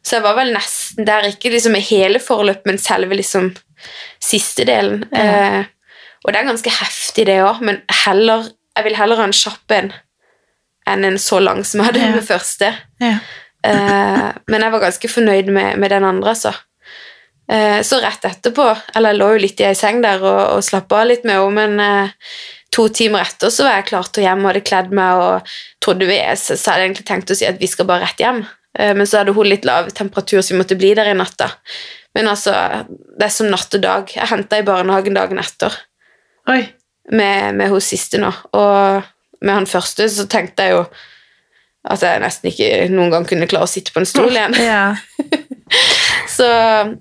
så 0.09 0.17
jeg 0.17 0.25
var 0.25 0.37
vel 0.39 0.55
nesten 0.55 1.05
der, 1.09 1.27
ikke 1.29 1.51
liksom 1.53 1.77
i 1.77 1.85
hele 1.85 2.21
forløp, 2.23 2.63
men 2.69 2.81
selve 2.81 3.19
liksom 3.19 3.51
siste 4.25 4.65
delen. 4.69 5.03
Ja. 5.13 5.25
Eh, 5.61 5.65
og 6.25 6.33
det 6.35 6.41
er 6.41 6.49
ganske 6.49 6.73
heftig, 6.81 7.27
det 7.29 7.37
òg, 7.45 7.61
men 7.65 7.83
heller, 8.05 8.49
jeg 8.79 8.87
vil 8.89 8.97
heller 8.99 9.21
ha 9.21 9.27
en 9.29 9.37
kjapp 9.37 9.75
en 9.77 9.93
enn 10.89 11.05
en 11.05 11.19
så 11.21 11.39
lang 11.45 11.61
som 11.69 11.83
jeg 11.83 11.91
hadde 11.91 12.01
Ja. 12.07 12.15
med 12.17 12.25
første. 12.27 12.73
Ja. 13.05 13.19
Eh, 13.69 14.29
men 14.49 14.65
jeg 14.65 14.73
var 14.73 14.81
ganske 14.87 15.09
fornøyd 15.13 15.51
med, 15.53 15.77
med 15.79 15.93
den 15.93 16.05
andre, 16.09 16.33
altså. 16.33 16.55
Eh, 17.51 17.81
så 17.87 18.01
rett 18.03 18.25
etterpå, 18.29 18.67
eller 18.97 19.15
jeg 19.15 19.21
lå 19.21 19.29
jo 19.35 19.43
litt 19.45 19.61
i 19.63 19.69
ei 19.71 19.75
seng 19.79 20.03
der 20.05 20.21
og, 20.25 20.41
og 20.59 20.65
slappa 20.65 21.03
av 21.03 21.09
litt 21.13 21.25
med 21.29 21.39
henne, 21.39 21.55
men 21.57 21.81
eh, 21.85 22.11
to 22.75 22.89
timer 22.93 23.25
etter 23.25 23.53
så 23.53 23.65
var 23.65 23.79
jeg 23.79 23.89
klar 23.93 24.09
til 24.13 24.23
å 24.25 24.27
hjem 24.27 24.43
og 24.45 24.51
hadde 24.51 24.65
kledd 24.69 24.91
meg 24.97 25.23
og 25.23 25.55
trodde 25.85 26.09
vi, 26.11 26.19
så, 26.37 26.57
så 26.61 26.73
hadde 26.75 26.83
jeg 26.83 26.91
egentlig 26.91 27.09
tenkt 27.09 27.33
å 27.33 27.39
si 27.39 27.47
at 27.49 27.61
vi 27.61 27.71
skal 27.71 27.89
bare 27.89 28.05
rett 28.05 28.21
hjem. 28.21 28.43
Eh, 28.79 28.95
men 28.95 29.07
så 29.11 29.21
hadde 29.23 29.35
hun 29.37 29.49
litt 29.51 29.67
lav 29.69 29.91
temperatur, 29.97 30.41
så 30.43 30.55
vi 30.55 30.61
måtte 30.63 30.79
bli 30.79 30.95
der 30.99 31.11
i 31.11 31.17
natta. 31.19 31.51
Men 32.17 32.31
altså, 32.31 32.55
det 33.19 33.27
er 33.29 33.35
som 33.35 33.51
natt 33.53 33.75
og 33.77 33.83
dag. 33.85 34.11
Jeg 34.15 34.31
henta 34.31 34.59
i 34.59 34.67
barnehagen 34.67 35.15
dagen 35.19 35.39
etter 35.43 35.75
Oi. 36.49 36.63
med, 37.11 37.55
med 37.59 37.71
hun 37.75 37.83
siste 37.85 38.19
nå. 38.23 38.31
Og 38.57 39.03
med 39.45 39.55
han 39.55 39.69
første 39.71 40.09
så 40.11 40.25
tenkte 40.31 40.65
jeg 40.67 40.77
jo 40.79 40.83
at 41.89 42.03
jeg 42.03 42.21
nesten 42.21 42.51
ikke 42.51 42.71
noen 42.93 43.13
gang 43.13 43.27
kunne 43.29 43.47
klare 43.49 43.69
å 43.69 43.71
sitte 43.71 43.95
på 43.95 44.01
en 44.03 44.09
stol 44.09 44.35
igjen. 44.35 44.57
Ja. 44.61 44.97
Så 46.39 46.47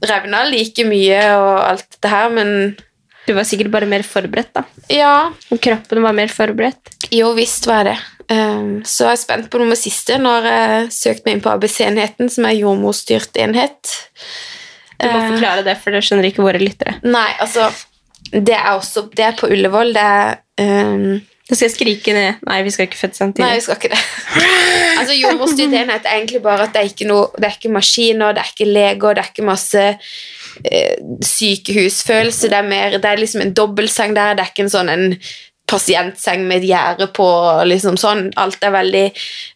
revna 0.07 0.43
like 0.49 0.84
mye 0.88 1.17
og 1.38 1.49
alt 1.63 1.86
dette 1.95 2.11
her, 2.11 2.30
men 2.34 2.51
Du 3.28 3.34
var 3.36 3.43
sikkert 3.47 3.71
bare 3.73 3.88
mer 3.89 4.05
forberedt, 4.07 4.53
da. 4.55 4.63
ja, 4.93 5.32
Og 5.51 5.59
kroppen 5.63 5.99
var 6.05 6.15
mer 6.15 6.32
forberedt. 6.32 6.93
jo 7.11 7.34
visst 7.36 7.67
var 7.67 7.84
jeg 7.84 7.95
det. 7.95 7.97
Um, 8.28 8.82
så 8.84 9.05
jeg 9.07 9.15
er 9.15 9.21
spent 9.21 9.45
på 9.51 9.59
nummer 9.61 9.78
siste 9.80 10.17
når 10.19 10.47
jeg 10.51 10.88
søkte 10.91 11.28
meg 11.28 11.38
inn 11.38 11.43
på 11.45 11.51
ABC-enheten, 11.53 12.32
som 12.32 12.47
er 12.49 12.57
jordmorstyrt 12.59 13.39
enhet. 13.39 13.93
Du 14.97 15.05
må 15.07 15.19
Eh, 15.21 15.30
forklare 15.32 15.63
det, 15.63 15.78
for 15.80 15.93
det 15.93 16.03
skjønner 16.05 16.28
ikke 16.28 16.43
våre 16.45 16.61
lyttere. 16.61 16.97
Nei, 17.05 17.30
altså 17.39 17.69
Det 18.32 18.55
er 18.57 18.73
også 18.73 19.07
Det 19.15 19.23
er 19.23 19.36
på 19.38 19.47
Ullevål. 19.47 19.93
Det 19.95 20.03
er 20.03 20.39
um, 20.59 21.21
Da 21.47 21.55
skal 21.55 21.67
jeg 21.69 21.75
skrike 21.75 22.13
ned. 22.13 22.41
Nei, 22.49 22.61
vi 22.65 22.73
skal 22.75 22.89
ikke 22.89 22.99
føde 22.99 23.15
samtidig. 23.15 23.45
Nei, 23.45 23.55
vi 23.55 23.61
skal 23.63 23.78
ikke 23.78 23.93
det. 23.93 24.01
altså 24.99 25.13
Jordmorstyrt 25.15 25.75
enhet 25.80 26.09
er 26.09 26.17
egentlig 26.17 26.41
bare 26.43 26.65
at 26.67 26.73
det 26.73 26.82
er 26.82 26.89
ikke 26.91 27.07
noe 27.07 27.30
Det 27.38 27.47
er 27.47 27.55
ikke 27.55 27.71
maskiner, 27.78 28.34
det 28.34 28.43
er 28.43 28.51
ikke 28.51 28.71
leger, 28.71 29.13
det 29.13 29.23
er 29.23 29.32
ikke 29.32 29.47
masse 29.47 29.86
eh, 30.65 30.95
sykehusfølelse. 31.23 32.49
Det 32.51 32.57
er 32.57 32.67
mer 32.73 32.97
Det 32.97 33.05
er 33.05 33.23
liksom 33.23 33.45
en 33.45 33.53
dobbeltseng 33.53 34.17
der, 34.17 34.34
det 34.34 34.43
er 34.43 34.51
ikke 34.51 34.67
en 34.67 34.75
sånn 34.75 34.91
en 34.91 35.07
pasientseng 35.68 36.45
med 36.47 36.61
et 36.63 36.70
gjerde 36.70 37.07
på. 37.13 37.28
liksom 37.68 37.97
sånn. 37.99 38.32
Alt 38.39 38.63
er 38.63 38.72
veldig 38.72 39.05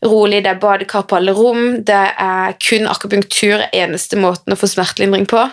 rolig. 0.05 0.43
Det 0.43 0.49
er 0.53 0.59
badekar 0.61 1.05
på 1.07 1.15
alle 1.19 1.31
rom. 1.37 1.83
Det 1.87 2.01
er 2.19 2.53
kun 2.59 2.87
akupunktur 2.91 3.63
eneste 3.71 4.19
måten 4.19 4.53
å 4.53 4.59
få 4.59 4.67
smertelindring 4.67 5.25
på. 5.31 5.45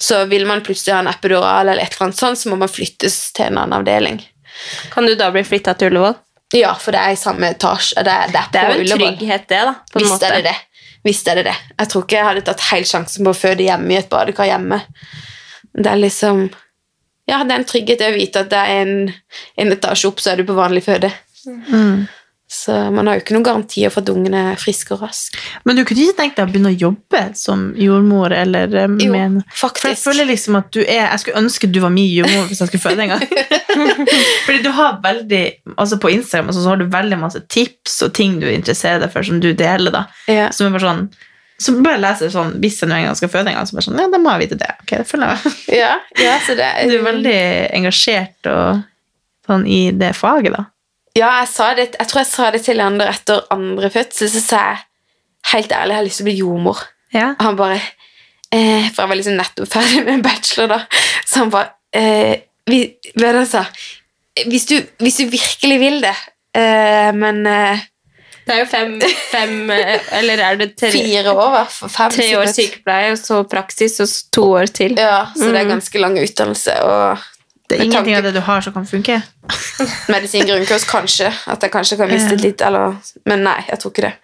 Så 0.00 0.24
vil 0.30 0.44
man 0.46 0.60
plutselig 0.62 0.94
ha 0.94 1.00
en 1.02 1.10
epidural, 1.10 1.68
eller 1.68 1.82
et 1.82 1.94
eller 1.94 2.08
annet 2.08 2.18
sånt, 2.20 2.38
så 2.38 2.50
må 2.52 2.56
man 2.60 2.70
flyttes 2.70 3.32
til 3.34 3.48
en 3.48 3.58
annen 3.58 3.80
avdeling. 3.80 4.20
Kan 4.92 5.06
du 5.06 5.14
da 5.18 5.30
bli 5.34 5.42
flytta 5.46 5.74
til 5.78 5.90
Ullevål? 5.92 6.14
Ja, 6.54 6.70
for 6.80 6.94
det 6.94 7.00
er 7.02 7.12
i 7.16 7.18
samme 7.20 7.50
etasje. 7.52 8.02
Det 8.06 8.12
er, 8.14 8.30
det 8.32 8.38
er, 8.40 8.46
Det 8.52 8.60
er 8.60 8.68
jo 8.68 8.74
en 8.76 8.84
Ullevål. 8.86 9.16
trygghet, 9.18 9.48
det, 9.50 9.58
da. 9.68 9.74
På 9.92 9.98
en 9.98 10.04
Visst 10.06 10.14
måte. 10.14 10.26
er 10.30 10.36
det 10.38 10.44
det. 10.52 10.56
Visst 11.04 11.28
er 11.28 11.38
det 11.40 11.44
det. 11.50 11.56
Jeg 11.78 11.90
tror 11.92 12.04
ikke 12.06 12.16
jeg 12.18 12.28
hadde 12.28 12.44
tatt 12.46 12.64
helt 12.70 12.88
sjansen 12.90 13.24
på 13.26 13.34
å 13.34 13.38
føde 13.38 13.66
hjemme 13.66 13.92
i 13.94 13.98
et 13.98 14.08
badekar 14.10 14.48
hjemme. 14.50 14.80
Det 15.78 15.90
er 15.92 16.00
liksom 16.00 16.48
Ja, 17.28 17.42
det 17.44 17.54
er 17.54 17.58
en 17.60 17.68
trygghet 17.68 18.04
å 18.06 18.14
vite 18.14 18.44
at 18.44 18.52
det 18.52 18.60
er 18.60 18.84
en, 18.84 18.94
en 19.60 19.74
etasje 19.74 20.08
opp, 20.08 20.22
så 20.22 20.32
er 20.32 20.40
du 20.40 20.48
på 20.48 20.56
vanlig 20.56 20.86
føde. 20.86 21.12
Så 22.50 22.72
man 22.72 23.04
har 23.04 23.18
jo 23.18 23.20
ikke 23.20 23.34
noen 23.36 23.44
garantier 23.44 23.92
for 23.92 24.00
at 24.00 24.08
ungen 24.08 24.32
er 24.32 24.56
frisk 24.56 24.94
og 24.94 25.02
rask. 25.04 25.34
Men 25.68 25.76
du 25.76 25.82
kunne 25.84 26.06
ikke 26.06 26.16
tenkt 26.16 26.38
deg 26.38 26.46
å 26.46 26.48
begynne 26.48 26.70
å 26.72 26.78
jobbe 26.80 27.20
som 27.36 27.66
jordmor? 27.76 28.32
eller 28.32 28.72
eh, 28.72 28.94
Jo, 29.04 29.10
men, 29.12 29.42
faktisk. 29.52 29.82
For 29.82 29.92
jeg 29.92 30.00
føler 30.00 30.30
liksom 30.30 30.56
at 30.56 30.70
du 30.72 30.80
er 30.80 31.02
Jeg 31.02 31.20
skulle 31.20 31.42
ønske 31.42 31.68
du 31.68 31.82
var 31.84 31.92
min 31.92 32.08
jordmor 32.08 32.48
hvis 32.48 32.62
jeg 32.64 32.70
skulle 32.70 32.86
føde 32.86 33.04
en 33.04 33.12
gang. 33.12 33.26
Fordi 34.46 34.62
du 34.64 34.70
har 34.78 34.96
veldig 35.04 35.42
Altså 35.76 36.00
På 36.00 36.08
Instagram 36.08 36.54
så 36.56 36.64
har 36.70 36.80
du 36.80 36.88
veldig 36.88 37.20
masse 37.20 37.44
tips 37.52 38.00
og 38.08 38.16
ting 38.16 38.40
du 38.40 38.48
interesserer 38.48 39.04
deg 39.04 39.12
for, 39.12 39.28
som 39.28 39.44
du 39.44 39.52
deler. 39.52 39.92
da 39.92 40.06
Ja. 40.24 40.48
Som 40.48 40.70
er 40.70 40.78
bare 40.78 40.88
sånn 40.88 41.04
så 41.58 41.74
bare 41.82 41.98
leser 41.98 42.30
sånn, 42.30 42.52
Hvis 42.62 42.76
jeg 42.82 42.90
nå 42.90 42.94
en 42.94 43.08
gang 43.08 43.16
skal 43.18 43.30
føde 43.32 43.50
en 43.50 43.58
gang, 43.58 43.66
så 43.66 43.74
bare 43.74 43.86
sånn, 43.88 43.98
ja, 43.98 44.06
da 44.12 44.20
må 44.22 44.30
jeg 44.36 44.46
vite 44.46 44.58
det. 44.60 44.70
Ok, 44.84 44.92
det 44.94 45.06
følger 45.10 45.32
jeg. 45.34 45.54
Ja, 45.80 45.92
ja, 46.20 46.36
så 46.46 46.54
det 46.58 46.68
Du 46.86 46.94
er 47.00 47.06
veldig 47.06 47.38
engasjert 47.80 48.50
og 48.52 48.84
sånn 49.48 49.64
i 49.66 49.80
det 49.96 50.12
faget, 50.16 50.54
da. 50.54 50.68
Ja, 51.18 51.32
jeg, 51.40 51.48
sa 51.50 51.72
det, 51.74 51.88
jeg 51.96 52.10
tror 52.10 52.22
jeg 52.22 52.30
sa 52.30 52.50
det 52.54 52.62
til 52.62 52.78
Leander 52.78 53.10
etter 53.10 53.42
andre 53.54 53.90
fødsel, 53.90 54.30
så 54.30 54.42
sa 54.44 54.60
jeg 54.68 54.84
helt 55.54 55.72
ærlig 55.74 55.94
jeg 55.94 55.98
har 55.98 56.06
lyst 56.06 56.20
til 56.20 56.26
å 56.26 56.28
bli 56.28 56.38
jordmor. 56.38 56.82
Ja. 57.14 57.28
Og 57.32 57.44
han 57.46 57.56
bare 57.58 57.78
eh, 57.80 58.90
For 58.92 59.02
jeg 59.02 59.10
var 59.10 59.18
liksom 59.18 59.38
nettopp 59.40 59.70
ferdig 59.72 60.02
med 60.06 60.24
bachelor, 60.26 60.74
da. 60.76 61.04
Så 61.24 61.42
han 61.42 61.52
bare 61.54 61.72
eh, 61.96 62.44
vi, 62.68 62.82
Hva 63.14 63.30
er 63.30 63.38
det 63.38 63.44
han 63.46 63.50
sa? 63.50 63.64
Hvis 64.46 64.68
du, 64.70 64.76
hvis 65.02 65.18
du 65.18 65.24
virkelig 65.32 65.78
vil 65.80 65.96
det, 66.04 66.14
eh, 66.54 67.08
men 67.16 67.40
eh, 67.50 67.80
Det 68.48 68.54
er 68.56 68.60
jo 68.62 68.66
fem, 68.70 68.92
fem 69.30 69.70
eh, 69.74 69.98
Eller 70.18 70.40
er 70.40 70.56
det 70.56 70.70
tre, 70.80 70.88
fire 70.94 71.34
år, 71.36 71.50
hva? 71.52 71.64
Fem, 71.68 72.14
tre 72.14 72.28
år 72.38 72.48
sykepleie, 72.48 73.10
og 73.12 73.18
så 73.20 73.42
praksis, 73.48 73.98
og 74.00 74.08
så 74.08 74.22
to 74.32 74.46
år 74.56 74.70
til? 74.72 74.94
Ja, 74.96 75.26
så 75.36 75.50
det 75.52 75.60
er 75.60 75.66
Mm. 75.68 75.74
ganske 75.76 76.00
lang 76.00 76.16
utdannelse. 76.22 76.78
Og 76.88 77.26
Det 77.68 77.76
er 77.78 77.84
ingenting 77.84 78.14
tanke- 78.14 78.16
av 78.16 78.22
det 78.24 78.32
du 78.34 78.40
har 78.40 78.60
som 78.64 78.72
kan 78.72 78.86
funke. 78.88 79.18
medisingrunnkurs, 80.14 80.84
kanskje. 80.88 81.28
At 81.46 81.62
jeg 81.62 81.70
kanskje 81.74 81.96
kan 82.00 82.08
miste 82.10 82.36
litt, 82.40 82.62
eller 82.64 82.96
Men 83.28 83.44
nei, 83.44 83.58
jeg 83.68 83.78
tror 83.82 83.92
ikke 83.92 84.06
det. 84.08 84.14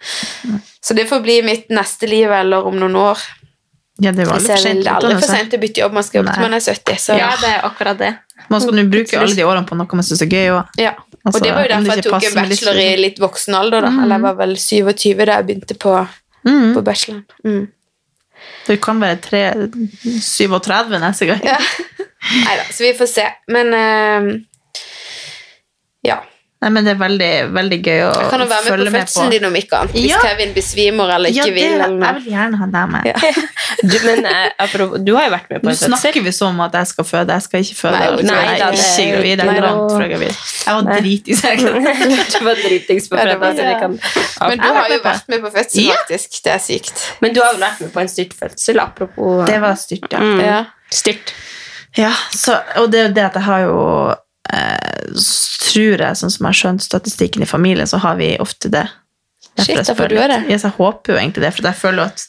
Så 0.81 0.95
det 0.97 1.07
får 1.09 1.21
bli 1.25 1.41
mitt 1.45 1.69
neste 1.69 2.09
liv, 2.09 2.29
eller 2.31 2.65
om 2.65 2.77
noen 2.79 2.95
år. 2.95 3.21
Ja, 4.01 4.11
det 4.11 4.25
aldri 4.27 4.41
jeg 4.49 4.57
for 4.57 4.63
sent. 4.65 4.83
Det 4.83 4.91
er 4.91 4.95
aldri 4.99 5.19
for 5.21 5.31
sent 5.31 5.53
å 5.55 5.59
bytte 5.61 5.81
jobb. 5.85 5.93
Man 5.93 6.03
skal 6.03 6.19
jobbe 6.23 6.33
til 6.33 6.41
man 6.41 6.53
er 6.57 6.59
70. 6.65 6.97
Så 6.99 7.17
Ja, 7.17 7.29
det 7.39 7.49
er 7.53 7.61
akkurat 7.69 7.97
det. 8.01 8.13
Man 8.49 8.61
skal 8.61 8.75
nå 8.77 8.83
bruke 8.91 9.17
alle 9.19 9.35
de 9.35 9.45
årene 9.47 9.65
på 9.69 9.75
noe 9.79 9.95
man 9.97 10.05
syns 10.05 10.21
er 10.21 10.27
gøy 10.29 10.49
òg. 10.53 10.67
Ja, 10.77 10.91
og 10.91 11.31
Altså, 11.31 11.39
det 11.43 11.53
var 11.55 11.63
jo 11.65 11.69
derfor 11.71 11.95
jeg 11.95 12.03
tok 12.05 12.23
en 12.27 12.35
bachelor 12.35 12.79
i 12.83 12.89
litt 12.99 13.19
voksen 13.19 13.55
alder. 13.57 13.81
da. 13.81 13.87
Eller 14.03 14.15
jeg 14.15 14.21
var 14.27 14.35
vel 14.41 14.55
27 14.57 15.25
da 15.25 15.37
jeg 15.39 15.45
begynte 15.47 15.77
på, 15.81 15.95
Mm. 16.45 16.73
på 16.75 16.83
bacheloren. 16.85 17.23
Mm. 17.43 17.67
Du 18.67 18.75
kan 18.77 18.99
være 19.01 19.17
tre- 19.17 19.71
37 20.21 20.99
neste 20.99 21.25
gang. 21.25 21.41
Ja. 21.43 21.57
Nei 22.45 22.55
da, 22.57 22.63
så 22.73 22.83
vi 22.83 22.93
får 22.97 23.07
se. 23.09 23.25
Men 23.47 23.73
uh, 23.73 24.29
ja. 26.05 26.19
Nei, 26.63 26.69
men 26.71 26.85
det 26.87 26.93
er 26.95 26.97
veldig, 26.97 27.29
veldig 27.53 27.77
gøy 27.83 27.99
å 28.07 28.11
følge 28.15 28.15
med 28.15 28.23
Jeg 28.23 28.29
kan 28.31 28.41
jo 28.41 28.45
være 28.47 28.77
med 28.77 28.85
på 28.87 28.93
fødselen 28.95 29.31
din 29.35 29.43
om 29.45 29.55
ikke 29.59 29.79
annet. 29.81 29.91
Hvis 29.93 30.05
Ja. 30.09 30.19
Kevin 30.23 30.53
besvimer 30.55 31.11
eller 31.17 31.29
Ja, 31.29 31.43
ikke 31.43 31.51
det, 31.51 31.55
vil. 31.55 31.81
Eller 31.85 32.05
jeg 32.05 32.15
vil 32.15 32.31
gjerne 32.31 32.59
ha 32.61 32.67
deg 32.75 32.93
med. 32.93 33.09
Ja. 33.11 33.33
Du, 33.91 33.95
men 34.05 34.25
eh, 34.25 34.45
apropos, 34.63 35.01
du 35.03 35.11
har 35.17 35.25
jo 35.27 35.31
vært 35.35 35.49
med 35.51 35.59
på 35.61 35.67
en 35.67 35.73
fødsel. 35.75 35.91
Nå 35.91 35.97
snakker 35.99 36.23
vi 36.25 36.31
så 36.33 36.47
om 36.47 36.61
at 36.63 36.73
jeg 36.79 36.87
skal 36.93 37.05
føde. 37.09 37.35
Jeg 37.35 37.43
skal 37.45 37.65
ikke 37.65 37.75
føde. 37.81 37.99
Nei, 37.99 38.07
nei, 38.29 38.37
jeg 38.45 38.59
da, 38.61 38.67
er 38.69 38.71
det- 38.71 38.85
ikke 38.87 39.11
gravid. 39.11 39.43
Jeg 39.43 39.57
er 39.59 39.65
langt 39.67 39.93
fra 39.97 40.07
gravid. 40.13 40.39
Jeg 40.65 40.75
var 40.79 41.01
dritings. 41.01 41.43
jeg. 41.43 41.57
du 42.39 42.39
var 42.47 42.61
dritings 42.63 43.09
på 43.11 43.19
Ja, 43.19 43.23
fredag. 43.27 43.61
Ja, 43.65 43.79
kan 43.83 43.99
Men 44.49 44.57
du 44.63 44.67
har 44.79 44.89
jo 44.95 44.99
vært 45.03 45.27
med 45.35 45.41
på 45.45 45.51
fødsel, 45.59 45.83
Ja. 45.85 45.99
faktisk. 46.01 46.41
Det 46.47 46.53
er 46.55 46.63
sykt. 46.71 47.05
Men 47.21 47.33
du 47.35 47.41
har 47.43 47.51
vel 47.53 47.61
vært 47.67 47.81
med 47.83 47.93
på 47.93 47.99
en 48.05 48.07
styrt 48.15 48.33
fødsel, 48.39 48.79
apropos 48.81 49.45
Det 49.51 49.59
var 49.61 49.75
styrt, 49.75 50.07
ja. 50.11 50.19
Mm. 50.23 50.39
Ja. 50.41 50.59
Styrt. 50.89 51.33
ja 51.99 52.11
så, 52.31 52.57
og 52.79 52.89
det 52.91 52.99
er 53.03 53.07
jo 53.09 53.13
det 53.19 53.23
at 53.29 53.33
jeg 53.41 53.43
har 53.51 53.59
jo 53.67 53.77
eh, 54.53 54.91
Tror 55.65 55.99
jeg, 55.99 56.17
sånn 56.19 56.31
som 56.31 56.45
jeg 56.45 56.51
har 56.51 56.59
skjønt 56.59 56.83
statistikken 56.85 57.43
i 57.43 57.49
familien, 57.49 57.87
så 57.89 57.99
har 58.03 58.19
vi 58.19 58.35
ofte 58.39 58.69
det. 58.71 58.85
Shit, 59.59 59.75
jeg 59.75 59.95
er 59.95 60.13
det. 60.13 60.37
Ja, 60.49 60.59
jeg 60.59 60.75
håper 60.77 61.13
jo 61.15 61.17
egentlig 61.19 61.43
det, 61.45 61.51
for 61.55 61.67
jeg 61.67 61.79
føler 61.79 62.11
at 62.11 62.23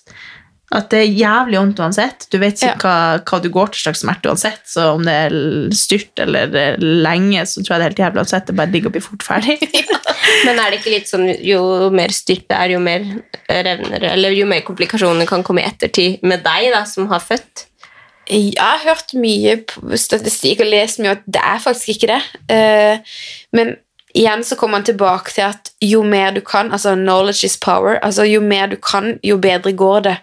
at 0.74 0.88
det 0.90 0.98
er 0.98 1.12
jævlig 1.14 1.60
vondt 1.60 1.78
uansett. 1.78 2.24
Du 2.32 2.40
vet 2.42 2.58
ikke 2.58 2.88
hva, 2.88 2.94
hva 3.22 3.38
du 3.38 3.46
går 3.54 3.70
til 3.70 3.84
slags 3.84 4.00
smerte 4.02 4.32
uansett. 4.32 4.64
Så 4.66 4.88
om 4.96 5.04
det 5.06 5.14
er 5.28 5.36
styrt 5.78 6.18
eller 6.24 6.50
eh, 6.58 6.80
lenge, 6.80 7.44
så 7.46 7.62
tror 7.62 7.76
jeg 7.76 7.78
det 7.78 7.84
er 7.84 7.92
helt 7.92 8.02
jævlig 8.02 8.22
uansett. 8.24 8.48
Det 8.48 8.54
er 8.54 8.58
bare 8.58 8.72
digg 8.72 8.88
å 8.90 8.92
bli 8.96 9.02
fort 9.04 9.22
ferdig. 9.22 9.60
Men 10.46 10.58
er 10.58 10.72
det 10.72 10.80
ikke 10.80 10.96
litt 10.96 11.10
sånn 11.10 11.28
jo 11.46 11.60
mer 11.94 12.10
styrt 12.14 12.48
det 12.50 12.58
er, 12.58 12.74
jo 12.74 12.80
mer 12.82 13.04
revner 13.46 14.08
Eller 14.10 14.34
jo 14.34 14.48
mer 14.50 14.64
komplikasjoner 14.66 15.28
kan 15.28 15.44
komme 15.46 15.62
i 15.62 15.68
ettertid 15.68 16.24
med 16.26 16.42
deg, 16.42 16.72
da, 16.74 16.82
som 16.88 17.06
har 17.12 17.22
født? 17.22 17.68
Jeg 18.30 18.54
har 18.58 18.80
hørt 18.84 19.12
mye 19.14 19.56
statistikk 19.96 20.60
og 20.64 20.70
lest 20.72 20.98
mye 20.98 21.12
at 21.16 21.26
det 21.26 21.42
er 21.42 21.60
faktisk 21.62 21.88
ikke 21.94 22.08
det. 22.10 22.22
Eh, 22.50 22.98
men 23.52 23.76
igjen 24.16 24.42
så 24.44 24.56
kommer 24.56 24.78
man 24.80 24.86
tilbake 24.88 25.30
til 25.34 25.44
at 25.46 25.70
jo 25.84 26.02
mer 26.02 26.32
du 26.34 26.40
kan, 26.40 26.72
altså 26.72 26.94
knowledge 26.96 27.44
is 27.46 27.56
power, 27.60 27.98
altså 28.02 28.24
jo 28.26 28.40
mer 28.40 28.66
du 28.72 28.76
kan, 28.82 29.18
jo 29.22 29.36
bedre 29.38 29.72
går 29.76 30.00
det. 30.08 30.16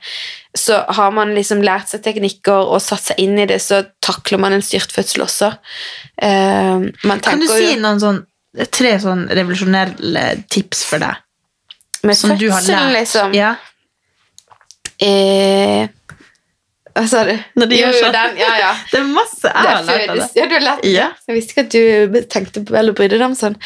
Så 0.58 0.82
har 0.98 1.14
man 1.16 1.32
liksom 1.38 1.62
lært 1.66 1.90
seg 1.90 2.04
teknikker 2.06 2.68
og 2.74 2.82
satt 2.82 3.08
seg 3.12 3.22
inn 3.24 3.38
i 3.40 3.46
det, 3.50 3.62
så 3.62 3.84
takler 4.04 4.42
man 4.42 4.54
en 4.54 4.62
styrtfødsel 4.66 5.24
også. 5.26 5.54
Eh, 6.22 6.90
Kan 7.24 7.40
du 7.42 7.48
si 7.48 7.76
noen 7.80 8.02
sånn 8.02 8.24
tre 8.70 8.98
sånn 9.02 9.28
revolusjonelle 9.34 10.26
tips 10.54 10.84
for 10.86 11.02
deg? 11.02 11.22
med 12.04 12.18
Som 12.20 12.34
du 12.38 12.50
har 12.52 12.62
lært? 12.62 12.92
liksom 13.00 13.34
Ja. 13.34 13.56
eh, 15.00 15.88
Hva 16.94 17.08
sa 17.10 17.24
du? 17.26 17.34
Når 17.58 17.70
de 17.72 17.80
Jo, 17.80 17.88
gjør 17.90 18.04
sånn. 18.06 18.14
den, 18.14 18.38
ja, 18.44 18.52
ja. 18.62 18.72
Det 18.92 19.00
er 19.00 19.10
masse 19.10 19.50
jeg 19.50 19.64
Det 19.64 19.74
har 19.74 19.84
lært 19.90 20.10
av 20.14 20.16
det. 20.22 20.30
ja, 20.38 20.46
du 20.46 20.54
har 20.60 20.66
lært. 20.70 20.86
Ja. 20.86 21.10
Jeg 21.28 21.36
visste 21.40 21.56
ikke 21.56 21.66
at 21.66 21.74
du 21.74 22.22
tenkte 22.30 22.64
på 22.68 22.78
eller 22.78 22.94
brydde 22.94 23.18
deg 23.18 23.26
om 23.32 23.36
sånn. 23.36 23.58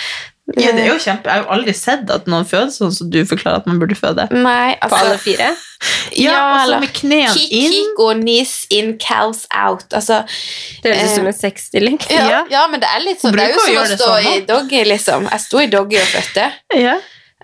Ja, 0.56 0.72
det 0.72 0.86
er 0.86 0.94
jo 0.94 1.00
kjempe. 1.04 1.28
Jeg 1.28 1.34
har 1.34 1.42
jo 1.44 1.50
aldri 1.58 1.74
sett 1.76 2.08
at 2.16 2.28
noen 2.32 2.46
føder 2.48 2.70
sånn 2.72 2.94
som 2.96 3.10
du 3.12 3.18
forklarer 3.28 3.60
at 3.60 3.66
man 3.68 3.82
burde 3.82 3.98
føde. 4.00 4.30
Nei, 4.32 4.78
altså, 4.80 4.94
På 4.96 5.00
alle 5.04 5.18
fire? 5.20 5.50
Ja, 6.18 6.38
og 6.40 6.54
altså 6.62 6.78
med 6.82 6.94
knærne 6.96 7.34
kick, 7.36 7.52
inn. 7.54 7.74
kick 7.76 8.00
og 8.00 8.14
knees 8.22 8.54
in, 8.74 8.94
calves 8.98 9.44
out. 9.54 9.84
Altså, 9.94 10.22
Det 10.82 10.94
høres 10.96 11.12
ut 11.12 11.16
som 11.18 11.28
Eh, 11.28 11.34
en 11.34 11.38
sexstilling. 11.42 12.00
ja, 12.10 12.24
Ja. 12.32 12.40
ja, 12.50 12.64
men 12.72 12.80
det 12.80 12.88
er 12.96 13.04
litt 13.04 13.20
sånn. 13.22 13.36
Det 13.36 13.44
er 13.44 13.54
jo 13.54 13.60
som 13.60 13.76
å 13.76 13.86
stå 13.92 14.08
sånn, 14.08 14.32
i 14.32 14.40
doggy, 14.48 14.82
liksom. 14.88 15.28
Jeg 15.30 15.44
sto 15.44 15.60
i 15.60 15.68
doggy 15.68 16.00
og 16.00 16.08
fødte. 16.16 16.48
Ja. 16.80 16.96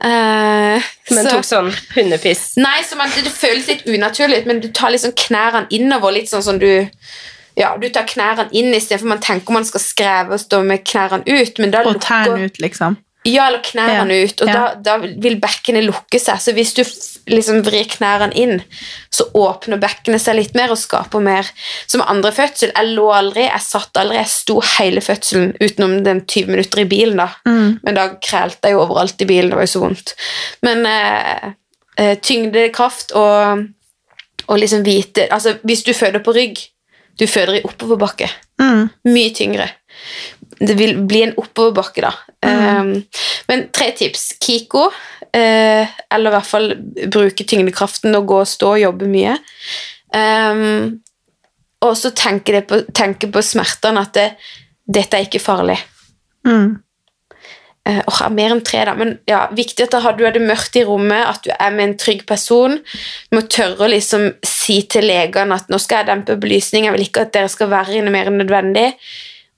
Eh, 0.03 0.81
Men 1.11 1.25
så- 1.25 1.31
tok 1.37 1.45
sånn 1.47 1.69
hundepiss. 1.95 2.57
Nei, 2.57 2.81
så 2.83 2.97
man, 2.99 3.09
det, 3.15 3.23
det 3.23 3.31
føles 3.31 3.67
litt 3.67 3.85
unaturlig 3.87 4.45
men 4.45 4.59
du 4.59 4.67
tar 4.71 4.91
liksom 4.91 5.13
knærne 5.15 5.67
innover, 5.71 6.11
litt 6.11 6.27
sånn 6.29 6.43
som 6.43 6.59
du 6.59 6.87
ja, 7.55 7.77
du 7.77 7.87
tar 7.93 8.03
knærne 8.09 8.47
inn 8.51 8.73
istedenfor 8.73 9.05
man 9.07 9.19
tenker 9.21 9.53
man 9.53 9.65
skal 9.65 9.79
skreve 9.83 10.33
og 10.33 10.39
stå 10.41 10.63
med 10.65 10.83
knærne 10.89 11.21
ut. 11.27 11.59
Men 11.59 11.71
da 11.71 11.83
Og 11.85 11.93
lukker- 11.95 12.07
tærne 12.25 12.45
ut, 12.45 12.57
liksom. 12.59 12.97
Ja, 13.25 13.45
eller 13.47 13.61
knærne 13.63 14.15
Ja, 14.17 14.25
ut, 14.27 14.41
og 14.43 14.49
ja. 14.49 14.53
da, 14.53 14.97
da 14.99 15.11
vil 15.23 15.37
bekkenet 15.39 15.85
lukke 15.85 16.19
seg. 16.19 16.41
Så 16.43 16.51
hvis 16.55 16.73
du 16.75 16.81
liksom 17.31 17.61
vrir 17.63 17.87
knærne 17.87 18.33
inn, 18.35 18.57
så 19.13 19.29
åpner 19.39 19.79
bekkenet 19.79 20.21
seg 20.21 20.35
litt 20.41 20.57
mer 20.59 20.73
og 20.75 20.79
skaper 20.81 21.23
mer. 21.23 21.47
Som 21.87 22.03
andre 22.03 22.33
fødsel. 22.35 22.73
Jeg 22.75 22.91
lå 22.97 23.05
aldri, 23.15 23.45
jeg 23.47 23.63
satt 23.63 24.01
aldri, 24.01 24.19
jeg 24.19 24.31
sto 24.33 24.57
hele 24.75 25.03
fødselen 25.05 25.53
utenom 25.61 25.95
den 26.03 26.23
20 26.25 26.51
minutter 26.51 26.83
i 26.83 26.87
bilen, 26.91 27.21
da. 27.23 27.29
Mm. 27.47 27.79
Men 27.85 27.99
da 27.99 28.09
krælte 28.19 28.67
jeg 28.67 28.75
jo 28.75 28.83
overalt 28.83 29.23
i 29.23 29.29
bilen, 29.29 29.53
det 29.53 29.61
var 29.61 29.67
jo 29.69 29.73
så 29.77 29.83
vondt. 29.85 30.15
Men 30.67 30.83
eh, 30.89 31.47
eh, 32.03 32.15
tyngdekraft 32.19 33.15
og, 33.15 33.67
og 34.47 34.59
liksom 34.59 34.83
vite 34.83 35.29
Altså, 35.31 35.55
hvis 35.63 35.85
du 35.87 35.93
føder 35.95 36.19
på 36.25 36.35
rygg, 36.35 36.59
du 37.19 37.27
føder 37.29 37.61
i 37.61 37.67
oppoverbakke 37.67 38.27
Mm. 38.61 38.89
mye 39.09 39.31
tyngre. 39.33 39.65
Det 40.63 40.75
vil 40.79 40.95
bli 41.07 41.23
en 41.25 41.33
oppoverbakke, 41.39 42.05
da. 42.05 42.11
Um, 42.47 42.93
men 43.49 43.65
tre 43.75 43.89
tips. 43.97 44.29
Kiko, 44.43 44.85
uh, 44.87 45.33
eller 45.35 46.29
i 46.29 46.35
hvert 46.37 46.49
fall 46.49 46.69
bruke 47.11 47.43
tyngdekraften 47.47 48.15
og 48.15 48.29
gå 48.31 48.37
og 48.43 48.51
stå 48.51 48.75
og 48.77 48.83
jobbe 48.83 49.09
mye. 49.11 49.35
Um, 50.13 51.01
og 51.83 51.97
så 51.99 52.13
tenke, 52.15 52.61
på, 52.67 52.83
tenke 52.95 53.27
på 53.33 53.43
smertene 53.43 54.05
at 54.05 54.15
det, 54.15 54.29
dette 54.87 55.19
er 55.19 55.27
ikke 55.27 55.43
farlig. 55.43 55.79
Mm. 56.47 56.77
Uh, 57.83 57.99
åh, 58.07 58.21
mer 58.31 58.53
enn 58.55 58.63
tre, 58.63 58.85
da. 58.87 58.93
Men 58.95 59.17
ja, 59.27 59.41
viktig 59.51 59.89
at 59.89 59.97
har- 60.05 60.15
du 60.15 60.23
er 60.23 60.31
det 60.31 60.45
mørkt 60.45 60.77
i 60.79 60.85
rommet, 60.87 61.25
at 61.27 61.43
du 61.43 61.51
er 61.51 61.75
med 61.75 61.89
en 61.89 61.97
trygg 61.99 62.23
person. 62.29 62.77
Du 63.27 63.35
må 63.35 63.43
tørre 63.51 63.83
å 63.83 63.91
liksom 63.91 64.29
si 64.47 64.79
til 64.87 65.09
legene 65.11 65.59
at 65.59 65.67
nå 65.67 65.81
skal 65.81 66.03
jeg 66.05 66.13
dempe 66.13 66.39
belysning, 66.39 66.87
jeg 66.87 66.95
vil 66.95 67.07
ikke 67.09 67.27
at 67.27 67.35
dere 67.35 67.51
skal 67.51 67.73
være 67.73 67.99
inne 67.99 68.15
mer 68.15 68.31
enn 68.31 68.39
nødvendig. 68.39 68.93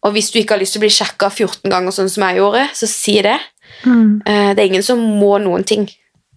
Og 0.06 0.14
hvis 0.14 0.30
du 0.32 0.40
ikke 0.40 0.56
har 0.56 0.62
lyst 0.62 0.76
til 0.76 0.84
å 0.84 0.86
bli 0.86 0.94
sjekka 0.94 1.32
14 1.32 1.72
ganger, 1.72 1.94
sånn 1.96 2.12
som 2.14 2.26
jeg 2.28 2.40
gjorde, 2.40 2.66
så 2.78 2.90
si 2.90 3.18
det. 3.26 3.38
Mm. 3.84 4.22
Eh, 4.22 4.50
det 4.54 4.62
er 4.62 4.68
ingen 4.70 4.86
som 4.86 5.02
må 5.02 5.36
noen 5.42 5.66
ting. 5.68 5.88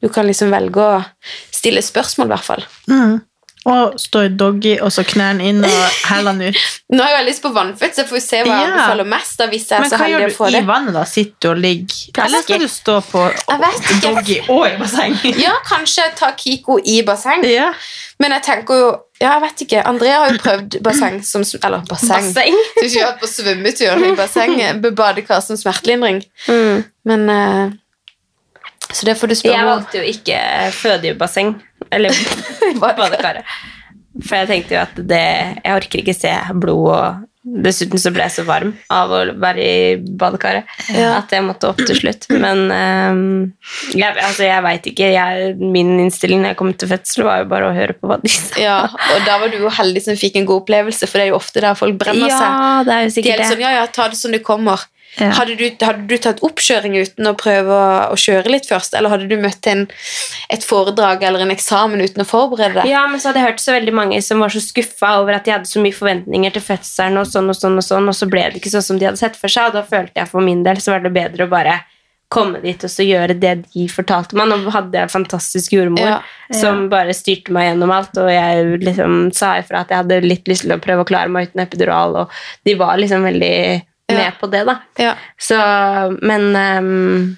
Du 0.01 0.09
kan 0.13 0.27
liksom 0.29 0.53
velge 0.55 0.81
å 0.81 1.03
stille 1.53 1.83
spørsmål, 1.85 2.31
i 2.31 2.33
hvert 2.33 2.47
fall. 2.47 2.65
Mm. 2.89 3.19
Og 3.69 3.99
stå 4.01 4.23
i 4.25 4.29
doggy, 4.33 4.75
og 4.81 4.89
så 4.95 5.03
knærne 5.05 5.45
inn 5.45 5.59
og 5.67 5.79
hælene 6.09 6.49
ut. 6.49 6.61
Nå 6.97 7.03
har 7.05 7.11
jeg 7.19 7.27
lyst 7.29 7.43
på 7.45 7.51
vannfødt, 7.53 7.97
så 7.99 8.05
får 8.09 8.17
vi 8.17 8.21
se 8.25 8.39
hva 8.43 8.47
jeg 8.55 8.69
Ja. 8.69 8.69
anbefaler 8.73 9.09
mest. 9.13 9.43
hvis 9.51 9.67
jeg 9.69 9.77
er 9.77 9.81
Men 9.85 9.91
så 9.91 9.97
hva 9.99 10.05
heldig 10.07 10.21
gjør 10.23 10.33
å 10.33 10.37
få 10.39 10.51
du 10.51 10.57
i 10.57 10.67
vannet, 10.71 10.95
da? 10.97 11.03
Sitter 11.05 11.37
du 11.43 11.49
og 11.51 11.59
ligger? 11.65 12.25
Eller 12.25 12.43
skal 12.47 12.63
du 12.65 12.69
stå 12.73 12.95
på 13.11 13.25
Jeg 13.29 14.01
doggy 14.07 14.39
og 14.49 14.65
i 14.69 14.77
basseng? 14.81 15.19
Ja, 15.45 15.53
kanskje 15.69 16.07
ta 16.17 16.31
Kiko 16.39 16.79
i 16.85 17.03
basseng. 17.07 17.45
Ja. 17.45 17.73
Men 18.19 18.33
jeg 18.39 18.43
tenker 18.49 18.75
jo 18.83 18.89
Ja, 19.21 19.33
jeg 19.35 19.43
vet 19.43 19.63
ikke. 19.67 19.83
Andrea 19.87 20.21
har 20.23 20.31
jo 20.33 20.39
prøvd 20.39 20.79
basseng 20.83 21.21
som 21.27 21.43
Eller 21.63 21.83
basseng. 21.91 22.33
Basseng. 22.33 22.55
Du 22.79 22.81
har 22.81 22.89
ikke 22.89 23.07
vært 23.07 23.21
på 23.21 23.31
svømmetur 23.35 24.05
i 24.07 24.15
basseng. 24.17 24.57
med 24.81 24.95
Badekar 24.95 25.41
som 25.43 25.57
smertelindring. 25.59 26.23
Mm. 26.47 26.85
Men 27.05 27.29
uh, 27.31 27.71
Så 28.93 29.05
det 29.05 29.17
får 29.19 29.27
du 29.29 29.35
Jeg 29.35 29.43
spørre 29.43 29.65
om. 29.65 29.71
valgte 29.75 29.99
jo 29.99 30.05
ikke 30.09 30.39
føde 30.73 31.11
i 31.11 31.15
basseng. 31.19 31.57
Eller 31.95 32.15
badekaret. 32.83 33.45
For 34.25 34.35
jeg 34.41 34.49
tenkte 34.51 34.75
jo 34.75 34.81
at 34.83 34.97
det 35.07 35.23
Jeg 35.63 35.75
orker 35.77 36.01
ikke 36.03 36.15
se 36.17 36.31
blod 36.59 36.89
og 36.91 37.25
Dessuten 37.49 37.97
så 38.03 38.11
ble 38.13 38.27
jeg 38.27 38.33
så 38.35 38.43
varm 38.45 38.75
av 38.93 39.13
å 39.15 39.19
være 39.41 39.63
i 39.63 39.77
badekaret 40.21 40.67
Ja. 40.93 41.15
at 41.23 41.31
jeg 41.33 41.45
måtte 41.47 41.71
opp 41.71 41.79
til 41.81 41.97
slutt. 41.97 42.27
Men 42.35 42.67
um, 42.69 43.23
jeg, 43.97 44.11
altså, 44.21 44.43
jeg 44.45 44.65
veit 44.67 44.89
ikke. 44.91 45.07
Jeg, 45.15 45.55
min 45.57 45.95
innstilling 46.03 46.43
når 46.43 46.53
jeg 46.53 46.59
kom 46.61 46.75
til 46.77 46.91
fødsel, 46.91 47.25
var 47.25 47.41
jo 47.41 47.49
bare 47.55 47.71
å 47.71 47.73
høre 47.73 47.97
på 47.97 48.11
hva 48.11 48.19
de 48.21 48.29
sa. 48.35 48.53
Ja, 48.61 48.77
og 49.15 49.25
da 49.25 49.39
var 49.41 49.49
du 49.55 49.57
jo 49.63 49.73
heldig 49.79 50.03
som 50.05 50.19
fikk 50.21 50.37
en 50.43 50.49
god 50.51 50.67
opplevelse, 50.67 51.09
for 51.09 51.23
det 51.23 51.29
er 51.29 51.33
jo 51.33 51.39
ofte 51.41 51.65
der 51.65 51.79
folk 51.79 51.97
brenner 52.03 52.29
seg. 52.29 52.45
Ja, 52.45 52.85
det 52.85 52.99
er 52.99 53.07
jo 53.07 53.09
er 53.09 53.17
sikkert 53.17 53.41
det. 53.41 53.49
sånn, 53.55 53.65
ja, 53.65 53.73
ja, 53.79 53.87
ta 53.97 54.11
det 54.13 54.21
som 54.21 54.35
det 54.37 54.43
kommer. 54.45 54.85
Ja. 55.19 55.33
Hadde, 55.35 55.57
du, 55.59 55.65
hadde 55.83 56.07
du 56.07 56.15
tatt 56.23 56.43
oppkjøring 56.47 56.95
uten 57.01 57.27
å 57.27 57.35
prøve 57.39 57.75
å, 57.75 57.89
å 58.15 58.19
kjøre 58.19 58.53
litt 58.55 58.69
først, 58.71 58.95
eller 58.95 59.11
hadde 59.11 59.27
du 59.31 59.35
møtt 59.41 59.67
en, 59.71 59.87
et 60.53 60.65
foredrag 60.65 61.25
eller 61.27 61.43
en 61.43 61.55
eksamen 61.55 62.03
uten 62.05 62.23
å 62.23 62.29
forberede 62.29 62.81
deg? 62.81 62.91
Ja, 62.93 63.03
men 63.11 63.19
så 63.19 63.31
hadde 63.31 63.43
jeg 63.43 63.53
hørt 63.53 63.65
så 63.65 63.75
veldig 63.75 63.95
mange 63.99 64.23
som 64.25 64.45
var 64.45 64.55
så 64.55 64.63
skuffa 64.63 65.17
over 65.23 65.39
at 65.39 65.49
de 65.49 65.57
hadde 65.57 65.71
så 65.71 65.83
mye 65.83 65.97
forventninger 65.97 66.55
til 66.55 66.67
fødselen, 66.71 67.19
og 67.19 67.31
sånn 67.31 67.51
og 67.51 67.59
sånn, 67.59 67.79
og 67.81 67.87
sånn, 67.87 68.11
og 68.11 68.17
så 68.17 68.31
ble 68.31 68.47
det 68.47 68.63
ikke 68.63 68.75
sånn 68.77 68.89
som 68.93 69.01
de 69.01 69.11
hadde 69.11 69.21
sett 69.21 69.39
for 69.39 69.53
seg, 69.53 69.71
og 69.73 69.81
da 69.81 69.87
følte 69.87 70.23
jeg 70.23 70.31
for 70.31 70.45
min 70.45 70.63
del 70.67 70.83
så 70.83 70.95
var 70.95 71.03
det 71.05 71.15
bedre 71.17 71.49
å 71.49 71.53
bare 71.53 71.81
komme 72.29 72.61
dit 72.61 72.83
og 72.85 72.93
så 72.93 73.05
gjøre 73.07 73.37
det 73.41 73.55
de 73.73 73.87
fortalte 73.89 74.37
meg. 74.37 74.51
Nå 74.51 74.73
hadde 74.75 74.97
jeg 74.99 75.09
en 75.09 75.13
fantastisk 75.13 75.73
jordmor 75.73 76.05
Ja, 76.05 76.19
som 76.55 76.87
bare 76.93 77.17
styrte 77.17 77.55
meg 77.57 77.71
gjennom 77.71 77.93
alt, 77.95 78.17
og 78.21 78.29
jeg 78.33 78.83
liksom 78.85 79.31
sa 79.37 79.55
ifra 79.63 79.83
at 79.83 79.93
jeg 79.93 80.03
hadde 80.03 80.21
litt 80.27 80.51
lyst 80.51 80.67
til 80.67 80.77
å 80.77 80.83
prøve 80.83 81.07
å 81.07 81.09
klare 81.09 81.33
meg 81.33 81.49
uten 81.49 81.65
epidural, 81.65 82.19
og 82.23 82.69
de 82.69 82.77
var 82.79 83.01
liksom 83.01 83.25
veldig 83.27 83.55
med 84.17 84.39
på 84.41 84.49
det, 84.53 84.63
da. 84.69 84.79
Ja. 85.01 85.15
Så, 85.41 85.59
men 86.23 86.49
um, 86.57 87.37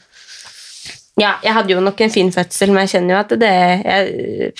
Ja, 1.21 1.35
jeg 1.45 1.55
hadde 1.57 1.75
jo 1.75 1.81
nok 1.85 2.01
en 2.01 2.13
fin 2.13 2.31
fødsel, 2.33 2.73
men 2.73 2.87
jeg 2.87 2.95
kjenner 2.95 3.15
jo 3.15 3.21
at 3.21 3.35
det 3.41 3.57
Jeg, 3.85 4.53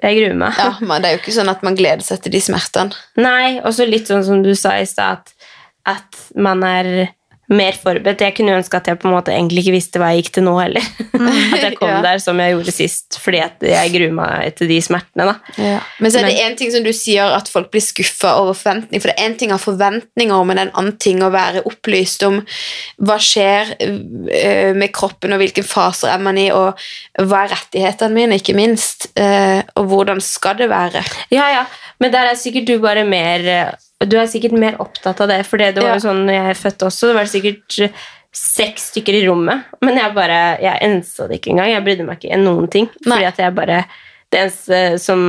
jeg 0.00 0.18
gruer 0.18 0.36
meg. 0.42 0.58
Ja, 0.58 0.74
men 0.80 1.00
det 1.00 1.08
er 1.08 1.16
jo 1.16 1.22
ikke 1.22 1.36
sånn 1.36 1.52
at 1.52 1.62
man 1.66 1.78
gleder 1.78 2.04
seg 2.04 2.22
til 2.24 2.34
de 2.34 2.42
smertene. 2.44 2.96
Nei, 3.20 3.60
og 3.60 3.72
så 3.76 3.86
litt 3.88 4.10
sånn 4.10 4.26
som 4.26 4.44
du 4.44 4.52
sa 4.58 4.74
i 4.80 4.88
stad, 4.88 5.20
at, 5.22 5.48
at 5.94 6.22
man 6.40 6.64
er 6.66 7.10
mer 7.50 7.74
forberedt. 7.74 8.20
Jeg 8.22 8.34
kunne 8.36 8.54
ønske 8.60 8.78
at 8.78 8.86
jeg 8.86 8.98
på 9.02 9.08
en 9.08 9.14
måte 9.16 9.32
egentlig 9.34 9.64
ikke 9.64 9.74
visste 9.74 9.98
hva 9.98 10.12
jeg 10.14 10.22
gikk 10.22 10.32
til 10.36 10.44
nå 10.46 10.52
heller. 10.60 10.84
at 11.54 11.64
jeg 11.64 11.76
kom 11.80 11.88
Ja. 11.90 12.00
der 12.04 12.18
som 12.22 12.38
jeg 12.38 12.54
gjorde 12.54 12.74
sist, 12.76 13.18
fordi 13.18 13.40
jeg 13.66 13.90
gruer 13.96 14.12
meg 14.14 14.54
til 14.60 14.70
de 14.70 14.76
smertene. 14.84 15.26
da. 15.32 15.80
Men 15.98 16.12
så 16.14 16.20
er 16.22 16.28
det 16.30 16.36
én 16.44 16.54
ting 16.60 16.70
som 16.70 16.84
du 16.86 16.92
sier, 16.94 17.32
at 17.34 17.48
folk 17.50 17.70
blir 17.72 17.82
skuffa 17.82 18.36
over 18.38 18.54
forventning. 18.54 19.02
For 19.02 19.10
det 19.10 19.16
er 19.18 19.28
én 19.28 19.36
ting 19.40 19.50
å 19.50 19.58
ha 19.58 19.62
forventninger, 19.64 20.44
men 20.46 20.62
en 20.62 20.70
annen 20.78 20.96
ting 21.02 21.22
å 21.26 21.32
være 21.34 21.64
opplyst 21.66 22.22
om 22.28 22.38
hva 23.02 23.18
skjer 23.20 23.74
øh, 23.82 24.72
med 24.78 24.92
kroppen, 24.94 25.34
og 25.34 25.42
hvilke 25.42 25.64
faser 25.66 26.12
er 26.14 26.22
man 26.22 26.38
i, 26.38 26.48
og 26.54 26.78
hva 27.26 27.44
er 27.44 27.54
rettighetene 27.56 28.14
mine, 28.14 28.38
ikke 28.40 28.54
minst. 28.56 29.10
øh, 29.18 29.60
Og 29.80 29.90
hvordan 29.90 30.20
skal 30.22 30.54
det 30.60 30.70
være? 30.70 31.02
Ja, 31.34 31.48
ja, 31.50 31.64
men 32.00 32.12
der 32.12 32.30
er 32.30 32.38
sikkert 32.40 32.66
du 32.70 32.78
bare 32.82 33.04
mer 33.04 33.46
eh, 33.46 33.70
Du 34.08 34.16
er 34.16 34.26
sikkert 34.32 34.52
mer 34.56 34.78
opptatt 34.80 35.20
av 35.20 35.28
det, 35.28 35.42
for 35.46 35.58
det 35.60 35.74
var 35.76 35.90
Ja. 35.90 35.94
jo 35.98 36.06
sånn 36.08 36.22
når 36.26 36.38
jeg 36.38 36.56
fødte 36.56 36.86
også, 36.88 37.08
det 37.10 37.16
var 37.18 37.28
sikkert 37.28 37.78
eh, 37.84 37.90
seks 38.32 38.90
stykker 38.92 39.16
i 39.18 39.24
rommet, 39.26 39.64
men 39.82 39.96
jeg 39.98 40.14
bare 40.14 40.38
Jeg 40.62 40.78
ensa 40.86 41.26
det 41.28 41.40
ikke 41.40 41.50
engang. 41.50 41.70
Jeg 41.72 41.84
brydde 41.84 42.06
meg 42.06 42.18
ikke 42.22 42.34
om 42.38 42.44
noen 42.46 42.68
ting, 42.70 42.88
Nei. 43.04 43.16
fordi 43.18 43.26
at 43.32 43.36
jeg 43.44 43.54
bare 43.54 43.84
Det 44.32 44.40
eneste 44.44 44.98
som 45.02 45.24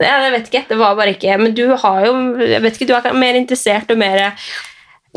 ja, 0.00 0.14
jeg 0.24 0.32
vet 0.32 0.46
ikke, 0.48 0.62
det 0.70 0.78
var 0.80 0.94
bare 0.96 1.12
ikke 1.12 1.34
Men 1.38 1.52
du 1.54 1.66
har 1.76 2.06
jo 2.06 2.12
Jeg 2.40 2.62
vet 2.62 2.78
ikke, 2.80 2.86
du 2.88 2.94
er 2.96 3.12
mer 3.20 3.34
interessert 3.36 3.90
og 3.92 3.98
mer 4.00 4.30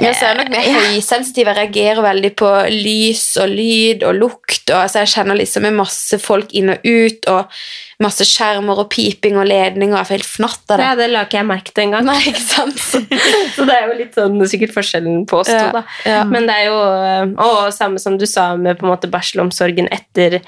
Ja, 0.02 0.10
så 0.18 0.26
er 0.26 0.32
jeg 0.32 0.38
nok 0.40 0.50
mer 0.56 0.68
høysensitiv. 0.90 1.50
Jeg 1.52 1.58
reagerer 1.60 2.02
veldig 2.02 2.32
på 2.40 2.50
lys 2.74 3.26
og 3.38 3.52
lyd 3.54 4.02
og 4.08 4.16
lukt. 4.18 4.64
Og, 4.72 4.78
altså, 4.80 5.04
jeg 5.04 5.12
kjenner 5.14 5.38
liksom 5.38 5.68
masse 5.78 6.18
folk 6.22 6.54
inn 6.58 6.72
og 6.74 6.88
ut, 6.88 7.28
og 7.30 8.02
masse 8.02 8.26
skjermer 8.26 8.82
og 8.82 8.90
piping 8.92 9.38
og 9.38 9.46
ledninger. 9.52 9.94
Jeg 10.00 10.10
får 10.10 10.18
helt 10.18 10.32
fnatt 10.32 10.74
av 10.74 10.82
det. 10.82 10.88
Ja, 10.88 10.96
det 10.98 11.10
la 11.14 11.24
ikke 11.28 11.38
jeg 11.40 11.50
merke 11.52 11.76
til 11.76 11.86
engang. 11.86 12.08
Nei, 12.10 12.18
ikke 12.32 12.42
sant? 12.42 12.82
Så 13.56 13.68
det 13.70 13.76
er 13.78 13.86
jo 13.92 14.00
litt 14.00 14.18
sånn 14.18 14.42
sikkert 14.50 14.74
forskjellen 14.76 15.28
på 15.30 15.44
oss 15.44 15.52
Ja, 15.54 15.68
to, 15.68 15.78
da. 15.78 15.86
ja. 16.10 16.24
Men 16.28 16.50
det 16.50 16.58
er 16.64 16.72
jo 16.72 16.80
Og 17.46 17.70
samme 17.76 18.02
som 18.02 18.18
du 18.18 18.26
sa 18.30 18.54
med 18.58 18.80
på 18.80 18.88
en 18.88 18.96
måte 18.96 19.10
barselomsorgen 19.14 19.92
etter 19.94 20.40
eh, 20.40 20.48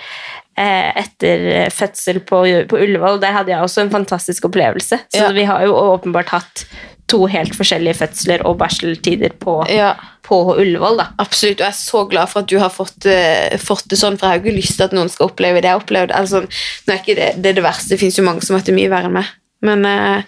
etter 0.57 1.69
fødsel 1.73 2.21
på, 2.23 2.41
på 2.69 2.77
Ullevål, 2.79 3.19
der 3.21 3.33
hadde 3.35 3.51
jeg 3.51 3.59
også 3.61 3.81
en 3.85 3.91
fantastisk 3.93 4.45
opplevelse. 4.47 4.99
Så 5.13 5.23
Ja. 5.27 5.31
vi 5.35 5.43
har 5.43 5.65
jo 5.65 5.73
åpenbart 5.75 6.29
hatt 6.31 6.65
to 7.07 7.25
helt 7.29 7.53
forskjellige 7.53 7.99
fødsler 7.99 8.41
og 8.45 8.57
barseltider 8.57 9.33
på, 9.39 9.59
Ja. 9.69 9.93
på 10.23 10.39
Ullevål, 10.57 10.97
da. 10.97 11.07
Absolutt, 11.19 11.59
og 11.61 11.65
jeg 11.67 11.73
er 11.75 11.77
så 11.77 12.05
glad 12.09 12.29
for 12.31 12.39
at 12.39 12.47
du 12.49 12.57
har 12.59 12.69
fått, 12.73 13.05
uh, 13.05 13.57
fått 13.61 13.87
det 13.91 13.99
sånn, 13.99 14.17
for 14.17 14.25
jeg 14.25 14.31
har 14.31 14.39
jo 14.39 14.45
ikke 14.45 14.57
lyst 14.61 14.77
til 14.77 14.87
at 14.87 14.95
noen 14.97 15.09
skal 15.09 15.27
oppleve 15.29 15.61
det 15.61 15.69
jeg 15.69 15.75
har 15.75 15.83
opplevd. 15.83 16.11
Altså, 16.15 16.41
det, 16.87 17.01
det 17.05 17.45
er 17.51 17.53
det 17.59 17.63
verste, 17.63 17.89
det 17.89 17.99
finnes 17.99 18.17
jo 18.17 18.23
mange 18.25 18.41
som 18.41 18.55
har 18.55 18.63
hatt 18.63 18.71
det 18.71 18.75
mye 18.79 18.89
verre 18.89 19.11
enn 19.11 19.13
meg. 19.19 19.25
Men 19.61 19.85
eh, 19.85 20.23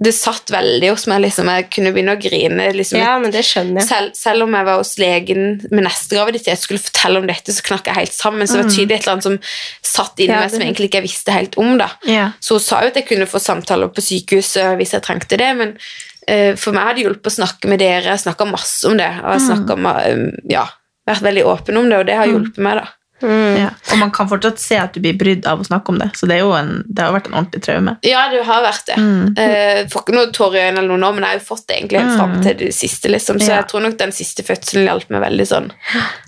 det 0.00 0.14
satt 0.16 0.48
veldig 0.48 0.88
hos 0.88 1.04
meg, 1.06 1.20
liksom. 1.26 1.50
Jeg 1.52 1.66
kunne 1.74 1.90
begynne 1.92 2.14
å 2.16 2.20
grine. 2.20 2.70
Liksom, 2.72 2.96
Ja, 2.98 3.18
men 3.20 3.30
det 3.30 3.42
skjønner 3.44 3.82
jeg. 3.82 3.88
selv, 3.90 4.14
selv 4.16 4.46
om 4.46 4.54
jeg 4.56 4.64
var 4.64 4.78
hos 4.80 4.94
legen 4.98 5.42
med 5.70 5.84
neste 5.84 6.16
graviditet 6.16 6.58
skulle 6.62 6.80
fortelle 6.80 7.20
om 7.20 7.26
dette, 7.28 7.52
så 7.52 7.62
knakk 7.66 7.90
jeg 7.90 7.98
helt 7.98 8.14
sammen. 8.16 8.48
Så 8.48 8.56
det 8.56 8.64
var 8.64 8.72
tydelig 8.72 8.96
et 8.96 9.02
eller 9.04 9.12
annet 9.18 9.28
som 9.28 9.38
satt 9.82 10.16
inni 10.24 10.32
Ja, 10.32 10.40
meg 10.40 10.50
som 10.50 10.60
jeg 10.64 10.70
egentlig 10.72 10.88
ikke 10.88 11.04
visste 11.04 11.36
helt 11.36 11.58
om. 11.60 11.76
da. 11.78 11.90
Ja. 12.08 12.30
Så 12.40 12.56
hun 12.56 12.64
sa 12.64 12.80
jo 12.80 12.88
at 12.88 12.96
jeg 12.96 13.06
kunne 13.10 13.28
få 13.28 13.38
samtaler 13.38 13.92
på 13.92 14.00
sykehuset 14.00 14.78
hvis 14.80 14.94
jeg 14.96 15.04
trengte 15.04 15.36
det, 15.36 15.50
men 15.60 15.76
uh, 15.76 16.56
for 16.56 16.72
meg 16.72 16.88
hadde 16.88 16.96
det 17.02 17.06
hjulpet 17.10 17.28
å 17.28 17.36
snakke 17.36 17.68
med 17.68 17.78
dere. 17.84 18.16
Jeg 18.16 18.24
snakka 18.24 18.48
masse 18.48 18.88
om 18.88 18.96
det, 18.96 19.12
og 19.20 19.36
jeg 19.36 19.44
snakket 19.44 19.78
med, 19.78 19.96
eh, 20.08 20.52
ja, 20.56 20.64
vært 21.06 21.22
veldig 21.28 21.44
åpen 21.52 21.76
om 21.76 21.88
det, 21.92 21.98
og 22.00 22.06
det 22.08 22.16
har 22.16 22.26
hjulpet 22.32 22.58
meg. 22.64 22.80
da. 22.80 22.88
Ja. 23.22 23.70
Og 23.92 23.98
man 23.98 24.10
kan 24.10 24.28
fortsatt 24.28 24.58
se 24.58 24.76
at 24.76 24.92
du 24.94 25.00
blir 25.00 25.16
brydd 25.18 25.46
av 25.46 25.60
å 25.60 25.64
snakke 25.66 25.88
om 25.92 25.98
det, 25.98 26.10
så 26.18 26.26
det, 26.26 26.36
er 26.36 26.40
jo 26.44 26.52
en, 26.52 26.82
det 26.86 27.02
har 27.04 27.12
vært 27.12 27.28
en 27.30 27.34
ordentlig 27.38 27.62
traume. 27.62 27.96
Ja, 28.02 28.28
det 28.32 28.42
har 28.44 28.62
vært 28.62 28.86
det. 28.86 28.96
Mm. 28.98 29.38
Eh, 29.38 29.82
får 29.92 30.02
ikke 30.04 30.14
noe 30.16 30.32
tårer 30.32 30.56
i 30.58 30.64
øynene 30.68 30.78
eller 30.82 30.88
noe 30.96 31.02
nå, 31.04 31.12
men 31.14 31.22
jeg 31.26 31.30
har 31.32 31.38
jo 31.40 31.46
fått 31.54 31.66
det 31.68 31.76
egentlig 31.78 32.00
helt 32.02 32.16
fram 32.18 32.34
til 32.42 32.56
det 32.62 32.72
siste. 32.74 33.08
liksom, 33.08 33.38
Så 33.40 33.48
Ja. 33.48 33.56
jeg 33.60 33.68
tror 33.68 33.82
nok 33.82 33.96
den 33.98 34.12
siste 34.12 34.42
fødselen 34.42 34.86
hjalp 34.88 35.10
meg 35.10 35.22
veldig 35.22 35.46
sånn 35.46 35.70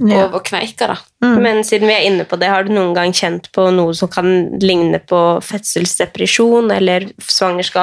Ja. 0.09 0.24
over 0.26 0.40
kneika. 0.40 0.86
da. 0.86 0.97
Men 1.24 1.62
siden 1.64 1.88
vi 1.88 1.95
er 1.95 2.05
inne 2.11 2.24
på 2.28 2.38
det, 2.38 2.49
har 2.49 2.64
du 2.64 2.70
noen 2.74 2.95
gang 2.95 3.11
kjent 3.12 3.51
på 3.53 3.72
noe 3.72 3.95
som 3.95 4.09
kan 4.09 4.59
ligne 4.61 4.99
på 5.01 5.40
fødselsdepresjon 5.40 6.70
eller 6.76 7.07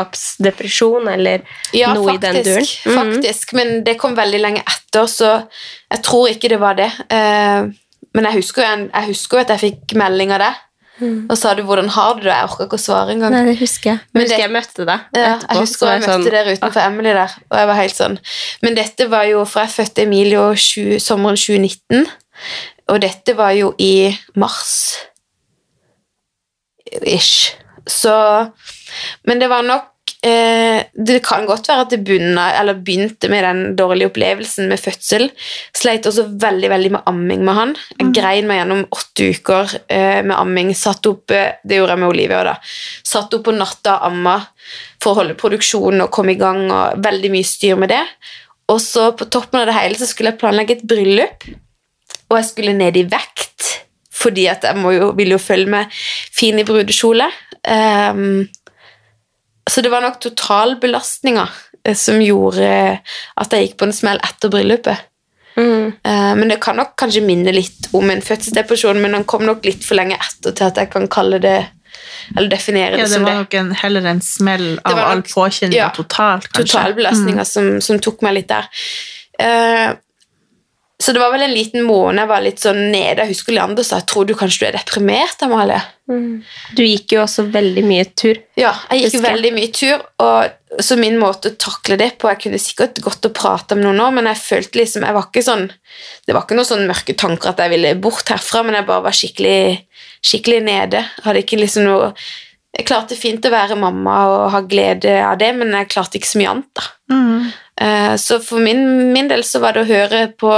svangerskapsdepresjon 0.02 1.08
eller 1.14 1.42
Ja, 1.74 1.94
noe 1.94 2.14
i 2.14 2.18
den 2.18 2.36
duren? 2.44 2.60
faktisk, 2.62 2.86
Mhm. 2.86 2.96
faktisk. 3.16 3.54
Men 3.54 3.84
det 3.84 3.98
kom 3.98 4.16
veldig 4.16 4.40
lenge 4.42 4.60
etter, 4.62 5.08
så 5.08 5.48
jeg 5.92 6.04
tror 6.04 6.30
ikke 6.30 6.50
det 6.50 6.60
var 6.60 6.74
det. 6.76 6.92
Eh, 7.10 7.64
men 8.14 8.26
jeg 8.26 8.34
husker, 8.42 8.62
jo, 8.66 8.90
jeg 8.94 9.08
husker 9.08 9.38
jo 9.38 9.42
at 9.42 9.50
jeg 9.56 9.60
fikk 9.60 9.96
melding 9.96 10.32
av 10.36 10.40
deg, 10.40 10.60
og 11.02 11.38
sa 11.40 11.54
du 11.58 11.64
hvordan 11.66 11.88
har 11.90 12.14
du 12.20 12.22
det? 12.28 12.34
Jeg 12.36 12.46
orka 12.50 12.66
ikke 12.68 12.78
å 12.78 12.82
svare 12.84 13.10
engang. 13.16 13.32
Nei, 13.34 13.46
det 13.48 13.56
husker 13.58 13.90
jeg. 13.90 14.00
Men 14.14 14.22
Men 14.22 14.28
det- 14.30 14.38
jeg 14.40 14.52
møtte 14.52 14.86
deg 14.86 15.00
Ja, 15.16 15.38
etterpå. 15.38 15.48
jeg 15.54 15.58
husker 15.62 15.86
jeg, 15.88 15.94
jeg 15.94 16.02
møtte 16.02 16.14
sånn, 16.14 16.32
dere 16.32 16.54
utenfor 16.58 16.82
Emily 16.86 17.14
der, 17.14 17.32
og 17.50 17.58
jeg 17.58 17.68
var 17.68 17.76
helt 17.80 17.96
sånn 17.96 18.20
Men 18.62 18.76
dette 18.76 19.08
var 19.10 19.24
jo 19.26 19.46
For 19.46 19.60
jeg 19.62 19.70
fødte 19.70 20.02
Emilio 20.04 20.54
20, 20.54 21.00
sommeren 21.00 21.36
2019, 21.38 22.06
og 22.90 23.02
dette 23.02 23.34
var 23.36 23.52
jo 23.52 23.74
i 23.80 24.16
mars 24.36 24.98
ish. 27.02 27.56
Så 27.88 28.52
Men 29.26 29.40
det 29.40 29.50
var 29.50 29.62
nok 29.64 29.88
eh, 30.26 30.82
det 30.94 31.20
kan 31.26 31.46
godt 31.50 31.70
være 31.70 31.86
at 31.86 31.94
det 31.94 32.02
bunna, 32.08 32.48
eller 32.60 32.80
begynte 32.80 33.30
med 33.32 33.44
den 33.46 33.62
dårlige 33.80 34.12
opplevelsen 34.12 34.70
med 34.72 34.82
fødsel. 34.82 35.28
Sleit 35.78 36.08
også 36.10 36.28
veldig 36.42 36.70
veldig 36.74 36.92
med 36.98 37.10
amming 37.12 37.46
med 37.48 37.58
han. 37.58 37.74
Jeg 37.98 38.14
grein 38.18 38.50
meg 38.50 38.62
gjennom 38.62 38.86
åtte 38.98 39.32
uker 39.36 39.76
eh, 39.88 40.22
med 40.26 40.36
amming. 40.38 40.74
Satt 40.78 41.10
opp, 41.10 41.34
eh, 41.36 41.58
Det 41.64 41.80
gjorde 41.80 41.98
jeg 41.98 42.04
med 42.04 42.14
Olivia 42.14 42.44
da. 42.48 42.56
Satt 43.14 43.34
opp 43.38 43.48
på 43.48 43.56
natta 43.56 43.98
og 43.98 44.08
amma 44.12 44.38
for 45.02 45.14
å 45.14 45.22
holde 45.22 45.40
produksjonen 45.40 46.06
og 46.06 46.14
komme 46.14 46.36
i 46.36 46.40
gang. 46.42 46.64
og 46.72 47.02
Veldig 47.04 47.34
mye 47.34 47.48
styr 47.48 47.80
med 47.82 47.94
det. 47.94 48.04
Og 48.72 48.80
så 48.80 49.12
på 49.18 49.28
toppen 49.28 49.62
av 49.62 49.68
det 49.68 49.76
hele 49.76 50.00
så 50.00 50.08
skulle 50.08 50.34
jeg 50.34 50.42
planlegge 50.42 50.78
et 50.78 50.88
bryllup. 50.88 51.50
Og 52.32 52.38
jeg 52.40 52.48
skulle 52.48 52.78
ned 52.78 52.96
i 52.96 53.08
vekt, 53.12 53.68
fordi 54.16 54.46
at 54.48 54.64
jeg 54.64 54.80
må 54.80 54.94
jo, 54.96 55.12
vil 55.18 55.34
jo 55.34 55.42
følge 55.42 55.72
med 55.74 56.02
fin 56.32 56.60
i 56.62 56.68
brudekjole. 56.68 57.28
Ehm, 57.68 58.46
så 59.70 59.82
det 59.82 59.92
var 59.94 60.02
nok 60.02 60.20
totalbelastninga 60.24 61.48
eh, 61.86 61.96
som 61.96 62.22
gjorde 62.22 62.70
at 63.38 63.54
jeg 63.54 63.68
gikk 63.68 63.78
på 63.82 63.88
en 63.90 63.94
smell 63.96 64.22
etter 64.24 64.50
bryllupet. 64.54 65.08
Mm. 65.58 65.92
Eh, 66.04 66.32
men 66.40 66.48
det 66.50 66.62
kan 66.64 66.78
nok 66.80 66.96
kanskje 67.00 67.22
minne 67.26 67.52
litt 67.54 67.90
om 67.98 68.10
en 68.10 68.22
fødselsdepresjon, 68.24 69.02
men 69.04 69.12
den 69.18 69.26
kom 69.28 69.44
nok 69.46 69.66
litt 69.68 69.84
for 69.86 70.00
lenge 70.00 70.16
etter 70.16 70.56
til 70.56 70.70
at 70.70 70.80
jeg 70.80 70.92
kan 70.94 71.08
kalle 71.12 71.42
det 71.44 71.60
eller 72.38 72.48
definere 72.48 72.96
det, 72.96 73.00
Ja, 73.02 73.06
det 73.06 73.12
som 73.12 73.26
var 73.28 73.34
det. 73.34 73.40
nok 73.44 73.54
en, 73.60 73.72
heller 73.76 74.06
en 74.08 74.22
smell 74.24 74.68
av 74.86 74.94
var 74.96 75.02
nok- 75.02 75.12
all 75.12 75.22
påkjenning 75.28 75.76
ja, 75.78 75.90
totalt, 75.96 76.48
kanskje. 76.48 76.72
Totalbelastninga 76.72 77.44
som, 77.46 77.82
som 77.84 78.00
tok 78.00 78.22
meg 78.24 78.38
litt 78.40 78.48
der. 78.48 78.70
Så 81.02 81.16
det 81.16 81.22
var 81.22 81.32
vel 81.34 81.42
en 81.48 81.54
liten 81.56 81.82
måned 81.88 82.22
jeg 82.22 82.30
var 82.30 82.44
litt 82.46 82.62
sånn 82.62 82.80
nede. 82.94 83.24
Jeg 83.24 83.32
husker 83.34 83.56
Leander 83.56 83.86
sa 83.88 83.98
jeg 83.98 84.06
tror 84.12 84.28
du 84.30 84.36
kanskje 84.38 84.62
du 84.62 84.66
er 84.68 84.76
deprimert, 84.78 85.42
Amalie. 85.42 85.80
Du 86.76 86.82
gikk 86.84 87.16
jo 87.16 87.22
også 87.24 87.46
veldig 87.54 87.84
mye 87.88 88.04
tur. 88.20 88.38
Ja, 88.60 88.74
jeg 88.92 89.06
gikk 89.06 89.16
Husker 89.16 89.26
veldig 89.30 89.52
mye 89.56 89.72
tur, 89.74 90.04
og 90.22 90.84
så 90.84 90.98
min 91.00 91.18
måte 91.20 91.52
å 91.52 91.58
takle 91.60 91.98
det 92.00 92.14
på 92.20 92.30
Jeg 92.32 92.40
kunne 92.46 92.60
sikkert 92.62 93.00
gått 93.04 93.26
og 93.28 93.34
prate 93.36 93.76
med 93.76 93.84
noen 93.88 94.04
år, 94.06 94.14
men 94.18 94.30
jeg 94.30 94.40
følte 94.44 94.80
liksom 94.80 95.04
jeg 95.08 95.16
var 95.18 95.26
ikke 95.28 95.44
sånn, 95.48 95.66
Det 96.28 96.36
var 96.36 96.46
ikke 96.46 96.60
noen 96.60 96.70
sånne 96.70 96.92
mørke 96.92 97.16
tanker 97.20 97.52
at 97.52 97.64
jeg 97.64 97.74
ville 97.74 97.96
bort 98.04 98.32
herfra, 98.32 98.64
men 98.68 98.78
jeg 98.80 98.88
bare 98.92 99.06
var 99.08 99.18
skikkelig, 99.18 99.58
skikkelig 100.22 100.62
nede. 100.68 101.04
Hadde 101.26 101.44
ikke 101.44 101.60
liksom 101.64 101.88
noe 101.90 102.14
Jeg 102.78 102.88
klarte 102.88 103.18
fint 103.20 103.44
å 103.44 103.52
være 103.52 103.76
mamma 103.76 104.20
og 104.32 104.46
ha 104.54 104.62
glede 104.64 105.18
av 105.26 105.36
det, 105.42 105.50
men 105.58 105.74
jeg 105.76 105.90
klarte 105.92 106.20
ikke 106.20 106.30
så 106.30 106.40
mye 106.40 106.54
annet. 106.54 106.70
da. 106.78 106.86
Mm. 107.12 107.52
Eh, 107.82 108.16
Så 108.16 108.40
for 108.40 108.64
min, 108.64 109.12
min 109.12 109.28
del 109.28 109.44
så 109.44 109.60
var 109.60 109.74
det 109.76 109.84
å 109.84 109.92
høre 109.92 110.22
på 110.40 110.54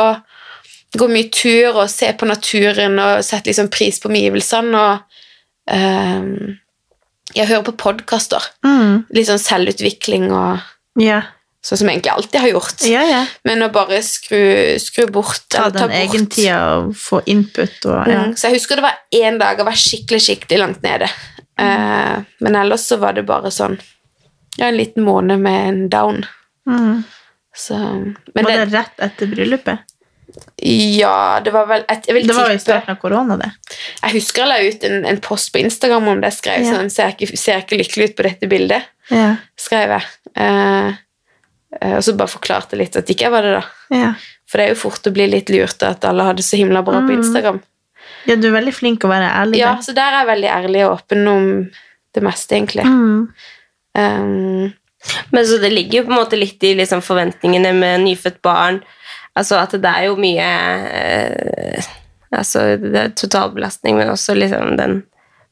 Gå 0.93 1.07
mye 1.09 1.29
tur 1.33 1.79
og 1.81 1.87
se 1.89 2.11
på 2.13 2.27
naturen 2.29 2.99
og 3.01 3.23
sette 3.25 3.49
liksom 3.49 3.71
pris 3.73 3.97
på 4.01 4.11
omgivelsene. 4.11 4.81
Og 4.83 5.73
um, 5.73 6.57
jeg 7.33 7.49
hører 7.49 7.63
på 7.65 7.77
podkaster. 7.81 8.43
Mm. 8.65 9.05
Litt 9.15 9.29
sånn 9.29 9.41
selvutvikling 9.41 10.27
og 10.29 10.61
yeah. 11.01 11.31
sånn 11.65 11.81
som 11.81 11.89
jeg 11.89 11.97
egentlig 11.97 12.13
alltid 12.13 12.39
har 12.43 12.51
gjort. 12.51 12.85
ja, 12.89 13.05
ja. 13.09 13.23
Men 13.47 13.65
å 13.65 13.71
bare 13.73 14.01
skru, 14.05 14.43
skru 14.81 15.07
bort 15.13 15.47
Ta 15.53 15.69
eller 15.71 15.95
egen 16.03 16.27
tida 16.29 16.59
og 16.77 16.93
få 16.99 17.23
input 17.31 17.89
og 17.89 18.11
ja. 18.11 18.27
Mm, 18.27 18.35
Så 18.37 18.49
jeg 18.49 18.59
husker 18.59 18.77
det 18.77 18.85
var 18.85 19.01
én 19.15 19.41
dag 19.41 19.57
jeg 19.57 19.69
var 19.69 19.81
skikkelig, 19.85 20.21
skikkelig 20.27 20.61
langt 20.61 20.85
nede. 20.85 21.09
Eh, 21.57 22.15
men 22.41 22.59
ellers 22.59 22.85
så 22.89 22.97
var 23.01 23.13
det 23.13 23.27
bare 23.29 23.51
sånn 23.53 23.75
Ja, 24.57 24.67
en 24.67 24.77
liten 24.77 25.05
måned 25.05 25.41
med 25.41 25.67
en 25.67 25.83
down. 25.89 26.23
Mm. 26.69 27.03
Så, 27.55 27.77
men 27.77 28.15
Var 28.33 28.49
det, 28.49 28.57
det 28.65 28.77
rett 28.77 29.01
etter 29.05 29.29
bryllupet? 29.29 29.89
Ja, 30.63 31.39
det 31.43 31.51
var 31.53 31.65
vel 31.69 31.83
et, 31.91 32.05
Jeg 32.07 32.15
vil 32.15 32.27
Det 32.27 32.35
var 32.35 32.49
jo 32.49 32.55
i 32.55 32.61
starten 32.61 32.93
av 32.95 32.99
korona, 33.01 33.35
det. 33.37 33.49
Jeg 34.01 34.13
husker 34.15 34.43
jeg 34.43 34.49
la 34.49 34.57
ut 34.69 34.83
en, 34.89 35.05
en 35.11 35.19
post 35.21 35.51
på 35.53 35.59
Instagram 35.61 36.07
om 36.07 36.21
det. 36.21 36.31
Jeg 36.31 36.37
skrev 36.39 36.63
Ja. 36.65 36.75
sånn 36.77 36.89
Ser 36.93 37.09
jeg 37.11 37.17
ikke, 37.17 37.37
ser 37.37 37.53
jeg 37.57 37.65
ikke 37.65 37.79
lykkelig 37.81 38.09
ut 38.09 38.15
på 38.17 38.23
dette 38.29 38.49
bildet? 38.49 38.83
Ja. 39.11 39.35
skrev 39.59 39.89
jeg. 39.97 40.05
Eh, 40.39 40.93
eh, 41.81 41.95
og 41.97 42.03
så 42.07 42.13
bare 42.17 42.31
forklarte 42.31 42.77
litt 42.79 42.95
at 42.95 43.09
ikke 43.11 43.25
jeg 43.27 43.31
var 43.33 43.41
det, 43.43 43.51
da. 43.59 43.63
Ja. 43.97 44.13
For 44.47 44.57
det 44.61 44.65
er 44.65 44.73
jo 44.73 44.79
fort 44.85 45.09
å 45.09 45.13
bli 45.13 45.27
litt 45.27 45.49
lurt 45.51 45.83
at 45.83 46.05
alle 46.07 46.23
har 46.23 46.33
det 46.39 46.45
så 46.47 46.55
himla 46.57 46.81
bra 46.87 47.01
på 47.01 47.11
Mm. 47.11 47.17
Instagram. 47.19 47.61
ja, 48.25 48.35
du 48.39 48.47
er 48.47 48.55
veldig 48.61 48.73
flink 48.73 49.03
å 49.03 49.09
være 49.11 49.27
ærlig. 49.29 49.57
Ja, 49.59 49.73
der. 49.75 49.81
så 49.83 49.93
der 49.93 50.13
er 50.13 50.19
jeg 50.23 50.27
veldig 50.31 50.49
ærlig 50.49 50.85
og 50.87 50.93
åpen 51.01 51.27
om 51.27 51.69
det 52.13 52.23
meste, 52.23 52.55
egentlig. 52.55 52.85
Mm. 52.85 53.27
Um, 53.97 54.73
Men 55.31 55.43
så 55.45 55.57
det 55.59 55.73
ligger 55.73 55.99
jo 55.99 56.03
på 56.07 56.13
en 56.13 56.19
måte 56.23 56.37
litt 56.39 56.63
i 56.63 56.73
liksom 56.79 57.01
forventningene 57.03 57.73
med 57.75 57.99
nyfødt 58.05 58.41
barn. 58.41 58.81
Altså 59.39 59.57
at 59.61 59.73
det 59.73 59.89
er 59.89 60.07
jo 60.09 60.17
mye 60.19 60.47
eh, 60.93 61.91
Altså 62.33 62.63
det 62.81 62.97
er 62.97 63.11
totalbelastning, 63.13 63.97
men 63.99 64.09
også 64.09 64.33
liksom 64.33 64.73
den 64.79 65.03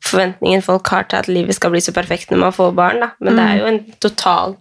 forventningen 0.01 0.63
folk 0.65 0.87
har 0.89 1.05
til 1.09 1.19
at 1.19 1.27
livet 1.29 1.53
skal 1.53 1.69
bli 1.73 1.81
så 1.83 1.93
perfekt 1.93 2.31
når 2.31 2.39
man 2.41 2.55
får 2.55 2.71
barn, 2.73 3.03
da. 3.03 3.09
Men 3.21 3.37
det 3.37 3.43
er 3.45 3.59
jo 3.59 3.67
en 3.69 3.79
total 4.01 4.55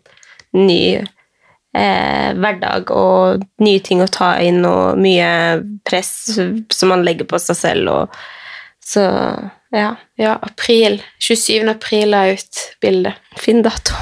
ny 0.53 0.83
eh, 1.01 2.29
hverdag 2.37 2.93
og 2.93 3.47
nye 3.64 3.81
ting 3.87 4.05
å 4.05 4.11
ta 4.12 4.35
inn 4.45 4.61
og 4.68 5.01
mye 5.01 5.31
press 5.89 6.12
som 6.37 6.93
man 6.93 7.07
legger 7.07 7.29
på 7.31 7.41
seg 7.41 7.61
selv 7.62 7.95
og 7.95 8.21
Så 8.91 9.03
ja. 9.71 9.95
ja, 10.18 10.39
april. 10.43 11.03
27. 11.21 11.68
april 11.71 12.11
la 12.11 12.25
jeg 12.27 12.41
ut 12.41 12.66
bildet. 12.83 13.31
Fin 13.39 13.62
dato. 13.62 13.95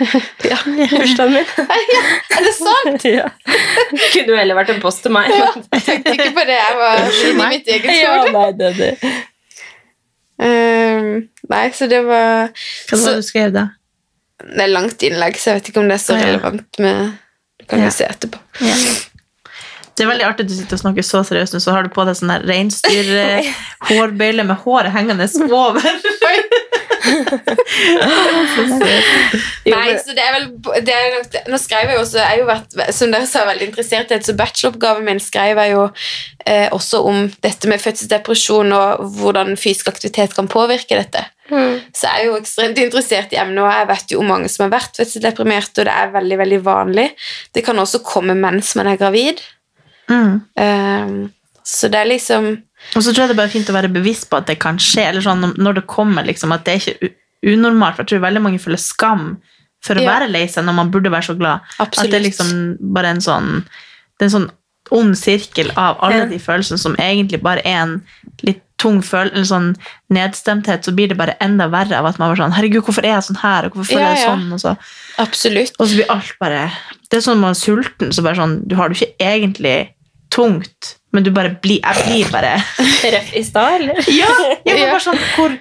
Ja. 0.50 0.56
Bursdagen 0.66 1.32
min. 1.32 1.44
Er 2.36 2.40
det 2.46 2.54
sant? 2.56 3.04
ja. 3.18 3.28
Kunne 4.12 4.32
jo 4.32 4.36
heller 4.38 4.56
vært 4.58 4.72
en 4.74 4.80
post 4.82 5.02
til 5.04 5.12
meg. 5.14 5.28
ja, 5.34 5.50
Jeg 5.76 5.82
tenkte 5.86 6.14
ikke 6.16 6.32
på 6.38 6.44
det. 6.48 6.56
Jeg 6.58 6.74
var 6.80 7.04
inni 7.28 7.46
mitt 7.56 7.68
eget 7.76 7.92
Ja, 8.00 8.16
nei, 8.32 8.48
det, 8.58 8.72
det. 8.80 8.92
Um, 10.42 11.28
nei, 11.52 11.64
så 11.76 11.86
det 11.90 12.00
var 12.08 12.48
Hva 12.50 12.98
var 12.98 13.12
det 13.12 13.20
du 13.20 13.26
skrev 13.28 13.52
da? 13.54 13.66
Det 14.42 14.64
er 14.64 14.72
langt 14.72 15.02
innlegg, 15.06 15.36
så 15.38 15.52
jeg 15.52 15.60
vet 15.60 15.68
ikke 15.70 15.82
om 15.84 15.88
det 15.92 15.96
er 16.00 16.02
så 16.02 16.16
relevant 16.18 16.80
med 16.82 17.12
Du 17.60 17.66
kan 17.70 17.78
Ja. 17.84 17.90
se 17.94 18.04
etterpå. 18.08 18.40
Ja. 18.66 18.74
Det 19.92 20.02
er 20.06 20.08
veldig 20.08 20.24
artig 20.26 20.46
at 20.46 20.50
du 20.50 20.54
sitter 20.56 20.78
og 20.78 20.80
snakker 20.80 21.04
så 21.06 21.20
seriøst 21.28 21.52
nå, 21.54 21.60
så 21.62 21.74
har 21.76 21.84
du 21.84 21.90
på 21.92 22.02
deg 22.08 22.16
sånn 22.18 22.32
reinsdyrhårbøyle 22.48 24.42
med 24.48 24.56
håret 24.64 24.90
hengende 24.96 25.28
over. 25.52 25.84
Nei, 29.72 29.88
så 29.98 30.14
det 30.14 30.22
er 30.22 30.32
vel 30.36 30.44
det 30.86 30.94
er 30.94 31.06
nok, 31.16 31.26
Nå 31.50 31.58
skrev 31.58 31.90
jeg 31.90 31.96
jo 31.96 32.02
også 32.04 32.18
Jeg 32.20 32.28
har 32.28 32.38
jo 32.38 32.44
vært, 32.46 32.76
som 32.94 33.14
dere 33.14 33.26
sa, 33.30 33.42
veldig 33.48 33.66
interessert 33.70 34.10
i 34.10 34.14
det, 34.14 34.26
så 34.26 34.38
bacheloroppgaven 34.38 35.04
min 35.08 35.20
skrev 35.22 35.54
jeg 35.62 35.70
jo 35.74 35.82
eh, 36.46 36.68
også 36.74 36.96
om 37.08 37.18
dette 37.44 37.70
med 37.70 37.82
fødselsdepresjon 37.82 38.74
og 38.76 38.88
hvordan 39.18 39.48
fysisk 39.60 39.86
aktivitet 39.92 40.36
kan 40.36 40.50
påvirke 40.52 40.98
dette. 40.98 41.22
Så 41.92 42.06
jeg 42.06 42.22
er 42.22 42.28
jo 42.30 42.38
ekstremt 42.38 42.78
interessert 42.80 43.34
i 43.34 43.40
emnet, 43.40 43.62
og 43.64 43.72
jeg 43.72 43.88
vet 43.90 44.14
jo 44.14 44.22
om 44.22 44.30
mange 44.32 44.48
som 44.52 44.66
har 44.66 44.74
vært 44.78 45.00
fødselsdeprimert, 45.00 45.72
og 45.76 45.88
det 45.88 45.94
er 45.94 46.14
veldig, 46.14 46.38
veldig 46.40 46.60
vanlig. 46.64 47.08
Det 47.54 47.64
kan 47.66 47.82
også 47.82 48.02
komme 48.06 48.36
mens 48.38 48.74
man 48.78 48.92
er 48.92 49.00
gravid. 49.00 49.42
Mm. 50.08 50.34
Um, 50.56 51.16
så 51.66 51.90
det 51.92 52.00
er 52.00 52.10
liksom 52.10 52.54
Og 52.96 53.02
så 53.02 53.12
tror 53.14 53.22
jeg 53.24 53.28
det 53.32 53.36
er 53.38 53.42
bare 53.42 53.52
fint 53.54 53.70
å 53.70 53.76
være 53.78 53.92
bevisst 53.92 54.28
på 54.30 54.36
at 54.36 54.46
det 54.46 54.58
kan 54.58 54.76
skje, 54.78 55.08
eller 55.08 55.20
sånn 55.24 55.54
når 55.56 55.74
det 55.80 55.86
kommer, 55.86 56.24
liksom, 56.28 56.52
at 56.52 56.64
det 56.64 56.74
er 56.74 56.80
ikke 56.92 57.12
unormalt. 57.54 57.96
For 57.96 58.04
jeg 58.04 58.08
tror 58.14 58.26
veldig 58.28 58.42
mange 58.42 58.60
føler 58.62 58.78
skam 58.78 59.36
for 59.82 59.94
å 59.98 60.02
Ja. 60.02 60.10
være 60.18 60.30
lei 60.30 60.46
seg 60.46 60.64
når 60.64 60.74
man 60.74 60.90
burde 60.90 61.10
være 61.10 61.26
så 61.32 61.38
glad. 61.38 61.60
At 61.80 61.92
det 61.92 62.14
er 62.14 62.20
liksom 62.28 62.76
bare 62.92 63.06
en 63.16 63.20
sånn 63.20 63.64
Det 64.18 64.26
er 64.26 64.36
en 64.38 64.46
sånn 64.46 64.50
ond 64.92 65.14
sirkel 65.16 65.70
av 65.76 65.96
alle 66.00 66.18
Ja. 66.18 66.26
de 66.26 66.38
følelsene 66.38 66.78
som 66.78 66.94
egentlig 66.96 67.40
bare 67.42 67.62
er 67.64 67.78
en 67.82 68.02
litt 68.44 68.60
tung 68.78 69.00
følelse, 69.02 69.32
eller 69.34 69.44
sånn 69.44 69.76
nedstemthet, 70.10 70.84
så 70.84 70.92
blir 70.94 71.08
det 71.08 71.16
bare 71.16 71.34
enda 71.40 71.68
verre 71.68 71.96
av 71.98 72.06
at 72.06 72.18
man 72.18 72.28
var 72.28 72.36
sånn 72.36 72.52
Herregud, 72.52 72.82
hvorfor 72.84 73.04
er 73.04 73.14
jeg 73.14 73.22
sånn 73.30 73.40
her, 73.42 73.64
og 73.64 73.72
hvorfor 73.74 73.94
føler 73.94 74.00
Ja, 74.00 74.14
jeg 74.14 74.28
sånn? 74.28 74.52
Og 74.52 74.60
så, 74.60 74.76
Absolutt. 75.18 75.72
og 75.80 75.86
så 75.88 75.94
blir 75.96 76.10
alt 76.10 76.32
bare 76.40 76.72
Det 77.10 77.16
er 77.18 77.20
sånn 77.30 77.40
man 77.40 77.50
er 77.50 77.54
sulten, 77.54 78.12
så 78.12 78.22
bare 78.22 78.36
sånn 78.36 78.68
Du 78.68 78.74
har 78.76 78.88
det 78.88 78.98
ikke 78.98 79.16
egentlig 79.18 79.88
tungt, 80.30 80.96
men 81.12 81.26
du 81.26 81.30
bare 81.34 81.52
blir 81.62 81.80
Jeg 81.82 82.06
blir 82.06 82.32
bare 82.32 82.54
Røff 83.14 83.34
i 83.36 83.44
stad, 83.44 83.80
eller? 83.80 84.00
ja, 84.20 84.30
Jeg 84.64 84.80
var 84.80 84.94
bare 84.94 85.04
sånn 85.04 85.20
hvor, 85.34 85.54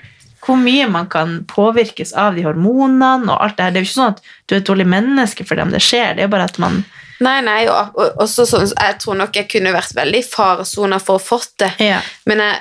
hvor 0.46 0.60
mye 0.60 0.88
man 0.92 1.10
kan 1.12 1.42
påvirkes 1.50 2.16
av 2.18 2.40
de 2.40 2.46
hormonene 2.48 3.30
og 3.34 3.38
alt 3.38 3.60
det 3.60 3.68
her. 3.68 3.76
Det 3.76 3.82
er 3.82 3.86
jo 3.86 3.90
ikke 3.90 4.00
sånn 4.00 4.16
at 4.16 4.26
du 4.48 4.56
er 4.56 4.62
et 4.62 4.72
dårlig 4.72 4.88
menneske 4.90 5.46
for 5.48 5.60
det 5.60 5.68
om 5.68 5.76
det 5.76 5.84
skjer. 5.86 6.18
Det 6.18 6.26
er 6.26 6.34
bare 6.34 6.50
at 6.50 6.60
man 6.62 6.84
Nei, 7.22 7.38
nei, 7.46 7.60
og, 7.70 7.98
og 8.02 8.24
også 8.24 8.48
sånn, 8.50 8.64
jeg 8.72 8.98
tror 8.98 9.18
nok 9.20 9.36
jeg 9.38 9.46
kunne 9.52 9.76
vært 9.76 9.94
veldig 9.94 10.24
i 10.24 10.26
faresona 10.26 10.98
for 10.98 11.20
å 11.20 11.22
fått 11.22 11.52
det. 11.62 11.70
Ja. 11.92 12.00
Men 12.26 12.42
jeg, 12.42 12.56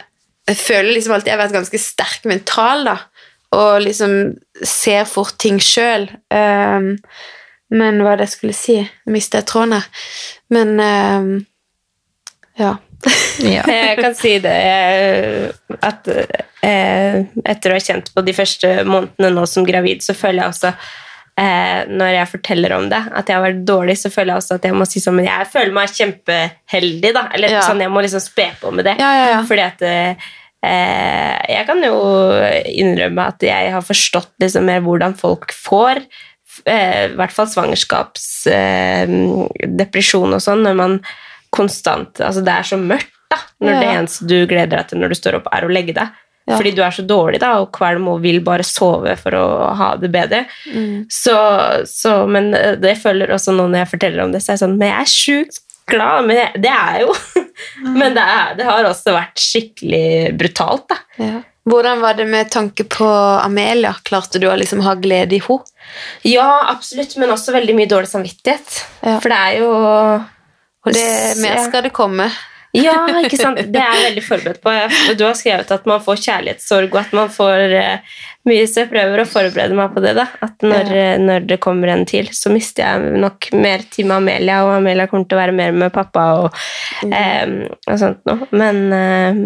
jeg 0.50 0.58
føler 0.60 0.90
liksom 0.92 1.14
alltid 1.16 1.32
jeg 1.32 1.38
har 1.38 1.44
vært 1.46 1.56
ganske 1.56 1.80
sterk 1.80 2.26
mental, 2.28 2.84
da. 2.90 2.96
Og 3.56 3.80
liksom 3.86 4.12
ser 4.60 5.08
fort 5.08 5.38
ting 5.40 5.56
sjøl. 5.64 6.10
men 6.30 8.02
hva 8.02 8.12
er 8.12 8.20
det 8.20 8.28
jeg 8.28 8.34
skulle 8.36 8.58
si? 8.58 8.76
Nå 9.06 9.16
jeg 9.16 9.46
tråden 9.48 9.78
her. 9.78 9.88
Men 10.52 10.76
ehm, 10.84 11.32
ja. 12.58 12.74
Jeg 13.40 13.96
kan 13.96 14.12
si 14.18 14.34
det 14.44 14.52
eh, 14.52 15.48
at 15.80 16.04
eh, 16.12 17.22
etter 17.48 17.72
å 17.72 17.76
ha 17.78 17.80
kjent 17.80 18.10
på 18.12 18.20
de 18.26 18.34
første 18.36 18.82
månedene 18.84 19.30
nå 19.38 19.46
som 19.48 19.64
gravid, 19.64 20.02
så 20.04 20.12
føler 20.12 20.42
jeg 20.42 20.50
også 20.52 20.68
eh, 21.40 21.88
når 21.88 22.10
jeg 22.18 22.28
forteller 22.34 22.74
om 22.76 22.84
det, 22.92 23.00
at 23.16 23.24
jeg 23.30 23.36
har 23.38 23.46
vært 23.46 23.62
dårlig, 23.68 23.96
så 24.02 24.10
føler 24.12 24.30
jeg 24.34 24.40
også 24.42 24.54
at 24.58 24.64
jeg 24.68 24.76
må 24.76 24.84
si 24.90 25.00
sånn 25.00 25.16
Men 25.16 25.30
jeg 25.30 25.48
føler 25.54 25.72
meg 25.78 25.88
kjempeheldig, 25.96 27.10
da. 27.16 27.22
Eller 27.32 27.48
Ja. 27.56 27.62
sånn, 27.64 27.80
jeg 27.80 27.88
må 27.94 28.00
liksom 28.04 28.20
spe 28.20 28.50
på 28.60 28.68
med 28.76 28.84
det. 28.90 28.94
Ja, 29.00 29.10
ja, 29.16 29.26
ja. 29.32 29.40
Fordi 29.48 29.64
at 29.64 29.80
eh, 29.88 30.12
jeg 31.54 31.64
kan 31.70 31.80
jo 31.86 31.96
innrømme 32.68 33.22
at 33.32 33.40
jeg 33.48 33.72
har 33.72 33.80
forstått 33.86 34.28
liksom 34.44 34.68
mer 34.68 34.84
hvordan 34.84 35.16
folk 35.16 35.48
får 35.56 36.04
eh, 36.68 37.08
i 37.08 37.16
hvert 37.16 37.32
fall 37.32 37.48
svangerskapsdepresjon 37.48 40.36
og 40.36 40.42
sånn, 40.44 40.60
når 40.68 40.76
man 40.84 41.00
konstant 41.54 42.20
Altså, 42.22 42.42
det 42.46 42.52
er 42.54 42.66
så 42.68 42.78
mørkt, 42.80 43.12
da, 43.30 43.38
når 43.62 43.72
Ja. 43.72 43.78
det 43.80 43.92
eneste 43.94 44.26
du 44.26 44.36
gleder 44.46 44.76
deg 44.78 44.88
til 44.90 45.00
når 45.02 45.12
du 45.12 45.18
står 45.18 45.38
opp, 45.40 45.48
er 45.54 45.66
å 45.66 45.72
legge 45.72 45.94
deg. 45.96 46.18
Ja. 46.48 46.56
Fordi 46.56 46.72
du 46.74 46.82
er 46.82 46.94
så 46.94 47.02
dårlig 47.06 47.40
da, 47.42 47.52
og 47.62 47.70
kvalm 47.76 48.08
og 48.10 48.22
vil 48.24 48.40
bare 48.42 48.64
sove 48.66 49.12
for 49.20 49.36
å 49.38 49.46
ha 49.78 49.90
det 50.00 50.10
bedre. 50.10 50.44
Mm. 50.72 51.04
Så, 51.12 51.36
så, 51.86 52.14
men 52.26 52.54
eh, 52.56 52.74
det 52.80 52.96
føler 52.98 53.30
også 53.30 53.54
nå 53.54 53.68
når 53.68 53.84
jeg 53.84 53.90
forteller 53.92 54.24
om 54.24 54.32
det, 54.34 54.42
så 54.42 54.50
er 54.50 54.58
jeg 54.58 54.64
sånn 54.64 54.78
Men 54.80 54.90
jeg 54.90 55.04
er 55.04 55.12
sjukt 55.12 55.60
glad, 55.90 56.26
men 56.26 56.40
jeg, 56.40 56.62
det 56.64 56.72
er 56.72 56.98
jeg 56.98 57.06
jo. 57.06 57.14
men 58.00 58.16
det, 58.16 58.24
er, 58.24 58.58
det 58.58 58.66
har 58.66 58.88
også 58.88 59.14
vært 59.14 59.42
skikkelig 59.42 60.34
brutalt, 60.40 60.88
da. 60.90 60.98
Ja. 61.20 61.38
Hvordan 61.70 62.00
var 62.00 62.16
det 62.18 62.24
med 62.26 62.48
tanke 62.50 62.86
på 62.88 63.06
Amelia? 63.44 63.92
Klarte 64.02 64.40
du 64.40 64.48
å 64.48 64.56
liksom 64.58 64.80
ha 64.86 64.94
glede 64.98 65.36
i 65.36 65.42
henne? 65.44 65.68
Ja, 66.26 66.48
absolutt, 66.72 67.14
men 67.20 67.30
også 67.30 67.52
veldig 67.54 67.76
mye 67.76 67.90
dårlig 67.90 68.08
samvittighet. 68.10 68.78
Ja. 69.04 69.18
For 69.20 69.30
det 69.30 69.38
er 69.38 69.58
jo 69.60 69.72
Og 70.86 70.96
det 70.96 71.10
mer 71.42 71.60
skal 71.66 71.84
det 71.88 71.92
komme. 71.96 72.30
Ja, 72.70 73.00
ikke 73.18 73.34
sant? 73.34 73.58
Det 73.74 73.80
er 73.82 73.96
jeg 73.96 74.04
veldig 74.04 74.22
forberedt 74.22 74.60
på. 74.62 74.72
Du 75.18 75.24
har 75.26 75.34
skrevet 75.34 75.72
at 75.74 75.88
man 75.90 76.02
får 76.04 76.20
kjærlighetssorg, 76.22 76.92
og 76.92 77.00
at 77.00 77.16
man 77.18 77.32
får 77.34 77.74
eh, 77.74 78.12
mye, 78.46 78.68
så 78.70 78.84
jeg 78.84 78.90
prøver 78.92 79.22
å 79.22 79.26
forberede 79.26 79.74
meg 79.74 79.90
på 79.96 80.02
det. 80.04 80.12
da. 80.20 80.28
At 80.46 80.62
når, 80.62 80.92
eh, 80.94 81.16
når 81.18 81.48
det 81.50 81.58
kommer 81.64 81.90
en 81.90 82.06
til, 82.06 82.30
så 82.36 82.52
mister 82.54 82.86
jeg 82.86 83.18
nok 83.24 83.50
mer 83.58 83.82
tid 83.90 84.06
med 84.06 84.20
Amelia, 84.20 84.60
og 84.68 84.76
Amelia 84.76 85.08
kommer 85.10 85.26
til 85.26 85.40
å 85.40 85.42
være 85.42 85.56
mer 85.58 85.74
med 85.82 85.90
pappa 85.96 86.28
og, 86.44 86.62
eh, 87.10 87.66
og 87.90 88.00
sånt 88.04 88.22
noe. 88.30 88.46
Men, 88.54 88.80
eh, 88.94 89.42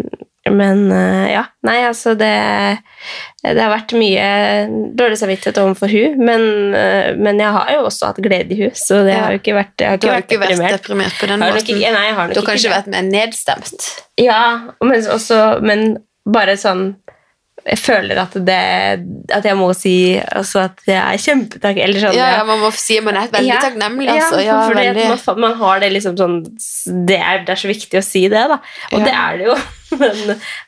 men 0.51 0.91
eh, 0.91 1.31
ja, 1.33 1.43
nei, 1.65 1.79
altså 1.87 2.13
det 2.19 2.31
det 3.45 3.61
har 3.61 3.69
vært 3.69 3.93
mye 3.97 4.25
dårlig 4.97 5.17
samvittighet 5.21 5.57
overfor 5.61 5.91
hun, 5.91 6.15
men, 6.25 6.45
eh, 6.77 7.11
men 7.17 7.37
jeg 7.41 7.51
har 7.53 7.71
jo 7.75 7.83
også 7.85 8.09
hatt 8.11 8.21
glede 8.25 8.53
i 8.55 8.59
hun, 8.63 8.71
så 8.77 9.03
det 9.05 9.13
har 9.19 9.35
jo 9.35 9.41
ikke 9.41 9.53
vært, 9.57 9.83
har 9.85 9.97
Du 10.01 10.07
har 10.09 10.23
ikke 10.23 10.39
vært 10.41 10.55
deprimert. 10.55 10.77
deprimert 10.79 11.19
på 11.19 11.27
den 11.29 11.41
Har 11.45 11.51
måten. 11.53 11.75
ikke- 11.77 11.93
nei, 11.93 12.07
har 12.17 12.27
du 12.33 12.39
har 12.41 12.47
kanskje 12.49 12.71
vært 12.73 12.87
mer 12.93 13.03
nedstemt. 13.03 13.89
Ja, 14.17 14.41
men, 14.81 15.01
også, 15.17 15.61
men 15.61 15.97
bare 16.25 16.57
sånn 16.57 16.95
Jeg 17.65 17.79
føler 17.79 18.19
at 18.19 18.33
det 18.45 18.55
At 19.33 19.45
jeg 19.47 19.55
må 19.57 19.69
si 19.77 19.93
altså 20.19 20.65
at 20.67 20.81
jeg 20.85 20.99
er 20.99 21.21
kjempetakk 21.23 21.79
sånn 21.95 22.17
Ja, 22.17 22.27
ja, 22.35 22.43
man 22.47 22.59
må 22.61 22.69
si 22.75 22.97
at 22.99 23.05
man 23.07 23.17
er 23.17 23.31
veldig 23.31 23.47
Ja, 23.49 23.61
takknemlig. 23.63 24.09
Altså. 24.11 24.41
Ja, 24.43 24.57
Ja, 24.59 24.67
veldig. 24.75 25.05
man, 25.09 25.39
man 25.45 25.55
har 25.61 25.79
det 25.81 25.89
liksom 25.95 26.17
sånn 26.19 26.35
det 27.07 27.17
er, 27.17 27.41
det 27.47 27.55
er 27.55 27.61
så 27.63 27.71
viktig 27.71 27.99
å 27.99 28.03
si 28.05 28.25
det, 28.31 28.43
da. 28.51 28.59
Og 28.91 28.99
Ja. 28.99 29.05
det 29.07 29.13
er 29.23 29.37
det 29.39 29.47
jo. 29.47 29.55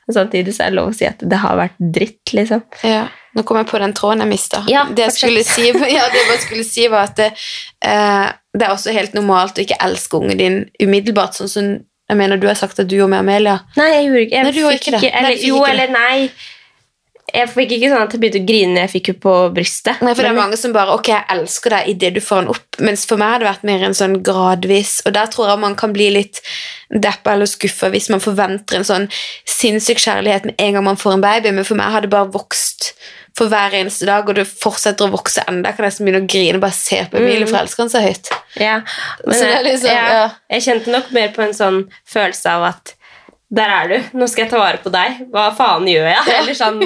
Men 0.07 0.15
samtidig 0.15 0.55
så 0.55 0.65
er 0.65 0.71
det 0.71 0.77
lov 0.79 0.89
å 0.93 0.95
si 0.95 1.05
at 1.09 1.21
det 1.21 1.39
har 1.43 1.57
vært 1.59 1.77
dritt, 1.97 2.33
liksom. 2.33 2.63
Ja. 2.87 3.03
Nå 3.35 3.43
kom 3.45 3.59
jeg 3.59 3.67
på 3.69 3.79
den 3.83 3.93
tråden 3.97 4.23
jeg 4.23 4.31
mista. 4.31 4.63
Ja, 4.71 4.85
det, 4.89 5.09
jeg 5.09 5.15
skulle 5.17 5.43
si, 5.45 5.67
ja, 5.97 6.07
det 6.13 6.23
jeg 6.31 6.41
skulle 6.45 6.65
si, 6.65 6.87
var 6.91 7.11
at 7.11 7.19
det, 7.19 7.29
eh, 7.85 8.31
det 8.57 8.65
er 8.65 8.73
også 8.73 8.95
helt 8.95 9.13
normalt 9.17 9.59
å 9.59 9.65
ikke 9.65 9.77
elske 9.85 10.17
ungen 10.21 10.39
din 10.41 10.59
umiddelbart. 10.81 11.37
Sånn 11.37 11.51
som 11.51 11.69
jeg 12.07 12.17
mener 12.17 12.39
du 12.39 12.47
har 12.47 12.57
sagt 12.57 12.79
at 12.79 12.87
du 12.89 12.95
gjorde 12.97 13.13
med 13.13 13.25
Amelia. 13.25 13.59
Nei, 13.77 13.89
jeg 13.93 14.05
gjorde 14.07 14.23
ikke 14.25 14.37
jeg 14.37 14.47
Nei, 14.47 14.53
fikk 14.55 14.87
ikke 14.87 14.99
det. 15.01 15.23
Nei, 15.27 15.33
jo, 15.43 15.63
eller 15.67 15.91
nei. 15.93 16.29
Jeg 17.27 17.49
fikk 17.51 17.73
ikke 17.75 17.89
sånn 17.91 18.05
at 18.05 18.13
jeg 18.15 18.21
begynte 18.23 18.39
å 18.39 18.47
grine 18.47 18.83
jeg 18.85 18.91
fikk 18.93 19.09
henne 19.11 19.21
på 19.25 19.33
brystet. 19.55 19.99
Nei, 20.05 20.13
for 20.15 20.23
det 20.23 20.31
er 20.31 20.37
mange 20.37 20.59
som 20.59 20.71
bare 20.75 20.95
Ok, 20.95 21.09
jeg 21.11 21.27
elsker 21.33 21.75
deg 21.75 21.91
idet 21.91 22.13
du 22.15 22.21
får 22.23 22.45
den 22.45 22.53
opp. 22.53 22.79
Mens 22.87 23.03
for 23.09 23.19
meg 23.19 23.33
har 23.33 23.43
det 23.43 23.49
vært 23.49 23.67
mer 23.67 23.83
en 23.83 23.97
sånn 23.97 24.19
gradvis 24.23 25.01
Og 25.03 25.15
der 25.17 25.27
tror 25.33 25.51
jeg 25.51 25.59
man 25.59 25.75
kan 25.79 25.95
bli 25.95 26.07
litt 26.15 26.39
deppa 26.87 27.33
eller 27.33 27.49
skuffa 27.49 27.89
hvis 27.91 28.07
man 28.13 28.23
forventer 28.23 28.79
en 28.79 28.87
sånn 28.87 29.09
sinnssyk 29.49 29.99
kjærlighet 29.99 30.47
med 30.47 30.61
en 30.63 30.77
gang 30.77 30.85
man 30.87 30.99
får 30.99 31.17
en 31.17 31.25
baby. 31.25 31.51
Men 31.57 31.67
for 31.67 31.79
meg 31.79 31.91
har 31.91 32.05
det 32.05 32.13
bare 32.13 32.31
vokst 32.31 32.93
for 33.37 33.51
hver 33.51 33.75
eneste 33.77 34.07
dag, 34.07 34.25
og 34.25 34.37
det 34.37 34.47
fortsetter 34.49 35.05
å 35.05 35.13
vokse 35.13 35.43
enda. 35.45 35.69
Jeg 35.69 35.77
kan 35.77 35.85
nesten 35.85 36.07
begynne 36.07 36.23
å 36.23 36.29
grine 36.31 36.61
bare 36.63 36.73
se 36.73 37.03
på 37.09 37.19
Emilie, 37.19 37.45
for 37.45 37.59
jeg 37.59 37.67
elsker 37.67 37.83
han 37.83 37.91
så 37.93 38.01
høyt. 38.01 38.31
Ja, 38.57 38.77
men 39.25 39.37
Så 39.39 39.49
det 39.51 39.59
liksom, 39.67 39.91
ja, 39.93 40.05
ja. 40.15 40.29
jeg 40.55 40.65
kjente 40.65 40.95
nok 40.95 41.11
mer 41.13 41.33
på 41.35 41.43
en 41.45 41.53
sånn 41.57 41.83
følelse 42.09 42.55
av 42.55 42.69
at 42.71 42.96
der 43.47 43.71
er 43.71 43.87
du, 43.91 44.17
nå 44.19 44.27
skal 44.27 44.43
jeg 44.43 44.51
ta 44.51 44.59
vare 44.59 44.79
på 44.83 44.91
deg. 44.91 45.21
Hva 45.31 45.45
faen 45.55 45.87
gjør 45.87 46.09
jeg? 46.09 46.23
Eller 46.41 46.57
sånn, 46.57 46.81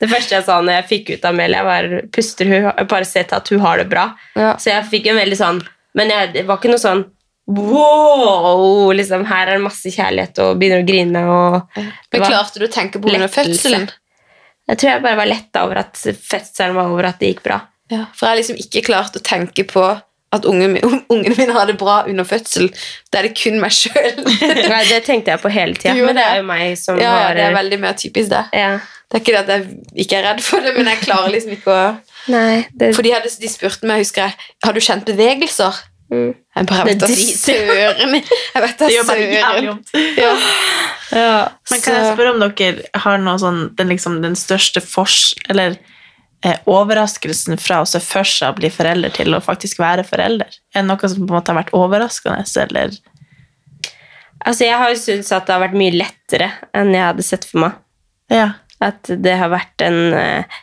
Det 0.00 0.08
første 0.10 0.36
jeg 0.36 0.46
sa 0.46 0.60
når 0.62 0.78
jeg 0.78 0.88
fikk 0.92 1.12
ut 1.16 1.26
Amelia, 1.32 1.64
var 1.66 1.88
puster 2.14 2.50
hun, 2.50 2.70
bare 2.86 3.08
se 3.08 3.24
til 3.26 3.38
at 3.40 3.50
hun 3.50 3.64
har 3.64 3.82
det 3.82 3.88
bra. 3.90 4.06
Ja. 4.38 4.54
Så 4.62 4.70
jeg 4.70 4.86
fikk 4.92 5.10
en 5.10 5.18
veldig 5.18 5.38
sånn 5.40 5.60
Men 5.96 6.12
jeg, 6.12 6.32
det 6.36 6.46
var 6.46 6.60
ikke 6.60 6.70
noe 6.74 6.82
sånn 6.82 7.06
wow! 7.46 8.90
Liksom, 8.94 9.22
her 9.28 9.46
er 9.46 9.54
det 9.54 9.62
masse 9.62 9.90
kjærlighet, 9.94 10.40
og 10.42 10.58
begynner 10.58 10.82
å 10.82 10.86
grine. 10.86 11.20
og 11.30 11.78
Men 11.78 12.24
klarte 12.24 12.58
du 12.58 12.66
å 12.66 12.72
tenke 12.72 12.98
på 12.98 13.12
under 13.12 13.30
fødselen? 13.30 13.86
Jeg 14.66 14.80
tror 14.80 14.90
jeg 14.90 15.02
bare 15.04 15.18
var 15.20 15.30
letta 15.30 15.62
over 15.62 15.78
at 15.84 15.94
fødselen 16.02 16.74
var 16.74 16.90
over, 16.90 17.06
at 17.06 17.22
det 17.22 17.30
gikk 17.30 17.44
bra. 17.46 17.60
Ja, 17.92 18.08
for 18.10 18.26
jeg 18.26 18.32
har 18.32 18.40
liksom 18.40 18.58
ikke 18.58 18.82
klart 18.88 19.14
å 19.14 19.22
tenke 19.22 19.62
på 19.70 19.84
at 20.34 20.44
ungene, 20.48 20.72
min, 20.74 21.02
mine 21.38 21.52
har 21.54 21.68
det 21.70 21.76
bra 21.78 22.00
under 22.08 22.26
fødsel. 22.26 22.68
Da 23.12 23.20
er 23.20 23.28
det 23.28 23.36
kun 23.38 23.60
meg 23.62 23.74
sjøl. 23.74 24.22
Nei, 24.72 24.82
det 24.90 25.04
tenkte 25.06 25.34
jeg 25.34 25.42
på 25.42 25.52
hele 25.54 25.78
tida, 25.78 25.94
men 26.02 26.18
det 26.18 26.26
er 26.26 26.40
jo 26.40 26.46
meg 26.48 26.74
som 26.80 26.98
Ja, 27.00 27.12
ja, 27.12 27.24
har 27.28 27.38
det 27.38 27.46
er 27.46 27.56
veldig 27.56 27.80
mer 27.86 27.98
typisk 27.98 28.32
det. 28.34 28.44
ja. 28.56 28.76
Det 29.06 29.20
er 29.20 29.22
ikke 29.22 29.32
det 29.36 29.38
at 29.38 29.50
jeg 29.52 30.02
ikke 30.02 30.16
er 30.18 30.24
redd 30.26 30.40
for 30.42 30.64
det, 30.64 30.72
men 30.74 30.88
jeg 30.90 30.98
klarer 31.04 31.30
liksom 31.30 31.52
ikke 31.54 31.70
å 31.70 31.82
Nei, 32.26 32.64
det, 32.74 32.88
For 32.96 33.06
de, 33.06 33.12
hadde, 33.14 33.30
de 33.38 33.50
spurte 33.52 33.86
meg, 33.86 34.00
husker 34.02 34.24
jeg, 34.24 34.48
har 34.66 34.74
du 34.74 34.80
kjent 34.82 35.06
bevegelser? 35.06 35.78
Mm. 36.10 36.32
Jeg 36.34 36.66
bare, 36.66 36.86
vet 36.88 37.00
da 37.04 37.08
søren. 37.14 38.16
Jeg 38.16 38.62
vet 38.64 38.82
da 38.82 38.88
gjør 38.90 39.06
søren. 39.06 39.78
Ja. 40.18 40.32
ja. 41.14 41.30
Men 41.70 41.84
kan 41.84 41.98
jeg 42.00 42.12
spørre 42.16 42.32
om 42.34 42.42
dere 42.42 43.00
har 43.04 43.22
noe 43.22 43.38
sånn, 43.42 43.60
den, 43.78 43.94
liksom, 43.94 44.18
den 44.26 44.34
største 44.38 44.82
fors... 44.82 45.34
Eller 45.50 45.78
overraskelsen 46.70 47.58
fra 47.58 47.80
å 47.82 47.88
se 47.88 48.00
for 48.02 48.28
seg 48.28 48.52
å 48.52 48.58
bli 48.58 48.70
forelder 48.70 49.14
til 49.16 49.34
å 49.34 49.42
faktisk 49.42 49.80
være 49.82 50.04
forelder? 50.06 50.58
Er 50.74 50.82
det 50.84 50.88
noe 50.90 51.10
som 51.10 51.24
på 51.24 51.30
en 51.32 51.38
måte 51.38 51.52
har 51.52 51.62
vært 51.62 51.76
overraskende, 51.76 52.44
eller 52.66 52.96
Altså, 54.46 54.66
jeg 54.66 54.78
har 54.78 54.92
jo 54.92 54.98
syntes 55.00 55.32
at 55.34 55.48
det 55.48 55.54
har 55.56 55.62
vært 55.64 55.78
mye 55.80 55.96
lettere 55.96 56.50
enn 56.76 56.92
jeg 56.94 57.02
hadde 57.02 57.24
sett 57.26 57.46
for 57.48 57.64
meg. 57.64 57.78
Ja. 58.30 58.52
At 58.84 59.08
det 59.08 59.32
har 59.40 59.48
vært 59.50 59.82
en 59.82 60.12
eh, 60.14 60.44
eh, 60.44 60.60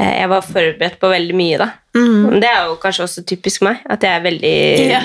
Jeg 0.00 0.28
var 0.30 0.44
forberedt 0.46 0.98
på 1.00 1.08
veldig 1.10 1.34
mye, 1.36 1.56
da. 1.60 1.66
Mm. 1.96 2.36
Det 2.40 2.46
er 2.46 2.68
jo 2.68 2.76
kanskje 2.80 3.02
også 3.04 3.22
typisk 3.26 3.64
meg. 3.66 3.80
At 3.90 4.04
jeg 4.06 4.14
er 4.16 4.22
veldig, 4.24 4.52
Ja. 4.94 5.00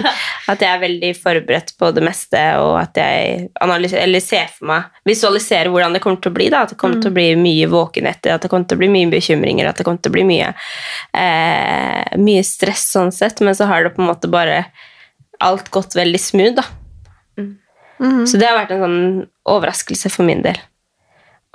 at 0.53 0.61
jeg 0.61 0.69
er 0.69 0.81
veldig 0.84 1.09
forberedt 1.17 1.73
på 1.81 1.89
det 1.95 2.03
meste, 2.05 2.41
og 2.61 2.76
at 2.80 2.99
jeg 3.01 3.49
analyserer, 3.65 4.03
eller 4.05 4.22
ser 4.22 4.51
for 4.53 4.69
meg 4.69 4.84
Visualiserer 5.09 5.72
hvordan 5.73 5.97
det 5.97 6.01
kommer 6.05 6.22
til 6.22 6.31
å 6.31 6.38
bli. 6.38 6.49
da 6.53 6.61
At 6.65 6.76
det 6.76 6.77
kommer 6.81 7.01
til 7.01 7.11
å 7.11 7.17
bli 7.17 7.27
mye 7.41 7.67
våkenetter, 7.73 8.35
at 8.38 8.45
det 8.45 8.51
kommer 8.53 8.69
til 8.69 8.77
å 8.77 8.84
bli 8.84 8.91
mye 8.93 9.09
bekymringer, 9.11 9.67
at 9.72 9.81
det 9.81 9.88
kommer 9.89 10.01
til 10.05 10.13
å 10.13 10.17
bli 10.19 10.26
mye, 10.30 10.53
eh, 11.17 12.17
mye 12.22 12.43
stress 12.45 12.88
sånn 12.93 13.11
sett. 13.15 13.41
Men 13.41 13.55
så 13.57 13.65
har 13.69 13.84
det 13.84 13.95
på 13.97 14.01
en 14.05 14.11
måte 14.13 14.30
bare 14.31 14.65
alt 15.43 15.69
gått 15.73 15.97
veldig 15.97 16.22
smooth, 16.22 16.55
da. 16.61 16.65
Så 18.27 18.38
det 18.39 18.47
har 18.49 18.57
vært 18.59 18.72
en 18.76 18.81
sånn 18.84 19.03
overraskelse 19.47 20.09
for 20.11 20.27
min 20.27 20.41
del. 20.43 20.57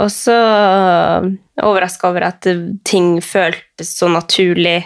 Og 0.01 0.09
så 0.13 0.37
overraska 1.61 2.09
over 2.09 2.29
at 2.31 2.49
ting 2.89 3.19
føltes 3.25 3.93
så 3.99 4.09
naturlig. 4.09 4.79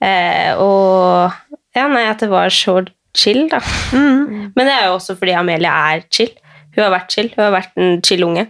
Eh, 0.00 0.56
og 0.56 1.30
ja, 1.76 1.86
nei, 1.92 2.06
at 2.08 2.24
det 2.24 2.30
var 2.32 2.52
så 2.54 2.80
chill, 3.16 3.46
da. 3.50 3.60
Men 3.92 4.64
det 4.64 4.72
er 4.72 4.88
jo 4.88 4.96
også 4.96 5.16
fordi 5.18 5.36
Amelia 5.36 5.72
er 5.92 6.04
chill. 6.12 6.32
Hun 6.74 6.84
har 6.84 6.92
vært 6.94 7.14
chill. 7.16 7.30
Hun 7.34 7.44
har 7.44 7.56
vært 7.58 7.80
en 7.80 7.98
chill 8.06 8.24
unge. 8.26 8.46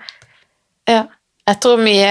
Ja. 0.91 1.05
Jeg 1.49 1.63
tror 1.63 1.81
mye 1.83 2.11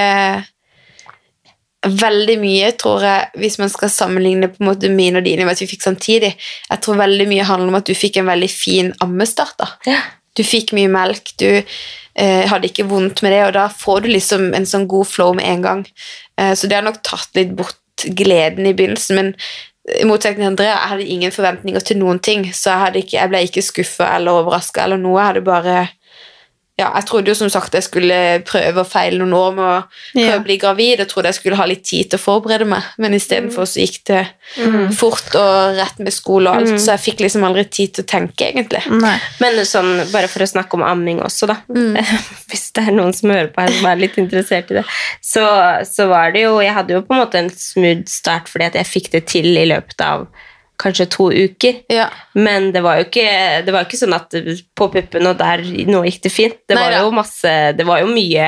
Veldig 1.80 2.34
mye, 2.42 2.74
tror 2.76 3.04
jeg, 3.08 3.28
hvis 3.40 3.56
man 3.62 3.70
skal 3.72 3.88
sammenligne 3.88 4.50
på 4.52 4.60
en 4.60 4.68
måte 4.68 4.90
mine 4.92 5.22
og 5.22 5.24
dine 5.24 5.46
med 5.48 5.56
at 5.56 5.62
vi 5.64 5.70
fikk 5.70 5.86
samtidig 5.86 6.34
Jeg 6.34 6.82
tror 6.84 6.98
veldig 7.00 7.28
mye 7.30 7.46
handler 7.48 7.72
om 7.72 7.78
at 7.80 7.88
du 7.88 7.94
fikk 7.96 8.20
en 8.20 8.28
veldig 8.28 8.50
fin 8.52 8.90
ammestart. 9.06 9.56
da. 9.62 9.70
Ja. 9.88 10.02
Du 10.36 10.44
fikk 10.44 10.74
mye 10.76 10.92
melk, 10.92 11.32
du 11.40 11.64
eh, 12.16 12.46
hadde 12.50 12.70
ikke 12.70 12.88
vondt 12.90 13.24
med 13.26 13.36
det, 13.36 13.44
og 13.48 13.56
da 13.58 13.68
får 13.74 14.06
du 14.06 14.12
liksom 14.14 14.52
en 14.58 14.68
sånn 14.70 14.88
god 14.90 15.10
flow 15.10 15.34
med 15.38 15.48
en 15.50 15.66
gang. 15.66 15.86
Eh, 16.40 16.54
så 16.56 16.70
det 16.70 16.80
har 16.80 16.86
nok 16.86 17.02
tatt 17.06 17.30
litt 17.38 17.56
bort 17.58 17.78
gleden 18.16 18.70
i 18.70 18.74
begynnelsen, 18.74 19.20
men 19.20 19.34
i 19.90 20.06
motsetning 20.06 20.44
til 20.44 20.52
Andrea, 20.52 20.76
jeg 20.76 20.92
hadde 20.92 21.08
ingen 21.16 21.34
forventninger 21.34 21.86
til 21.86 21.98
noen 22.02 22.20
ting, 22.22 22.44
så 22.54 22.76
jeg, 22.76 23.04
ikke, 23.04 23.18
jeg 23.18 23.32
ble 23.32 23.42
ikke 23.48 23.66
skuffa 23.66 24.12
eller 24.18 24.44
overraska 24.44 24.84
eller 24.86 25.02
noe. 25.02 25.18
Jeg 25.18 25.32
hadde 25.32 25.46
bare 25.48 25.78
ja, 26.80 26.88
jeg 26.96 27.06
trodde 27.10 27.30
jo 27.34 27.36
som 27.36 27.50
sagt 27.52 27.76
jeg 27.76 27.84
skulle 27.86 28.18
prøve 28.48 28.82
og 28.86 28.88
feile 28.88 29.20
noen 29.20 29.34
år 29.36 29.52
med 29.58 29.66
å 29.66 29.74
prøve 30.14 30.26
Ja. 30.30 30.38
å 30.40 30.44
bli 30.46 30.56
gravid. 30.62 31.02
Jeg 31.04 31.10
trodde 31.12 31.30
jeg 31.34 31.38
skulle 31.40 31.60
ha 31.60 31.66
litt 31.68 31.84
tid 31.86 32.10
til 32.10 32.20
å 32.20 32.24
forberede 32.24 32.66
meg, 32.72 32.88
men 32.98 33.14
istedenfor 33.18 33.68
så 33.68 33.82
gikk 33.84 34.00
det 34.10 34.22
fort 34.98 35.36
og 35.40 35.76
rett 35.78 36.00
med 36.00 36.14
skole 36.16 36.50
og 36.50 36.62
alt, 36.64 36.80
så 36.82 36.96
jeg 36.96 37.04
fikk 37.10 37.24
liksom 37.26 37.44
aldri 37.48 37.66
tid 37.70 37.94
til 37.98 38.06
å 38.06 38.10
tenke, 38.16 38.48
egentlig. 38.50 38.82
Nei. 39.02 39.18
Men 39.44 39.60
sånn, 39.68 39.92
bare 40.14 40.30
for 40.32 40.46
å 40.46 40.50
snakke 40.50 40.80
om 40.80 40.84
amming 40.88 41.20
også, 41.26 41.50
da. 41.52 41.60
Hvis 42.50 42.70
det 42.78 42.88
er 42.88 42.96
noen 42.96 43.14
som 43.14 43.30
hører 43.34 43.52
på 43.54 43.62
her 43.66 43.76
som 43.76 43.90
er 43.92 44.00
litt 44.02 44.18
interessert 44.22 44.72
i 44.72 44.80
det, 44.80 44.86
så, 45.22 45.44
så 45.86 46.08
var 46.10 46.32
det 46.34 46.46
jo 46.48 46.58
Jeg 46.64 46.74
hadde 46.74 46.96
jo 46.96 47.02
på 47.06 47.14
en 47.16 47.22
måte 47.26 47.40
en 47.44 47.50
smooth 47.54 48.08
start 48.10 48.48
fordi 48.50 48.66
at 48.72 48.78
jeg 48.80 48.88
fikk 48.90 49.12
det 49.14 49.26
til 49.30 49.52
i 49.58 49.68
løpet 49.70 50.02
av 50.06 50.28
kanskje 50.80 51.06
to 51.12 51.26
uker. 51.36 51.82
Ja. 51.92 52.06
Men 52.40 52.70
det 52.72 52.80
var 52.86 52.98
jo 53.00 53.06
ikke, 53.10 53.26
det 53.66 53.74
var 53.76 53.84
ikke 53.84 54.00
sånn 54.00 54.16
at 54.16 54.32
på 54.80 54.88
puppen 54.94 55.28
og 55.28 55.38
der 55.42 55.64
nå 55.90 56.04
gikk 56.08 56.22
det 56.24 56.32
fint. 56.32 56.56
Det 56.72 56.78
var 56.78 56.94
Neida. 56.94 57.02
jo 57.04 57.12
masse 57.18 57.52
Det 57.76 57.86
var 57.86 58.00
jo 58.00 58.08
mye 58.14 58.46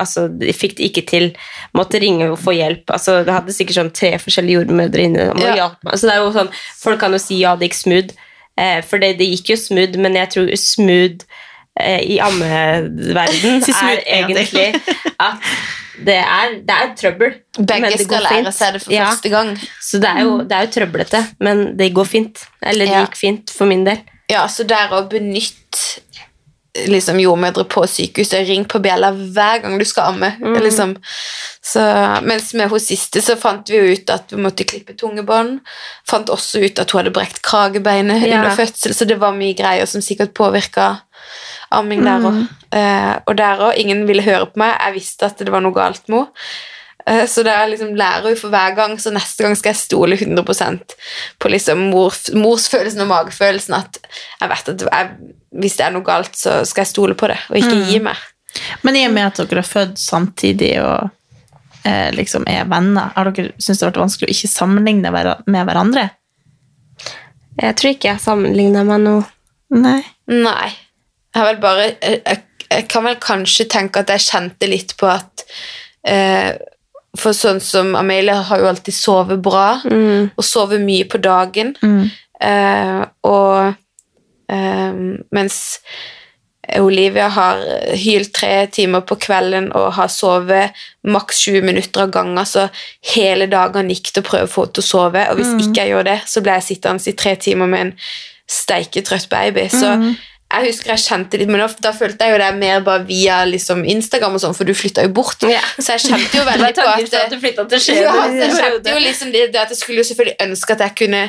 Altså, 0.00 0.26
de 0.40 0.54
fikk 0.56 0.76
det 0.78 0.88
ikke 0.90 1.04
til. 1.10 1.26
Måtte 1.76 2.00
ringe 2.00 2.30
og 2.32 2.38
få 2.40 2.54
hjelp. 2.56 2.88
Altså, 2.96 3.18
det 3.26 3.34
hadde 3.36 3.52
sikkert 3.52 3.76
sånn 3.80 3.92
tre 3.92 4.14
forskjellige 4.22 4.62
jordmødre 4.62 5.04
inne. 5.04 5.28
Og 5.34 5.40
Ja. 5.44 5.54
hjalp 5.60 5.84
meg. 5.84 5.98
Så 6.00 6.08
det 6.08 6.14
er 6.16 6.22
jo 6.24 6.32
sånn 6.32 6.52
Folk 6.80 7.00
kan 7.00 7.12
jo 7.12 7.18
si 7.20 7.40
ja, 7.42 7.54
det 7.56 7.68
gikk 7.70 7.80
smooth. 7.82 8.16
Eh, 8.56 8.80
for 8.80 8.96
det, 8.98 9.18
det 9.18 9.28
gikk 9.34 9.50
jo 9.52 9.56
smooth, 9.60 9.98
men 10.00 10.14
jeg 10.16 10.30
tror 10.32 10.48
smooth 10.56 11.26
eh, 11.78 12.00
i 12.16 12.18
ammeverden 12.24 13.60
er 13.82 14.00
egentlig 14.06 14.70
at 15.28 15.36
det 16.04 16.16
er, 16.20 16.56
det 16.66 16.74
er 16.76 16.90
trøbbel. 16.96 17.34
Begge 17.58 17.98
skal 17.98 18.22
lære 18.22 18.44
fint. 18.44 18.54
seg 18.54 18.72
det 18.74 18.82
for 18.82 18.92
Ja. 18.92 19.06
første 19.10 19.28
gang. 19.30 19.56
Så 19.80 19.98
det 20.00 20.08
er, 20.10 20.20
jo, 20.22 20.38
det 20.42 20.52
er 20.52 20.66
jo 20.66 20.72
trøblete, 20.80 21.26
men 21.40 21.76
det 21.76 21.94
går 21.94 22.04
fint. 22.06 22.44
Eller 22.62 22.84
det 22.86 22.92
Ja. 22.94 23.04
gikk 23.06 23.16
fint 23.16 23.50
for 23.50 23.66
min 23.66 23.84
del. 23.84 24.00
Ja, 24.28 24.46
så 24.46 24.66
der 24.66 24.88
å 24.90 25.08
benytte 25.08 26.00
liksom, 26.88 27.16
jordmødre 27.18 27.64
på 27.72 27.86
sykehuset, 27.88 28.46
ring 28.48 28.64
på 28.68 28.78
bjella 28.84 29.08
hver 29.32 29.62
gang 29.62 29.78
du 29.78 29.84
skal 29.88 30.12
amme. 30.12 30.34
Liksom. 30.60 30.96
Så, 31.64 31.80
mens 32.22 32.52
med 32.54 32.68
hun 32.68 32.78
siste 32.80 33.22
så 33.24 33.36
fant 33.40 33.66
vi 33.72 33.76
jo 33.78 33.94
ut 33.96 34.10
at 34.12 34.28
vi 34.30 34.36
måtte 34.36 34.66
klippe 34.68 34.92
tungebånd. 34.98 35.60
Fant 36.06 36.28
også 36.28 36.60
ut 36.66 36.78
at 36.78 36.90
hun 36.92 37.00
hadde 37.00 37.14
brekt 37.16 37.40
kragebeinet 37.42 38.26
Ja. 38.26 38.36
under 38.42 38.50
fødsel, 38.56 38.92
så 38.94 39.06
det 39.08 39.18
var 39.18 39.32
mye 39.32 39.54
greier 39.56 39.86
som 39.86 40.00
sikkert 40.02 40.34
påvirka 40.34 41.00
amming 41.78 42.02
der 42.06 42.24
òg. 42.30 42.40
Eh, 42.76 43.12
og 43.26 43.36
der 43.38 43.60
òg, 43.68 43.76
ingen 43.80 44.06
ville 44.08 44.24
høre 44.26 44.46
på 44.52 44.60
meg. 44.62 44.74
Jeg 44.80 44.94
visste 44.98 45.28
at 45.30 45.38
det 45.38 45.52
var 45.54 45.62
noe 45.64 45.76
galt 45.76 46.08
med 46.08 46.18
henne. 46.24 46.48
Eh, 47.06 47.24
Så 47.30 47.44
det 47.46 47.52
er 47.54 47.68
liksom 47.70 47.94
lærer 47.94 48.32
jo 48.32 48.36
for 48.40 48.50
hver 48.50 48.74
gang, 48.74 48.96
så 48.98 49.12
neste 49.14 49.44
gang 49.44 49.54
skal 49.56 49.70
jeg 49.74 49.82
stole 49.84 50.16
100% 50.18 50.96
på 51.38 51.48
liksom 51.52 51.84
mor, 51.92 52.10
morsfølelsen 52.34 53.04
og 53.04 53.12
magefølelsen. 53.12 53.74
At 53.78 54.00
jeg 54.40 54.48
vet 54.50 54.68
at 54.74 54.86
jeg, 54.88 55.12
hvis 55.60 55.76
det 55.78 55.86
er 55.86 55.92
noe 55.94 56.02
galt, 56.02 56.34
så 56.36 56.64
skal 56.66 56.82
jeg 56.82 56.92
stole 56.94 57.14
på 57.14 57.28
det, 57.30 57.38
og 57.50 57.56
ikke 57.60 57.84
gi 57.92 58.00
meg. 58.02 58.16
Men 58.82 58.96
i 58.96 59.04
og 59.06 59.12
med 59.12 59.26
at 59.28 59.38
dere 59.50 59.62
er 59.62 59.68
født 59.68 59.98
samtidig 60.00 60.72
og 60.82 61.10
eh, 61.84 62.10
liksom 62.16 62.46
er 62.50 62.64
venner, 62.66 63.12
har 63.14 63.30
dere 63.30 63.52
syntes 63.60 63.78
det 63.78 63.84
har 63.86 63.92
vært 63.92 64.02
vanskelig 64.02 64.28
å 64.32 64.34
ikke 64.34 64.50
sammenligne 64.56 65.12
med 65.46 65.66
hverandre? 65.68 66.08
Jeg 67.62 67.76
tror 67.78 67.94
ikke 67.94 68.10
jeg 68.10 68.20
sammenligner 68.20 68.84
meg 68.84 69.00
noe. 69.04 69.22
Nei. 69.76 70.00
Nei. 70.28 70.72
Jeg 71.36 71.58
bare 71.60 71.90
jeg, 71.90 72.22
jeg, 72.70 72.86
kan 72.90 73.04
vel 73.06 73.18
kanskje 73.22 73.68
tenke 73.70 74.02
at 74.02 74.12
jeg 74.14 74.24
kjente 74.26 74.70
litt 74.70 74.96
på 74.98 75.10
at 75.12 75.44
eh, 76.08 76.56
For 77.16 77.36
sånn 77.36 77.60
som 77.64 77.94
Amelia 77.96 78.40
har 78.48 78.60
jo 78.60 78.68
alltid 78.70 78.96
sovet 78.96 79.40
bra, 79.44 79.78
og 80.36 80.44
sovet 80.44 80.82
mye 80.84 81.06
på 81.08 81.20
dagen. 81.24 81.74
Eh, 82.44 83.00
og 83.24 83.72
eh, 84.52 84.98
mens 85.32 85.56
Olivia 86.76 87.28
har 87.30 87.62
hylt 87.94 88.32
tre 88.34 88.66
timer 88.74 89.04
på 89.06 89.16
kvelden 89.22 89.68
og 89.78 89.92
har 89.96 90.10
sovet 90.10 90.76
maks 91.06 91.44
20 91.46 91.62
minutter 91.62 92.04
av 92.04 92.12
gangen, 92.14 92.42
så 92.44 92.66
hele 93.14 93.46
dagen 93.46 93.90
gikk 93.92 94.12
det 94.12 94.24
å 94.24 94.28
prøve 94.28 94.48
å 94.48 94.52
få 94.52 94.66
henne 94.66 94.76
til 94.76 94.84
å 94.84 94.90
sove. 94.90 95.26
Og 95.30 95.40
hvis 95.40 95.52
ikke 95.54 95.84
jeg 95.84 95.94
gjør 95.94 96.08
det, 96.10 96.16
så 96.26 96.42
ble 96.42 96.56
jeg 96.58 96.68
sittende 96.70 97.12
i 97.12 97.18
tre 97.22 97.36
timer 97.46 97.70
med 97.70 97.84
en 97.86 97.92
steiketrøtt 98.50 99.28
baby. 99.30 99.68
Så 99.70 99.94
jeg 100.46 100.70
husker 100.70 100.92
jeg 100.92 101.02
kjente 101.02 101.38
litt, 101.40 101.50
men 101.50 101.60
da, 101.60 101.66
da 101.82 101.90
følte 101.92 102.26
jeg 102.26 102.36
jo 102.36 102.38
det 102.40 102.50
mer 102.60 102.84
bare 102.86 103.02
via 103.08 103.40
liksom 103.48 103.82
Instagram 103.84 104.38
og 104.38 104.42
sånn, 104.44 104.54
for 104.56 104.68
du 104.68 104.72
flytta 104.78 105.02
jo 105.04 105.10
bort. 105.16 105.42
Ja. 105.50 105.62
Så 105.74 105.96
jeg 105.96 106.04
kjente 106.06 106.38
jo 106.38 106.44
veldig 106.46 106.70
på 106.78 106.86
at 106.86 107.16
at 107.18 107.34
du 107.34 107.40
til 107.72 107.82
Skien. 107.86 107.98
ja, 108.04 108.14
så 108.14 108.38
jeg 108.44 108.54
kjente 108.54 108.94
jo 108.94 109.02
liksom 109.02 109.34
det, 109.34 109.42
det 109.52 109.62
at 109.64 109.74
jeg 109.74 109.80
skulle 109.82 110.04
jo 110.04 110.08
selvfølgelig 110.12 110.38
ønske 110.46 110.76
at 110.78 110.84
jeg 110.86 110.96
kunne 111.02 111.22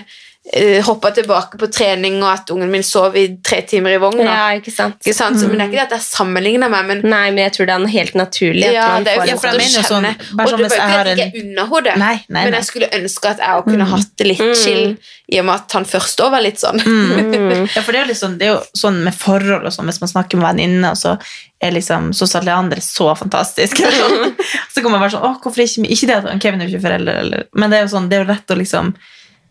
uh, 0.56 0.80
hoppe 0.88 1.12
tilbake 1.16 1.60
på 1.60 1.68
trening, 1.74 2.20
og 2.24 2.30
at 2.32 2.52
ungen 2.54 2.72
min 2.72 2.84
sov 2.86 3.16
i 3.20 3.26
tre 3.46 3.62
timer 3.68 3.96
i 3.98 4.00
vogna. 4.02 4.28
Ja, 4.28 4.46
ikke 4.60 4.72
sant? 4.74 5.00
Ikke 5.04 5.16
sant? 5.18 5.40
Så, 5.42 5.50
men 5.50 5.58
det 5.60 5.66
er 5.66 5.72
ikke 5.72 5.80
det 5.80 5.86
at 5.88 5.96
jeg 5.98 6.06
sammenligner 6.08 6.72
meg, 6.72 6.88
men 6.90 7.04
Nei, 7.08 7.26
men 7.36 7.44
jeg 7.46 7.56
tror 7.58 7.70
det 7.70 7.76
er 7.76 7.84
noe 7.84 7.94
helt 7.94 8.18
naturlig. 8.20 8.68
at 8.70 8.78
ja, 8.78 8.88
man 8.94 9.08
det 9.08 9.14
er 9.14 9.22
får 9.22 9.32
jo 9.32 9.38
fort 9.42 9.58
å 9.58 9.86
sånn, 9.92 10.08
Og 10.08 10.52
du 10.52 10.56
det 10.56 10.64
hvis 10.64 10.78
ikke 10.78 10.90
har 10.94 11.00
at 11.00 11.12
jeg 11.12 11.18
en- 11.18 11.28
ikke 11.28 11.44
unna 11.44 11.68
henne 11.74 11.98
Nei, 12.04 12.16
nei, 12.30 12.44
men 12.48 12.58
jeg 12.60 12.70
skulle 12.70 12.90
ønske 13.02 13.34
at 13.34 13.44
jeg 13.44 13.62
òg 13.62 13.70
kunne 13.72 13.90
hatt 13.92 14.12
det 14.18 14.28
litt 14.28 14.46
chill, 14.64 14.98
i 15.28 15.40
og 15.42 15.46
med 15.50 15.56
at 15.56 15.76
han 15.76 15.86
først 15.86 16.24
òg 16.24 16.32
var 16.32 16.46
litt 16.46 16.62
sånn. 16.64 16.80
Ja, 17.78 17.82
for 17.84 17.92
det 17.92 18.00
er, 18.02 18.08
liksom, 18.10 18.38
det 18.40 18.48
er 18.48 18.54
jo 18.56 18.62
sånn 18.78 19.02
med 19.04 19.16
forhold 19.18 19.66
og 19.68 19.74
sånn, 19.74 19.90
hvis 19.90 20.00
man 20.02 20.10
snakker 20.12 20.40
med 20.40 20.48
venninner, 20.48 20.96
og 20.96 20.98
så 21.00 21.18
er 21.62 21.74
liksom 21.74 22.12
så 22.16 22.28
Leander 22.46 22.80
så 22.86 23.12
fantastisk. 23.18 23.82
så 24.74 24.82
kan 24.82 24.92
man 24.92 25.02
være 25.02 25.16
sånn, 25.16 25.26
Å, 25.26 25.36
hvorfor 25.42 25.64
ikke 25.64 25.88
Ikke 25.90 26.10
det 26.10 26.18
at 26.22 26.42
Kevin 26.44 26.62
er 26.62 26.72
ikke 26.72 26.84
forelder, 26.86 27.22
eller, 27.24 27.48
men 27.58 27.72
det 27.74 27.80
er 27.80 27.88
jo 27.88 27.94
sånn, 27.96 28.10
det 28.10 28.20
er 28.20 28.26
jo 28.26 28.32
lett 28.32 28.54
å 28.54 28.60
liksom 28.60 28.94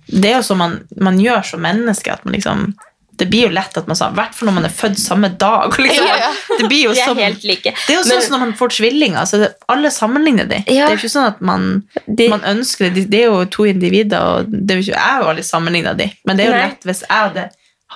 Det 0.09 0.31
er 0.31 0.37
jo 0.41 0.45
sånn 0.47 0.59
man, 0.61 0.77
man 1.03 1.17
gjør 1.21 1.43
som 1.45 1.61
menneske, 1.65 2.13
at 2.13 2.25
man 2.25 2.35
liksom 2.39 2.69
det 3.17 3.31
blir 3.33 3.47
jo 3.47 3.49
lett 3.49 3.73
at 3.81 3.87
man 3.89 3.97
sa, 3.97 4.11
i 4.13 4.17
hvert 4.19 4.35
fall 4.37 4.51
når 4.51 4.55
man 4.59 4.65
er 4.69 4.73
født 4.77 4.99
samme 5.01 5.31
dag. 5.41 5.73
Liksom. 5.81 6.05
Ja, 6.05 6.17
ja. 6.21 6.33
Det 6.59 6.67
blir 6.69 6.83
jo 6.85 6.91
De 6.93 7.01
er 7.01 7.07
sånn, 7.09 7.17
helt 7.23 7.45
like. 7.49 7.73
det 7.73 7.95
er 7.95 7.97
jo 7.97 8.03
sånn 8.05 8.21
som 8.27 8.35
når 8.35 8.43
man 8.43 8.53
får 8.59 8.75
tvillinger. 8.77 9.17
Altså 9.23 9.49
alle 9.73 9.89
sammenligner 9.91 10.45
de. 10.51 10.59
Det 10.67 10.75
er 10.77 10.91
jo 10.93 10.99
ikke 10.99 11.09
sånn 11.15 11.31
at 11.31 11.41
man, 11.41 11.65
De- 12.05 12.27
man 12.29 12.45
ønsker 12.45 12.91
det. 12.91 12.93
De- 12.99 13.07
Det 13.15 13.23
er 13.23 13.31
jo 13.33 13.39
to 13.57 13.65
individer, 13.71 14.21
og 14.21 14.51
det 14.53 14.75
er 14.75 14.83
jo 14.83 14.85
ikke, 14.85 14.99
jeg 14.99 15.15
har 15.15 15.23
jo 15.25 15.31
aldri 15.33 15.47
sammenligna 15.49 15.95
de. 15.97 16.11
Men 16.29 16.37
det 16.37 16.45
er 16.45 16.51
jo 16.53 16.59
Nei. 16.59 16.67
lett 16.69 16.85
hvis 16.91 17.01
jeg 17.07 17.17
hadde 17.23 17.47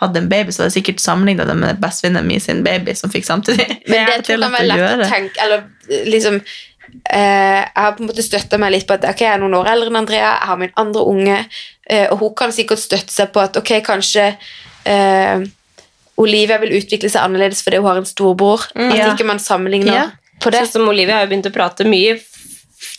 hadde 0.01 0.17
en 0.23 0.29
baby, 0.31 0.53
så 0.55 0.63
hadde 0.63 0.71
jeg 0.73 0.79
sikkert 0.81 1.01
sammenligna 1.05 1.45
det 1.45 1.57
med 1.61 1.81
bestevenninna 1.83 2.25
min 2.25 2.41
sin 2.41 2.63
baby 2.65 2.95
som 2.97 3.11
fikk 3.13 3.27
samtidig. 3.29 3.67
Men 3.93 4.07
det 4.09 4.25
tror 4.25 4.41
lett 4.41 4.49
kan 4.49 4.57
være 4.57 4.65
å 4.65 4.69
lett 4.73 4.81
å 4.81 4.87
gjøre. 4.87 5.09
tenke 5.13 5.45
Eller 5.45 5.65
liksom 6.09 6.41
Jeg 7.11 7.69
har 7.75 7.93
på 7.97 8.03
en 8.05 8.09
måte 8.11 8.23
støtta 8.23 8.59
meg 8.59 8.73
litt 8.73 8.87
på 8.87 8.95
at 8.95 9.05
ok, 9.05 9.21
jeg 9.21 9.35
er 9.35 9.39
noen 9.43 9.55
år 9.59 9.67
eldre 9.73 9.91
enn 9.91 9.97
Andrea, 9.97 10.31
jeg 10.39 10.49
har 10.51 10.57
min 10.61 10.73
andre 10.77 11.05
unge, 11.11 11.39
eh, 11.91 12.07
og 12.13 12.19
hun 12.19 12.35
kan 12.35 12.53
sikkert 12.53 12.79
støtte 12.83 13.13
seg 13.15 13.33
på 13.35 13.41
at 13.43 13.57
ok, 13.57 13.73
kanskje 13.87 14.37
eh, 14.87 15.41
Olivia 16.21 16.59
vil 16.61 16.75
utvikle 16.77 17.09
seg 17.11 17.23
annerledes 17.25 17.63
fordi 17.65 17.79
hun 17.81 17.89
har 17.89 17.97
en 18.03 18.09
storbror. 18.09 18.67
At 18.77 18.97
Ja. 18.97 19.15
ikke 19.15 19.25
man 19.27 19.39
sammenligner 19.39 19.95
Ja. 19.95 20.07
på 20.41 20.51
det. 20.51 20.61
Sånn 20.69 20.73
som 20.81 20.89
Olivia 20.89 21.17
har 21.17 21.27
jo 21.27 21.31
begynt 21.35 21.47
å 21.49 21.53
prate 21.55 21.85
mye 21.89 22.19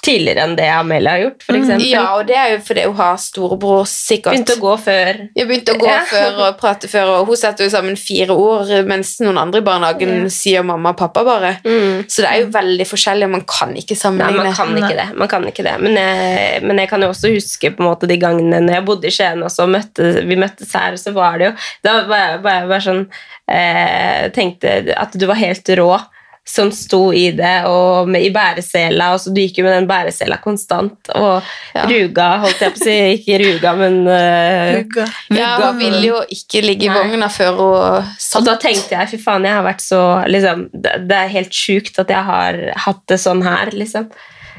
tidligere 0.05 0.43
enn 0.45 0.55
det 0.57 0.67
Amelia 0.73 1.11
har 1.15 1.23
gjort, 1.25 1.43
for 1.45 1.57
eksempel. 1.57 1.85
Ja, 1.89 2.03
og 2.17 2.27
det 2.29 2.35
er 2.37 2.49
jo 2.55 2.59
fordi 2.65 2.83
hun 2.85 2.95
har 2.97 3.17
storebror, 3.21 3.83
sikkert. 3.89 4.33
Begynte 4.33 4.55
å 4.57 4.61
gå 4.61 4.75
før. 4.83 5.21
Jeg 5.37 5.47
begynte 5.49 5.73
å 5.75 5.79
gå 5.81 5.87
Ja. 5.89 5.99
før 6.09 6.39
og 6.47 6.57
prate 6.59 6.87
før, 6.91 7.11
og 7.19 7.27
hun 7.31 7.35
setter 7.41 7.65
jo 7.65 7.69
sammen 7.73 7.97
fire 7.97 8.29
ord, 8.35 8.69
mens 8.87 9.15
noen 9.21 9.37
andre 9.41 9.61
i 9.61 9.65
barnehagen 9.65 10.29
sier 10.29 10.63
mamma 10.63 10.89
og 10.93 10.97
pappa 10.97 11.23
bare. 11.25 11.53
Så 12.07 12.21
det 12.21 12.29
er 12.31 12.39
jo 12.43 12.51
veldig 12.53 12.87
forskjellig, 12.87 13.25
og 13.25 13.33
man 13.37 13.45
kan 13.49 13.73
ikke 13.75 13.95
Nei, 13.97 14.01
sammenligne. 14.03 14.43
man 14.43 14.53
kan 14.53 14.77
ikke 14.77 14.95
det. 15.01 15.07
Man 15.17 15.27
kan 15.27 15.43
ikke 15.51 15.63
det. 15.63 15.75
Men, 15.81 15.95
jeg, 15.97 16.63
men 16.63 16.77
jeg 16.77 16.89
kan 16.89 17.01
jo 17.01 17.09
også 17.09 17.33
huske 17.33 17.71
på 17.75 17.81
en 17.83 17.89
måte 17.89 18.07
de 18.07 18.17
gangene 18.17 18.61
når 18.61 18.73
jeg 18.79 18.85
bodde 18.85 19.07
i 19.07 19.11
Skien 19.11 19.41
og 19.43 19.49
så 19.51 19.67
møtte, 19.69 20.25
vi 20.25 20.35
møttes 20.35 20.73
her, 20.73 20.95
så 20.97 21.13
var 21.13 21.37
det 21.39 21.49
jo 21.49 21.53
Da 21.83 22.03
var 22.07 22.17
jeg 22.27 22.41
var 22.43 22.51
jeg 22.59 22.67
bare 22.69 22.81
sånn 22.85 23.07
eh, 23.49 24.29
Tenkte 24.35 24.73
at 24.97 25.13
du 25.17 25.25
var 25.29 25.39
helt 25.41 25.69
rå 25.77 25.89
som 26.51 26.71
sto 26.75 26.99
i 27.15 27.29
det, 27.37 27.53
og 27.69 28.09
med, 28.11 28.25
i 28.27 28.31
bæresela. 28.35 29.11
Og 29.15 29.21
så 29.23 29.31
du 29.31 29.39
gikk 29.41 29.61
jo 29.61 29.65
med 29.67 29.77
den 29.77 29.87
bæresela 29.89 30.37
konstant. 30.43 31.11
Og 31.15 31.47
Ja. 31.75 31.85
ruga, 31.87 32.27
holdt 32.43 32.59
jeg 32.65 32.73
på 32.75 32.81
å 32.81 32.83
si. 32.83 32.97
Ikke 33.15 33.39
ruga, 33.39 33.71
men 33.79 34.01
ruga 34.05 35.05
Ja, 35.31 35.53
hun 35.69 35.79
ville 35.79 36.01
jo 36.09 36.19
ikke 36.35 36.61
ligge 36.65 36.89
i 36.89 36.91
vogna 36.93 37.29
før 37.31 37.55
hun 37.61 38.11
satt. 38.19 38.41
Og 38.41 38.49
da 38.49 38.57
tenkte 38.59 38.97
jeg, 38.97 39.13
fy 39.13 39.21
faen, 39.23 39.47
jeg 39.47 39.55
har 39.55 39.63
vært 39.65 39.85
så 39.85 40.01
liksom, 40.27 40.67
det, 40.73 40.97
det 41.07 41.17
er 41.23 41.33
helt 41.37 41.55
sjukt 41.55 41.99
at 42.03 42.11
jeg 42.11 42.23
har 42.27 42.59
hatt 42.85 43.01
det 43.11 43.19
sånn 43.23 43.43
her, 43.47 43.71
liksom. 43.71 44.09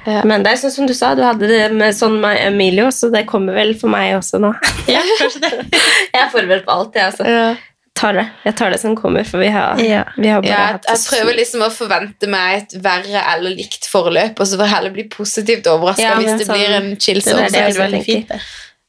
Ja. 0.02 0.24
Men 0.26 0.42
det 0.42 0.50
er 0.50 0.58
sånn 0.58 0.72
som 0.74 0.86
du 0.88 0.94
sa, 0.98 1.12
du 1.14 1.20
hadde 1.22 1.46
det 1.46 1.68
med 1.78 1.94
sånn 1.94 2.16
med 2.24 2.40
Emilio, 2.42 2.88
så 2.90 3.06
det 3.12 3.20
kommer 3.28 3.54
vel 3.54 3.74
for 3.78 3.92
meg 3.92 4.16
også 4.16 4.40
nå. 4.42 4.50
Ja, 4.90 4.98
kanskje 5.20 5.44
det. 5.44 5.52
Jeg 5.70 6.22
er 6.24 6.32
forberedt 6.32 6.64
på 6.66 6.74
alt, 6.74 6.96
jeg, 6.98 7.12
altså. 7.12 7.28
Ja. 7.28 7.52
Tar 7.94 8.12
det. 8.16 8.24
Jeg 8.44 8.56
tar 8.56 8.70
det 8.72 8.78
som 8.80 8.94
kommer, 8.96 9.24
for 9.28 9.38
vi 9.38 9.48
har, 9.52 9.78
Ja. 9.78 10.04
vi 10.16 10.28
har 10.28 10.40
bare 10.42 10.48
Ja, 10.50 10.58
jeg, 10.58 10.72
hatt 10.78 10.86
jeg 10.88 10.98
prøver 11.10 11.36
liksom 11.36 11.60
å 11.62 11.70
forvente 11.70 12.26
meg 12.28 12.62
et 12.62 12.72
verre 12.82 13.20
eller 13.34 13.50
likt 13.54 13.84
forløp, 13.86 14.40
og 14.40 14.46
så 14.48 14.56
får 14.56 14.64
jeg 14.66 14.74
heller 14.74 14.90
bli 14.96 15.04
positivt 15.12 15.66
overraska 15.66 16.00
Ja, 16.02 16.14
hvis 16.16 16.38
det 16.38 16.46
sånn- 16.48 16.56
blir 16.56 16.70
en 16.78 16.96
chill 16.96 17.20
det 17.20 17.26
er 17.26 17.36
sove. 17.36 17.50
det 17.52 17.60
jeg 17.60 17.74
veldig 17.76 18.04
fint. 18.04 18.32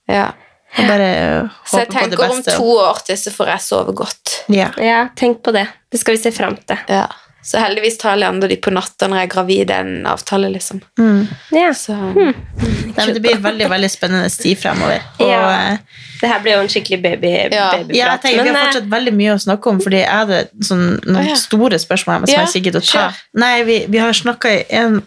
Ja. 0.07 0.31
Jeg 0.77 0.87
bare 0.87 1.51
Så 1.65 1.77
jeg 1.79 1.89
tenker 1.89 1.99
på 1.99 2.09
det 2.09 2.17
tenker 2.17 2.31
om 2.31 2.43
to 2.43 2.69
år 2.81 3.03
til 3.05 3.15
så 3.17 3.29
får 3.31 3.45
jeg 3.47 3.59
sove 3.61 3.93
godt. 3.93 4.43
Ja. 4.49 4.71
Ja, 4.77 5.07
tenk 5.15 5.43
på 5.43 5.51
det. 5.53 5.67
Det 5.91 5.99
skal 5.99 6.15
vi 6.15 6.21
se 6.23 6.31
fram 6.31 6.57
til. 6.65 6.77
Ja. 6.89 7.07
Så 7.43 7.59
heldigvis 7.59 7.97
tar 7.99 8.15
Leander 8.15 8.47
de 8.47 8.55
på 8.55 8.71
natta 8.71 9.07
når 9.11 9.19
jeg 9.19 9.27
er 9.27 9.31
gravid. 9.33 9.63
Det 9.67 9.75
er 9.75 9.87
en 9.87 10.05
avtale, 10.07 10.49
liksom. 10.53 10.79
Mm. 10.99 11.27
Yeah. 11.51 11.73
Så 11.75 11.93
Nei, 11.93 13.05
men 13.05 13.13
det 13.17 13.21
blir 13.25 13.41
veldig 13.43 13.67
veldig 13.71 13.89
spennende 13.91 14.29
tid 14.31 14.57
fremover. 14.61 15.01
Og, 15.19 15.27
Ja. 15.27 15.73
eh, 15.73 15.77
Det 16.21 16.29
her 16.29 16.39
blir 16.39 16.53
jo 16.53 16.59
en 16.63 16.69
skikkelig 16.71 17.01
baby, 17.03 17.27
Ja. 17.51 17.71
babyprat. 17.71 17.95
ja, 17.95 18.11
jeg 18.11 18.21
tenker, 18.21 18.43
vi 18.43 18.49
har 18.49 18.55
eh, 18.57 18.65
fortsatt 18.67 18.89
veldig 18.89 19.13
mye 19.13 19.33
å 19.33 19.39
snakke 19.43 19.67
om, 19.73 19.81
fordi 19.81 19.97
jeg 19.99 20.09
hadde 20.09 20.47
sånn, 20.63 20.85
noen 21.05 21.27
ja. 21.27 21.35
store 21.35 21.79
spørsmål 21.79 22.27
som 22.27 22.33
Ja, 22.33 22.45
jeg 22.45 22.47
ikke 22.47 22.63
gidder 22.69 22.79
å 22.79 22.85
ta. 22.91 23.09
Sure. 23.09 23.13
Nei, 23.33 23.63
vi, 23.63 23.85
vi 23.89 23.97
har 23.97 24.13
snakka 24.13 24.53
i 24.53 24.63
en 24.69 25.01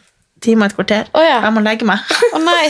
time 0.44 0.64
og 0.66 0.70
et 0.70 0.76
kvarter. 0.76 1.06
Oh, 1.14 1.22
ja. 1.24 1.40
Jeg 1.40 1.52
må 1.56 1.62
legge 1.64 1.86
meg. 1.88 1.98
Å 2.34 2.38
nei! 2.44 2.68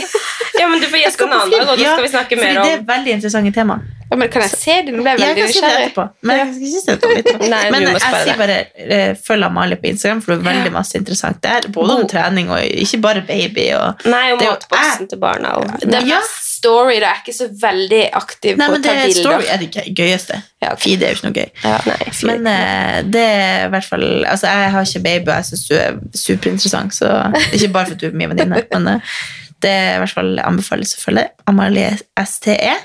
ja, 0.59 0.67
men 0.69 0.79
du 0.79 0.87
får 0.87 1.03
gjeste 1.03 1.27
en 1.27 1.33
annen 1.33 1.51
dag, 1.51 1.67
og 1.67 1.77
da 1.77 1.91
skal 1.91 2.03
vi 2.03 2.13
snakke 2.13 2.37
fordi 2.39 2.57
om 2.57 2.63
det 2.63 2.73
er 2.79 2.83
veldig 2.87 3.11
interessante 3.17 3.51
tema. 3.53 3.81
Ja, 4.09 4.15
men 4.15 4.29
kan 4.31 4.41
jeg 4.45 4.51
se 4.55 4.75
det? 4.87 4.93
Nå 4.95 5.03
ble 5.03 5.13
jeg 5.13 5.19
Jeg 5.19 5.35
veldig 5.35 5.43
kan 5.43 5.51
nysgjerrig. 5.51 5.85
etterpå. 5.89 6.03
Men 6.29 6.37
jeg 6.39 6.47
skal 6.47 6.67
ikke 6.67 6.81
si 6.81 6.87
det 6.87 6.95
etterpå. 6.97 7.49
Nei, 7.53 7.61
Men 7.73 7.85
jeg 7.87 8.01
sier 8.01 8.37
bare 8.39 8.57
uh, 8.87 9.13
følg 9.27 9.47
Amalie 9.49 9.77
på 9.81 9.89
Instagram, 9.91 10.21
for 10.23 10.33
det 10.33 10.39
er 10.39 10.47
veldig 10.47 10.73
masse 10.77 10.97
interessant 11.01 11.41
der. 11.43 11.67
Både 11.75 11.97
om 11.99 12.07
trening 12.07 12.51
og 12.55 12.63
ikke 12.85 12.99
bare 13.03 13.23
baby. 13.27 13.65
Og 13.75 14.05
Nei, 14.07 14.25
og 14.33 14.41
er 14.45 14.53
matboksen 14.53 15.09
til 15.11 15.19
barna. 15.23 15.55
Og, 15.59 15.73
Det 15.83 16.03
Ja. 16.07 16.21
mest 16.21 16.45
story, 16.57 16.95
da. 17.03 17.11
Jeg 17.11 17.17
er 17.17 17.23
ikke 17.25 17.35
så 17.37 17.47
veldig 17.61 18.01
aktiv 18.17 18.57
Nei, 18.57 18.67
på 18.71 18.77
å 18.79 18.83
ta 18.83 18.93
det, 18.97 19.11
Story 19.17 19.45
er 19.53 19.57
det 19.61 19.83
gøyeste. 19.99 20.39
Ja, 20.63 20.71
okay. 20.73 20.83
Feed 20.87 21.03
er 21.03 21.11
jo 21.11 21.19
ikke 21.19 21.27
noe 21.27 21.37
gøy. 21.37 21.51
Ja. 21.63 21.75
Nei. 21.85 21.99
Men 22.31 22.47
uh, 22.47 23.01
det 23.13 23.25
er 23.27 23.67
i 23.67 23.69
hvert 23.75 23.85
fall 23.91 24.07
Altså, 24.25 24.47
jeg 24.47 24.71
har 24.73 24.87
ikke 24.87 25.03
baby, 25.03 25.29
og 25.29 25.35
jeg 25.35 25.49
syns 25.51 25.67
du 25.67 25.75
er 25.77 25.99
superinteressant, 26.17 26.95
så 26.97 27.11
ikke 27.55 27.69
bare 27.75 27.91
for 27.91 27.99
at 27.99 28.01
du 28.01 28.07
er 28.09 28.17
min 28.17 28.31
venninne, 28.33 28.63
men 28.73 28.87
uh, 28.95 29.13
det 29.61 29.69
er 29.73 29.95
i 29.95 30.01
hvert 30.01 30.13
fall 30.17 30.37
anbefales 30.47 30.95
å 30.97 31.03
følge 31.03 31.27
Amalie 31.49 31.91
STE. 32.25 32.75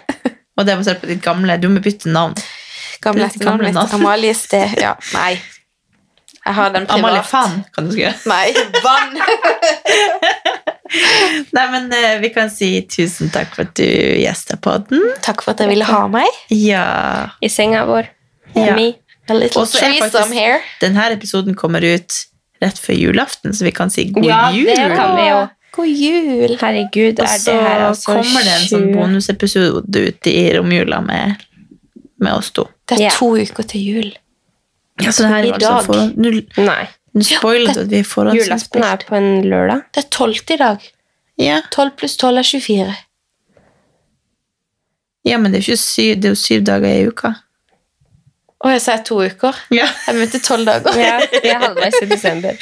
Og 0.63 0.67
det 0.69 0.75
er 0.77 0.79
basert 0.83 1.01
på 1.03 1.09
ditt 1.11 1.23
gamle 1.25 1.57
Du 1.59 1.67
må 1.73 1.83
bytte 1.83 2.11
navn. 2.15 2.37
Gamle 3.03 3.27
etternavnet 3.27 3.67
mitt. 3.73 3.75
navn. 3.75 3.97
Amalie 3.99 4.35
Sted. 4.39 4.77
Ja, 4.79 4.93
nei. 5.17 5.33
Jeg 6.43 6.55
har 6.57 6.71
den 6.75 6.87
privat. 6.87 6.99
Amalie 7.03 7.23
Fan, 7.27 7.53
kan 7.75 7.87
du 7.87 7.93
skrive. 7.95 8.15
Nei, 8.31 8.53
vann. 8.83 9.19
Nei, 11.57 11.67
men 11.73 11.87
eh, 11.97 12.19
vi 12.21 12.29
kan 12.35 12.51
si 12.53 12.69
tusen 12.91 13.31
takk 13.33 13.55
for 13.57 13.65
at 13.65 13.75
du 13.79 13.87
gjesta 14.21 14.59
podden. 14.61 15.01
Takk 15.25 15.41
for 15.45 15.55
at 15.55 15.63
jeg 15.65 15.71
ville 15.73 15.87
ha 15.89 16.03
meg. 16.13 16.29
Ja. 16.53 16.83
I 17.41 17.49
senga 17.53 17.85
vår. 17.89 18.11
Ja. 18.57 18.75
Me. 18.77 18.91
A 19.31 19.37
little 19.39 19.63
Og 19.63 19.71
så 19.71 19.79
er 19.81 19.87
threesome 19.95 20.11
faktisk- 20.11 20.37
here. 20.37 20.59
Denne 20.83 21.07
episoden 21.15 21.55
kommer 21.57 21.81
ut 21.87 22.19
rett 22.63 22.79
før 22.79 22.99
julaften, 22.99 23.55
så 23.57 23.65
vi 23.65 23.73
kan 23.75 23.91
si 23.91 24.05
god 24.13 24.25
Ja, 24.27 24.43
jul. 24.55 24.67
det 24.69 24.77
kan 24.97 25.17
vi 25.17 25.29
jo. 25.31 25.41
God 25.73 25.89
jul. 25.89 26.57
Herregud, 26.61 27.19
Og 27.21 27.25
er 27.25 27.39
så 27.41 27.53
det 27.53 27.61
her 27.65 27.85
altså 27.89 28.13
kommer 28.19 28.45
det 28.45 28.57
en 28.59 28.67
sånn 28.69 28.89
bonusepisode 28.93 30.03
ut 30.09 30.27
i 30.29 30.35
romjula 30.57 30.99
med, 31.05 31.45
med 32.21 32.33
oss 32.37 32.51
to. 32.53 32.67
Det 32.89 33.01
er 33.01 33.15
to 33.17 33.31
uker 33.41 33.69
til 33.73 33.81
jul. 33.89 34.11
Ja, 35.01 35.11
så 35.11 35.25
det 35.25 35.31
her 35.33 35.45
I 35.45 35.49
er 35.49 35.55
altså 35.55 35.71
dag. 35.71 35.87
foran- 35.87 36.13
nu, 36.17 36.43
Nei. 36.67 36.83
nå 37.15 37.25
spoiler 37.25 37.73
du 37.75 37.81
at 37.81 37.89
vi 37.89 37.97
er 37.97 38.05
Julaften 38.05 38.11
forhåndsinnspilt. 38.13 38.85
er 38.85 39.07
på 39.09 39.17
en 39.17 39.31
lørdag. 39.49 39.83
Det 39.95 40.05
er 40.05 40.09
tolvte 40.11 40.55
i 40.55 40.61
dag. 40.61 40.91
Ja. 41.41 41.61
12 41.73 41.91
pluss 41.97 42.17
12 42.21 42.39
er 42.39 42.43
24. 42.43 42.97
ja, 45.25 45.39
men 45.39 45.53
det 45.53 45.59
er 45.63 45.63
ikke 45.71 45.79
syv, 45.81 46.17
det 46.21 46.25
er 46.25 46.35
jo 46.35 46.41
syv 46.43 46.65
dager 46.67 46.89
i 46.93 47.07
uka. 47.09 47.33
Å, 48.63 48.71
jeg 48.71 48.83
sa 48.85 48.95
to 49.03 49.17
uker. 49.19 49.57
Ja. 49.75 49.89
Jeg 50.07 50.15
mente 50.21 50.39
tolv 50.43 50.69
dager. 50.69 50.95
Ja, 50.95 51.17
vi 51.35 51.51
er 51.51 51.59
halvveis 51.65 51.97
i 51.99 52.07
desember. 52.07 52.59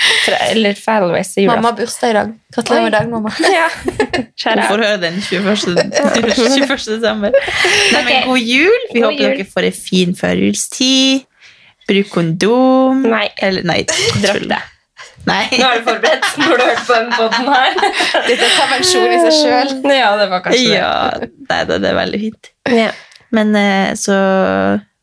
Eller 0.46 0.78
halvveis 0.86 1.34
i 1.36 1.44
jula. 1.44 1.58
Mamma 1.58 1.74
har 1.74 1.76
bursdag 1.76 2.14
i 2.14 2.16
dag. 2.16 2.30
Gratulerer 2.56 2.86
med 2.86 2.94
dagen, 2.96 3.10
mamma. 3.12 3.32
Ja. 3.60 3.66
Du 4.40 4.62
får 4.64 4.80
høre 4.80 4.96
den 5.02 5.20
21. 5.20 5.66
21. 6.24 6.88
desember. 6.94 7.36
Nei, 7.92 8.02
men 8.06 8.24
god 8.30 8.40
jul! 8.40 8.88
Vi 8.94 9.02
God 9.02 9.10
håper 9.10 9.20
jul. 9.20 9.36
dere 9.36 9.48
får 9.52 9.68
en 9.68 9.76
fin 9.76 10.16
førjulstid. 10.16 11.28
Bruk 11.90 12.12
kondom. 12.16 13.04
Nei. 13.04 13.26
Eller, 13.36 13.68
nei, 13.68 13.82
Dropp 14.24 14.48
det. 14.56 14.64
Nei. 15.28 15.42
Nå 15.52 15.66
er 15.68 15.82
du 15.82 15.88
forberedt 15.90 16.28
når 16.40 16.48
du 16.48 16.62
har 16.64 16.68
hørt 16.70 16.86
på 16.88 16.96
den 16.96 17.10
poden 17.12 17.50
her. 17.52 17.80
Dette 18.24 18.46
er 18.46 18.54
konvensjon 18.56 19.10
i 19.12 19.18
seg 19.26 19.34
sjøl. 19.36 19.74
Ja, 19.92 20.14
det 20.16 20.30
var 20.32 20.48
kanskje 20.48 20.64
det. 20.64 20.78
Ja, 20.78 20.92
nei, 21.50 21.64
det 21.68 21.82
er 21.92 22.04
veldig 22.06 22.20
fint. 22.28 22.54
Ja. 22.72 22.92
Men 23.36 23.52
eh, 23.58 23.90
så 24.00 24.16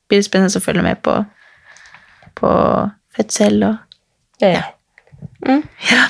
blir 0.07 0.21
det 0.21 0.25
spennende 0.27 0.59
å 0.59 0.63
følge 0.63 0.84
med 0.85 1.01
på, 1.03 1.17
på 2.39 2.53
fødsel 3.17 3.63
og 3.63 3.75
Ja. 4.41 4.61
Ja. 5.47 6.03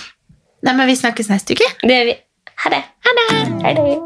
Nei, 0.63 0.73
men 0.73 0.87
vi 0.87 0.95
snakkes 0.99 1.29
neste 1.31 1.55
uke. 1.55 1.67
Det 1.83 1.95
gjør 1.95 2.09
vi. 2.09 2.17
Ha 2.63 2.69
det. 2.73 2.83
Ha 3.07 3.11
det. 3.17 3.27
Ha 3.63 3.73
det. 3.77 3.97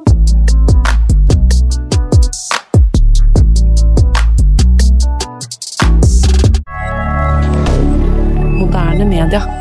Moderne 8.60 9.06
media. 9.06 9.61